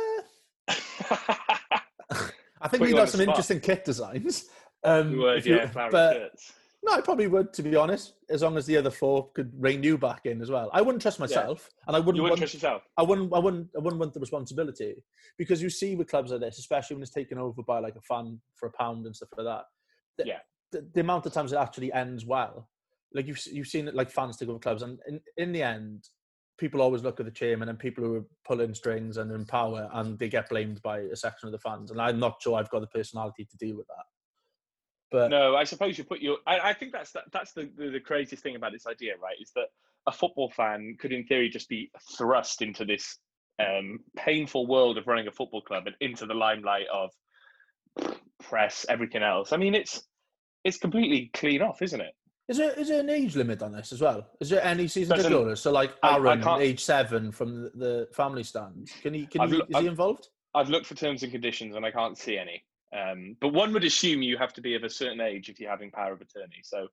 I 0.69 2.69
think 2.69 2.71
Put 2.71 2.81
we 2.81 2.89
you 2.89 2.95
on 2.97 3.03
got 3.03 3.09
some 3.11 3.21
spot. 3.21 3.29
interesting 3.29 3.61
kit 3.61 3.85
designs. 3.85 4.47
Um, 4.83 5.13
You 5.13 5.19
would, 5.21 5.39
if 5.39 5.47
you- 5.47 5.57
yeah, 5.57 5.69
flowery 5.69 5.91
but 5.93 6.13
shirts. 6.15 6.53
No, 6.87 6.93
I 6.93 7.01
probably 7.01 7.27
would, 7.27 7.53
to 7.55 7.63
be 7.65 7.75
honest, 7.75 8.15
as 8.31 8.43
long 8.43 8.57
as 8.57 8.65
the 8.65 8.77
other 8.77 8.91
four 8.93 9.29
could 9.35 9.51
rein 9.59 9.83
you 9.83 9.99
back 9.99 10.25
in 10.25 10.41
as 10.41 10.51
well. 10.51 10.71
I 10.73 10.81
wouldn't 10.83 11.03
trust 11.03 11.19
myself, 11.19 11.69
and 11.89 11.97
I 11.97 11.99
wouldn't. 11.99 12.17
You 12.17 12.23
wouldn't 12.23 12.39
want, 12.39 12.39
trust 12.39 12.55
yourself. 12.55 12.83
I 12.97 13.03
wouldn't. 13.03 13.35
I 13.35 13.39
wouldn't. 13.41 13.69
I 13.77 13.81
wouldn't 13.81 13.99
want 14.01 14.15
the 14.15 14.21
responsibility 14.21 15.03
because 15.37 15.61
you 15.61 15.69
see 15.69 15.97
with 15.97 16.07
clubs 16.09 16.31
like 16.31 16.41
this, 16.41 16.59
especially 16.59 16.95
when 16.95 17.03
it's 17.03 17.11
taken 17.13 17.39
over 17.39 17.63
by 17.65 17.81
like 17.81 17.97
a 17.97 18.01
fan 18.03 18.41
for 18.55 18.69
a 18.69 18.73
pound 18.73 19.05
and 19.07 19.17
stuff 19.17 19.31
like 19.37 19.47
that. 19.47 19.65
the- 20.19 20.27
Yeah. 20.29 20.39
The, 20.73 20.85
the 20.95 21.01
amount 21.01 21.27
of 21.27 21.33
times 21.33 21.53
it 21.53 21.57
actually 21.59 21.93
ends 21.93 22.25
well, 22.25 22.69
like 23.15 23.27
you've 23.29 23.41
you've 23.47 23.69
seen 23.69 23.87
it 23.89 23.95
like 23.95 24.11
fans 24.11 24.37
take 24.37 24.49
over 24.49 24.59
clubs, 24.59 24.83
and 24.83 24.99
in 25.09 25.21
in 25.37 25.53
the 25.53 25.63
end, 25.63 26.09
people 26.59 26.81
always 26.83 27.03
look 27.03 27.19
at 27.21 27.27
the 27.27 27.33
chairman 27.33 27.69
and 27.69 27.79
people 27.79 28.03
who 28.05 28.15
are 28.17 28.25
pulling 28.45 28.75
strings 28.75 29.17
and 29.17 29.31
in 29.33 29.45
power, 29.45 29.89
and 29.95 30.19
they 30.19 30.29
get 30.29 30.49
blamed 30.49 30.81
by 30.83 30.99
a 31.01 31.17
section 31.17 31.47
of 31.49 31.53
the 31.53 31.59
fans. 31.59 31.91
And 31.91 32.01
I'm 32.01 32.19
not 32.21 32.41
sure 32.43 32.57
I've 32.59 32.71
got 32.71 32.81
the 32.81 32.87
personality 32.89 33.45
to 33.45 33.57
deal 33.57 33.77
with 33.77 33.87
that. 33.89 34.05
But 35.11 35.31
No, 35.31 35.55
I 35.55 35.65
suppose 35.65 35.97
you 35.99 36.05
put 36.05 36.21
your. 36.21 36.39
I, 36.47 36.59
I 36.71 36.73
think 36.73 36.93
that's 36.93 37.13
the, 37.13 37.23
that's 37.33 37.53
the, 37.53 37.71
the 37.77 37.91
the 37.91 38.01
craziest 38.01 38.43
thing 38.43 38.57
about 38.57 38.73
this 38.73 38.87
idea, 38.87 39.15
right? 39.23 39.37
Is 39.41 39.53
that 39.55 39.67
a 40.07 40.13
football 40.13 40.51
fan 40.51 40.97
could, 40.99 41.13
in 41.13 41.25
theory, 41.27 41.49
just 41.49 41.69
be 41.69 41.91
thrust 42.17 42.61
into 42.63 42.85
this 42.85 43.19
um, 43.59 44.01
painful 44.17 44.67
world 44.67 44.99
of 44.99 45.07
running 45.07 45.29
a 45.29 45.33
football 45.33 45.63
club 45.63 45.87
and 45.87 45.97
into 46.01 46.27
the 46.27 46.35
limelight 46.35 46.87
of 46.93 47.11
press, 48.43 48.85
everything 48.89 49.23
else. 49.23 49.53
I 49.53 49.57
mean, 49.57 49.75
it's 49.75 50.03
it's 50.65 50.79
completely 50.79 51.31
clean 51.35 51.63
off, 51.63 51.83
isn't 51.83 52.01
it? 52.01 52.13
Is 52.49 52.59
there 52.59 52.73
is 52.73 52.89
there 52.89 53.01
an 53.01 53.11
age 53.11 53.35
limit 53.37 53.63
on 53.63 53.73
this 53.73 53.93
as 53.93 54.01
well? 54.01 54.27
Is 54.41 54.51
there 54.51 54.63
any 54.65 54.89
season 54.89 55.17
ticket 55.17 55.33
holders? 55.33 55.61
So 55.61 55.73
like 55.73 55.93
I- 56.03 56.11
I 56.11 56.15
Aaron, 56.17 56.61
age 56.61 56.81
seven 56.83 57.33
from 57.33 57.63
the, 57.65 57.71
the 57.75 58.09
family 58.13 58.43
stand. 58.43 58.89
Can 59.03 59.15
he? 59.15 59.27
Can 59.27 59.41
I've 59.41 59.51
he? 59.51 59.57
Is 59.57 59.63
I've- 59.75 59.83
he 59.85 59.89
involved? 59.89 60.29
I've 60.55 60.71
looked 60.71 60.87
for 60.87 60.95
terms 60.95 61.23
and 61.23 61.31
conditions 61.31 61.77
and 61.77 61.85
I 61.85 61.91
can't 61.91 62.17
see 62.17 62.39
any. 62.39 62.65
Um, 62.97 63.37
but 63.41 63.49
one 63.49 63.73
would 63.73 63.85
assume 63.85 64.23
you 64.23 64.39
have 64.39 64.53
to 64.55 64.61
be 64.61 64.75
of 64.75 64.85
a 64.85 64.91
certain 64.91 65.21
age 65.21 65.49
if 65.49 65.61
you're 65.61 65.71
having 65.71 65.91
power 65.91 66.13
of 66.13 66.21
attorney. 66.21 66.63
So, 66.63 66.87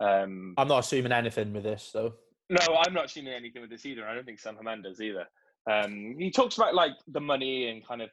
um, 0.00 0.54
I'm 0.56 0.68
not 0.68 0.80
assuming 0.80 1.12
anything 1.12 1.52
with 1.52 1.64
this 1.64 1.90
though. 1.92 2.14
no, 2.48 2.76
I'm 2.86 2.94
not 2.94 3.06
assuming 3.06 3.34
anything 3.34 3.62
with 3.62 3.70
this 3.70 3.84
either. 3.86 4.06
I 4.06 4.14
don't 4.14 4.24
think 4.24 4.40
Sam 4.40 4.56
Hammam 4.56 4.82
does 4.82 5.00
either. 5.00 5.26
Um, 5.70 6.16
he 6.18 6.30
talks 6.30 6.56
about 6.56 6.74
like 6.74 6.92
the 7.08 7.20
money 7.20 7.68
and 7.68 7.86
kind 7.86 8.02
of 8.02 8.10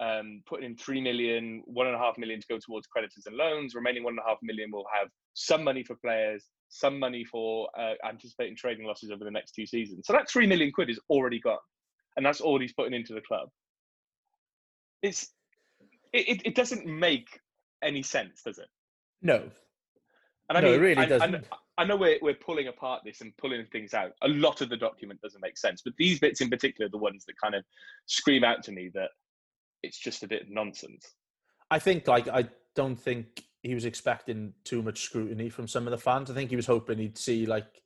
um, 0.00 0.42
putting 0.46 0.66
in 0.66 0.76
three 0.76 1.00
million, 1.00 1.62
one 1.66 1.86
and 1.86 1.96
a 1.96 1.98
half 1.98 2.16
million 2.16 2.40
to 2.40 2.46
go 2.48 2.58
towards 2.58 2.86
creditors 2.86 3.26
and 3.26 3.36
loans. 3.36 3.74
Remaining 3.74 4.04
one 4.04 4.12
and 4.12 4.20
a 4.20 4.28
half 4.28 4.38
million 4.42 4.70
will 4.70 4.86
have 4.92 5.08
some 5.34 5.64
money 5.64 5.82
for 5.82 5.96
players, 5.96 6.44
some 6.68 6.98
money 6.98 7.24
for 7.24 7.68
uh, 7.78 7.94
anticipating 8.08 8.56
trading 8.56 8.86
losses 8.86 9.10
over 9.10 9.24
the 9.24 9.30
next 9.30 9.52
two 9.52 9.66
seasons. 9.66 10.06
So 10.06 10.12
that 10.12 10.30
three 10.30 10.46
million 10.46 10.72
quid 10.72 10.90
is 10.90 11.00
already 11.10 11.40
gone, 11.40 11.58
and 12.16 12.24
that's 12.24 12.40
all 12.40 12.60
he's 12.60 12.72
putting 12.72 12.94
into 12.94 13.14
the 13.14 13.20
club. 13.20 13.48
It's 15.02 15.32
it, 16.12 16.28
it, 16.28 16.42
it 16.46 16.54
doesn't 16.54 16.86
make 16.86 17.40
any 17.82 18.02
sense, 18.02 18.42
does 18.42 18.58
it? 18.58 18.68
No, 19.22 19.50
And 20.48 20.58
I 20.58 20.60
No, 20.60 20.72
it 20.72 20.78
really 20.78 20.96
I, 20.96 21.04
I 21.04 21.06
doesn't. 21.06 21.30
kn- 21.30 21.44
I 21.78 21.84
know 21.84 21.96
we're, 21.96 22.18
we're 22.20 22.34
pulling 22.34 22.68
apart 22.68 23.02
this 23.04 23.22
and 23.22 23.34
pulling 23.38 23.64
things 23.72 23.94
out. 23.94 24.12
A 24.22 24.28
lot 24.28 24.60
of 24.60 24.68
the 24.68 24.76
document 24.76 25.20
doesn't 25.22 25.40
make 25.40 25.56
sense, 25.56 25.80
but 25.82 25.94
these 25.96 26.18
bits 26.18 26.40
in 26.40 26.50
particular 26.50 26.86
are 26.86 26.90
the 26.90 26.98
ones 26.98 27.24
that 27.26 27.34
kind 27.42 27.54
of 27.54 27.64
scream 28.06 28.44
out 28.44 28.62
to 28.64 28.72
me 28.72 28.90
that 28.94 29.08
it's 29.82 29.98
just 29.98 30.22
a 30.22 30.28
bit 30.28 30.42
of 30.42 30.50
nonsense. 30.50 31.14
I 31.70 31.78
think 31.78 32.06
like 32.06 32.28
I 32.28 32.44
don't 32.76 33.00
think 33.00 33.44
he 33.62 33.74
was 33.74 33.84
expecting 33.86 34.52
too 34.64 34.82
much 34.82 35.00
scrutiny 35.00 35.48
from 35.48 35.66
some 35.66 35.86
of 35.86 35.92
the 35.92 35.98
fans. 35.98 36.30
I 36.30 36.34
think 36.34 36.50
he 36.50 36.56
was 36.56 36.66
hoping 36.66 36.98
he'd 36.98 37.16
see 37.16 37.46
like 37.46 37.82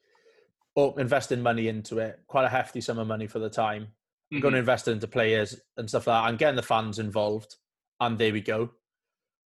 oh 0.75 0.95
investing 0.97 1.41
money 1.43 1.69
into 1.69 1.99
it, 1.99 2.19
quite 2.27 2.45
a 2.45 2.49
hefty 2.49 2.81
sum 2.81 2.99
of 2.99 3.07
money 3.07 3.29
for 3.29 3.39
the 3.39 3.51
time. 3.51 3.89
I'm 4.33 4.41
going 4.41 4.55
to 4.55 4.59
invest 4.59 4.89
it 4.89 4.93
into 4.93 5.07
players 5.07 5.61
and 5.77 5.89
stuff 5.89 6.09
like 6.09 6.21
that, 6.25 6.29
and 6.31 6.39
getting 6.39 6.57
the 6.57 6.63
fans 6.63 6.99
involved. 6.99 7.55
And 8.01 8.19
there 8.19 8.33
we 8.33 8.41
go. 8.41 8.71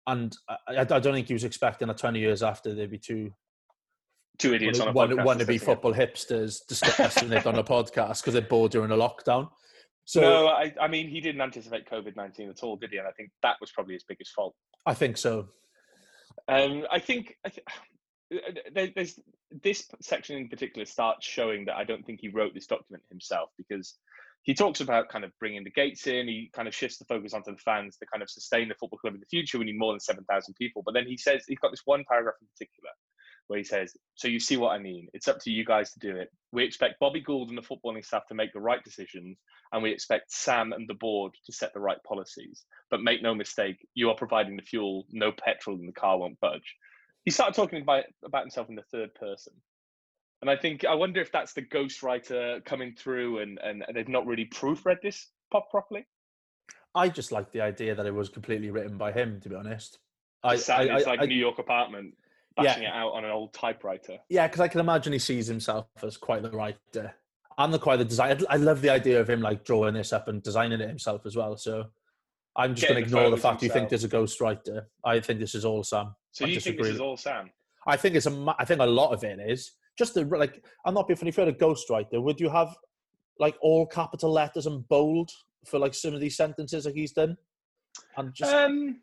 And 0.07 0.37
I, 0.49 0.81
I 0.81 0.85
don't 0.85 1.15
think 1.15 1.29
he 1.29 1.33
was 1.33 1.45
expecting 1.45 1.89
that 1.89 1.99
20 1.99 2.19
years 2.19 2.43
after 2.43 2.75
there'd 2.75 2.91
be 2.91 2.99
two 2.99 3.33
Two 4.39 4.55
idiots 4.55 4.81
on 4.81 4.89
a 4.89 4.93
want, 4.93 5.13
podcast. 5.13 5.25
want 5.25 5.41
to 5.41 5.47
be 5.47 5.55
discussing 5.55 5.73
it. 5.73 5.75
football 5.75 5.95
hipsters 5.95 6.67
discussing 6.67 7.33
it 7.33 7.47
on 7.47 7.57
a 7.57 7.65
podcast 7.65 8.23
because 8.23 8.33
they're 8.33 8.43
bored 8.43 8.73
during 8.73 8.91
a 8.91 8.97
lockdown. 8.97 9.49
So 10.05 10.21
no, 10.21 10.47
I, 10.49 10.73
I 10.81 10.89
mean, 10.89 11.09
he 11.09 11.21
didn't 11.21 11.43
anticipate 11.43 11.89
COVID 11.89 12.17
19 12.17 12.49
at 12.49 12.63
all, 12.63 12.77
did 12.77 12.91
he? 12.91 12.97
And 12.97 13.07
I 13.07 13.13
think 13.13 13.31
that 13.43 13.57
was 13.61 13.71
probably 13.71 13.95
his 13.95 14.05
biggest 14.05 14.33
fault. 14.33 14.55
I 14.87 14.95
think 14.95 15.17
so. 15.17 15.49
Um, 16.49 16.87
I 16.91 16.99
think 16.99 17.37
I 17.45 17.51
th- 17.51 17.67
there, 18.75 18.89
there's 18.95 19.19
this 19.63 19.87
section 20.01 20.37
in 20.37 20.49
particular 20.49 20.87
starts 20.87 21.27
showing 21.27 21.67
that 21.67 21.77
I 21.77 21.85
don't 21.85 22.05
think 22.05 22.21
he 22.21 22.29
wrote 22.29 22.55
this 22.55 22.67
document 22.67 23.05
himself 23.11 23.51
because 23.59 23.99
he 24.43 24.55
talks 24.55 24.81
about 24.81 25.09
kind 25.09 25.25
of 25.25 25.31
bringing 25.39 25.65
the 25.65 25.71
gates 25.71 26.07
in. 26.07 26.27
He 26.27 26.51
kind 26.53 26.67
of 26.67 26.75
shifts 26.75 26.99
the 26.99 27.05
focus 27.05 27.33
onto 27.33 27.53
the 27.53 27.59
fans 27.59 27.97
to 27.99 28.07
kind 28.07 28.23
of 28.23 28.31
sustain 28.31 28.69
the 28.69 28.75
football 28.75 28.99
club 28.99 29.15
in 29.15 29.21
the 29.21 29.27
future. 29.27 29.59
We 29.59 29.67
need 29.67 29.79
more 29.79 29.93
than 29.93 30.01
seven 30.01 30.25
thousand 30.25 30.55
people. 30.55 30.83
But 30.85 30.95
then 30.95 31.07
he 31.07 31.17
says 31.17 31.45
he's 31.47 31.59
got 31.59 31.71
this 31.71 31.83
one 31.85 32.05
paragraph 32.09 32.35
in 32.41 32.49
particular 32.49 32.91
where 33.47 33.59
he 33.59 33.65
says, 33.65 33.97
"So 34.15 34.29
you 34.29 34.41
see 34.41 34.57
what 34.57 34.71
I 34.71 34.79
mean? 34.79 35.09
It's 35.13 35.29
up 35.29 35.39
to 35.41 35.51
you 35.51 35.65
guys 35.65 35.93
to 35.93 35.99
do 35.99 36.17
it. 36.17 36.33
We 36.53 36.65
expect 36.65 37.01
Bobby 37.01 37.21
Gould 37.21 37.51
and 37.51 37.59
the 37.59 37.63
footballing 37.63 38.05
staff 38.05 38.27
to 38.29 38.35
make 38.35 38.53
the 38.53 38.61
right 38.61 38.83
decisions, 38.83 39.39
and 39.73 39.83
we 39.83 39.93
expect 39.93 40.33
Sam 40.33 40.73
and 40.73 40.89
the 40.89 40.95
board 40.95 41.33
to 41.47 41.53
set 41.53 41.73
the 41.75 41.81
right 41.81 42.03
policies. 42.05 42.65
But 42.91 43.03
make 43.03 43.23
no 43.23 43.35
mistake, 43.35 43.87
you 43.95 44.11
are 44.11 44.17
providing 44.17 44.57
the 44.57 44.63
fuel. 44.63 45.07
No 45.11 45.33
petrol, 45.33 45.77
and 45.77 45.89
the 45.89 45.93
car 45.93 46.19
won't 46.19 46.41
budge." 46.41 46.77
He 47.25 47.31
started 47.31 47.55
talking 47.55 47.83
about 47.83 48.05
about 48.25 48.43
himself 48.43 48.69
in 48.69 48.75
the 48.75 48.83
third 48.91 49.15
person. 49.15 49.53
And 50.43 50.51
I 50.51 50.57
think 50.57 50.85
I 50.85 50.95
wonder 50.95 51.21
if 51.21 51.31
that's 51.31 51.53
the 51.53 51.63
ghostwriter 51.63 52.63
coming 52.65 52.93
through 52.95 53.39
and, 53.39 53.61
and 53.63 53.85
they've 53.95 54.09
not 54.09 54.27
really 54.27 54.45
proofread 54.47 55.01
this 55.01 55.29
pop 55.53 55.71
properly. 55.71 56.05
I 56.97 57.09
just 57.09 57.31
like 57.33 57.53
the 57.53 57.61
idea 57.61 57.95
that 57.95 58.05
it 58.05 58.13
was 58.13 58.29
completely 58.29 58.71
written 58.71 58.99
by 58.99 59.13
him. 59.13 59.41
To 59.43 59.49
be 59.49 59.55
honest, 59.55 59.99
I, 60.43 60.49
I, 60.51 60.53
in 60.55 60.59
his 60.59 60.69
I- 61.07 61.11
like 61.11 61.21
I- 61.21 61.27
New 61.27 61.37
York 61.37 61.59
apartment, 61.61 62.15
Yeah. 62.59 62.65
bashing 62.65 62.83
it 62.83 62.93
out 62.93 63.13
on 63.13 63.25
an 63.25 63.31
old 63.31 63.55
typewriter. 63.55 64.19
yeah, 64.29 64.49
because 64.49 64.61
I 64.61 64.69
can 64.69 64.81
imagine 64.81 65.13
he 65.13 65.21
sees 65.21 65.47
himself 65.47 65.87
as 66.03 66.17
quite 66.17 66.43
the 66.43 66.51
writer, 66.51 67.15
and 67.57 67.73
the 67.73 67.79
quite 67.79 67.97
the 67.99 68.05
design. 68.05 68.43
I 68.51 68.57
love 68.57 68.83
the 68.83 68.91
idea 68.91 69.21
of 69.21 69.31
him 69.31 69.41
like 69.43 69.65
drawing 69.65 69.95
this 69.95 70.13
up 70.13 70.27
and 70.27 70.43
designing 70.43 70.81
it 70.81 70.89
himself 70.89 71.25
as 71.25 71.37
well. 71.37 71.57
So 71.57 71.85
I'm 72.57 72.75
just 72.75 72.89
going 72.89 73.01
to 73.01 73.07
ignore 73.07 73.31
the 73.31 73.37
fact 73.37 73.61
himself. 73.61 73.63
you 73.63 73.69
think 73.71 73.89
there's 73.91 74.05
a 74.05 74.09
ghostwriter. 74.09 74.87
I 75.05 75.21
think 75.21 75.39
this 75.39 75.55
is 75.55 75.65
all 75.65 75.85
Sam. 75.85 76.17
So 76.33 76.47
I 76.47 76.49
you 76.49 76.59
think 76.61 76.79
this 76.79 76.89
is 76.89 77.01
all 77.01 77.17
Sam? 77.17 77.51
I 77.87 77.97
think 77.97 78.17
it's 78.17 78.27
a. 78.27 78.55
I 78.59 78.65
think 78.65 78.81
a 78.81 78.87
lot 78.87 79.13
of 79.13 79.23
it 79.23 79.39
is 79.39 79.73
just 79.99 80.15
the 80.15 80.25
like. 80.25 80.65
I'm 80.85 80.95
not 80.95 81.09
being 81.09 81.17
funny. 81.17 81.31
If 81.31 81.37
you 81.37 81.45
had 81.45 81.55
a 81.55 81.59
ghostwriter, 81.59 82.23
would 82.23 82.41
you 82.41 82.49
have 82.49 82.77
like 83.39 83.57
all 83.61 83.87
capital 83.87 84.33
letters 84.33 84.67
and 84.67 84.87
bold 84.89 85.31
for 85.67 85.79
like 85.79 85.95
some 85.95 86.15
of 86.15 86.21
these 86.21 86.37
sentences 86.37 86.87
like 86.87 86.95
he's 86.95 87.13
done? 87.13 87.37
And 88.17 88.33
just 88.35 88.53
um, 88.53 89.01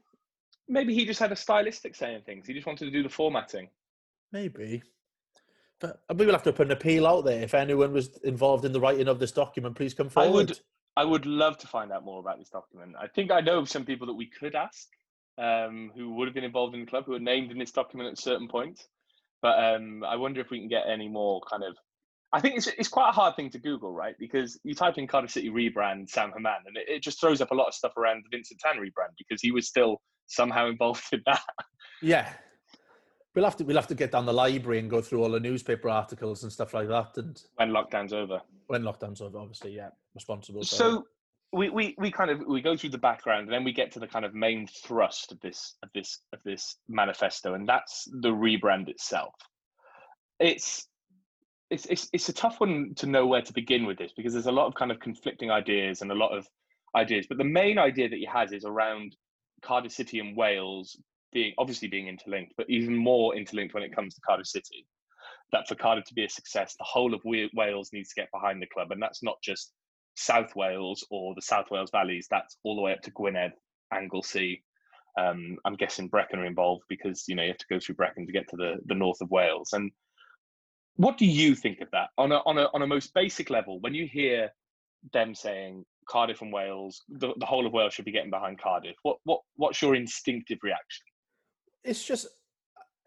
maybe 0.68 0.94
he 0.94 1.06
just 1.06 1.20
had 1.20 1.32
a 1.32 1.36
stylistic 1.36 1.96
saying 1.96 2.22
things. 2.26 2.48
He 2.48 2.54
just 2.54 2.66
wanted 2.66 2.86
to 2.86 2.92
do 2.92 3.04
the 3.04 3.10
formatting. 3.10 3.70
Maybe. 4.32 4.82
But 5.80 6.02
I'd 6.10 6.20
we 6.20 6.26
will 6.26 6.34
have 6.34 6.44
to 6.44 6.54
put 6.54 6.68
an 6.68 6.74
appeal 6.74 7.08
out 7.08 7.26
there. 7.26 7.42
If 7.42 7.54
anyone 7.54 7.94
was 7.94 8.18
involved 8.24 8.66
in 8.66 8.72
the 8.72 8.80
writing 8.80 9.08
of 9.08 9.20
this 9.20 9.32
document, 9.32 9.76
please 9.76 9.94
come 9.94 10.10
forward. 10.10 10.30
I 10.30 10.34
would, 10.34 10.60
I 10.98 11.04
would 11.06 11.26
love 11.26 11.58
to 11.60 11.68
find 11.68 11.92
out 11.92 12.04
more 12.04 12.20
about 12.20 12.38
this 12.38 12.50
document. 12.50 12.96
I 13.00 13.08
think 13.08 13.32
I 13.32 13.40
know 13.40 13.64
some 13.64 13.86
people 13.86 14.06
that 14.08 14.14
we 14.14 14.28
could 14.28 14.56
ask 14.56 14.88
um, 15.38 15.92
who 15.96 16.14
would 16.16 16.28
have 16.28 16.36
been 16.36 16.44
involved 16.44 16.76
in 16.76 16.82
the 16.82 16.86
club, 16.86 17.06
who 17.06 17.14
are 17.14 17.20
named 17.20 17.52
in 17.52 17.58
this 17.58 17.72
document 17.72 18.10
at 18.10 18.18
certain 18.18 18.48
points. 18.48 18.88
But 19.42 19.64
um, 19.64 20.04
I 20.04 20.16
wonder 20.16 20.42
if 20.42 20.50
we 20.50 20.60
can 20.60 20.68
get 20.68 20.84
any 20.88 21.08
more 21.08 21.42
kind 21.50 21.64
of. 21.64 21.76
I 22.32 22.40
think 22.40 22.58
it's 22.58 22.68
it's 22.68 22.90
quite 22.90 23.10
a 23.10 23.14
hard 23.14 23.36
thing 23.36 23.50
to 23.52 23.60
Google, 23.60 23.92
right? 23.92 24.16
Because 24.20 24.60
you 24.64 24.76
type 24.76 24.98
in 24.98 25.08
Cardiff 25.08 25.32
City 25.32 25.50
rebrand 25.50 26.10
Sam 26.10 26.32
Hammam, 26.32 26.66
and 26.68 26.78
it, 26.78 26.88
it 26.88 27.04
just 27.04 27.20
throws 27.20 27.42
up 27.42 27.52
a 27.52 27.56
lot 27.56 27.68
of 27.68 27.74
stuff 27.74 27.94
around 27.98 28.24
the 28.24 28.38
Vincent 28.38 28.60
Tan 28.60 28.78
rebrand 28.78 29.16
because 29.18 29.42
he 29.42 29.52
was 29.52 29.68
still 29.68 30.02
somehow 30.28 30.68
involved 30.70 31.04
in 31.12 31.22
that. 31.26 31.42
Yeah, 32.02 32.32
We'll 33.36 33.46
have 33.46 33.58
to 33.58 33.64
we'll 33.64 33.76
have 33.76 33.88
to 33.88 33.96
get 33.96 34.12
down 34.12 34.26
the 34.26 34.34
library 34.34 34.80
and 34.80 34.90
go 34.90 35.02
through 35.02 35.24
all 35.24 35.30
the 35.30 35.40
newspaper 35.40 35.88
articles 35.88 36.44
and 36.44 36.52
stuff 36.52 36.74
like 36.74 36.88
that. 36.88 37.16
And 37.18 37.42
when 37.56 37.70
lockdown's 37.70 38.12
over. 38.12 38.42
When 38.68 38.82
lockdown's 38.82 39.22
over, 39.22 39.38
obviously, 39.38 39.76
yeah, 39.76 39.90
responsible. 40.16 40.64
So 40.64 41.06
we, 41.52 41.70
we 41.70 41.95
we 41.97 42.12
kind 42.12 42.30
of 42.30 42.41
we 42.47 42.62
go 42.62 42.78
through 42.78 42.91
the 42.91 42.97
background 42.97 43.43
and 43.43 43.52
then 43.52 43.64
we 43.64 43.72
get 43.72 43.91
to 43.93 44.00
the 44.00 44.08
kind 44.08 44.26
of 44.26 44.34
main 44.34 44.68
thrust 44.68 45.32
of 45.32 45.39
this 45.39 45.76
of 45.82 45.89
this 45.93 46.20
of 46.32 46.39
this 46.43 46.78
manifesto, 46.88 47.56
and 47.56 47.68
that's 47.68 48.08
the 48.22 48.30
rebrand 48.30 48.88
itself. 48.88 49.34
It's 50.39 50.88
it's, 51.70 51.86
it's 51.88 52.10
it's 52.14 52.30
a 52.30 52.34
tough 52.34 52.60
one 52.60 52.93
to 52.97 53.08
know 53.08 53.26
where 53.26 53.41
to 53.41 53.54
begin 53.54 53.86
with 53.86 53.97
this 53.97 54.12
because 54.16 54.34
there's 54.34 54.47
a 54.47 54.52
lot 54.52 54.68
of 54.68 54.76
kind 54.76 54.91
of 54.91 55.00
conflicting 55.00 55.50
ideas 55.50 56.02
and 56.02 56.12
a 56.12 56.16
lot 56.16 56.38
of 56.38 56.47
ideas. 56.95 57.26
But 57.28 57.38
the 57.39 57.43
main 57.43 57.80
idea 57.80 58.10
that 58.10 58.16
he 58.18 58.26
has 58.26 58.52
is 58.52 58.66
around 58.66 59.16
Cardiff 59.64 59.91
City 59.91 60.20
and 60.20 60.38
Wales 60.38 60.97
being 61.32 61.54
obviously 61.58 61.88
being 61.88 62.08
interlinked, 62.08 62.54
but 62.58 62.70
even 62.70 62.95
more 62.95 63.36
interlinked 63.36 63.74
when 63.74 63.84
it 63.84 63.95
comes 63.95 64.16
to 64.16 64.22
Cardiff 64.22 64.47
City. 64.47 64.86
That 65.52 65.68
for 65.68 65.76
Cardiff 65.76 66.06
to 66.06 66.14
be 66.14 66.26
a 66.26 66.30
success, 66.30 66.76
the 66.78 66.86
whole 66.88 67.16
of 67.16 67.22
Wales 67.24 67.89
needs 67.91 68.10
to 68.10 68.22
get 68.22 68.30
behind 68.32 68.62
the 68.62 68.68
club, 68.68 68.91
and 68.91 69.02
that's 69.02 69.24
not 69.24 69.38
just 69.43 69.74
South 70.20 70.55
Wales 70.55 71.05
or 71.09 71.34
the 71.36 71.41
South 71.41 71.72
Wales 71.72 71.91
valleys. 71.91 72.28
That's 72.30 72.57
all 72.63 72.76
the 72.76 72.82
way 72.82 72.93
up 72.93 73.01
to 73.01 73.11
Gwynedd, 73.11 73.51
Anglesey. 73.93 74.63
Um, 75.20 75.57
I'm 75.65 75.76
guessing 75.76 76.07
Brecon 76.07 76.39
are 76.39 76.45
involved 76.45 76.84
because 76.89 77.26
you 77.28 77.36
know 77.36 77.43
you 77.43 77.49
have 77.49 77.57
to 77.57 77.65
go 77.70 77.80
through 77.80 77.95
Brecon 77.95 78.26
to 78.26 78.32
get 78.32 78.49
to 78.49 78.57
the 78.57 78.76
the 78.86 78.95
north 78.95 79.22
of 79.22 79.32
Wales. 79.32 79.74
And 79.74 79.91
what 80.95 81.17
do 81.17 81.26
you 81.26 81.55
think 81.55 81.82
of 81.82 81.89
that 81.91 82.09
on 82.17 82.32
a 82.32 82.38
on 82.45 82.57
a 82.57 82.67
on 82.74 82.82
a 82.82 82.88
most 82.88 83.13
basic 83.13 83.49
level? 83.49 83.80
When 83.82 83.93
you 83.93 84.07
hear 84.07 84.49
them 85.13 85.34
saying 85.34 85.86
Cardiff 86.09 86.41
and 86.41 86.51
Wales, 86.51 87.03
the, 87.07 87.34
the 87.38 87.45
whole 87.45 87.65
of 87.65 87.74
Wales 87.74 87.93
should 87.93 88.05
be 88.05 88.11
getting 88.11 88.30
behind 88.30 88.59
Cardiff. 88.59 88.95
What 89.03 89.17
what 89.24 89.41
what's 89.55 89.82
your 89.82 89.95
instinctive 89.95 90.59
reaction? 90.63 91.05
it's 91.84 92.03
just 92.03 92.28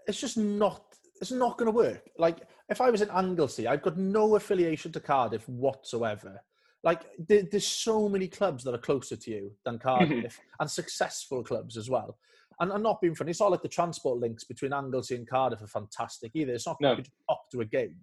it's 0.06 0.20
just 0.20 0.36
not 0.36 0.84
it's 1.20 1.30
not 1.30 1.56
going 1.56 1.70
to 1.70 1.76
work. 1.76 2.10
Like 2.18 2.38
if 2.68 2.80
I 2.80 2.90
was 2.90 3.02
in 3.02 3.10
Anglesey, 3.10 3.68
I've 3.68 3.82
got 3.82 3.96
no 3.96 4.34
affiliation 4.34 4.92
to 4.92 5.00
Cardiff 5.00 5.48
whatsoever. 5.48 6.42
Like 6.84 7.02
there, 7.18 7.42
there's 7.50 7.66
so 7.66 8.08
many 8.08 8.28
clubs 8.28 8.64
that 8.64 8.74
are 8.74 8.78
closer 8.78 9.16
to 9.16 9.30
you 9.30 9.52
than 9.64 9.78
Cardiff, 9.78 10.10
mm-hmm. 10.10 10.60
and 10.60 10.70
successful 10.70 11.44
clubs 11.44 11.76
as 11.76 11.88
well. 11.88 12.18
And 12.60 12.72
I'm 12.72 12.82
not 12.82 13.00
being 13.00 13.14
funny. 13.14 13.30
It's 13.30 13.40
all 13.40 13.50
like 13.50 13.62
the 13.62 13.68
transport 13.68 14.18
links 14.18 14.44
between 14.44 14.72
Anglesey 14.72 15.16
and 15.16 15.28
Cardiff 15.28 15.62
are 15.62 15.66
fantastic 15.66 16.32
either. 16.34 16.52
It's 16.52 16.66
not 16.66 16.76
no. 16.80 16.96
to 16.96 17.04
pop 17.28 17.50
to 17.50 17.60
a 17.60 17.64
game. 17.64 17.96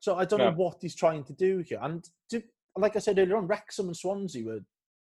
So 0.00 0.16
I 0.16 0.24
don't 0.24 0.38
no. 0.38 0.50
know 0.50 0.56
what 0.56 0.78
he's 0.80 0.96
trying 0.96 1.24
to 1.24 1.32
do 1.32 1.58
here. 1.58 1.78
And 1.82 2.04
to, 2.30 2.42
like 2.76 2.96
I 2.96 2.98
said 2.98 3.18
earlier 3.18 3.36
on, 3.36 3.46
Wrexham 3.46 3.86
and 3.86 3.96
Swansea 3.96 4.44
were 4.44 4.60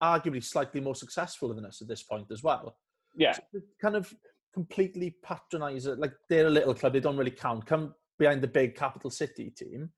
arguably 0.03 0.43
slightly 0.43 0.81
more 0.81 0.95
successful 0.95 1.53
than 1.53 1.65
us 1.65 1.81
at 1.81 1.87
this 1.87 2.03
point 2.03 2.27
as 2.31 2.43
well. 2.43 2.75
Yeah. 3.15 3.33
So 3.33 3.61
kind 3.81 3.95
of 3.95 4.13
completely 4.53 5.15
patronise 5.23 5.85
it. 5.85 5.97
Like 5.97 6.13
they're 6.29 6.47
a 6.47 6.51
little 6.51 6.73
club, 6.73 6.93
they 6.93 6.99
don't 6.99 7.17
really 7.17 7.31
count. 7.31 7.65
Come 7.65 7.95
behind 8.19 8.41
the 8.41 8.47
big 8.47 8.75
capital 8.75 9.09
city 9.09 9.49
team. 9.49 9.89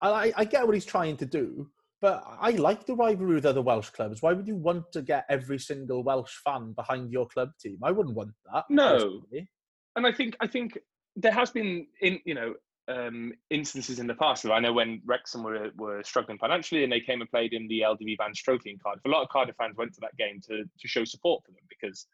I, 0.00 0.32
I 0.36 0.44
get 0.44 0.66
what 0.66 0.74
he's 0.74 0.84
trying 0.84 1.16
to 1.18 1.26
do, 1.26 1.70
but 2.02 2.24
I 2.40 2.50
like 2.50 2.84
the 2.84 2.96
rivalry 2.96 3.36
with 3.36 3.46
other 3.46 3.62
Welsh 3.62 3.90
clubs. 3.90 4.20
Why 4.20 4.32
would 4.32 4.48
you 4.48 4.56
want 4.56 4.90
to 4.92 5.02
get 5.02 5.24
every 5.30 5.58
single 5.58 6.02
Welsh 6.02 6.34
fan 6.44 6.72
behind 6.72 7.12
your 7.12 7.28
club 7.28 7.52
team? 7.60 7.78
I 7.82 7.92
wouldn't 7.92 8.16
want 8.16 8.32
that. 8.52 8.64
No, 8.68 8.94
personally. 8.94 9.48
and 9.96 10.06
I 10.06 10.12
think 10.12 10.36
I 10.40 10.48
think 10.48 10.78
there 11.14 11.32
has 11.32 11.50
been 11.50 11.86
in 12.00 12.18
you 12.26 12.34
know 12.34 12.54
um, 12.88 13.32
instances 13.50 14.00
in 14.00 14.08
the 14.08 14.14
past. 14.14 14.44
I 14.44 14.58
know 14.58 14.72
when 14.72 15.00
Wrexham 15.06 15.44
were 15.44 15.70
were 15.78 16.02
struggling 16.02 16.38
financially 16.38 16.82
and 16.82 16.92
they 16.92 17.00
came 17.00 17.20
and 17.20 17.30
played 17.30 17.52
in 17.52 17.68
the 17.68 17.80
LDV 17.80 18.18
Vans 18.18 18.42
Trophy 18.42 18.70
in 18.70 18.78
Cardiff. 18.82 19.04
A 19.04 19.08
lot 19.08 19.22
of 19.22 19.28
Cardiff 19.28 19.56
fans 19.56 19.76
went 19.76 19.94
to 19.94 20.00
that 20.00 20.16
game 20.16 20.40
to 20.48 20.64
to 20.64 20.88
show 20.88 21.04
support 21.04 21.44
for 21.44 21.52
them 21.52 21.62
because 21.68 22.06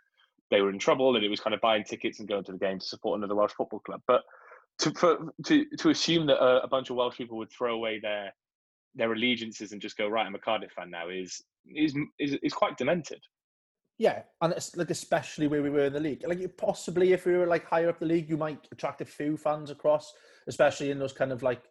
they 0.51 0.61
were 0.61 0.71
in 0.71 0.79
trouble 0.79 1.17
and 1.17 1.25
it 1.25 1.31
was 1.31 1.41
kind 1.41 1.55
of 1.55 1.63
buying 1.63 1.85
tickets 1.85 2.21
and 2.21 2.29
going 2.29 2.45
to 2.45 2.53
the 2.53 2.59
game 2.59 2.79
to 2.79 2.87
support 2.87 3.19
another 3.19 3.35
Welsh 3.35 3.53
football 3.53 3.81
club. 3.81 4.03
But 4.07 4.23
to 4.81 4.91
for, 4.93 5.33
to 5.47 5.65
to 5.79 5.89
assume 5.89 6.27
that 6.27 6.43
a, 6.43 6.65
a, 6.65 6.69
bunch 6.69 6.91
of 6.91 6.97
Welsh 6.97 7.17
people 7.17 7.39
would 7.39 7.51
throw 7.51 7.75
away 7.75 8.01
their 8.01 8.33
their 8.99 9.13
allegiances 9.13 9.73
and 9.73 9.81
just 9.81 9.97
go 9.97 10.09
right, 10.09 10.27
I'm 10.27 10.35
a 10.35 10.39
Cardiff 10.39 10.73
fan 10.73 10.91
now 10.91 11.09
is 11.09 11.43
is 11.75 11.95
is, 12.19 12.35
is 12.43 12.53
quite 12.53 12.77
demented. 12.77 13.21
Yeah, 13.99 14.23
and 14.43 14.53
it's 14.53 14.77
like 14.77 14.91
especially 14.91 15.49
where 15.49 15.63
we 15.63 15.71
were 15.71 15.87
in 15.87 15.93
the 15.93 16.01
league. 16.01 16.25
Like 16.27 16.57
possibly 16.57 17.13
if 17.13 17.27
we 17.27 17.37
were 17.37 17.47
like 17.47 17.65
higher 17.65 17.89
up 17.89 17.99
the 17.99 18.07
league, 18.07 18.29
you 18.29 18.37
might 18.37 18.69
attract 18.71 19.01
a 19.01 19.05
few 19.05 19.37
fans 19.37 19.71
across, 19.71 20.13
especially 20.47 20.91
in 20.91 20.99
those 20.99 21.13
kind 21.13 21.33
of 21.33 21.43
like 21.43 21.63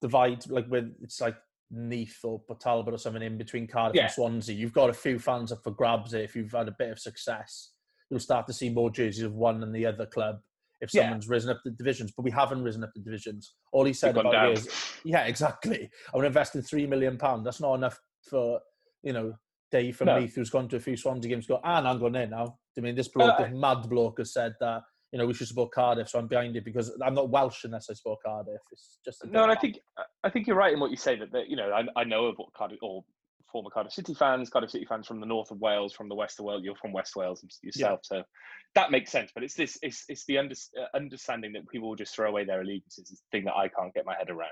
divides, 0.00 0.48
like 0.48 0.66
where 0.66 0.88
it's 1.02 1.20
like 1.20 1.36
Neath 1.70 2.18
or 2.24 2.40
Talbot 2.60 2.94
or 2.94 2.98
something 2.98 3.22
in 3.22 3.38
between 3.38 3.68
Cardiff 3.68 3.96
yeah. 3.96 4.04
and 4.04 4.12
Swansea. 4.12 4.56
You've 4.56 4.72
got 4.72 4.90
a 4.90 4.94
few 4.94 5.18
fans 5.18 5.52
up 5.52 5.62
for 5.62 5.70
grabs 5.70 6.14
if 6.14 6.34
you've 6.34 6.52
had 6.52 6.68
a 6.68 6.74
bit 6.78 6.90
of 6.90 6.98
success 6.98 7.72
you'll 8.10 8.20
start 8.20 8.46
to 8.46 8.52
see 8.52 8.70
more 8.70 8.90
jerseys 8.90 9.22
of 9.22 9.34
one 9.34 9.60
than 9.60 9.72
the 9.72 9.86
other 9.86 10.06
club 10.06 10.40
if 10.80 10.90
someone's 10.90 11.26
yeah. 11.26 11.32
risen 11.32 11.50
up 11.50 11.60
the 11.64 11.70
divisions. 11.70 12.12
But 12.16 12.24
we 12.24 12.30
haven't 12.30 12.62
risen 12.62 12.84
up 12.84 12.90
the 12.94 13.02
divisions. 13.02 13.54
All 13.72 13.84
he 13.84 13.92
said 13.92 14.16
about 14.16 14.50
it 14.50 14.58
is, 14.58 14.68
yeah, 15.04 15.24
exactly. 15.24 15.90
I'm 16.14 16.24
investing 16.24 16.62
three 16.62 16.86
million 16.86 17.18
pounds. 17.18 17.44
That's 17.44 17.60
not 17.60 17.74
enough 17.74 17.98
for 18.28 18.60
you 19.02 19.12
know 19.12 19.34
Dave 19.70 19.96
from 19.96 20.06
no. 20.06 20.18
Neath 20.18 20.34
who's 20.34 20.50
gone 20.50 20.68
to 20.68 20.76
a 20.76 20.80
few 20.80 20.96
Swansea 20.96 21.30
games. 21.30 21.46
Go, 21.46 21.60
and 21.62 21.86
I'm 21.86 21.98
going 21.98 22.14
in 22.14 22.30
now. 22.30 22.58
I 22.76 22.80
mean, 22.80 22.94
this 22.94 23.08
bloke, 23.08 23.38
uh, 23.38 23.44
this 23.44 23.52
mad 23.54 23.88
bloke, 23.88 24.18
has 24.18 24.32
said 24.32 24.54
that 24.60 24.82
you 25.12 25.18
know 25.18 25.26
we 25.26 25.34
should 25.34 25.48
support 25.48 25.72
Cardiff, 25.72 26.08
so 26.08 26.18
I'm 26.18 26.28
behind 26.28 26.56
it 26.56 26.64
because 26.64 26.96
I'm 27.04 27.14
not 27.14 27.30
Welsh 27.30 27.64
unless 27.64 27.88
I 27.90 27.94
support 27.94 28.20
Cardiff. 28.24 28.60
It's 28.72 28.98
just 29.04 29.24
no, 29.26 29.42
and 29.42 29.52
I 29.52 29.56
think 29.56 29.78
I 30.24 30.30
think 30.30 30.46
you're 30.46 30.56
right 30.56 30.72
in 30.72 30.80
what 30.80 30.90
you 30.90 30.96
say 30.96 31.16
that, 31.16 31.32
that 31.32 31.48
you 31.48 31.56
know 31.56 31.70
I, 31.70 32.00
I 32.00 32.04
know 32.04 32.26
about 32.26 32.52
Cardiff 32.56 32.78
or 32.82 33.04
former 33.50 33.70
Cardiff 33.70 33.92
City 33.92 34.14
fans, 34.14 34.50
Cardiff 34.50 34.70
City 34.70 34.84
fans 34.84 35.06
from 35.06 35.20
the 35.20 35.26
north 35.26 35.50
of 35.50 35.60
Wales, 35.60 35.92
from 35.92 36.08
the 36.08 36.14
west 36.14 36.38
of 36.38 36.44
Wales. 36.44 36.62
You're 36.64 36.76
from 36.76 36.92
West 36.92 37.16
Wales 37.16 37.44
yourself, 37.62 38.00
yeah. 38.10 38.18
so 38.18 38.22
that 38.74 38.90
makes 38.90 39.10
sense. 39.10 39.30
But 39.34 39.44
it's 39.44 39.54
this, 39.54 39.78
it's 39.82 40.04
it's 40.08 40.24
the 40.26 40.38
under, 40.38 40.54
uh, 40.80 40.96
understanding 40.96 41.52
that 41.52 41.68
people 41.68 41.88
will 41.88 41.96
just 41.96 42.14
throw 42.14 42.28
away 42.28 42.44
their 42.44 42.60
allegiances 42.60 43.10
is 43.10 43.20
the 43.20 43.36
thing 43.36 43.44
that 43.44 43.54
I 43.54 43.68
can't 43.68 43.94
get 43.94 44.06
my 44.06 44.14
head 44.16 44.30
around. 44.30 44.50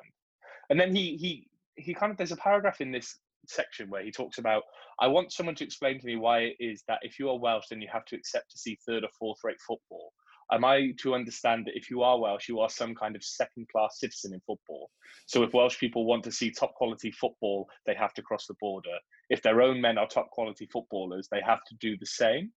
And 0.71 0.79
then 0.79 0.95
he 0.95 1.17
he 1.17 1.49
he 1.77 1.95
kind 1.95 2.11
of 2.11 2.19
there's 2.19 2.33
a 2.33 2.37
paragraph 2.37 2.81
in 2.81 2.93
this 2.93 3.19
section 3.49 3.89
where 3.91 4.03
he 4.03 4.11
talks 4.11 4.39
about 4.39 4.63
I 4.99 5.07
want 5.07 5.33
someone 5.33 5.55
to 5.57 5.65
explain 5.65 6.01
to 6.01 6.07
me 6.07 6.17
why 6.17 6.41
it 6.41 6.57
is 6.59 6.83
that 6.89 6.99
if 7.03 7.19
you 7.19 7.29
are 7.29 7.39
Welsh, 7.39 7.67
then 7.71 7.81
you 7.81 7.89
have 7.93 8.05
to 8.07 8.17
accept 8.17 8.51
to 8.51 8.59
see 8.59 8.79
third 8.87 9.05
or 9.05 9.11
fourth 9.19 9.39
rate 9.45 9.61
football 9.61 10.13
am 10.53 10.65
I 10.65 10.93
to 10.99 11.15
understand 11.15 11.67
that 11.67 11.77
if 11.77 11.91
you 11.91 12.03
are 12.03 12.19
Welsh, 12.19 12.49
you 12.49 12.61
are 12.61 12.69
some 12.69 12.95
kind 12.95 13.17
of 13.17 13.25
second 13.25 13.69
class 13.69 13.99
citizen 13.99 14.35
in 14.35 14.41
football? 14.41 14.91
So 15.27 15.43
if 15.43 15.53
Welsh 15.53 15.79
people 15.79 16.05
want 16.05 16.25
to 16.25 16.33
see 16.33 16.51
top 16.51 16.75
quality 16.75 17.11
football, 17.11 17.69
they 17.87 17.95
have 17.95 18.15
to 18.15 18.23
cross 18.23 18.47
the 18.47 18.55
border. 18.61 18.97
If 19.29 19.43
their 19.43 19.63
own 19.63 19.81
men 19.81 19.99
are 19.99 20.07
top 20.07 20.31
quality 20.31 20.69
footballers, 20.73 21.29
they 21.31 21.41
have 21.45 21.65
to 21.69 21.75
do 21.81 21.97
the 21.99 22.07
same. 22.07 22.53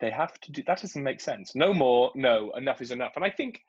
They 0.00 0.10
have 0.10 0.38
to 0.40 0.52
do 0.52 0.62
that 0.66 0.80
doesn't 0.80 1.02
make 1.02 1.20
sense. 1.20 1.54
No 1.54 1.74
more, 1.74 2.12
no, 2.14 2.52
enough 2.56 2.80
is 2.80 2.92
enough. 2.92 3.12
And 3.16 3.24
I 3.24 3.30
think 3.30 3.60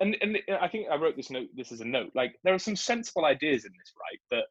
and, 0.00 0.16
and 0.20 0.38
I 0.60 0.68
think 0.68 0.88
I 0.90 0.96
wrote 0.96 1.16
this 1.16 1.30
note 1.30 1.48
this 1.54 1.72
is 1.72 1.80
a 1.80 1.84
note. 1.84 2.12
Like 2.14 2.36
there 2.44 2.54
are 2.54 2.58
some 2.58 2.76
sensible 2.76 3.24
ideas 3.24 3.64
in 3.64 3.72
this, 3.72 3.92
right? 4.00 4.20
That 4.30 4.44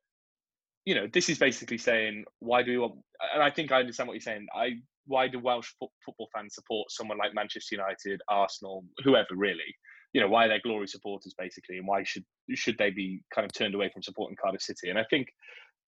you 0.85 0.95
know, 0.95 1.07
this 1.13 1.29
is 1.29 1.37
basically 1.37 1.77
saying 1.77 2.25
why 2.39 2.63
do 2.63 2.71
we 2.71 2.77
want 2.77 2.95
and 3.33 3.41
I 3.41 3.49
think 3.49 3.71
I 3.71 3.79
understand 3.79 4.07
what 4.07 4.15
you're 4.15 4.21
saying. 4.21 4.47
I 4.53 4.81
why 5.05 5.27
do 5.27 5.39
Welsh 5.39 5.69
fo- 5.79 5.91
football 6.05 6.29
fans 6.33 6.55
support 6.55 6.91
someone 6.91 7.17
like 7.17 7.33
Manchester 7.33 7.75
United, 7.75 8.21
Arsenal, 8.29 8.83
whoever 9.03 9.35
really? 9.35 9.75
You 10.13 10.21
know, 10.21 10.27
why 10.29 10.45
are 10.45 10.49
they 10.49 10.59
glory 10.59 10.87
supporters 10.87 11.33
basically, 11.37 11.77
and 11.77 11.87
why 11.87 12.03
should 12.03 12.23
should 12.53 12.77
they 12.77 12.91
be 12.91 13.21
kind 13.33 13.45
of 13.45 13.53
turned 13.53 13.73
away 13.75 13.89
from 13.91 14.03
supporting 14.03 14.37
Cardiff 14.41 14.61
City? 14.61 14.89
And 14.89 14.99
I 14.99 15.05
think 15.09 15.27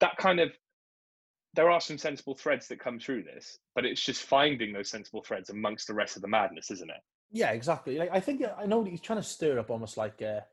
that 0.01 0.17
kind 0.17 0.41
of 0.41 0.51
there 1.55 1.71
are 1.71 1.81
some 1.81 1.99
sensible 1.99 2.35
threads 2.35 2.67
that 2.69 2.81
come 2.81 2.99
through 2.99 3.23
this, 3.23 3.59
but 3.77 3.85
it's 3.85 4.03
just 4.05 4.23
finding 4.25 4.73
those 4.73 4.91
sensible 4.91 5.23
threads 5.23 5.51
amongst 5.51 5.87
the 5.87 5.95
rest 5.95 6.17
of 6.17 6.23
the 6.23 6.29
madness, 6.29 6.71
isn't 6.71 6.91
it? 6.91 6.97
Yeah, 7.31 7.51
exactly. 7.53 7.97
Like, 7.99 8.11
I 8.13 8.19
think 8.21 8.43
I 8.59 8.67
know 8.67 8.83
he's 8.83 9.01
trying 9.01 9.21
to 9.21 9.23
stir 9.29 9.59
up 9.59 9.71
almost 9.71 9.97
like 9.97 10.21
a 10.21 10.45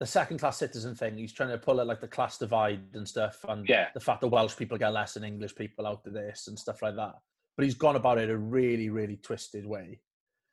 the 0.00 0.06
second 0.06 0.38
class 0.38 0.56
citizen 0.58 0.94
thing. 0.94 1.16
He's 1.18 1.32
trying 1.32 1.48
to 1.50 1.58
pull 1.58 1.80
at 1.80 1.86
like 1.86 2.00
the 2.00 2.08
class 2.08 2.38
divide 2.38 2.80
and 2.94 3.06
stuff, 3.06 3.44
and 3.48 3.68
Yeah. 3.68 3.88
the 3.94 4.00
fact 4.00 4.20
that 4.22 4.28
Welsh 4.28 4.56
people 4.56 4.78
get 4.78 4.92
less 4.92 5.14
than 5.14 5.24
English 5.24 5.54
people 5.54 5.86
out 5.86 6.06
of 6.06 6.12
this 6.12 6.46
and 6.48 6.58
stuff 6.58 6.82
like 6.82 6.94
that. 6.96 7.14
But 7.58 7.64
he's 7.64 7.74
gone 7.74 7.96
about 7.96 8.18
it 8.18 8.30
a 8.30 8.38
really, 8.38 8.88
really 8.88 9.16
twisted 9.16 9.66
way. 9.66 9.98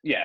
Yeah. 0.02 0.24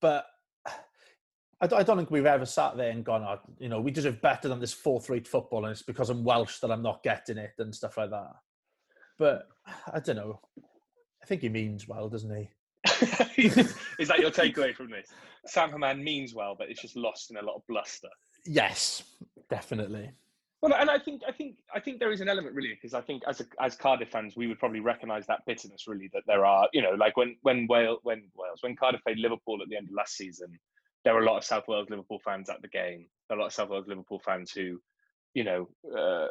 But 0.00 0.26
I 1.60 1.68
don't, 1.68 1.96
think 1.96 2.10
we've 2.10 2.26
ever 2.26 2.44
sat 2.44 2.76
there 2.76 2.90
and 2.90 3.04
gone, 3.04 3.22
oh, 3.22 3.38
you 3.60 3.68
know, 3.68 3.80
we 3.80 3.92
deserve 3.92 4.20
better 4.20 4.48
than 4.48 4.58
this 4.58 4.72
fourth 4.72 5.08
rate 5.08 5.28
football, 5.28 5.64
and 5.64 5.70
it's 5.70 5.82
because 5.82 6.10
I'm 6.10 6.24
Welsh 6.24 6.58
that 6.58 6.72
I'm 6.72 6.82
not 6.82 7.04
getting 7.04 7.38
it 7.38 7.52
and 7.58 7.72
stuff 7.72 7.96
like 7.96 8.10
that. 8.10 8.32
But 9.20 9.46
I 9.94 10.00
don't 10.00 10.16
know. 10.16 10.40
I 11.22 11.26
think 11.26 11.42
he 11.42 11.48
means 11.48 11.86
well, 11.86 12.08
doesn't 12.08 12.36
he? 12.36 12.50
Is 14.00 14.08
that 14.08 14.18
your 14.18 14.30
takeaway 14.32 14.74
from 14.74 14.90
this? 14.90 15.10
Sam 15.46 15.70
Hammam 15.70 16.02
means 16.02 16.34
well, 16.34 16.56
but 16.58 16.68
it's 16.68 16.82
just 16.82 16.96
lost 16.96 17.30
in 17.30 17.36
a 17.36 17.42
lot 17.42 17.54
of 17.54 17.62
bluster. 17.68 18.08
Yes, 18.44 19.04
definitely. 19.48 20.10
Well, 20.66 20.80
and 20.80 20.90
I 20.90 20.98
think 20.98 21.22
I 21.26 21.30
think 21.30 21.56
I 21.72 21.78
think 21.78 22.00
there 22.00 22.10
is 22.10 22.20
an 22.20 22.28
element 22.28 22.54
really 22.56 22.70
because 22.74 22.92
I 22.92 23.00
think 23.00 23.22
as 23.28 23.40
a, 23.40 23.44
as 23.60 23.76
Cardiff 23.76 24.10
fans 24.10 24.34
we 24.36 24.48
would 24.48 24.58
probably 24.58 24.80
recognise 24.80 25.24
that 25.26 25.46
bitterness 25.46 25.86
really 25.86 26.10
that 26.12 26.24
there 26.26 26.44
are 26.44 26.68
you 26.72 26.82
know 26.82 26.90
like 26.90 27.16
when 27.16 27.36
when 27.42 27.68
Wales 27.68 28.00
when 28.02 28.24
Wales 28.34 28.58
when 28.62 28.74
Cardiff 28.74 29.02
played 29.04 29.18
Liverpool 29.18 29.60
at 29.62 29.68
the 29.68 29.76
end 29.76 29.88
of 29.88 29.94
last 29.94 30.16
season 30.16 30.58
there 31.04 31.14
were 31.14 31.22
a 31.22 31.24
lot 31.24 31.36
of 31.36 31.44
South 31.44 31.68
Wales 31.68 31.88
Liverpool 31.88 32.18
fans 32.24 32.50
at 32.50 32.60
the 32.62 32.68
game. 32.68 33.06
A 33.30 33.36
lot 33.36 33.46
of 33.46 33.52
South 33.52 33.68
Wales 33.68 33.86
Liverpool 33.86 34.20
fans 34.24 34.50
who 34.50 34.80
you 35.34 35.44
know 35.44 35.68
uh, 35.96 36.26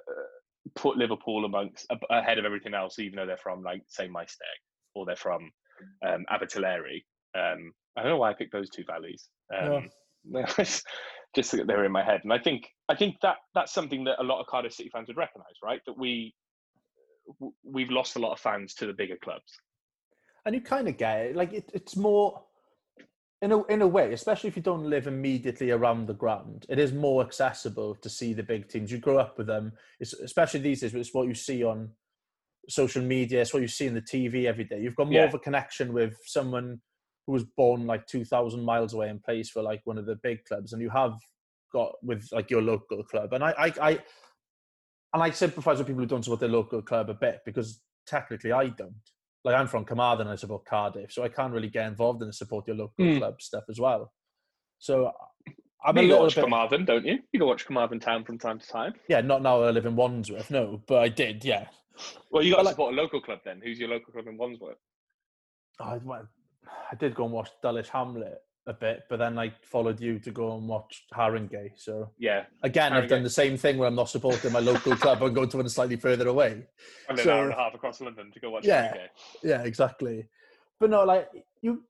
put 0.76 0.98
Liverpool 0.98 1.46
amongst 1.46 1.88
ahead 2.10 2.38
of 2.38 2.44
everything 2.44 2.74
else 2.74 3.00
even 3.00 3.16
though 3.16 3.26
they're 3.26 3.38
from 3.38 3.64
like 3.64 3.84
say 3.88 4.10
Maesteg 4.10 4.60
or 4.96 5.06
they're 5.06 5.16
from 5.16 5.50
um, 6.06 6.26
Abertillery 6.30 7.04
um, 7.36 7.72
I 7.96 8.02
don't 8.02 8.12
know 8.12 8.18
why 8.18 8.32
I 8.32 8.34
picked 8.34 8.52
those 8.52 8.70
two 8.70 8.84
valleys. 8.86 9.30
Um, 9.54 9.90
just 11.36 11.52
so 11.52 11.58
that 11.58 11.68
they're 11.68 11.86
in 11.86 11.92
my 11.92 12.04
head. 12.04 12.22
And 12.24 12.32
I 12.34 12.40
think 12.40 12.68
I 12.90 12.96
think 12.96 13.18
that 13.22 13.38
that's 13.54 13.74
something 13.74 14.04
that 14.06 14.22
a 14.22 14.24
lot 14.24 14.40
of 14.40 14.48
Cardiff 14.48 14.74
City 14.74 14.90
fans 14.92 15.08
would 15.08 15.18
recognise, 15.18 15.56
right? 15.64 15.82
That 15.86 15.98
we 15.98 16.34
we've 17.64 17.90
lost 17.90 18.16
a 18.16 18.20
lot 18.20 18.34
of 18.34 18.40
fans 18.40 18.74
to 18.76 18.86
the 18.86 18.94
bigger 18.94 19.18
clubs. 19.24 19.52
And 20.46 20.54
you 20.54 20.62
kind 20.62 20.88
of 20.88 20.98
get 20.98 21.22
it. 21.22 21.36
Like 21.36 21.54
it, 21.54 21.70
it's 21.74 21.96
more 21.96 22.44
in 23.42 23.52
a 23.52 23.64
in 23.66 23.82
a 23.82 23.88
way, 23.88 24.14
especially 24.14 24.48
if 24.48 24.56
you 24.56 24.62
don't 24.62 24.90
live 24.90 25.08
immediately 25.08 25.72
around 25.72 26.08
the 26.08 26.14
ground. 26.14 26.66
It 26.70 26.80
is 26.80 26.94
more 26.94 27.24
accessible 27.24 27.96
to 27.96 28.10
see 28.10 28.34
the 28.34 28.44
big 28.44 28.68
teams. 28.70 28.92
You 28.92 29.00
grow 29.00 29.18
up 29.18 29.38
with 29.38 29.48
them, 29.48 29.74
it's, 30.00 30.14
especially 30.14 30.62
these 30.62 30.82
days. 30.82 30.94
It's 30.94 31.14
what 31.14 31.28
you 31.28 31.34
see 31.34 31.64
on 31.64 31.90
social 32.70 33.04
media. 33.04 33.42
It's 33.42 33.54
what 33.54 33.62
you 33.62 33.68
see 33.68 33.88
in 33.88 33.94
the 33.94 34.02
TV 34.02 34.46
every 34.46 34.64
day. 34.64 34.80
You've 34.82 34.96
got 34.96 35.08
more 35.08 35.22
Yeah. 35.22 35.28
of 35.28 35.34
a 35.34 35.40
connection 35.40 35.94
with 35.94 36.18
someone 36.26 36.80
who 37.26 37.34
was 37.34 37.44
born 37.58 37.86
like 37.88 38.06
2000 38.08 38.64
miles 38.64 38.94
away 38.94 39.10
and 39.10 39.24
plays 39.24 39.50
for 39.50 39.62
like 39.62 39.82
one 39.86 39.98
of 39.98 40.06
the 40.06 40.16
big 40.24 40.44
clubs 40.46 40.74
and 40.74 40.82
you 40.82 40.90
have 40.90 41.14
got 41.74 41.94
with 42.04 42.28
like 42.32 42.50
your 42.50 42.62
local 42.62 43.04
club 43.04 43.34
and 43.34 43.44
i 43.44 43.52
i, 43.58 43.74
I 43.82 43.92
and 45.14 45.24
i 45.24 45.30
sympathize 45.32 45.78
with 45.80 45.88
people 45.88 46.02
who 46.02 46.08
don't 46.08 46.24
support 46.24 46.40
their 46.40 46.50
local 46.50 46.82
club 46.82 47.10
a 47.10 47.14
bit 47.14 47.40
because 47.46 47.82
technically 48.08 48.52
i 48.52 48.68
don't 48.68 48.94
like 49.44 49.56
i'm 49.56 49.68
from 49.68 49.86
carmarthen 49.86 50.28
and 50.28 50.34
i 50.34 50.36
support 50.36 50.66
cardiff 50.66 51.12
so 51.12 51.24
i 51.24 51.28
can't 51.30 51.54
really 51.54 51.70
get 51.70 51.88
involved 51.88 52.22
in 52.22 52.28
the 52.28 52.34
support 52.34 52.68
your 52.68 52.76
local 52.78 53.04
Mm. 53.06 53.18
club 53.18 53.42
stuff 53.42 53.64
as 53.70 53.80
well 53.80 54.12
so 54.80 55.08
i'm 55.08 55.54
I 55.88 55.92
mean, 55.92 55.98
a 55.98 56.02
you 56.08 56.10
little 56.14 56.26
watch 56.26 56.36
bit 56.36 56.42
Carmarthen, 56.42 56.86
don't 56.86 57.06
you? 57.06 57.20
You 57.32 57.40
go 57.40 57.46
watch 57.46 57.66
Carmarthen 57.68 58.00
Town 58.00 58.24
from 58.24 58.38
time 58.40 58.58
to 58.60 58.68
time. 58.68 58.94
yeah 59.08 59.22
not 59.22 59.42
now 59.44 59.60
that 59.60 59.68
i 59.68 59.72
live 59.72 59.86
in 59.86 59.96
wandsworth 59.96 60.50
no 60.52 60.82
but 60.88 61.00
i 61.00 61.10
did 61.10 61.44
yeah 61.46 61.68
Well, 62.32 62.44
you 62.44 62.52
got 62.52 62.58
to 62.58 62.64
like- 62.64 62.74
support 62.74 62.94
a 62.94 62.98
local 62.98 63.22
club 63.22 63.40
then. 63.46 63.62
Who's 63.64 63.80
your 63.80 63.88
local 63.90 64.12
club 64.14 64.28
in 64.28 64.38
Wandsworth? 64.38 64.78
Went- 66.04 66.28
I 66.92 66.96
did 66.96 67.16
go 67.16 67.26
and 67.26 67.34
watch 67.34 67.50
Dulwich 67.62 67.90
Hamlet 67.90 68.40
a 68.68 68.74
bit, 68.74 69.04
but 69.10 69.20
then 69.20 69.38
I 69.38 69.54
followed 69.62 70.00
you 70.00 70.18
to 70.20 70.32
go 70.32 70.58
and 70.58 70.68
watch 70.68 71.06
Haringey. 71.14 71.70
So 71.76 72.10
Yeah, 72.18 72.46
again, 72.64 72.94
I've 72.94 73.08
done 73.08 73.22
the 73.22 73.30
same 73.30 73.58
thing 73.58 73.78
where 73.78 73.88
I'm 73.88 73.96
not 73.96 74.10
supporting 74.10 74.52
my 74.52 74.60
local 74.60 74.96
club 75.04 75.22
and 75.22 75.36
going 75.36 75.50
to 75.50 75.58
one 75.58 75.70
slightly 75.70 75.98
further 75.98 76.28
away. 76.28 76.66
and 77.10 77.18
an 77.20 77.24
So- 77.24 77.32
hour 77.36 77.44
and 77.44 77.54
a 77.54 77.56
half 77.56 77.76
across 77.76 78.02
London 78.02 78.32
to 78.32 78.40
go 78.40 78.50
watch. 78.50 78.66
Yeah. 78.66 78.92
Haringey. 78.94 79.08
Yeah, 79.44 79.62
exactly. 79.64 80.28
But 80.80 80.90
no, 80.90 81.04
like 81.04 81.30
you, 81.62 81.84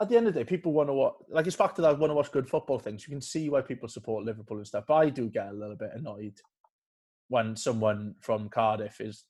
at 0.00 0.08
the 0.10 0.16
end 0.18 0.28
of 0.28 0.34
the 0.34 0.40
day, 0.40 0.44
people 0.44 0.72
want 0.74 0.88
to 0.90 0.92
watch. 0.92 1.14
Like 1.30 1.46
it's 1.46 1.56
back 1.56 1.74
to 1.76 1.82
that 1.82 1.98
want 1.98 2.10
to 2.10 2.14
watch 2.14 2.30
good 2.32 2.48
football 2.48 2.78
things. 2.78 3.06
You 3.06 3.10
can 3.10 3.22
see 3.22 3.48
why 3.48 3.62
people 3.62 3.88
support 3.88 4.24
Liverpool 4.26 4.58
and 4.58 4.66
stuff. 4.66 4.84
But 4.86 4.94
I 4.94 5.08
do 5.08 5.28
get 5.30 5.48
a 5.48 5.52
little 5.52 5.76
bit 5.76 5.90
annoyed 5.94 6.34
when 7.28 7.56
someone 7.56 8.14
from 8.20 8.50
Cardiff 8.50 9.00
is, 9.00 9.24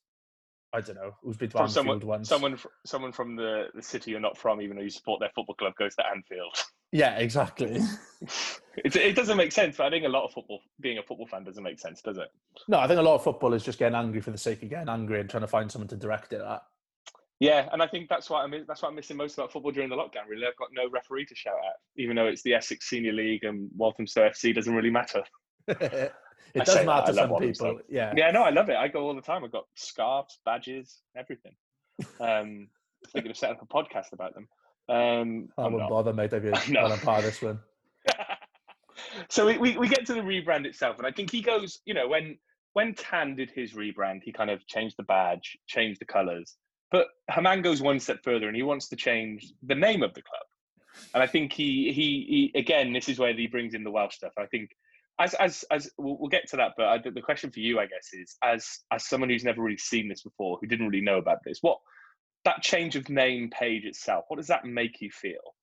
I 0.75 0.81
don't 0.81 0.95
know, 0.95 1.15
who's 1.23 1.37
been 1.37 1.49
to 1.49 1.53
From 1.53 1.61
Anfield 1.61 1.73
someone, 1.73 1.99
once. 2.01 2.29
someone, 2.29 2.59
someone 2.85 3.11
from 3.13 3.35
the, 3.37 3.67
the 3.73 3.81
city 3.81 4.11
you're 4.11 4.19
not 4.19 4.37
from, 4.37 4.61
even 4.61 4.75
though 4.75 4.83
you 4.83 4.89
support 4.89 5.21
their 5.21 5.31
football 5.33 5.55
club, 5.55 5.73
goes 5.77 5.95
to 5.95 6.05
Anfield. 6.07 6.55
Yeah, 6.91 7.17
exactly. 7.17 7.81
It, 8.77 8.95
it 8.95 9.15
doesn't 9.15 9.37
make 9.37 9.53
sense, 9.53 9.77
but 9.77 9.85
I 9.85 9.89
think 9.89 10.05
a 10.05 10.09
lot 10.09 10.25
of 10.25 10.33
football, 10.33 10.59
being 10.81 10.97
a 10.97 11.03
football 11.03 11.27
fan, 11.27 11.45
doesn't 11.45 11.63
make 11.63 11.79
sense, 11.79 12.01
does 12.01 12.17
it? 12.17 12.27
No, 12.67 12.77
I 12.77 12.87
think 12.87 12.99
a 12.99 13.03
lot 13.03 13.15
of 13.15 13.23
football 13.23 13.53
is 13.53 13.63
just 13.63 13.79
getting 13.79 13.95
angry 13.95 14.19
for 14.19 14.31
the 14.31 14.37
sake 14.37 14.63
of 14.63 14.69
getting 14.69 14.89
angry 14.89 15.21
and 15.21 15.29
trying 15.29 15.41
to 15.41 15.47
find 15.47 15.71
someone 15.71 15.87
to 15.89 15.95
direct 15.95 16.33
it 16.33 16.41
at. 16.41 16.61
Yeah, 17.39 17.69
and 17.71 17.81
I 17.81 17.87
think 17.87 18.09
that's 18.09 18.29
what 18.29 18.43
I'm 18.43 18.65
that's 18.67 18.81
what 18.81 18.89
I'm 18.89 18.95
missing 18.95 19.17
most 19.17 19.37
about 19.37 19.51
football 19.51 19.71
during 19.71 19.89
the 19.89 19.95
lockdown. 19.95 20.27
Really, 20.29 20.45
I've 20.45 20.57
got 20.57 20.69
no 20.73 20.89
referee 20.89 21.25
to 21.27 21.35
shout 21.35 21.53
at, 21.53 21.75
even 21.95 22.15
though 22.15 22.27
it's 22.27 22.43
the 22.43 22.53
Essex 22.53 22.89
Senior 22.89 23.13
League 23.13 23.43
and 23.43 23.69
Walthamstow 23.75 24.29
FC 24.29 24.53
doesn't 24.53 24.73
really 24.73 24.91
matter. 24.91 25.23
it 26.53 26.61
I 26.61 26.65
does 26.65 26.85
matter 26.85 27.03
I 27.03 27.05
to 27.07 27.13
some 27.13 27.35
people. 27.37 27.79
Yeah. 27.89 28.13
Yeah, 28.15 28.31
no, 28.31 28.43
I 28.43 28.49
love 28.49 28.69
it. 28.69 28.75
I 28.77 28.87
go 28.87 29.01
all 29.07 29.15
the 29.15 29.21
time. 29.21 29.43
I've 29.43 29.51
got 29.51 29.65
scarves, 29.75 30.39
badges, 30.45 31.01
everything. 31.15 31.53
Um, 32.19 32.67
thinking 33.13 33.31
of 33.31 33.37
setting 33.37 33.57
up 33.57 33.61
a 33.61 33.65
podcast 33.65 34.13
about 34.13 34.33
them. 34.33 34.47
Um, 34.87 35.49
I 35.57 35.63
I'm 35.63 35.73
wouldn't 35.73 35.89
not. 35.89 35.89
bother, 35.89 36.13
mate. 36.13 36.33
I'd 36.33 36.43
be 36.43 36.51
No. 36.71 36.83
well, 36.83 36.91
I'm 36.93 36.99
part 36.99 37.19
of 37.19 37.25
this 37.25 37.41
one. 37.41 37.59
so 39.29 39.45
we, 39.45 39.57
we, 39.57 39.77
we 39.77 39.87
get 39.87 40.05
to 40.07 40.13
the 40.13 40.21
rebrand 40.21 40.65
itself, 40.65 40.97
and 40.97 41.07
I 41.07 41.11
think 41.11 41.31
he 41.31 41.41
goes, 41.41 41.79
you 41.85 41.93
know, 41.93 42.07
when 42.07 42.37
when 42.73 42.93
Tan 42.93 43.35
did 43.35 43.51
his 43.51 43.73
rebrand, 43.73 44.21
he 44.23 44.33
kind 44.33 44.49
of 44.49 44.65
changed 44.67 44.95
the 44.97 45.03
badge, 45.03 45.57
changed 45.65 46.01
the 46.01 46.05
colours. 46.05 46.55
But 46.91 47.07
Hammam 47.29 47.61
goes 47.61 47.81
one 47.81 47.99
step 47.99 48.19
further, 48.23 48.47
and 48.47 48.55
he 48.55 48.63
wants 48.63 48.89
to 48.89 48.95
change 48.95 49.53
the 49.63 49.75
name 49.75 50.03
of 50.03 50.13
the 50.13 50.21
club. 50.21 50.43
And 51.13 51.23
I 51.23 51.27
think 51.27 51.51
he 51.53 51.91
he, 51.93 52.51
he 52.53 52.59
again, 52.59 52.93
this 52.93 53.09
is 53.09 53.17
where 53.17 53.33
he 53.33 53.47
brings 53.47 53.73
in 53.73 53.83
the 53.83 53.91
Welsh 53.91 54.15
stuff. 54.15 54.33
I 54.37 54.45
think 54.45 54.69
as 55.19 55.33
as 55.35 55.63
as 55.71 55.89
we'll, 55.97 56.17
we'll 56.19 56.29
get 56.29 56.47
to 56.49 56.57
that, 56.57 56.73
but 56.77 56.87
I, 56.87 56.97
the 56.97 57.21
question 57.21 57.51
for 57.51 57.59
you, 57.59 57.79
I 57.79 57.85
guess, 57.85 58.09
is 58.13 58.37
as 58.43 58.79
as 58.91 59.07
someone 59.07 59.29
who's 59.29 59.43
never 59.43 59.61
really 59.61 59.77
seen 59.77 60.07
this 60.09 60.23
before, 60.23 60.57
who 60.59 60.67
didn't 60.67 60.87
really 60.87 61.03
know 61.03 61.17
about 61.17 61.39
this, 61.45 61.59
what 61.61 61.77
that 62.43 62.61
change 62.61 62.95
of 62.95 63.09
name 63.09 63.49
page 63.49 63.85
itself, 63.85 64.25
what 64.27 64.37
does 64.37 64.47
that 64.47 64.65
make 64.65 65.01
you 65.01 65.09
feel? 65.09 65.55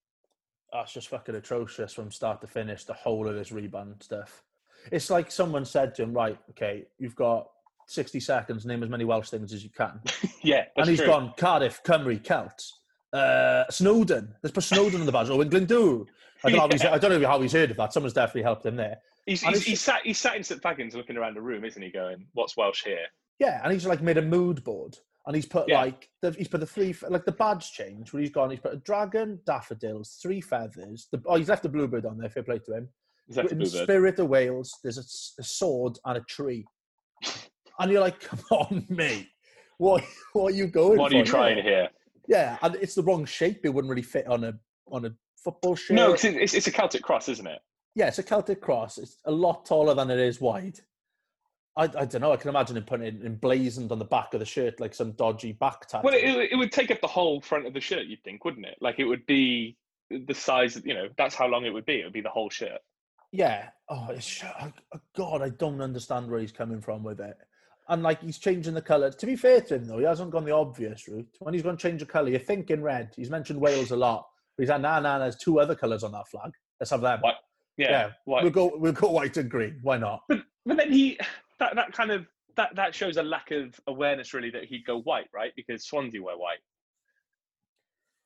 Oh, 0.74 0.84
just 0.86 1.08
fucking 1.08 1.34
atrocious 1.34 1.92
from 1.92 2.10
start 2.10 2.40
to 2.40 2.46
finish, 2.46 2.84
the 2.84 2.94
whole 2.94 3.28
of 3.28 3.34
this 3.34 3.50
rebrand 3.50 4.02
stuff. 4.02 4.42
It's 4.90 5.10
like 5.10 5.30
someone 5.30 5.64
said 5.64 5.94
to 5.96 6.02
him, 6.02 6.12
right, 6.12 6.38
okay, 6.50 6.86
you've 6.98 7.14
got 7.14 7.46
60 7.86 8.18
seconds, 8.20 8.64
name 8.64 8.82
as 8.82 8.88
many 8.88 9.04
Welsh 9.04 9.28
things 9.28 9.52
as 9.52 9.62
you 9.62 9.70
can. 9.70 10.00
yeah, 10.42 10.64
that's 10.76 10.88
and 10.88 10.88
he's 10.88 10.98
true. 10.98 11.08
gone 11.08 11.34
Cardiff, 11.36 11.82
Cymru, 11.84 12.22
Celts, 12.24 12.80
uh, 13.12 13.64
Snowdon. 13.70 14.34
Let's 14.42 14.54
put 14.54 14.64
Snowdon 14.64 15.00
on 15.00 15.06
the 15.06 15.12
badge. 15.12 15.28
Oh, 15.30 15.42
England 15.42 15.68
do. 15.68 16.06
I 16.44 16.50
don't, 16.50 16.56
know 16.56 16.62
how 16.62 16.68
he's, 16.72 16.84
I 16.84 16.98
don't 16.98 17.20
know 17.20 17.28
how 17.28 17.40
he's 17.40 17.52
heard 17.52 17.70
of 17.70 17.76
that. 17.76 17.92
Someone's 17.92 18.14
definitely 18.14 18.42
helped 18.42 18.66
him 18.66 18.74
there. 18.74 18.96
He's, 19.26 19.42
he's, 19.42 19.62
he's, 19.64 19.80
sat, 19.80 20.00
he's 20.04 20.18
sat 20.18 20.36
in 20.36 20.42
St 20.42 20.60
Fagans 20.60 20.94
looking 20.94 21.16
around 21.16 21.34
the 21.34 21.40
room, 21.42 21.64
isn't 21.64 21.80
he? 21.80 21.90
Going, 21.90 22.26
"What's 22.32 22.56
Welsh 22.56 22.82
here?" 22.84 23.06
Yeah, 23.38 23.60
and 23.62 23.72
he's 23.72 23.86
like 23.86 24.02
made 24.02 24.18
a 24.18 24.22
mood 24.22 24.64
board, 24.64 24.98
and 25.26 25.36
he's 25.36 25.46
put 25.46 25.68
Yeah. 25.68 25.80
like 25.82 26.08
the, 26.22 26.32
he's 26.32 26.48
put 26.48 26.60
the 26.60 26.66
three 26.66 26.94
like 27.08 27.24
the 27.24 27.32
badge 27.32 27.70
change 27.72 28.12
where 28.12 28.20
he's 28.20 28.30
gone. 28.30 28.50
He's 28.50 28.60
put 28.60 28.72
a 28.74 28.78
dragon, 28.78 29.38
daffodils, 29.46 30.18
three 30.20 30.40
feathers. 30.40 31.08
The, 31.12 31.22
oh, 31.26 31.36
he's 31.36 31.48
left 31.48 31.62
the 31.62 31.68
bluebird 31.68 32.04
on 32.04 32.18
there. 32.18 32.30
Fair 32.30 32.42
play 32.42 32.58
to 32.66 32.74
him. 32.74 32.88
In? 33.36 33.64
Spirit 33.66 34.18
of 34.18 34.28
Wales, 34.28 34.76
there's 34.82 34.98
a 35.38 35.42
sword 35.44 35.98
and 36.04 36.18
a 36.18 36.20
tree, 36.22 36.66
and 37.78 37.90
you're 37.90 38.00
like, 38.00 38.20
come 38.20 38.40
on, 38.50 38.84
mate. 38.88 39.28
What 39.78 40.04
what 40.32 40.52
are 40.52 40.56
you 40.56 40.66
going? 40.66 40.98
What 40.98 41.12
are 41.12 41.16
you 41.16 41.24
for 41.24 41.30
trying 41.30 41.56
here? 41.56 41.64
here? 41.64 41.88
Yeah, 42.28 42.58
and 42.62 42.74
it's 42.76 42.94
the 42.94 43.02
wrong 43.02 43.24
shape. 43.24 43.64
It 43.64 43.68
wouldn't 43.70 43.88
really 43.90 44.02
fit 44.02 44.26
on 44.26 44.44
a 44.44 44.54
on 44.90 45.04
a 45.06 45.14
football 45.42 45.76
shirt. 45.76 45.94
No, 45.94 46.10
'cause 46.10 46.24
it's, 46.24 46.54
it's 46.54 46.66
a 46.66 46.72
Celtic 46.72 47.02
cross, 47.02 47.28
isn't 47.28 47.46
it? 47.46 47.60
Yeah, 47.94 48.08
it's 48.08 48.18
a 48.18 48.22
Celtic 48.22 48.60
cross. 48.60 48.98
It's 48.98 49.18
a 49.24 49.30
lot 49.30 49.66
taller 49.66 49.94
than 49.94 50.10
it 50.10 50.18
is 50.18 50.40
wide. 50.40 50.80
I, 51.76 51.84
I 51.84 52.04
don't 52.04 52.20
know. 52.20 52.32
I 52.32 52.36
can 52.36 52.50
imagine 52.50 52.76
him 52.76 52.84
putting 52.84 53.06
it 53.06 53.24
emblazoned 53.24 53.92
on 53.92 53.98
the 53.98 54.04
back 54.04 54.34
of 54.34 54.40
the 54.40 54.46
shirt 54.46 54.78
like 54.80 54.94
some 54.94 55.12
dodgy 55.12 55.52
back 55.52 55.86
tattoo. 55.88 56.04
Well, 56.04 56.14
it, 56.14 56.50
it 56.52 56.56
would 56.56 56.72
take 56.72 56.90
up 56.90 57.00
the 57.00 57.06
whole 57.06 57.40
front 57.40 57.66
of 57.66 57.72
the 57.72 57.80
shirt, 57.80 58.06
you'd 58.06 58.22
think, 58.24 58.44
wouldn't 58.44 58.66
it? 58.66 58.76
Like 58.80 58.98
it 58.98 59.04
would 59.04 59.24
be 59.26 59.76
the 60.10 60.34
size. 60.34 60.80
You 60.84 60.94
know, 60.94 61.08
that's 61.16 61.34
how 61.34 61.46
long 61.46 61.64
it 61.64 61.70
would 61.72 61.86
be. 61.86 62.00
It 62.00 62.04
would 62.04 62.12
be 62.12 62.20
the 62.20 62.28
whole 62.28 62.50
shirt. 62.50 62.80
yeah. 63.32 63.70
Oh, 63.88 64.08
it's, 64.10 64.42
oh, 64.44 64.72
oh, 64.94 65.00
God, 65.16 65.42
I 65.42 65.50
don't 65.50 65.80
understand 65.80 66.30
where 66.30 66.40
he's 66.40 66.52
coming 66.52 66.80
from 66.80 67.02
with 67.02 67.20
it. 67.20 67.36
And 67.88 68.02
like 68.02 68.22
he's 68.22 68.38
changing 68.38 68.74
the 68.74 68.82
colour. 68.82 69.10
To 69.10 69.26
be 69.26 69.36
fair 69.36 69.60
to 69.62 69.74
him, 69.74 69.86
though, 69.86 69.98
he 69.98 70.04
hasn't 70.04 70.30
gone 70.30 70.44
the 70.44 70.54
obvious 70.54 71.08
route. 71.08 71.28
When 71.40 71.52
he's 71.52 71.62
going 71.62 71.76
to 71.76 71.82
change 71.82 72.00
the 72.00 72.06
colour, 72.06 72.30
you're 72.30 72.38
thinking 72.38 72.80
red. 72.82 73.12
He's 73.16 73.28
mentioned 73.30 73.60
Wales 73.60 73.90
a 73.90 73.96
lot, 73.96 74.28
but 74.56 74.62
he's 74.62 74.70
like, 74.70 74.80
nah, 74.80 75.00
nah, 75.00 75.18
there's 75.18 75.36
two 75.36 75.58
other 75.60 75.74
colours 75.74 76.04
on 76.04 76.12
that 76.12 76.28
flag. 76.28 76.52
Let's 76.80 76.90
have 76.90 77.00
them. 77.00 77.20
What? 77.20 77.36
Yeah. 77.76 77.90
Yeah? 77.90 78.10
We'll 78.26 78.50
go. 78.50 78.72
We'll 78.76 78.92
go 78.92 79.10
white 79.10 79.36
and 79.36 79.50
green. 79.50 79.78
Why 79.82 79.96
not? 79.98 80.22
But 80.28 80.42
but 80.66 80.76
then 80.76 80.92
he 80.92 81.18
that 81.58 81.74
that 81.76 81.92
kind 81.92 82.10
of 82.10 82.26
that 82.56 82.74
that 82.76 82.94
shows 82.94 83.16
a 83.16 83.22
lack 83.22 83.50
of 83.50 83.78
awareness, 83.86 84.34
really, 84.34 84.50
that 84.50 84.64
he'd 84.64 84.84
go 84.84 85.00
white, 85.00 85.28
right? 85.32 85.52
Because 85.56 85.84
Swansea 85.86 86.22
wear 86.22 86.36
white. 86.36 86.58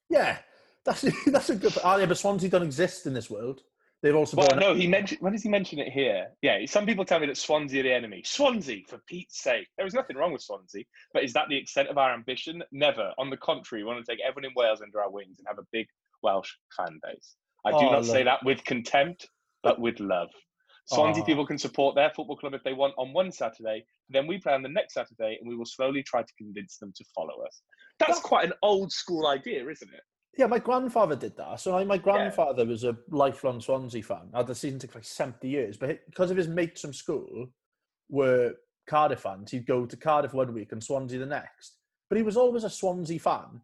Yeah, 0.08 0.38
that's 0.84 1.04
that's 1.26 1.50
a 1.50 1.56
good. 1.56 1.74
Oh, 1.82 1.96
yeah, 1.96 2.06
but 2.06 2.18
Swansea 2.18 2.48
don't 2.50 2.62
exist 2.62 3.06
in 3.06 3.14
this 3.14 3.30
world. 3.30 3.62
They've 4.02 4.14
also 4.14 4.36
Well, 4.36 4.56
no, 4.56 4.74
he 4.74 4.86
mentioned. 4.86 5.20
When 5.22 5.32
does 5.32 5.42
he 5.42 5.48
mention 5.48 5.78
it 5.78 5.90
here? 5.90 6.28
Yeah, 6.42 6.58
some 6.66 6.84
people 6.86 7.04
tell 7.04 7.18
me 7.18 7.26
that 7.26 7.36
Swansea 7.36 7.80
are 7.80 7.82
the 7.82 7.92
enemy. 7.92 8.22
Swansea, 8.24 8.82
for 8.86 8.98
Pete's 9.08 9.40
sake, 9.40 9.68
there 9.78 9.86
is 9.86 9.94
nothing 9.94 10.16
wrong 10.16 10.32
with 10.32 10.42
Swansea, 10.42 10.84
but 11.14 11.24
is 11.24 11.32
that 11.32 11.48
the 11.48 11.56
extent 11.56 11.88
of 11.88 11.96
our 11.96 12.12
ambition? 12.12 12.62
Never. 12.72 13.12
On 13.18 13.30
the 13.30 13.38
contrary, 13.38 13.82
we 13.82 13.88
want 13.88 14.04
to 14.04 14.10
take 14.10 14.20
everyone 14.20 14.44
in 14.44 14.52
Wales 14.54 14.82
under 14.82 15.00
our 15.00 15.10
wings 15.10 15.38
and 15.38 15.48
have 15.48 15.58
a 15.58 15.66
big 15.72 15.86
Welsh 16.22 16.52
fan 16.76 17.00
base. 17.02 17.36
I 17.64 17.70
do 17.70 17.78
Oh, 17.78 17.92
not 17.92 18.04
say 18.04 18.22
that 18.22 18.44
with 18.44 18.62
contempt, 18.64 19.28
but 19.62 19.80
with 19.80 19.98
love. 20.00 20.28
Swansea 20.88 21.22
Oh. 21.22 21.26
people 21.26 21.46
can 21.46 21.58
support 21.58 21.96
their 21.96 22.10
football 22.10 22.36
club 22.36 22.54
if 22.54 22.62
they 22.62 22.72
want 22.72 22.94
on 22.96 23.12
one 23.12 23.32
Saturday. 23.32 23.84
Then 24.08 24.26
we 24.28 24.38
play 24.38 24.52
on 24.54 24.62
the 24.62 24.68
next 24.68 24.94
Saturday, 24.94 25.36
and 25.40 25.48
we 25.48 25.56
will 25.56 25.64
slowly 25.66 26.02
try 26.04 26.22
to 26.22 26.32
convince 26.38 26.78
them 26.78 26.92
to 26.96 27.04
follow 27.14 27.42
us. 27.44 27.62
That's 27.98 28.20
quite 28.20 28.44
an 28.44 28.52
old 28.62 28.92
school 28.92 29.26
idea, 29.26 29.66
isn't 29.68 29.92
it? 29.92 30.00
Yeah, 30.38 30.46
my 30.46 30.58
grandfather 30.58 31.16
did 31.16 31.36
that. 31.38 31.60
So 31.60 31.82
my 31.84 31.98
grandfather 31.98 32.64
was 32.66 32.84
a 32.84 32.96
lifelong 33.08 33.60
Swansea 33.60 34.02
fan. 34.02 34.30
Had 34.34 34.46
the 34.46 34.54
season 34.54 34.78
for 34.78 34.98
like 34.98 35.04
70 35.04 35.48
years. 35.48 35.76
But 35.78 36.04
because 36.06 36.30
of 36.30 36.36
his 36.36 36.46
mates 36.46 36.82
from 36.82 36.92
school 36.92 37.48
were 38.10 38.54
Cardiff 38.86 39.20
fans, 39.20 39.50
he'd 39.50 39.66
go 39.66 39.86
to 39.86 39.96
Cardiff 39.96 40.34
one 40.34 40.52
week 40.54 40.72
and 40.72 40.84
Swansea 40.84 41.18
the 41.18 41.26
next. 41.26 41.78
But 42.10 42.18
he 42.18 42.22
was 42.22 42.36
always 42.36 42.64
a 42.64 42.70
Swansea 42.70 43.18
fan. 43.18 43.60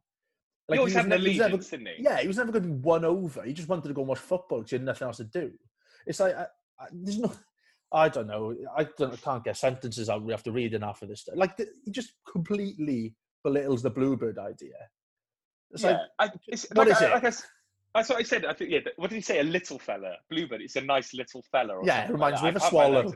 Like, 0.68 0.76
he 0.76 0.78
always 0.78 0.94
was 0.94 0.94
had 0.94 1.04
an 1.04 1.10
never- 1.10 1.28
he 1.28 1.38
never- 1.38 1.56
didn't 1.58 1.86
he? 1.86 2.02
Yeah, 2.02 2.20
he 2.20 2.26
was 2.26 2.38
never 2.38 2.50
going 2.50 2.64
to 2.64 2.68
be 2.70 2.74
won 2.74 3.04
over. 3.04 3.42
He 3.42 3.52
just 3.52 3.68
wanted 3.68 3.86
to 3.88 3.94
go 3.94 4.00
and 4.00 4.08
watch 4.08 4.18
football 4.18 4.58
because 4.60 4.70
he 4.70 4.76
had 4.76 4.84
nothing 4.84 5.06
else 5.06 5.18
to 5.18 5.24
do. 5.24 5.52
It's 6.06 6.20
like, 6.20 6.36
I, 6.36 6.46
I, 6.80 6.86
there's 6.92 7.18
no, 7.18 7.32
I 7.92 8.08
don't 8.08 8.26
know. 8.26 8.54
I, 8.76 8.84
don't, 8.98 9.12
I 9.12 9.16
can't 9.16 9.44
get 9.44 9.56
sentences 9.56 10.08
out 10.08 10.22
we 10.22 10.32
have 10.32 10.42
to 10.44 10.52
read 10.52 10.74
enough 10.74 11.02
of 11.02 11.08
this. 11.08 11.22
stuff. 11.22 11.34
Like, 11.36 11.56
the, 11.56 11.66
he 11.84 11.90
just 11.90 12.12
completely 12.30 13.14
belittles 13.44 13.82
the 13.82 13.90
Bluebird 13.90 14.38
idea. 14.38 14.74
It's 15.72 15.82
yeah, 15.82 15.90
like, 15.90 16.00
I, 16.18 16.30
it's, 16.48 16.66
what 16.74 16.88
like, 16.88 16.96
is 16.96 17.02
I, 17.02 17.06
it? 17.06 17.10
Like 17.14 17.24
I, 17.24 17.28
s- 17.28 17.46
that's 17.94 18.08
what 18.08 18.18
I 18.18 18.22
said. 18.22 18.44
I 18.46 18.52
think. 18.54 18.70
Yeah. 18.70 18.80
What 18.96 19.10
did 19.10 19.16
he 19.16 19.22
say? 19.22 19.40
A 19.40 19.42
little 19.42 19.78
fella, 19.78 20.16
bluebird. 20.30 20.60
It's 20.62 20.76
a 20.76 20.80
nice 20.80 21.12
little 21.14 21.42
fella. 21.50 21.74
Or 21.76 21.82
Yeah, 21.84 22.06
it 22.08 22.12
reminds 22.12 22.42
like 22.42 22.54
me 22.54 22.56
of 22.56 22.62
a 22.62 22.64
I- 22.64 22.66
I 22.66 22.70
find 22.70 22.70
swallow. 22.70 23.14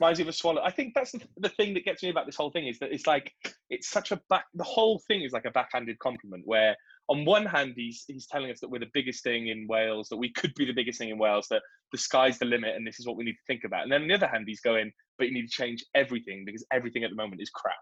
Reminds 0.00 0.18
me 0.18 0.22
of 0.22 0.28
a 0.28 0.32
swallow. 0.32 0.62
I 0.62 0.70
think 0.70 0.92
that's 0.94 1.12
the, 1.12 1.20
the 1.36 1.48
thing 1.48 1.74
that 1.74 1.84
gets 1.84 2.02
me 2.02 2.10
about 2.10 2.26
this 2.26 2.36
whole 2.36 2.50
thing 2.50 2.66
is 2.66 2.78
that 2.80 2.92
it's 2.92 3.06
like 3.06 3.32
it's 3.70 3.88
such 3.88 4.10
a 4.12 4.20
back. 4.28 4.44
The 4.54 4.64
whole 4.64 5.00
thing 5.06 5.22
is 5.22 5.32
like 5.32 5.44
a 5.44 5.50
backhanded 5.50 5.98
compliment. 6.00 6.42
Where 6.46 6.76
on 7.08 7.24
one 7.24 7.44
hand 7.44 7.74
he's 7.76 8.04
he's 8.08 8.26
telling 8.26 8.50
us 8.50 8.60
that 8.60 8.70
we're 8.70 8.78
the 8.78 8.90
biggest 8.94 9.22
thing 9.22 9.48
in 9.48 9.66
Wales, 9.68 10.08
that 10.08 10.16
we 10.16 10.32
could 10.32 10.54
be 10.54 10.64
the 10.64 10.72
biggest 10.72 10.98
thing 10.98 11.10
in 11.10 11.18
Wales, 11.18 11.46
that 11.50 11.62
the 11.92 11.98
sky's 11.98 12.38
the 12.38 12.44
limit, 12.46 12.74
and 12.76 12.86
this 12.86 12.98
is 12.98 13.06
what 13.06 13.16
we 13.16 13.24
need 13.24 13.32
to 13.34 13.46
think 13.46 13.62
about. 13.64 13.82
And 13.82 13.92
then 13.92 14.02
on 14.02 14.08
the 14.08 14.14
other 14.14 14.26
hand, 14.26 14.44
he's 14.46 14.60
going, 14.60 14.90
but 15.18 15.28
you 15.28 15.34
need 15.34 15.46
to 15.48 15.52
change 15.52 15.84
everything 15.94 16.44
because 16.46 16.64
everything 16.72 17.04
at 17.04 17.10
the 17.10 17.16
moment 17.16 17.42
is 17.42 17.50
crap. 17.50 17.74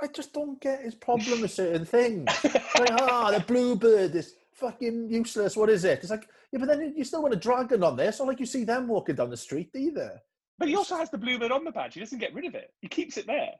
I 0.00 0.06
just 0.06 0.32
don't 0.32 0.60
get 0.60 0.82
his 0.82 0.94
problem 0.94 1.40
with 1.42 1.50
certain 1.50 1.84
things. 1.84 2.28
like, 2.44 2.92
ah, 2.92 3.30
the 3.32 3.40
bluebird 3.40 4.14
is 4.14 4.34
fucking 4.54 5.08
useless. 5.10 5.56
What 5.56 5.68
is 5.70 5.84
it? 5.84 5.98
It's 6.00 6.10
like, 6.10 6.28
yeah, 6.52 6.60
but 6.60 6.68
then 6.68 6.94
you 6.96 7.04
still 7.04 7.22
want 7.22 7.34
a 7.34 7.38
dragon 7.38 7.82
on 7.82 7.96
there. 7.96 8.08
It's 8.08 8.18
not 8.18 8.28
like 8.28 8.40
you 8.40 8.46
see 8.46 8.64
them 8.64 8.86
walking 8.88 9.16
down 9.16 9.30
the 9.30 9.36
street 9.36 9.70
either. 9.74 10.20
But 10.58 10.68
he 10.68 10.76
also 10.76 10.96
has 10.96 11.10
the 11.10 11.18
bluebird 11.18 11.50
on 11.50 11.64
the 11.64 11.72
badge. 11.72 11.94
He 11.94 12.00
doesn't 12.00 12.18
get 12.20 12.32
rid 12.32 12.44
of 12.46 12.54
it. 12.54 12.70
He 12.80 12.88
keeps 12.88 13.16
it 13.16 13.26
there. 13.26 13.50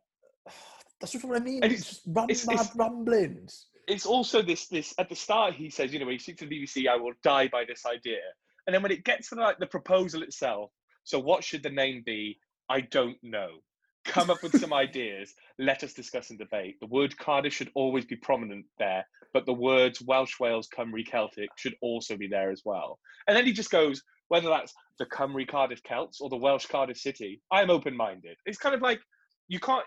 That's 1.01 1.13
just 1.13 1.25
what 1.25 1.41
I 1.41 1.45
mean. 1.45 1.65
And 1.65 1.73
It's, 1.73 1.83
it's- 2.07 2.29
just 2.29 2.31
it's- 2.31 2.47
mad 2.47 2.55
it's- 2.55 2.77
rumblings. 2.77 3.67
It's 3.89 4.07
also 4.07 4.43
this 4.43 4.69
this 4.69 4.95
at 4.99 5.09
the 5.09 5.17
start 5.17 5.55
he 5.55 5.71
says 5.71 5.93
you 5.93 5.99
know 5.99 6.07
when 6.07 6.15
he 6.15 6.19
speaks 6.19 6.41
to 6.41 6.47
the 6.47 6.63
bbc 6.63 6.89
i 6.89 6.97
will 6.97 7.13
die 7.23 7.49
by 7.49 7.65
this 7.67 7.85
idea. 7.87 8.21
And 8.67 8.73
then 8.73 8.83
when 8.83 8.93
it 8.93 9.05
gets 9.05 9.31
to 9.31 9.35
like 9.35 9.59
the 9.59 9.67
proposal 9.67 10.23
itself 10.23 10.71
so 11.05 11.19
what 11.19 11.43
should 11.43 11.65
the 11.65 11.71
name 11.71 12.05
be? 12.07 12.39
I 12.69 12.83
don't 12.83 13.17
know. 13.25 13.49
Come 14.05 14.31
up 14.31 14.41
with 14.43 14.61
some 14.61 14.73
ideas 14.87 15.35
let 15.59 15.83
us 15.83 15.93
discuss 15.93 16.31
and 16.31 16.39
debate. 16.39 16.77
The 16.81 16.87
word 16.87 17.17
cardiff 17.19 17.53
should 17.53 17.71
always 17.75 18.05
be 18.05 18.17
prominent 18.17 18.67
there 18.79 19.05
but 19.35 19.47
the 19.47 19.53
words 19.53 20.01
welsh 20.03 20.39
wales 20.39 20.69
cymru 20.77 21.05
celtic 21.07 21.49
should 21.57 21.75
also 21.83 22.17
be 22.17 22.29
there 22.29 22.51
as 22.51 22.63
well. 22.65 22.99
And 23.27 23.37
then 23.37 23.47
he 23.47 23.53
just 23.53 23.71
goes 23.71 24.03
whether 24.29 24.49
that's 24.49 24.73
the 24.99 25.07
cymru 25.07 25.47
cardiff 25.47 25.83
celts 25.83 26.21
or 26.21 26.31
the 26.31 26.37
welsh 26.37 26.67
cardiff 26.67 26.99
city 26.99 27.41
i'm 27.51 27.71
open-minded. 27.71 28.37
It's 28.47 28.59
kind 28.59 28.75
of 28.75 28.81
like 28.81 29.01
you 29.55 29.61
can't 29.69 29.85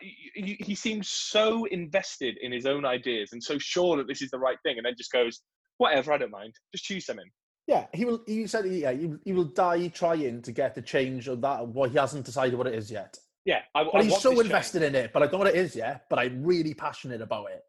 he 0.70 0.76
seems 0.76 1.06
so 1.10 1.46
invested 1.80 2.34
in 2.46 2.52
his 2.58 2.66
own 2.74 2.84
ideas 2.98 3.28
and 3.34 3.42
so 3.50 3.56
sure 3.58 3.94
that 3.98 4.08
this 4.12 4.22
is 4.26 4.30
the 4.36 4.42
right 4.48 4.60
thing 4.64 4.76
and 4.78 4.86
then 4.86 4.94
just 5.02 5.12
goes 5.20 5.36
whatever 5.82 6.14
i 6.14 6.18
don't 6.22 6.36
mind 6.42 6.54
just 6.74 6.86
choose 6.90 7.06
something 7.10 7.32
Yeah, 7.68 7.86
he 8.00 8.04
will. 8.08 8.20
He 8.28 8.46
said, 8.54 8.64
yeah, 8.68 8.92
he, 9.02 9.08
he 9.28 9.34
will 9.38 9.52
die 9.66 9.88
trying 10.02 10.38
to 10.48 10.52
get 10.62 10.76
the 10.76 10.84
change 10.94 11.24
of 11.34 11.38
that. 11.46 11.60
What 11.78 11.90
he 11.94 11.98
hasn't 11.98 12.24
decided 12.30 12.54
what 12.60 12.68
it 12.72 12.76
is 12.82 12.88
yet. 13.00 13.12
yeah 13.52 13.62
I, 13.78 13.80
But 13.86 14.02
I 14.02 14.04
he's 14.04 14.22
so 14.26 14.30
this 14.30 14.38
change. 14.40 14.46
invested 14.52 14.82
in 14.90 14.94
it. 15.02 15.08
But 15.14 15.20
I 15.24 15.26
don't 15.26 15.40
know 15.40 15.46
what 15.46 15.56
it 15.56 15.60
is 15.66 15.76
yet. 15.76 15.96
But 16.10 16.20
I'm 16.20 16.36
really 16.52 16.76
passionate 16.86 17.22
about 17.28 17.48
it. 17.58 17.64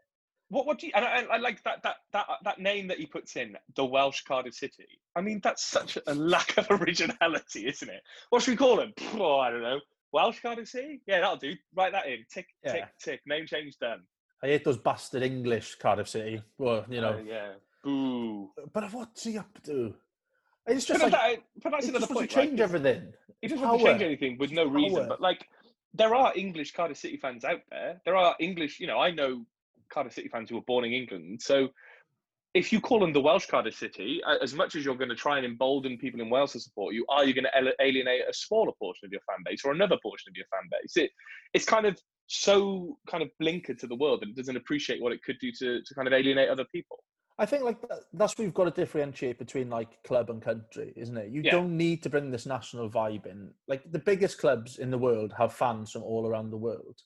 what 0.55 0.64
what 0.66 0.76
do 0.78 0.86
you 0.86 0.92
and 0.97 1.05
I, 1.05 1.36
I 1.36 1.38
like 1.38 1.59
that 1.64 1.78
that 1.86 1.97
that 2.12 2.26
that 2.49 2.59
name 2.61 2.86
that 2.88 2.99
he 3.03 3.07
puts 3.07 3.36
in 3.42 3.57
the 3.78 3.84
welsh 3.94 4.20
cardiff 4.28 4.55
city 4.55 4.86
i 5.18 5.20
mean 5.26 5.38
that's 5.47 5.64
such 5.64 5.92
a 6.07 6.14
lack 6.34 6.51
of 6.61 6.66
originality 6.78 7.66
isn't 7.72 7.88
it 7.97 8.03
what 8.30 8.42
should 8.42 8.53
we 8.53 8.57
call 8.66 8.78
him 8.84 8.92
oh 9.14 9.38
i 9.40 9.51
don't 9.51 9.62
know 9.70 9.80
welsh 10.13 10.41
cardiff 10.41 10.69
city 10.69 11.01
yeah 11.07 11.21
that'll 11.21 11.37
do 11.37 11.55
write 11.75 11.93
that 11.93 12.07
in 12.07 12.25
tick 12.33 12.47
tick 12.65 12.75
Yeah. 12.77 12.87
tick 13.03 13.21
name 13.27 13.47
change 13.47 13.77
done 13.79 14.03
I 14.43 14.49
hate 14.49 14.65
those 14.65 14.77
bastard 14.77 15.23
English 15.23 15.77
Cardiff 15.77 16.11
City. 16.11 16.43
Well, 16.59 16.85
you 16.91 17.01
know. 17.01 17.17
Oh, 17.19 17.25
yeah 17.27 17.53
boo 17.83 18.51
But 18.73 18.93
what's 18.93 19.25
he 19.25 19.39
up 19.39 19.63
to? 19.65 19.95
It's 20.67 20.85
but, 20.87 20.93
just 20.95 21.03
like 21.03 21.13
that, 21.13 21.37
but 21.63 21.71
that's 21.71 21.89
another 21.89 22.07
point 22.07 22.31
to 22.31 22.37
right? 22.37 22.49
change 22.49 22.61
everything. 22.61 23.13
He 23.41 23.49
doesn't 23.49 23.65
have 23.65 23.79
to 23.79 23.85
change 23.85 24.03
anything 24.03 24.37
with 24.39 24.51
no 24.51 24.65
It's 24.65 24.73
reason. 24.73 25.07
But 25.09 25.21
like, 25.21 25.47
there 25.95 26.15
are 26.15 26.33
English 26.35 26.73
Cardiff 26.73 26.99
City 26.99 27.17
fans 27.17 27.45
out 27.45 27.61
there. 27.71 28.01
There 28.05 28.17
are 28.17 28.35
English, 28.41 28.81
you 28.81 28.89
know, 28.89 28.99
I 28.99 29.13
know 29.13 29.45
Cardiff 29.89 30.15
City 30.15 30.29
fans 30.29 30.51
who 30.51 30.57
were 30.57 30.63
born 30.63 30.85
in 30.85 30.93
England. 30.93 31.41
So 31.41 31.69
if 32.55 32.72
you 32.72 32.80
call 32.80 33.01
them 33.01 33.12
the 33.12 33.20
Welsh 33.20 33.47
Cardiff 33.47 33.76
City, 33.76 34.22
as 34.42 34.55
much 34.55 34.76
as 34.76 34.84
you're 34.84 34.97
going 34.97 35.11
to 35.11 35.14
try 35.16 35.36
and 35.36 35.44
embolden 35.44 35.99
people 35.99 36.20
in 36.20 36.30
Wales 36.30 36.53
to 36.53 36.61
support 36.61 36.94
you, 36.94 37.05
are 37.11 37.24
you 37.24 37.34
going 37.34 37.44
to 37.44 37.72
alienate 37.80 38.22
a 38.28 38.32
smaller 38.32 38.72
portion 38.78 39.05
of 39.07 39.12
your 39.12 39.20
fan 39.28 39.38
base 39.44 39.62
or 39.64 39.72
another 39.72 39.97
portion 40.03 40.30
of 40.30 40.36
your 40.36 40.47
fan 40.51 40.62
base? 40.70 40.97
It, 40.97 41.11
it's 41.53 41.66
kind 41.66 41.84
of 41.84 41.99
so 42.28 42.99
kind 43.09 43.22
of 43.22 43.28
blinkered 43.40 43.78
to 43.78 43.86
the 43.86 43.94
world 43.94 44.22
that 44.22 44.30
it 44.30 44.36
doesn't 44.36 44.57
appreciate 44.57 45.03
what 45.03 45.12
it 45.12 45.22
could 45.22 45.38
do 45.38 45.53
to, 45.53 45.82
to 45.82 45.94
kind 45.94 46.09
of 46.09 46.14
alienate 46.14 46.49
other 46.49 46.64
people. 46.72 46.99
I 47.38 47.44
think 47.44 47.64
like 47.64 47.76
that's 48.14 48.38
where 48.38 48.47
we've 48.47 48.55
got 48.55 48.64
to 48.64 48.70
differentiate 48.70 49.38
between 49.38 49.68
like 49.68 50.03
club 50.05 50.30
and 50.30 50.40
country, 50.40 50.94
isn't 50.97 51.16
it? 51.16 51.30
You 51.30 51.42
Yeah. 51.44 51.53
don't 51.53 51.76
need 51.76 52.03
to 52.05 52.11
bring 52.11 52.30
this 52.30 52.47
national 52.47 52.88
vibe 52.88 53.26
in. 53.26 53.53
Like 53.68 53.82
the 53.92 53.99
biggest 53.99 54.38
clubs 54.38 54.78
in 54.78 54.90
the 54.90 54.99
world 54.99 55.34
have 55.36 55.53
fans 55.53 55.92
from 55.92 56.03
all 56.03 56.26
around 56.26 56.51
the 56.51 56.57
world, 56.57 56.99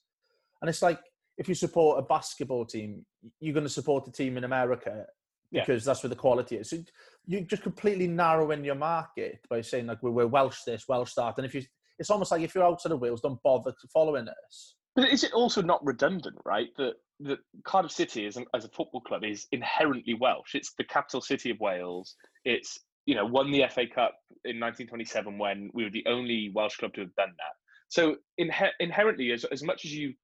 and 0.62 0.68
it's 0.68 0.82
like 0.82 1.01
if 1.36 1.49
you 1.49 1.55
support 1.57 1.99
a 1.99 2.03
basketball 2.03 2.64
team, 2.64 3.05
you're 3.41 3.55
going 3.55 3.66
to 3.66 3.70
support 3.70 4.07
a 4.07 4.12
team 4.12 4.36
in 4.36 4.45
America 4.45 5.07
Yeah. 5.51 5.63
because 5.65 5.85
that's 5.85 6.03
where 6.03 6.11
the 6.11 6.17
quality 6.17 6.57
is. 6.57 6.71
So 6.71 6.79
you 7.27 7.43
just 7.43 7.63
completely 7.63 8.07
narrow 8.07 8.51
in 8.53 8.65
your 8.65 8.77
market 8.77 9.41
by 9.49 9.61
saying 9.61 9.87
like 9.87 10.03
we're, 10.03 10.11
we're 10.11 10.27
Welsh 10.27 10.63
this, 10.65 10.87
Welsh 10.89 11.15
that, 11.15 11.35
and 11.39 11.47
if 11.47 11.55
you, 11.55 11.63
it's 11.99 12.11
almost 12.11 12.31
like 12.31 12.43
if 12.43 12.55
you're 12.55 12.65
outside 12.65 12.93
of 12.93 13.01
Wales, 13.01 13.21
don't 13.21 13.43
bother 13.43 13.75
following 13.93 14.29
us. 14.29 14.75
But 14.97 15.09
is 15.09 15.25
it 15.25 15.33
also 15.33 15.63
not 15.63 15.85
redundant, 15.85 16.37
right? 16.45 16.69
That 16.77 16.95
that 17.21 17.39
Cardiff 17.65 17.93
City 17.93 18.27
as, 18.27 18.39
as 18.55 18.65
a 18.65 18.69
football 18.69 19.01
club 19.01 19.25
is 19.25 19.47
inherently 19.53 20.15
Welsh. 20.15 20.55
It's 20.55 20.73
the 20.79 20.85
capital 20.85 21.21
city 21.21 21.51
of 21.51 21.61
Wales. 21.61 22.17
It's 22.45 22.79
you 23.07 23.15
know 23.15 23.27
won 23.27 23.51
the 23.51 23.65
FA 23.71 23.87
Cup 23.87 24.15
in 24.45 24.59
1927 24.59 25.39
when 25.39 25.71
we 25.75 25.85
were 25.85 25.91
the 25.91 26.05
only 26.07 26.51
Welsh 26.55 26.77
club 26.77 26.95
to 26.95 27.03
have 27.03 27.15
done 27.15 27.29
that. 27.37 27.55
So 27.89 28.17
inhe- 28.41 28.71
inherently, 28.81 29.33
as 29.33 29.45
as 29.45 29.63
much 29.63 29.85
as 29.85 29.95
you 29.95 30.15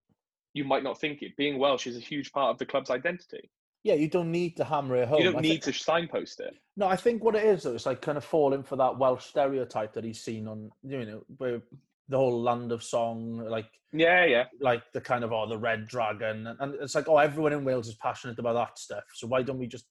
you 0.54 0.64
might 0.64 0.82
not 0.82 0.98
think 0.98 1.20
it, 1.22 1.36
being 1.36 1.58
Welsh 1.58 1.86
is 1.86 1.96
a 1.96 2.00
huge 2.00 2.32
part 2.32 2.50
of 2.50 2.58
the 2.58 2.66
club's 2.66 2.90
identity. 2.90 3.50
Yeah, 3.86 3.94
you 3.94 4.08
don't 4.08 4.32
need 4.32 4.56
to 4.56 4.64
hammer 4.64 4.96
it 4.96 5.06
home. 5.06 5.20
You 5.20 5.30
don't 5.30 5.40
thi- 5.40 5.48
need 5.48 5.62
to 5.62 5.72
signpost 5.72 6.40
it. 6.40 6.56
No, 6.76 6.88
I 6.88 6.96
think 6.96 7.22
what 7.22 7.36
it 7.36 7.44
is 7.44 7.62
though, 7.62 7.74
it's 7.74 7.86
like 7.86 8.02
kind 8.02 8.18
of 8.18 8.24
falling 8.24 8.64
for 8.64 8.74
that 8.74 8.98
Welsh 8.98 9.24
stereotype 9.24 9.92
that 9.94 10.02
he's 10.02 10.20
seen 10.20 10.48
on, 10.48 10.72
you 10.82 11.04
know, 11.04 11.22
where 11.36 11.62
the 12.08 12.16
whole 12.16 12.42
land 12.42 12.72
of 12.72 12.82
song, 12.82 13.38
like 13.46 13.68
Yeah, 13.92 14.24
yeah. 14.24 14.44
like 14.60 14.82
the 14.92 15.00
kind 15.00 15.22
of 15.22 15.32
oh 15.32 15.48
the 15.48 15.56
red 15.56 15.86
dragon, 15.86 16.48
and, 16.48 16.58
and 16.60 16.74
it's 16.80 16.96
like 16.96 17.08
oh 17.08 17.18
everyone 17.18 17.52
in 17.52 17.64
Wales 17.64 17.86
is 17.86 17.94
passionate 17.94 18.40
about 18.40 18.54
that 18.54 18.76
stuff. 18.76 19.04
So 19.14 19.28
why 19.28 19.42
don't 19.42 19.58
we 19.58 19.68
just 19.68 19.86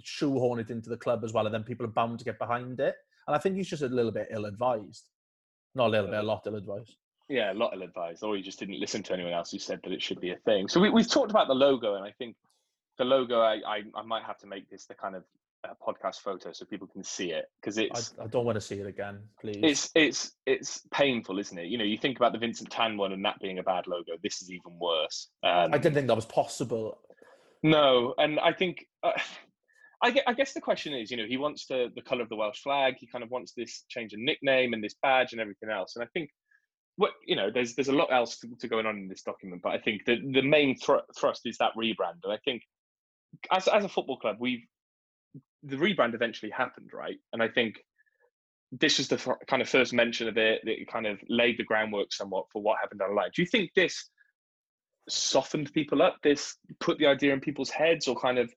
shoehorn 0.00 0.60
it 0.60 0.70
into 0.70 0.88
the 0.88 0.96
club 0.96 1.24
as 1.24 1.32
well, 1.32 1.46
and 1.46 1.52
then 1.52 1.64
people 1.64 1.86
are 1.86 1.90
bound 1.90 2.20
to 2.20 2.24
get 2.24 2.38
behind 2.38 2.78
it. 2.78 2.94
And 3.26 3.34
I 3.34 3.40
think 3.40 3.56
he's 3.56 3.68
just 3.68 3.82
a 3.82 3.88
little 3.88 4.12
bit 4.12 4.28
ill-advised. 4.30 5.08
Not 5.74 5.88
a 5.88 5.90
little 5.90 6.06
bit, 6.06 6.20
a 6.20 6.22
lot 6.22 6.46
ill-advised. 6.46 6.94
Yeah, 7.28 7.52
a 7.52 7.54
lot 7.54 7.74
of 7.74 7.82
advice, 7.82 8.22
or 8.22 8.30
oh, 8.30 8.34
he 8.36 8.42
just 8.42 8.60
didn't 8.60 8.78
listen 8.78 9.02
to 9.02 9.12
anyone 9.12 9.32
else 9.32 9.50
who 9.50 9.58
said 9.58 9.80
that 9.82 9.92
it 9.92 10.02
should 10.02 10.20
be 10.20 10.30
a 10.30 10.36
thing. 10.36 10.68
So 10.68 10.80
we, 10.80 10.88
we've 10.88 11.10
talked 11.10 11.32
about 11.32 11.48
the 11.48 11.54
logo, 11.54 11.96
and 11.96 12.04
I 12.04 12.12
think 12.12 12.36
the 12.98 13.04
logo, 13.04 13.40
I, 13.40 13.60
I, 13.66 13.82
I 13.94 14.02
might 14.02 14.24
have 14.24 14.38
to 14.38 14.46
make 14.46 14.68
this 14.68 14.86
the 14.86 14.94
kind 14.94 15.14
of 15.14 15.24
uh, 15.64 15.72
podcast 15.84 16.20
photo 16.20 16.52
so 16.52 16.64
people 16.64 16.86
can 16.86 17.02
see 17.02 17.32
it 17.32 17.46
because 17.60 17.78
I, 17.78 17.82
it's 17.82 18.14
I 18.22 18.26
don't 18.26 18.44
want 18.44 18.56
to 18.56 18.60
see 18.60 18.76
it 18.76 18.86
again, 18.86 19.20
please. 19.40 19.58
it's 19.62 19.90
it's 19.94 20.32
it's 20.46 20.82
painful, 20.92 21.38
isn't 21.38 21.58
it? 21.58 21.66
You 21.66 21.78
know, 21.78 21.84
you 21.84 21.98
think 21.98 22.16
about 22.16 22.32
the 22.32 22.38
Vincent 22.38 22.70
Tan 22.70 22.96
one 22.96 23.12
and 23.12 23.24
that 23.24 23.40
being 23.40 23.58
a 23.58 23.62
bad 23.62 23.86
logo. 23.86 24.12
This 24.22 24.42
is 24.42 24.50
even 24.50 24.78
worse. 24.78 25.28
Um, 25.42 25.72
I 25.72 25.78
didn't 25.78 25.94
think 25.94 26.06
that 26.08 26.16
was 26.16 26.26
possible. 26.26 26.98
No, 27.62 28.14
and 28.18 28.38
I 28.40 28.52
think 28.52 28.86
uh, 29.02 29.12
I, 30.02 30.14
I 30.26 30.32
guess 30.32 30.52
the 30.52 30.60
question 30.60 30.94
is, 30.94 31.10
you 31.10 31.16
know, 31.16 31.26
he 31.26 31.36
wants 31.36 31.66
to, 31.66 31.88
the 31.96 32.02
color 32.02 32.22
of 32.22 32.28
the 32.28 32.36
Welsh 32.36 32.60
flag. 32.60 32.94
He 33.00 33.08
kind 33.08 33.24
of 33.24 33.30
wants 33.30 33.52
this 33.56 33.84
change 33.88 34.12
in 34.12 34.24
nickname 34.24 34.72
and 34.72 34.82
this 34.82 34.94
badge 35.02 35.32
and 35.32 35.40
everything 35.40 35.70
else. 35.70 35.96
And 35.96 36.04
I 36.04 36.08
think 36.14 36.30
what 36.96 37.12
you 37.26 37.36
know, 37.36 37.50
there's 37.52 37.74
there's 37.74 37.88
a 37.88 37.92
lot 37.92 38.12
else 38.12 38.38
to, 38.38 38.48
to 38.60 38.68
going 38.68 38.86
on 38.86 38.96
in 38.96 39.08
this 39.08 39.22
document, 39.22 39.62
but 39.62 39.72
I 39.72 39.78
think 39.78 40.04
the 40.04 40.18
the 40.32 40.42
main 40.42 40.76
thr- 40.76 41.06
thrust 41.18 41.42
is 41.46 41.58
that 41.58 41.72
rebrand. 41.76 42.20
And 42.24 42.32
I 42.32 42.38
think 42.44 42.62
as 43.50 43.68
as 43.68 43.84
a 43.84 43.88
football 43.88 44.18
club, 44.18 44.36
we've 44.38 44.64
the 45.62 45.76
rebrand 45.76 46.14
eventually 46.14 46.50
happened, 46.50 46.90
right? 46.92 47.18
And 47.32 47.42
I 47.42 47.48
think 47.48 47.76
this 48.70 48.98
was 48.98 49.08
the 49.08 49.16
f- 49.16 49.38
kind 49.48 49.62
of 49.62 49.68
first 49.68 49.92
mention 49.92 50.28
of 50.28 50.36
it 50.36 50.60
that 50.64 50.76
kind 50.92 51.06
of 51.06 51.18
laid 51.28 51.58
the 51.58 51.64
groundwork 51.64 52.12
somewhat 52.12 52.44
for 52.52 52.62
what 52.62 52.78
happened 52.80 53.00
down 53.00 53.10
the 53.10 53.14
line. 53.16 53.30
Do 53.34 53.42
you 53.42 53.46
think 53.46 53.70
this 53.74 54.08
softened 55.08 55.72
people 55.72 56.02
up? 56.02 56.18
This 56.22 56.56
put 56.78 56.98
the 56.98 57.06
idea 57.06 57.32
in 57.32 57.40
people's 57.40 57.70
heads, 57.70 58.06
or 58.08 58.14
kind 58.14 58.38
of? 58.38 58.52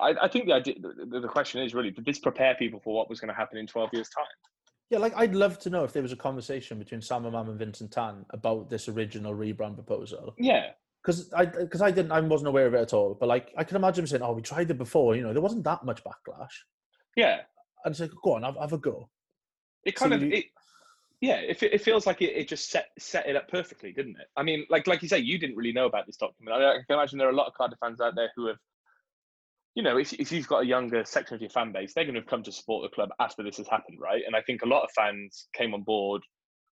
I, 0.00 0.14
I 0.22 0.28
think 0.28 0.46
the 0.46 0.54
idea, 0.54 0.74
the, 0.80 1.20
the 1.20 1.28
question 1.28 1.62
is 1.62 1.74
really, 1.74 1.90
did 1.90 2.06
this 2.06 2.18
prepare 2.18 2.54
people 2.54 2.80
for 2.82 2.94
what 2.94 3.10
was 3.10 3.20
going 3.20 3.28
to 3.28 3.34
happen 3.34 3.58
in 3.58 3.66
twelve 3.66 3.90
years' 3.92 4.08
time? 4.08 4.24
Yeah, 4.88 4.98
like 4.98 5.12
I'd 5.14 5.34
love 5.34 5.58
to 5.60 5.70
know 5.70 5.84
if 5.84 5.92
there 5.92 6.02
was 6.02 6.12
a 6.12 6.16
conversation 6.16 6.78
between 6.78 7.00
Sam 7.00 7.24
Hammam 7.24 7.50
and 7.50 7.58
Vincent 7.58 7.92
Tan 7.92 8.24
about 8.30 8.70
this 8.70 8.88
original 8.88 9.34
rebrand 9.34 9.74
proposal. 9.74 10.34
Yeah, 10.38 10.70
because 11.02 11.32
I 11.32 11.46
because 11.46 11.82
I 11.82 11.90
didn't 11.90 12.12
I 12.12 12.20
wasn't 12.20 12.48
aware 12.48 12.66
of 12.66 12.74
it 12.74 12.80
at 12.80 12.92
all. 12.92 13.16
But 13.18 13.28
like 13.28 13.52
I 13.56 13.64
can 13.64 13.76
imagine 13.76 14.06
saying, 14.06 14.22
"Oh, 14.22 14.32
we 14.32 14.42
tried 14.42 14.70
it 14.70 14.78
before." 14.78 15.16
You 15.16 15.22
know, 15.22 15.32
there 15.32 15.42
wasn't 15.42 15.64
that 15.64 15.84
much 15.84 16.02
backlash. 16.04 16.52
Yeah, 17.16 17.40
and 17.84 17.92
it's 17.92 18.00
like, 18.00 18.10
"Go 18.22 18.34
on, 18.34 18.42
have, 18.42 18.56
have 18.56 18.72
a 18.72 18.78
go." 18.78 19.08
It 19.84 19.96
kind 19.96 20.12
so 20.12 20.16
of 20.16 20.22
you, 20.22 20.32
it, 20.32 20.44
yeah. 21.20 21.36
It, 21.36 21.62
it 21.62 21.80
feels 21.80 22.06
like 22.06 22.20
it, 22.20 22.36
it 22.36 22.48
just 22.48 22.70
set 22.70 22.88
set 22.98 23.26
it 23.26 23.36
up 23.36 23.48
perfectly, 23.48 23.92
didn't 23.92 24.16
it? 24.20 24.26
I 24.36 24.42
mean, 24.42 24.66
like 24.68 24.86
like 24.86 25.02
you 25.02 25.08
say, 25.08 25.18
you 25.18 25.38
didn't 25.38 25.56
really 25.56 25.72
know 25.72 25.86
about 25.86 26.06
this 26.06 26.16
document. 26.16 26.56
I, 26.56 26.70
I 26.70 26.74
can 26.86 26.96
imagine 26.96 27.18
there 27.18 27.28
are 27.28 27.32
a 27.32 27.36
lot 27.36 27.46
of 27.46 27.54
Cardiff 27.54 27.78
fans 27.80 28.00
out 28.00 28.14
there 28.14 28.30
who 28.36 28.46
have 28.48 28.58
you 29.76 29.84
know, 29.84 29.98
if, 29.98 30.12
if 30.14 30.32
you've 30.32 30.48
got 30.48 30.64
a 30.64 30.66
younger 30.66 31.04
section 31.04 31.36
of 31.36 31.40
your 31.40 31.50
fan 31.50 31.70
base, 31.70 31.94
they're 31.94 32.04
going 32.04 32.14
to 32.14 32.20
have 32.20 32.28
come 32.28 32.42
to 32.42 32.50
support 32.50 32.82
the 32.82 32.94
club 32.94 33.10
after 33.20 33.44
this 33.44 33.56
has 33.56 33.68
happened, 33.68 33.98
right? 34.00 34.22
And 34.26 34.34
I 34.34 34.42
think 34.42 34.62
a 34.62 34.66
lot 34.66 34.82
of 34.82 34.90
fans 34.90 35.46
came 35.52 35.74
on 35.74 35.82
board 35.82 36.22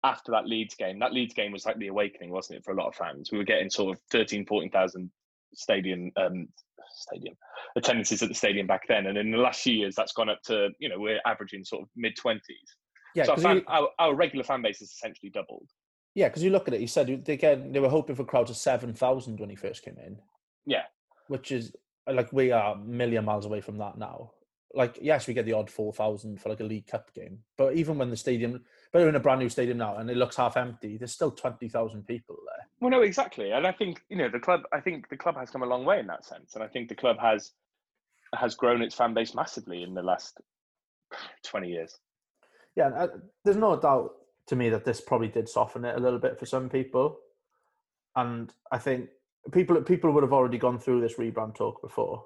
after 0.04 0.32
that 0.32 0.46
Leeds 0.46 0.74
game. 0.74 0.98
That 0.98 1.12
Leeds 1.12 1.34
game 1.34 1.52
was 1.52 1.66
like 1.66 1.78
the 1.78 1.88
awakening, 1.88 2.30
wasn't 2.30 2.58
it, 2.58 2.64
for 2.64 2.72
a 2.72 2.76
lot 2.76 2.88
of 2.88 2.94
fans? 2.94 3.30
We 3.30 3.38
were 3.38 3.44
getting 3.44 3.70
sort 3.70 3.96
of 3.96 4.02
13, 4.10 4.46
14,000 4.46 5.10
stadium 5.54 6.10
um, 6.16 6.48
stadium 6.94 7.34
attendances 7.76 8.22
at 8.22 8.28
the 8.28 8.34
stadium 8.34 8.66
back 8.66 8.86
then, 8.88 9.06
and 9.06 9.18
in 9.18 9.30
the 9.30 9.38
last 9.38 9.62
few 9.62 9.74
years, 9.74 9.94
that's 9.94 10.12
gone 10.12 10.28
up 10.28 10.42
to 10.44 10.70
you 10.78 10.88
know 10.88 10.98
we're 10.98 11.20
averaging 11.26 11.64
sort 11.64 11.82
of 11.82 11.88
mid 11.96 12.16
twenties. 12.16 12.76
Yeah, 13.14 13.24
so 13.24 13.32
our, 13.32 13.38
fan, 13.38 13.56
you, 13.56 13.62
our, 13.66 13.88
our, 13.98 14.14
regular 14.14 14.42
fan 14.42 14.62
base 14.62 14.78
has 14.78 14.90
essentially 14.90 15.30
doubled. 15.30 15.68
Yeah, 16.14 16.28
because 16.28 16.42
you 16.42 16.50
look 16.50 16.66
at 16.66 16.74
it, 16.74 16.80
you 16.80 16.86
said 16.86 17.08
again 17.28 17.72
they 17.72 17.80
were 17.80 17.88
hoping 17.88 18.16
for 18.16 18.24
crowds 18.24 18.50
of 18.50 18.56
seven 18.56 18.94
thousand 18.94 19.40
when 19.40 19.50
he 19.50 19.56
first 19.56 19.82
came 19.82 19.96
in. 20.04 20.18
Yeah, 20.66 20.84
which 21.28 21.52
is 21.52 21.72
like 22.10 22.32
we 22.32 22.52
are 22.52 22.74
a 22.74 22.78
million 22.78 23.24
miles 23.24 23.46
away 23.46 23.60
from 23.60 23.78
that 23.78 23.98
now. 23.98 24.32
Like 24.74 24.98
yes, 25.00 25.26
we 25.26 25.34
get 25.34 25.44
the 25.44 25.52
odd 25.52 25.70
four 25.70 25.92
thousand 25.92 26.40
for 26.40 26.48
like 26.48 26.60
a 26.60 26.64
League 26.64 26.86
Cup 26.86 27.12
game, 27.14 27.38
but 27.58 27.74
even 27.74 27.98
when 27.98 28.10
the 28.10 28.16
stadium, 28.16 28.62
but 28.92 29.00
we're 29.00 29.08
in 29.08 29.16
a 29.16 29.20
brand 29.20 29.40
new 29.40 29.48
stadium 29.48 29.78
now 29.78 29.96
and 29.96 30.10
it 30.10 30.16
looks 30.16 30.36
half 30.36 30.56
empty, 30.56 30.98
there's 30.98 31.12
still 31.12 31.30
twenty 31.30 31.68
thousand 31.68 32.06
people 32.06 32.36
there. 32.46 32.66
Well, 32.80 32.90
no, 32.90 33.02
exactly, 33.02 33.52
and 33.52 33.66
I 33.66 33.72
think 33.72 34.02
you 34.08 34.16
know 34.16 34.28
the 34.28 34.40
club. 34.40 34.62
I 34.72 34.80
think 34.80 35.08
the 35.08 35.16
club 35.16 35.36
has 35.36 35.50
come 35.50 35.62
a 35.62 35.66
long 35.66 35.84
way 35.84 35.98
in 35.98 36.06
that 36.08 36.24
sense, 36.24 36.54
and 36.54 36.62
I 36.62 36.68
think 36.68 36.88
the 36.88 36.94
club 36.94 37.16
has 37.20 37.52
has 38.34 38.54
grown 38.54 38.82
its 38.82 38.94
fan 38.94 39.14
base 39.14 39.34
massively 39.34 39.82
in 39.82 39.94
the 39.94 40.02
last 40.02 40.40
twenty 41.44 41.68
years. 41.68 41.96
Yeah, 42.76 42.88
uh, 42.88 43.08
there's 43.44 43.56
no 43.56 43.78
doubt 43.78 44.12
to 44.48 44.56
me 44.56 44.68
that 44.70 44.84
this 44.84 45.00
probably 45.00 45.28
did 45.28 45.48
soften 45.48 45.84
it 45.84 45.96
a 45.96 46.00
little 46.00 46.18
bit 46.18 46.38
for 46.38 46.46
some 46.46 46.68
people, 46.68 47.18
and 48.16 48.52
I 48.70 48.78
think 48.78 49.08
people 49.52 49.80
people 49.82 50.10
would 50.10 50.22
have 50.22 50.32
already 50.32 50.58
gone 50.58 50.78
through 50.78 51.00
this 51.00 51.14
rebrand 51.14 51.54
talk 51.54 51.80
before. 51.80 52.24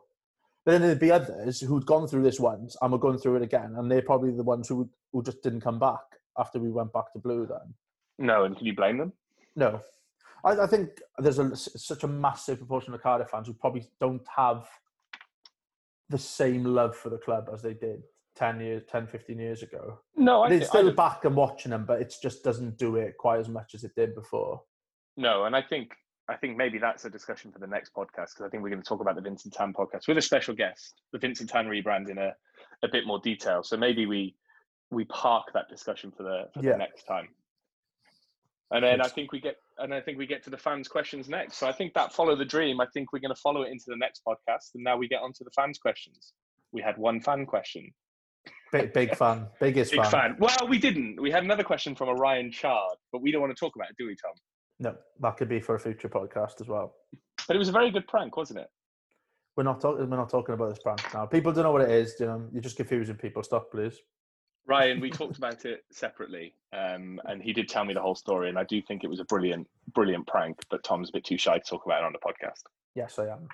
But 0.65 0.73
then 0.73 0.83
there'd 0.83 0.99
be 0.99 1.13
others 1.13 1.61
who'd 1.61 1.87
gone 1.87 2.09
through 2.09 2.25
this 2.25 2.41
once 2.41 2.77
and 2.83 2.91
were 2.91 2.99
going 2.99 3.19
through 3.19 3.37
it 3.37 3.43
again, 3.43 3.75
and 3.77 3.89
they're 3.89 4.03
probably 4.03 4.33
the 4.33 4.43
ones 4.43 4.69
who 4.69 4.89
who 5.13 5.23
just 5.23 5.43
didn't 5.43 5.61
come 5.61 5.79
back 5.79 6.01
after 6.39 6.59
we 6.59 6.71
went 6.71 6.93
back 6.93 7.13
to 7.13 7.19
blue. 7.19 7.47
Then 7.47 7.75
no, 8.19 8.45
and 8.45 8.57
can 8.57 8.67
you 8.67 8.75
blame 8.75 8.99
them? 8.99 9.13
No, 9.55 9.81
I, 10.45 10.53
I 10.63 10.67
think 10.67 11.01
there's 11.19 11.39
a, 11.39 11.55
such 11.57 12.05
a 12.05 12.09
massive 12.09 12.59
proportion 12.59 12.95
of 12.95 13.03
Cardiff 13.03 13.31
fans 13.31 13.47
who 13.47 13.55
probably 13.55 13.87
don't 14.01 14.27
have 14.35 14.67
the 16.09 16.19
same 16.19 16.65
love 16.65 16.97
for 16.97 17.11
the 17.11 17.19
club 17.19 17.49
as 17.53 17.63
they 17.63 17.75
did 17.75 18.03
10 18.37 18.61
years 18.61 18.83
10 18.89 19.09
15 19.09 19.39
years 19.39 19.63
ago 19.63 19.99
no 20.15 20.43
I 20.43 20.51
they're 20.51 20.63
still 20.63 20.93
back 20.93 21.25
and 21.25 21.35
watching 21.35 21.71
them 21.71 21.85
but 21.85 22.01
it 22.01 22.15
just 22.23 22.45
doesn't 22.45 22.79
do 22.79 22.95
it 22.97 23.17
quite 23.19 23.41
as 23.41 23.49
much 23.49 23.75
as 23.75 23.83
it 23.83 23.93
did 23.97 24.15
before 24.15 24.61
no 25.17 25.47
and 25.47 25.57
i 25.57 25.63
think 25.63 25.91
I 26.29 26.35
think 26.37 26.57
maybe 26.57 26.79
that's 26.79 27.05
a 27.05 27.11
discussion 27.11 27.53
for 27.53 27.61
the 27.61 27.67
next 27.67 27.95
podcast 27.95 28.35
because 28.35 28.47
I 28.47 28.49
think 28.49 28.63
we're 28.63 28.71
going 28.71 28.83
to 28.83 28.89
talk 28.89 29.01
about 29.01 29.15
the 29.15 29.23
Vincent 29.23 29.55
Tan 29.55 29.73
podcast 29.73 30.09
with 30.09 30.19
a 30.19 30.23
special 30.23 30.55
guest, 30.55 31.03
the 31.13 31.19
Vincent 31.19 31.49
Tan 31.49 31.67
rebrand 31.67 32.09
in 32.09 32.19
a, 32.19 32.35
a 32.83 32.89
bit 32.91 33.07
more 33.07 33.21
detail. 33.21 33.63
So 33.63 33.77
maybe 33.77 34.07
we 34.07 34.35
we 34.91 35.05
park 35.07 35.47
that 35.55 35.69
discussion 35.69 36.13
for 36.17 36.23
the 36.23 36.49
for 36.55 36.65
yeah. 36.65 36.73
the 36.73 36.79
next 36.79 37.05
time. 37.05 37.29
And 38.73 38.83
then 38.83 39.01
I 39.01 39.09
think 39.09 39.33
we 39.33 39.41
get 39.41 39.57
and 39.79 39.95
I 39.95 40.01
think 40.01 40.19
we 40.19 40.27
get 40.27 40.43
to 40.45 40.51
the 40.51 40.59
fans' 40.59 40.89
questions 40.89 41.29
next. 41.29 41.59
So 41.59 41.67
I 41.67 41.73
think 41.73 41.95
that 41.95 42.13
follow 42.13 42.35
the 42.35 42.45
dream. 42.45 42.81
I 42.81 42.87
think 42.93 43.13
we're 43.13 43.21
going 43.21 43.35
to 43.35 43.41
follow 43.41 43.63
it 43.63 43.71
into 43.71 43.85
the 43.89 43.97
next 43.97 44.23
podcast, 44.27 44.75
and 44.75 44.83
now 44.83 44.97
we 44.97 45.07
get 45.07 45.23
onto 45.23 45.45
the 45.45 45.51
fans' 45.55 45.79
questions. 45.79 46.33
We 46.73 46.83
had 46.83 46.99
one 46.99 47.21
fan 47.21 47.47
question. 47.47 47.93
Big, 48.73 48.93
big 48.93 49.15
fan, 49.17 49.47
biggest 49.61 49.93
big 49.93 50.03
fan. 50.03 50.11
fan. 50.11 50.37
Well, 50.39 50.69
we 50.69 50.79
didn't. 50.79 51.21
We 51.21 51.31
had 51.31 51.45
another 51.45 51.63
question 51.63 51.95
from 51.95 52.09
Orion 52.09 52.51
Chard, 52.51 52.97
but 53.13 53.23
we 53.23 53.31
don't 53.31 53.41
want 53.41 53.57
to 53.57 53.59
talk 53.59 53.77
about 53.77 53.91
it, 53.91 53.97
do 53.99 54.07
we, 54.07 54.17
Tom? 54.17 54.35
No, 54.79 54.97
that 55.21 55.37
could 55.37 55.49
be 55.49 55.61
for 55.61 55.77
a 55.77 55.81
future 55.81 56.09
podcast 56.09 56.61
as 56.61 56.69
well. 56.69 56.95
But 57.47 57.57
it 57.57 57.59
was 57.59 57.69
a 57.69 57.73
very 57.73 57.91
good 57.91 58.07
prank, 58.09 58.37
wasn't 58.37 58.61
it? 58.61 58.69
We're 59.57 59.63
not 59.63 59.81
talking. 59.81 60.11
We're 60.11 60.17
not 60.17 60.29
talking 60.29 60.55
about 60.55 60.71
this 60.71 60.81
prank 60.83 61.03
now. 61.15 61.25
People 61.27 61.53
don't 61.53 61.65
know 61.65 61.73
what 61.73 61.83
it 61.83 61.91
is. 61.91 62.15
You 62.19 62.27
know, 62.27 62.49
you're 62.53 62.63
just 62.63 62.77
confusing 62.77 63.15
people. 63.15 63.43
Stop, 63.43 63.71
please. 63.71 63.97
Ryan, 64.67 65.01
we 65.01 65.11
talked 65.11 65.39
about 65.39 65.65
it 65.65 65.85
separately, 65.93 66.55
um, 66.73 67.21
and 67.25 67.41
he 67.41 67.53
did 67.53 67.69
tell 67.69 67.85
me 67.85 67.95
the 67.95 68.01
whole 68.01 68.17
story, 68.17 68.49
and 68.49 68.59
I 68.59 68.65
do 68.65 68.83
think 68.83 69.05
it 69.05 69.11
was 69.11 69.21
a 69.21 69.25
brilliant, 69.25 69.69
brilliant 69.95 70.27
prank. 70.27 70.59
But 70.71 70.83
Tom's 70.83 71.11
a 71.11 71.13
bit 71.13 71.25
too 71.25 71.39
shy 71.39 71.59
to 71.59 71.65
talk 71.65 71.87
about 71.87 72.03
it 72.03 72.07
on 72.07 72.13
the 72.13 72.19
podcast. 72.19 72.63
Yes, 72.95 73.19
I 73.19 73.27
am. 73.27 73.49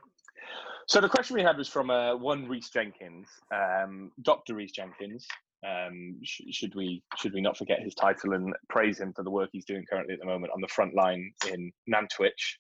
So 0.87 1.01
the 1.01 1.09
question 1.09 1.37
we 1.37 1.43
had 1.43 1.59
was 1.59 1.69
from 1.69 1.91
uh, 1.91 2.17
one 2.17 2.49
Reese 2.49 2.71
Jenkins, 2.71 3.29
um, 3.55 4.11
Doctor 4.23 4.55
Reese 4.55 4.73
Jenkins, 4.73 5.27
um, 5.65 6.19
sh- 6.23 6.43
should 6.51 6.75
we 6.75 7.03
should 7.17 7.35
we 7.35 7.41
not 7.41 7.57
forget 7.57 7.81
his 7.81 7.95
title 7.95 8.33
and 8.33 8.53
praise 8.69 8.99
him 8.99 9.13
for 9.13 9.23
the 9.23 9.31
work 9.31 9.51
he's 9.53 9.65
doing 9.65 9.85
currently 9.89 10.15
at 10.15 10.21
the 10.21 10.27
moment 10.27 10.53
on 10.53 10.61
the 10.61 10.69
front 10.69 10.95
line 10.95 11.33
in 11.53 11.71
Nantwich? 11.87 12.59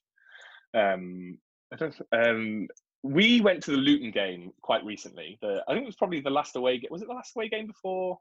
Um, 0.74 1.38
um, 2.12 2.68
we 3.02 3.40
went 3.40 3.62
to 3.64 3.72
the 3.72 3.76
Luton 3.76 4.10
game 4.10 4.52
quite 4.62 4.84
recently. 4.84 5.38
The, 5.42 5.64
I 5.66 5.72
think 5.72 5.82
it 5.82 5.86
was 5.86 5.96
probably 5.96 6.20
the 6.20 6.30
last 6.30 6.54
away 6.54 6.78
game. 6.78 6.88
Was 6.90 7.02
it 7.02 7.08
the 7.08 7.14
last 7.14 7.34
away 7.34 7.48
game 7.48 7.66
before? 7.66 8.18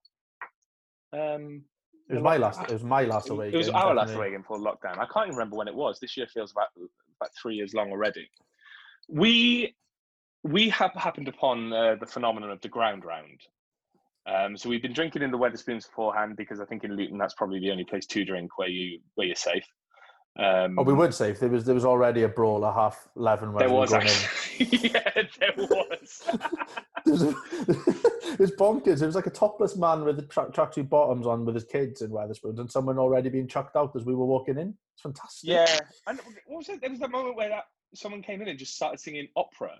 Um, 1.13 1.63
it 2.09 2.15
was 2.15 2.23
my 2.23 2.37
last. 2.37 2.61
It 2.61 2.71
was 2.71 2.83
my 2.83 3.03
last 3.03 3.29
away. 3.29 3.49
It 3.49 3.55
was 3.55 3.67
game, 3.67 3.75
our 3.75 3.93
definitely. 3.93 4.05
last 4.05 4.15
away 4.15 4.31
game 4.31 4.41
before 4.41 4.59
lockdown. 4.59 4.97
I 4.97 5.05
can't 5.05 5.27
even 5.27 5.37
remember 5.37 5.55
when 5.55 5.67
it 5.67 5.75
was. 5.75 5.99
This 5.99 6.17
year 6.17 6.27
feels 6.27 6.51
about 6.51 6.67
about 7.19 7.29
three 7.41 7.55
years 7.55 7.73
long 7.73 7.91
already. 7.91 8.29
We 9.07 9.75
we 10.43 10.69
have 10.69 10.93
happened 10.93 11.27
upon 11.27 11.71
uh, 11.71 11.95
the 11.99 12.07
phenomenon 12.07 12.49
of 12.49 12.61
the 12.61 12.69
ground 12.69 13.05
round 13.05 13.41
um, 14.25 14.55
so 14.55 14.69
we've 14.69 14.81
been 14.81 14.93
drinking 14.93 15.23
in 15.23 15.31
the 15.31 15.37
Wetherspoons 15.37 15.87
beforehand 15.87 16.35
because 16.37 16.59
I 16.59 16.65
think 16.65 16.83
in 16.83 16.95
Luton 16.95 17.17
that's 17.17 17.33
probably 17.33 17.59
the 17.59 17.71
only 17.71 17.83
place 17.83 18.05
to 18.07 18.23
drink 18.23 18.57
where 18.57 18.67
you 18.67 18.99
where 19.15 19.27
you're 19.27 19.35
safe. 19.35 19.65
Um, 20.37 20.79
oh, 20.79 20.83
we 20.83 20.93
would 20.93 21.13
say 21.13 21.31
if 21.31 21.39
There 21.39 21.49
was 21.49 21.65
there 21.65 21.75
was 21.75 21.83
already 21.83 22.23
a 22.23 22.29
brawl 22.29 22.65
at 22.65 22.73
half 22.73 23.09
eleven. 23.17 23.53
There 23.53 23.69
was 23.69 23.91
actually. 23.91 24.65
yeah, 24.89 25.11
there 25.13 25.53
was. 25.57 26.23
it 27.05 28.39
was 28.39 28.51
bonkers. 28.57 29.01
It 29.01 29.05
was 29.05 29.15
like 29.15 29.27
a 29.27 29.31
topless 29.31 29.75
man 29.75 30.05
with 30.05 30.15
the 30.15 30.21
tra- 30.23 30.49
tracksuit 30.49 30.87
bottoms 30.87 31.27
on 31.27 31.43
with 31.43 31.55
his 31.55 31.65
kids 31.65 32.01
in 32.01 32.11
Wetherspoons, 32.11 32.59
and 32.59 32.71
someone 32.71 32.97
already 32.97 33.29
being 33.29 33.47
chucked 33.47 33.75
out 33.75 33.93
as 33.95 34.05
we 34.05 34.15
were 34.15 34.25
walking 34.25 34.57
in. 34.57 34.73
It's 34.93 35.01
fantastic. 35.01 35.49
Yeah, 35.49 35.79
and 36.07 36.19
what 36.45 36.59
was 36.59 36.69
it? 36.69 36.79
There 36.79 36.89
was 36.89 36.99
that 36.99 37.11
moment 37.11 37.35
where 37.35 37.49
that 37.49 37.65
someone 37.93 38.21
came 38.21 38.41
in 38.41 38.47
and 38.47 38.57
just 38.57 38.75
started 38.75 39.01
singing 39.01 39.27
opera. 39.35 39.73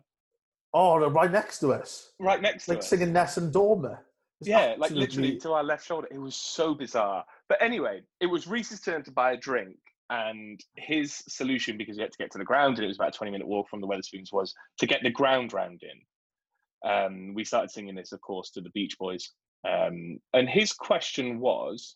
Oh, 0.73 1.09
right 1.09 1.31
next 1.31 1.59
to 1.59 1.71
us. 1.73 2.11
Right 2.19 2.41
next 2.41 2.65
to 2.65 2.71
like 2.71 2.79
us. 2.79 2.89
singing 2.89 3.13
Nessun 3.13 3.51
Dorma 3.51 3.99
yeah, 4.41 4.57
absolutely... 4.57 4.81
like 4.81 4.91
literally 4.91 5.37
to 5.37 5.51
our 5.53 5.63
left 5.63 5.85
shoulder. 5.85 6.07
It 6.11 6.17
was 6.17 6.35
so 6.35 6.73
bizarre. 6.73 7.23
But 7.47 7.61
anyway, 7.61 8.01
it 8.19 8.25
was 8.25 8.47
Reese's 8.47 8.81
turn 8.81 9.03
to 9.03 9.11
buy 9.11 9.33
a 9.33 9.37
drink, 9.37 9.77
and 10.11 10.59
his 10.75 11.23
solution, 11.29 11.77
because 11.77 11.95
he 11.95 12.01
had 12.01 12.11
to 12.11 12.17
get 12.17 12.31
to 12.31 12.37
the 12.37 12.43
ground, 12.43 12.77
and 12.77 12.83
it 12.83 12.87
was 12.87 12.97
about 12.97 13.15
a 13.15 13.17
20 13.17 13.31
minute 13.31 13.47
walk 13.47 13.69
from 13.69 13.81
the 13.81 13.87
Wetherspoons, 13.87 14.31
was 14.31 14.53
to 14.77 14.85
get 14.85 15.01
the 15.01 15.09
ground 15.09 15.53
round 15.53 15.81
in. 15.81 16.89
Um, 16.89 17.33
we 17.33 17.45
started 17.45 17.71
singing 17.71 17.95
this, 17.95 18.11
of 18.11 18.21
course, 18.21 18.51
to 18.51 18.61
the 18.61 18.69
Beach 18.71 18.97
Boys. 18.99 19.31
Um, 19.67 20.19
and 20.33 20.49
his 20.49 20.73
question 20.73 21.39
was 21.39 21.95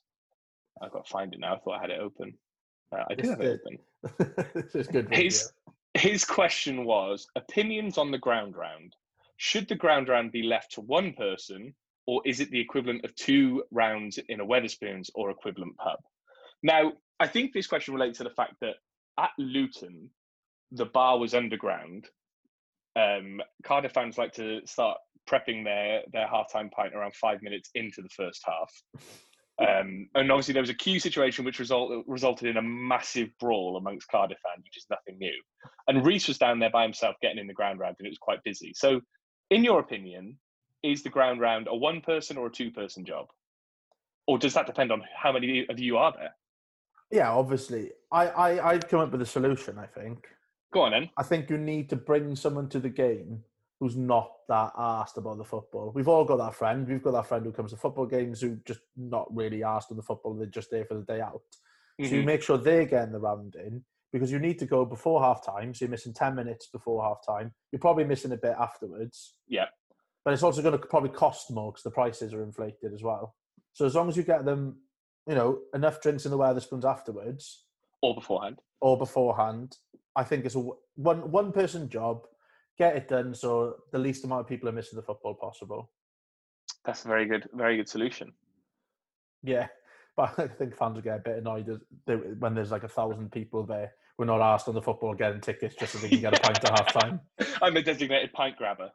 I've 0.81 0.91
got 0.91 1.05
to 1.05 1.11
find 1.11 1.33
it 1.33 1.39
now. 1.39 1.55
I 1.55 1.59
thought 1.59 1.77
I 1.77 1.81
had 1.81 1.89
it 1.89 1.99
open. 1.99 2.33
Uh, 2.95 3.03
I 3.09 3.15
do 3.15 3.29
have 3.29 3.41
it 3.41 3.61
open. 3.61 4.53
this 4.53 4.75
is 4.75 4.87
good. 4.87 5.13
His, 5.13 5.51
his 5.93 6.23
question 6.23 6.85
was 6.85 7.27
opinions 7.35 7.97
on 7.97 8.11
the 8.11 8.17
ground 8.17 8.55
round. 8.55 8.95
Should 9.37 9.67
the 9.67 9.75
ground 9.75 10.07
round 10.07 10.31
be 10.31 10.43
left 10.43 10.73
to 10.73 10.81
one 10.81 11.13
person 11.13 11.73
or 12.07 12.21
is 12.25 12.39
it 12.39 12.51
the 12.51 12.59
equivalent 12.59 13.03
of 13.03 13.15
two 13.15 13.63
rounds 13.71 14.19
in 14.29 14.39
a 14.39 14.45
Wetherspoons 14.45 15.09
or 15.15 15.31
equivalent 15.31 15.75
pub? 15.77 15.99
Now, 16.65 16.93
I 17.19 17.27
think 17.27 17.53
this 17.53 17.67
question 17.67 17.93
relates 17.93 18.17
to 18.17 18.23
the 18.23 18.31
fact 18.31 18.55
that 18.61 18.77
at 19.19 19.29
Luton, 19.37 20.09
the 20.71 20.85
bar 20.85 21.19
was 21.19 21.35
underground. 21.35 22.07
Um, 22.95 23.39
Cardiff 23.63 23.91
fans 23.91 24.17
like 24.17 24.33
to 24.33 24.61
start 24.65 24.97
prepping 25.29 25.63
their 25.63 26.01
their 26.11 26.27
halftime 26.27 26.71
pint 26.71 26.95
around 26.95 27.13
five 27.13 27.43
minutes 27.43 27.69
into 27.75 28.01
the 28.01 28.09
first 28.09 28.43
half. 28.45 28.71
Um, 29.57 30.09
and 30.15 30.29
obviously, 30.33 30.51
there 30.53 30.61
was 30.61 30.69
a 30.69 30.73
queue 30.73 30.99
situation 30.99 31.45
which 31.45 31.59
result, 31.59 32.03
resulted 32.07 32.49
in 32.49 32.57
a 32.57 32.61
massive 32.61 33.29
brawl 33.39 33.77
amongst 33.77 34.09
Cardiff 34.09 34.37
fans, 34.43 34.65
which 34.65 34.75
is 34.75 34.85
nothing 34.89 35.17
new. 35.17 35.31
And 35.87 36.05
Reese 36.05 36.27
was 36.27 36.37
down 36.37 36.59
there 36.59 36.69
by 36.69 36.83
himself 36.83 37.15
getting 37.21 37.37
in 37.37 37.47
the 37.47 37.53
ground 37.53 37.79
round, 37.79 37.95
and 37.97 38.05
it 38.05 38.09
was 38.09 38.17
quite 38.17 38.43
busy. 38.43 38.73
So, 38.75 38.99
in 39.49 39.63
your 39.63 39.79
opinion, 39.79 40.37
is 40.83 41.03
the 41.03 41.09
ground 41.09 41.39
round 41.39 41.69
a 41.69 41.73
one 41.73 42.01
person 42.01 42.35
or 42.35 42.47
a 42.47 42.51
two 42.51 42.69
person 42.69 43.05
job? 43.05 43.27
or 44.27 44.37
does 44.37 44.53
that 44.53 44.65
depend 44.65 44.91
on 44.91 45.03
how 45.15 45.31
many 45.31 45.65
of 45.69 45.79
you 45.79 45.97
are 45.97 46.13
there? 46.17 46.35
Yeah, 47.11 47.31
obviously. 47.31 47.91
I, 48.11 48.27
I, 48.27 48.71
I'd 48.71 48.89
come 48.89 48.99
up 48.99 49.11
with 49.11 49.21
a 49.21 49.25
solution, 49.25 49.77
I 49.77 49.85
think. 49.85 50.27
Go 50.73 50.81
on 50.81 50.91
then. 50.91 51.09
I 51.17 51.23
think 51.23 51.49
you 51.49 51.57
need 51.57 51.89
to 51.89 51.95
bring 51.95 52.35
someone 52.35 52.69
to 52.69 52.79
the 52.79 52.89
game 52.89 53.43
who's 53.79 53.95
not 53.95 54.31
that 54.47 54.71
asked 54.77 55.17
about 55.17 55.37
the 55.37 55.43
football. 55.43 55.91
We've 55.93 56.07
all 56.07 56.25
got 56.25 56.37
that 56.37 56.55
friend. 56.55 56.87
We've 56.87 57.03
got 57.03 57.11
that 57.11 57.27
friend 57.27 57.45
who 57.45 57.51
comes 57.51 57.71
to 57.71 57.77
football 57.77 58.05
games 58.05 58.41
who 58.41 58.57
just 58.65 58.79
not 58.95 59.33
really 59.35 59.63
asked 59.63 59.91
on 59.91 59.97
the 59.97 60.03
football. 60.03 60.33
They're 60.33 60.47
just 60.47 60.71
there 60.71 60.85
for 60.85 60.95
the 60.95 61.03
day 61.03 61.21
out. 61.21 61.41
Mm-hmm. 61.99 62.05
So 62.05 62.11
you 62.11 62.17
mm-hmm. 62.19 62.27
make 62.27 62.41
sure 62.41 62.57
they're 62.57 62.85
getting 62.85 63.11
the 63.11 63.19
round 63.19 63.55
in 63.55 63.83
because 64.13 64.31
you 64.31 64.39
need 64.39 64.59
to 64.59 64.65
go 64.65 64.85
before 64.85 65.21
half 65.21 65.45
time. 65.45 65.73
So 65.73 65.85
you're 65.85 65.91
missing 65.91 66.13
10 66.13 66.35
minutes 66.35 66.67
before 66.67 67.03
half 67.03 67.25
time. 67.25 67.53
You're 67.71 67.79
probably 67.79 68.05
missing 68.05 68.31
a 68.31 68.37
bit 68.37 68.55
afterwards. 68.57 69.35
Yeah. 69.47 69.65
But 70.23 70.33
it's 70.33 70.43
also 70.43 70.61
going 70.61 70.79
to 70.79 70.87
probably 70.87 71.09
cost 71.09 71.51
more 71.51 71.71
because 71.71 71.83
the 71.83 71.91
prices 71.91 72.33
are 72.33 72.43
inflated 72.43 72.93
as 72.93 73.03
well. 73.03 73.35
So 73.73 73.85
as 73.85 73.93
long 73.93 74.07
as 74.07 74.15
you 74.15 74.23
get 74.23 74.45
them, 74.45 74.77
you 75.27 75.35
know, 75.35 75.59
enough 75.73 76.01
drinks 76.01 76.25
in 76.25 76.31
the 76.31 76.37
Wetherspoons 76.37 76.85
afterwards, 76.85 77.63
or 78.01 78.15
beforehand, 78.15 78.59
or 78.81 78.97
beforehand, 78.97 79.77
I 80.15 80.23
think 80.23 80.45
it's 80.45 80.55
a 80.55 80.69
one 80.95 81.31
one 81.31 81.51
person 81.51 81.89
job. 81.89 82.25
Get 82.77 82.97
it 82.97 83.07
done 83.07 83.33
so 83.33 83.77
the 83.91 83.99
least 83.99 84.25
amount 84.25 84.41
of 84.41 84.47
people 84.47 84.67
are 84.67 84.73
missing 84.73 84.97
the 84.97 85.03
football 85.03 85.33
possible. 85.33 85.91
That's 86.83 87.05
a 87.05 87.07
very 87.07 87.25
good, 87.25 87.47
very 87.53 87.77
good 87.77 87.87
solution. 87.87 88.33
Yeah, 89.43 89.67
but 90.17 90.37
I 90.37 90.47
think 90.47 90.75
fans 90.75 90.95
will 90.95 91.01
get 91.01 91.17
a 91.17 91.23
bit 91.23 91.37
annoyed 91.37 91.81
when 92.39 92.53
there's 92.53 92.71
like 92.71 92.83
a 92.83 92.89
thousand 92.89 93.31
people 93.31 93.63
there. 93.65 93.93
We're 94.17 94.25
not 94.25 94.41
asked 94.41 94.67
on 94.67 94.75
the 94.75 94.81
football 94.81 95.13
getting 95.13 95.41
tickets 95.41 95.75
just 95.75 95.93
so 95.93 95.99
they 95.99 96.07
can 96.07 96.21
get 96.21 96.37
a 96.37 96.39
pint 96.39 96.63
at 96.63 96.79
half 96.79 96.93
time. 96.93 97.19
I'm 97.61 97.75
a 97.75 97.81
designated 97.81 98.31
pint 98.31 98.55
grabber. 98.55 98.91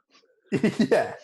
yeah. 0.90 1.14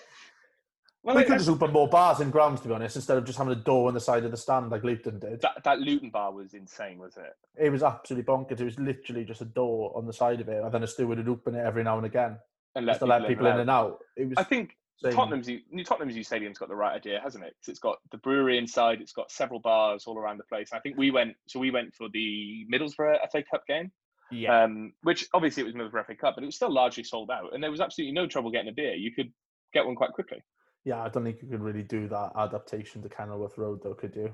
Well, 1.07 1.15
we 1.15 1.23
could 1.23 1.39
just 1.39 1.49
open 1.49 1.71
more 1.71 1.89
bars 1.89 2.19
in 2.19 2.31
grounds, 2.31 2.61
to 2.63 2.69
be 2.69 2.75
honest, 2.75 2.97
instead 2.97 3.17
of 3.17 3.25
just 3.25 3.39
having 3.39 3.53
a 3.53 3.57
door 3.57 3.87
on 3.87 3.95
the 3.95 4.01
side 4.01 4.25
of 4.25 4.33
the 4.33 4.37
stand 4.37 4.73
like 4.73 4.83
Luton 4.83 5.21
did. 5.21 5.41
That, 5.41 5.63
that 5.63 5.79
Luton 5.79 6.11
bar 6.11 6.33
was 6.33 6.53
insane, 6.53 6.99
was 6.99 7.17
it? 7.17 7.33
It 7.57 7.71
was 7.71 7.85
absolutely 7.85 8.25
bonkers. 8.25 8.61
It 8.61 8.65
was 8.65 8.77
literally 8.81 9.25
just 9.25 9.41
a 9.41 9.45
door 9.45 9.93
on 9.95 10.05
the 10.05 10.13
side 10.13 10.41
of 10.41 10.49
it, 10.49 10.65
and 10.65 10.73
then 10.73 10.83
a 10.83 10.87
steward 10.89 11.19
would 11.19 11.29
open 11.29 11.55
it 11.55 11.65
every 11.65 11.85
now 11.85 11.97
and 11.97 12.07
again, 12.07 12.39
and 12.75 12.85
just 12.87 12.99
to 12.99 13.07
let 13.07 13.29
people 13.29 13.47
in, 13.47 13.55
in 13.55 13.61
and 13.61 13.71
out. 13.71 14.01
It 14.17 14.29
was. 14.29 14.35
I 14.37 14.43
think 14.43 14.77
same. 14.97 15.13
Tottenham's 15.13 15.47
New 15.47 15.85
Tottenham's 15.85 16.17
New 16.17 16.25
Stadium's 16.25 16.59
got 16.59 16.69
the 16.69 16.75
right 16.75 16.97
idea, 16.97 17.21
hasn't 17.23 17.45
it? 17.45 17.55
Because 17.61 17.71
it's 17.71 17.79
got 17.79 17.99
the 18.11 18.19
brewery 18.19 18.59
inside, 18.59 19.01
it's 19.01 19.13
got 19.13 19.31
several 19.31 19.61
bars 19.61 20.07
all 20.09 20.19
around 20.19 20.39
the 20.39 20.45
place. 20.45 20.73
I 20.73 20.81
think 20.81 20.97
we 20.97 21.13
went, 21.13 21.37
so 21.47 21.61
we 21.61 21.71
went 21.71 21.95
for 21.95 22.09
the 22.13 22.67
Middlesbrough 22.73 23.19
FA 23.31 23.45
Cup 23.49 23.65
game. 23.69 23.93
Yeah. 24.33 24.65
Um, 24.65 24.93
which 25.05 25.29
obviously 25.35 25.63
it 25.63 25.67
was 25.67 25.75
Middlesbrough 25.75 26.07
FA 26.07 26.17
Cup, 26.17 26.35
but 26.35 26.43
it 26.43 26.47
was 26.47 26.57
still 26.57 26.73
largely 26.73 27.05
sold 27.05 27.31
out, 27.31 27.55
and 27.55 27.63
there 27.63 27.71
was 27.71 27.81
absolutely 27.81 28.13
no 28.13 28.27
trouble 28.27 28.51
getting 28.51 28.71
a 28.71 28.75
beer. 28.75 28.95
You 28.95 29.13
could 29.13 29.33
get 29.73 29.87
one 29.87 29.95
quite 29.95 30.13
quickly. 30.13 30.39
Yeah, 30.87 31.03
I 31.03 31.09
don't 31.09 31.25
think 31.25 31.43
you 31.43 31.49
could 31.49 31.63
really 31.63 31.83
do 31.83 32.07
that 32.09 32.31
adaptation 32.39 33.03
to 33.03 33.09
Kenilworth 33.09 33.59
Road, 33.59 33.81
though, 33.83 33.95
could 33.95 34.15
you? 34.15 34.33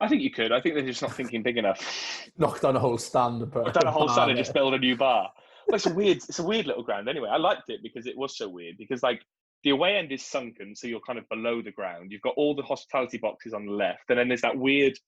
I 0.00 0.06
think 0.06 0.20
you 0.20 0.30
could. 0.30 0.52
I 0.52 0.60
think 0.60 0.74
they're 0.74 0.84
just 0.84 1.00
not 1.00 1.14
thinking 1.14 1.42
big 1.42 1.56
enough. 1.56 2.28
Knock 2.38 2.60
down 2.60 2.76
a 2.76 2.78
whole 2.78 2.98
stand 2.98 3.40
and 3.40 3.50
put 3.50 3.64
Knock 3.64 3.72
down 3.72 3.86
a 3.86 3.90
whole 3.90 4.10
stand 4.10 4.30
and 4.30 4.36
just 4.36 4.52
build 4.54 4.74
a 4.74 4.78
new 4.78 4.96
bar. 4.96 5.30
Well, 5.66 5.76
it's 5.76 5.86
a 5.86 5.94
weird, 5.94 6.18
it's 6.18 6.38
a 6.38 6.42
weird 6.42 6.66
little 6.66 6.82
ground. 6.82 7.08
Anyway, 7.08 7.30
I 7.30 7.38
liked 7.38 7.70
it 7.70 7.80
because 7.82 8.06
it 8.06 8.18
was 8.18 8.36
so 8.36 8.50
weird. 8.50 8.76
Because 8.76 9.02
like 9.02 9.22
the 9.62 9.70
away 9.70 9.96
end 9.96 10.12
is 10.12 10.22
sunken, 10.22 10.76
so 10.76 10.86
you're 10.86 11.00
kind 11.00 11.18
of 11.18 11.26
below 11.30 11.62
the 11.62 11.72
ground. 11.72 12.12
You've 12.12 12.20
got 12.20 12.34
all 12.36 12.54
the 12.54 12.62
hospitality 12.62 13.16
boxes 13.16 13.54
on 13.54 13.64
the 13.64 13.72
left, 13.72 14.10
and 14.10 14.18
then 14.18 14.28
there's 14.28 14.42
that 14.42 14.58
weird 14.58 14.98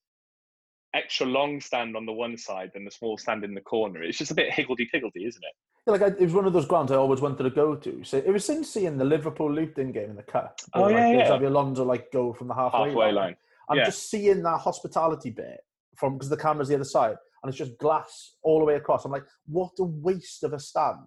extra 0.95 1.27
long 1.27 1.61
stand 1.61 1.95
on 1.95 2.07
the 2.07 2.11
one 2.11 2.37
side 2.37 2.71
and 2.73 2.87
the 2.87 2.91
small 2.91 3.19
stand 3.19 3.43
in 3.43 3.53
the 3.53 3.61
corner. 3.61 4.01
It's 4.01 4.17
just 4.17 4.31
a 4.31 4.35
bit 4.35 4.51
higgledy 4.51 4.89
piggledy, 4.91 5.27
isn't 5.27 5.43
it? 5.43 5.53
Yeah, 5.87 5.93
like 5.93 6.01
I, 6.01 6.07
it 6.07 6.19
was 6.19 6.33
one 6.33 6.45
of 6.45 6.53
those 6.53 6.65
grounds 6.65 6.91
I 6.91 6.95
always 6.95 7.21
wanted 7.21 7.43
to 7.43 7.49
go 7.49 7.75
to. 7.75 8.03
So 8.03 8.17
it 8.17 8.27
was 8.27 8.43
since 8.43 8.69
seeing 8.69 8.97
the 8.97 9.05
Liverpool 9.05 9.51
Luton 9.51 9.93
game 9.93 10.09
in 10.09 10.17
the 10.17 10.23
cup. 10.23 10.59
Oh 10.73 10.83
like, 10.83 10.93
yeah, 10.93 11.11
yeah. 11.11 11.29
Xabi 11.29 11.47
Alonso 11.47 11.85
like 11.85 12.11
go 12.11 12.33
from 12.33 12.49
the 12.49 12.53
halfway, 12.53 12.89
halfway 12.89 13.05
line. 13.05 13.15
line. 13.15 13.35
I'm 13.69 13.77
yeah. 13.77 13.85
just 13.85 14.09
seeing 14.09 14.43
that 14.43 14.59
hospitality 14.59 15.29
bit 15.29 15.61
from 15.95 16.13
because 16.13 16.29
the 16.29 16.37
camera's 16.37 16.67
the 16.67 16.75
other 16.75 16.83
side 16.83 17.15
and 17.41 17.49
it's 17.49 17.57
just 17.57 17.77
glass 17.77 18.35
all 18.43 18.59
the 18.59 18.65
way 18.65 18.75
across. 18.75 19.05
I'm 19.05 19.11
like, 19.11 19.25
what 19.45 19.71
a 19.79 19.83
waste 19.83 20.43
of 20.43 20.53
a 20.53 20.59
stand. 20.59 20.97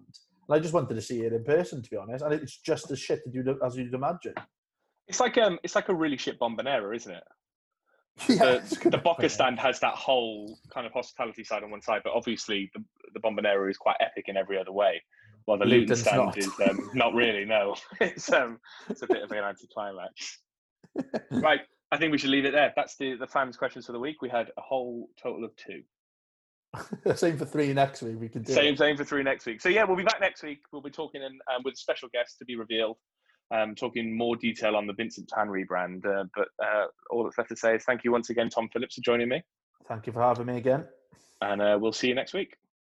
And 0.47 0.55
I 0.55 0.59
just 0.59 0.73
wanted 0.73 0.95
to 0.95 1.01
see 1.01 1.21
it 1.21 1.33
in 1.33 1.43
person, 1.43 1.81
to 1.81 1.89
be 1.89 1.97
honest. 1.97 2.23
And 2.23 2.33
it's 2.33 2.57
just 2.57 2.89
as 2.91 2.99
shit 2.99 3.21
as 3.27 3.33
you'd, 3.33 3.47
as 3.63 3.77
you'd 3.77 3.93
imagine. 3.93 4.33
It's 5.07 5.19
like 5.19 5.37
um, 5.37 5.59
it's 5.63 5.75
like 5.75 5.89
a 5.89 5.93
really 5.93 6.17
shit 6.17 6.39
bombonera, 6.39 6.95
isn't 6.95 7.13
it? 7.13 7.23
Yeah, 8.29 8.59
the, 8.59 8.89
the 8.91 8.97
Boca 8.97 9.29
stand 9.29 9.59
has 9.59 9.79
that 9.79 9.95
whole 9.95 10.59
kind 10.73 10.85
of 10.85 10.93
hospitality 10.93 11.43
side 11.43 11.63
on 11.63 11.71
one 11.71 11.81
side, 11.81 12.01
but 12.03 12.13
obviously 12.13 12.69
the, 12.73 12.83
the 13.13 13.19
Bombonera 13.19 13.69
is 13.69 13.77
quite 13.77 13.95
epic 13.99 14.25
in 14.27 14.37
every 14.37 14.59
other 14.59 14.71
way. 14.71 15.01
While 15.45 15.57
the 15.57 15.65
Luton 15.65 15.95
stand 15.95 16.17
not. 16.17 16.37
is 16.37 16.51
um, 16.69 16.91
not 16.93 17.13
really. 17.15 17.45
No, 17.45 17.75
it's 18.01 18.31
um, 18.31 18.59
it's 18.89 19.01
a 19.01 19.07
bit 19.07 19.23
of 19.23 19.31
an 19.31 19.43
anticlimax. 19.43 20.39
right, 21.31 21.61
I 21.91 21.97
think 21.97 22.11
we 22.11 22.19
should 22.19 22.29
leave 22.29 22.45
it 22.45 22.51
there. 22.51 22.71
That's 22.75 22.95
the 22.97 23.15
the 23.15 23.27
fans' 23.27 23.57
questions 23.57 23.87
for 23.87 23.91
the 23.91 23.99
week. 23.99 24.21
We 24.21 24.29
had 24.29 24.51
a 24.57 24.61
whole 24.61 25.09
total 25.21 25.43
of 25.43 25.55
two. 25.55 25.81
same 27.15 27.37
for 27.37 27.45
three 27.45 27.73
next 27.73 28.01
week. 28.03 28.17
We 28.19 28.29
can 28.29 28.43
do 28.43 28.53
same, 28.53 28.75
it. 28.75 28.77
same 28.77 28.97
for 28.97 29.03
three 29.03 29.23
next 29.23 29.45
week. 29.45 29.61
So 29.61 29.69
yeah, 29.69 29.83
we'll 29.83 29.97
be 29.97 30.03
back 30.03 30.21
next 30.21 30.43
week. 30.43 30.59
We'll 30.71 30.81
be 30.81 30.91
talking 30.91 31.21
in, 31.21 31.39
um, 31.53 31.63
with 31.65 31.75
special 31.75 32.07
guests 32.13 32.37
to 32.37 32.45
be 32.45 32.55
revealed 32.55 32.97
um, 33.51 33.75
talking 33.75 34.15
more 34.15 34.35
detail 34.35 34.75
on 34.75 34.87
the 34.87 34.93
Vincent 34.93 35.27
Tan 35.27 35.47
rebrand. 35.47 36.05
Uh, 36.05 36.25
but 36.35 36.47
uh, 36.63 36.85
all 37.09 37.23
that's 37.23 37.37
left 37.37 37.49
to 37.49 37.55
say 37.55 37.75
is 37.75 37.83
thank 37.83 38.03
you 38.03 38.11
once 38.11 38.29
again, 38.29 38.49
Tom 38.49 38.69
Phillips, 38.69 38.95
for 38.95 39.01
joining 39.01 39.29
me. 39.29 39.43
Thank 39.87 40.07
you 40.07 40.13
for 40.13 40.21
having 40.21 40.45
me 40.45 40.57
again. 40.57 40.87
And 41.41 41.61
uh, 41.61 41.77
we'll 41.79 41.93
see 41.93 42.07
you 42.07 42.15
next 42.15 42.33
week. 42.33 42.55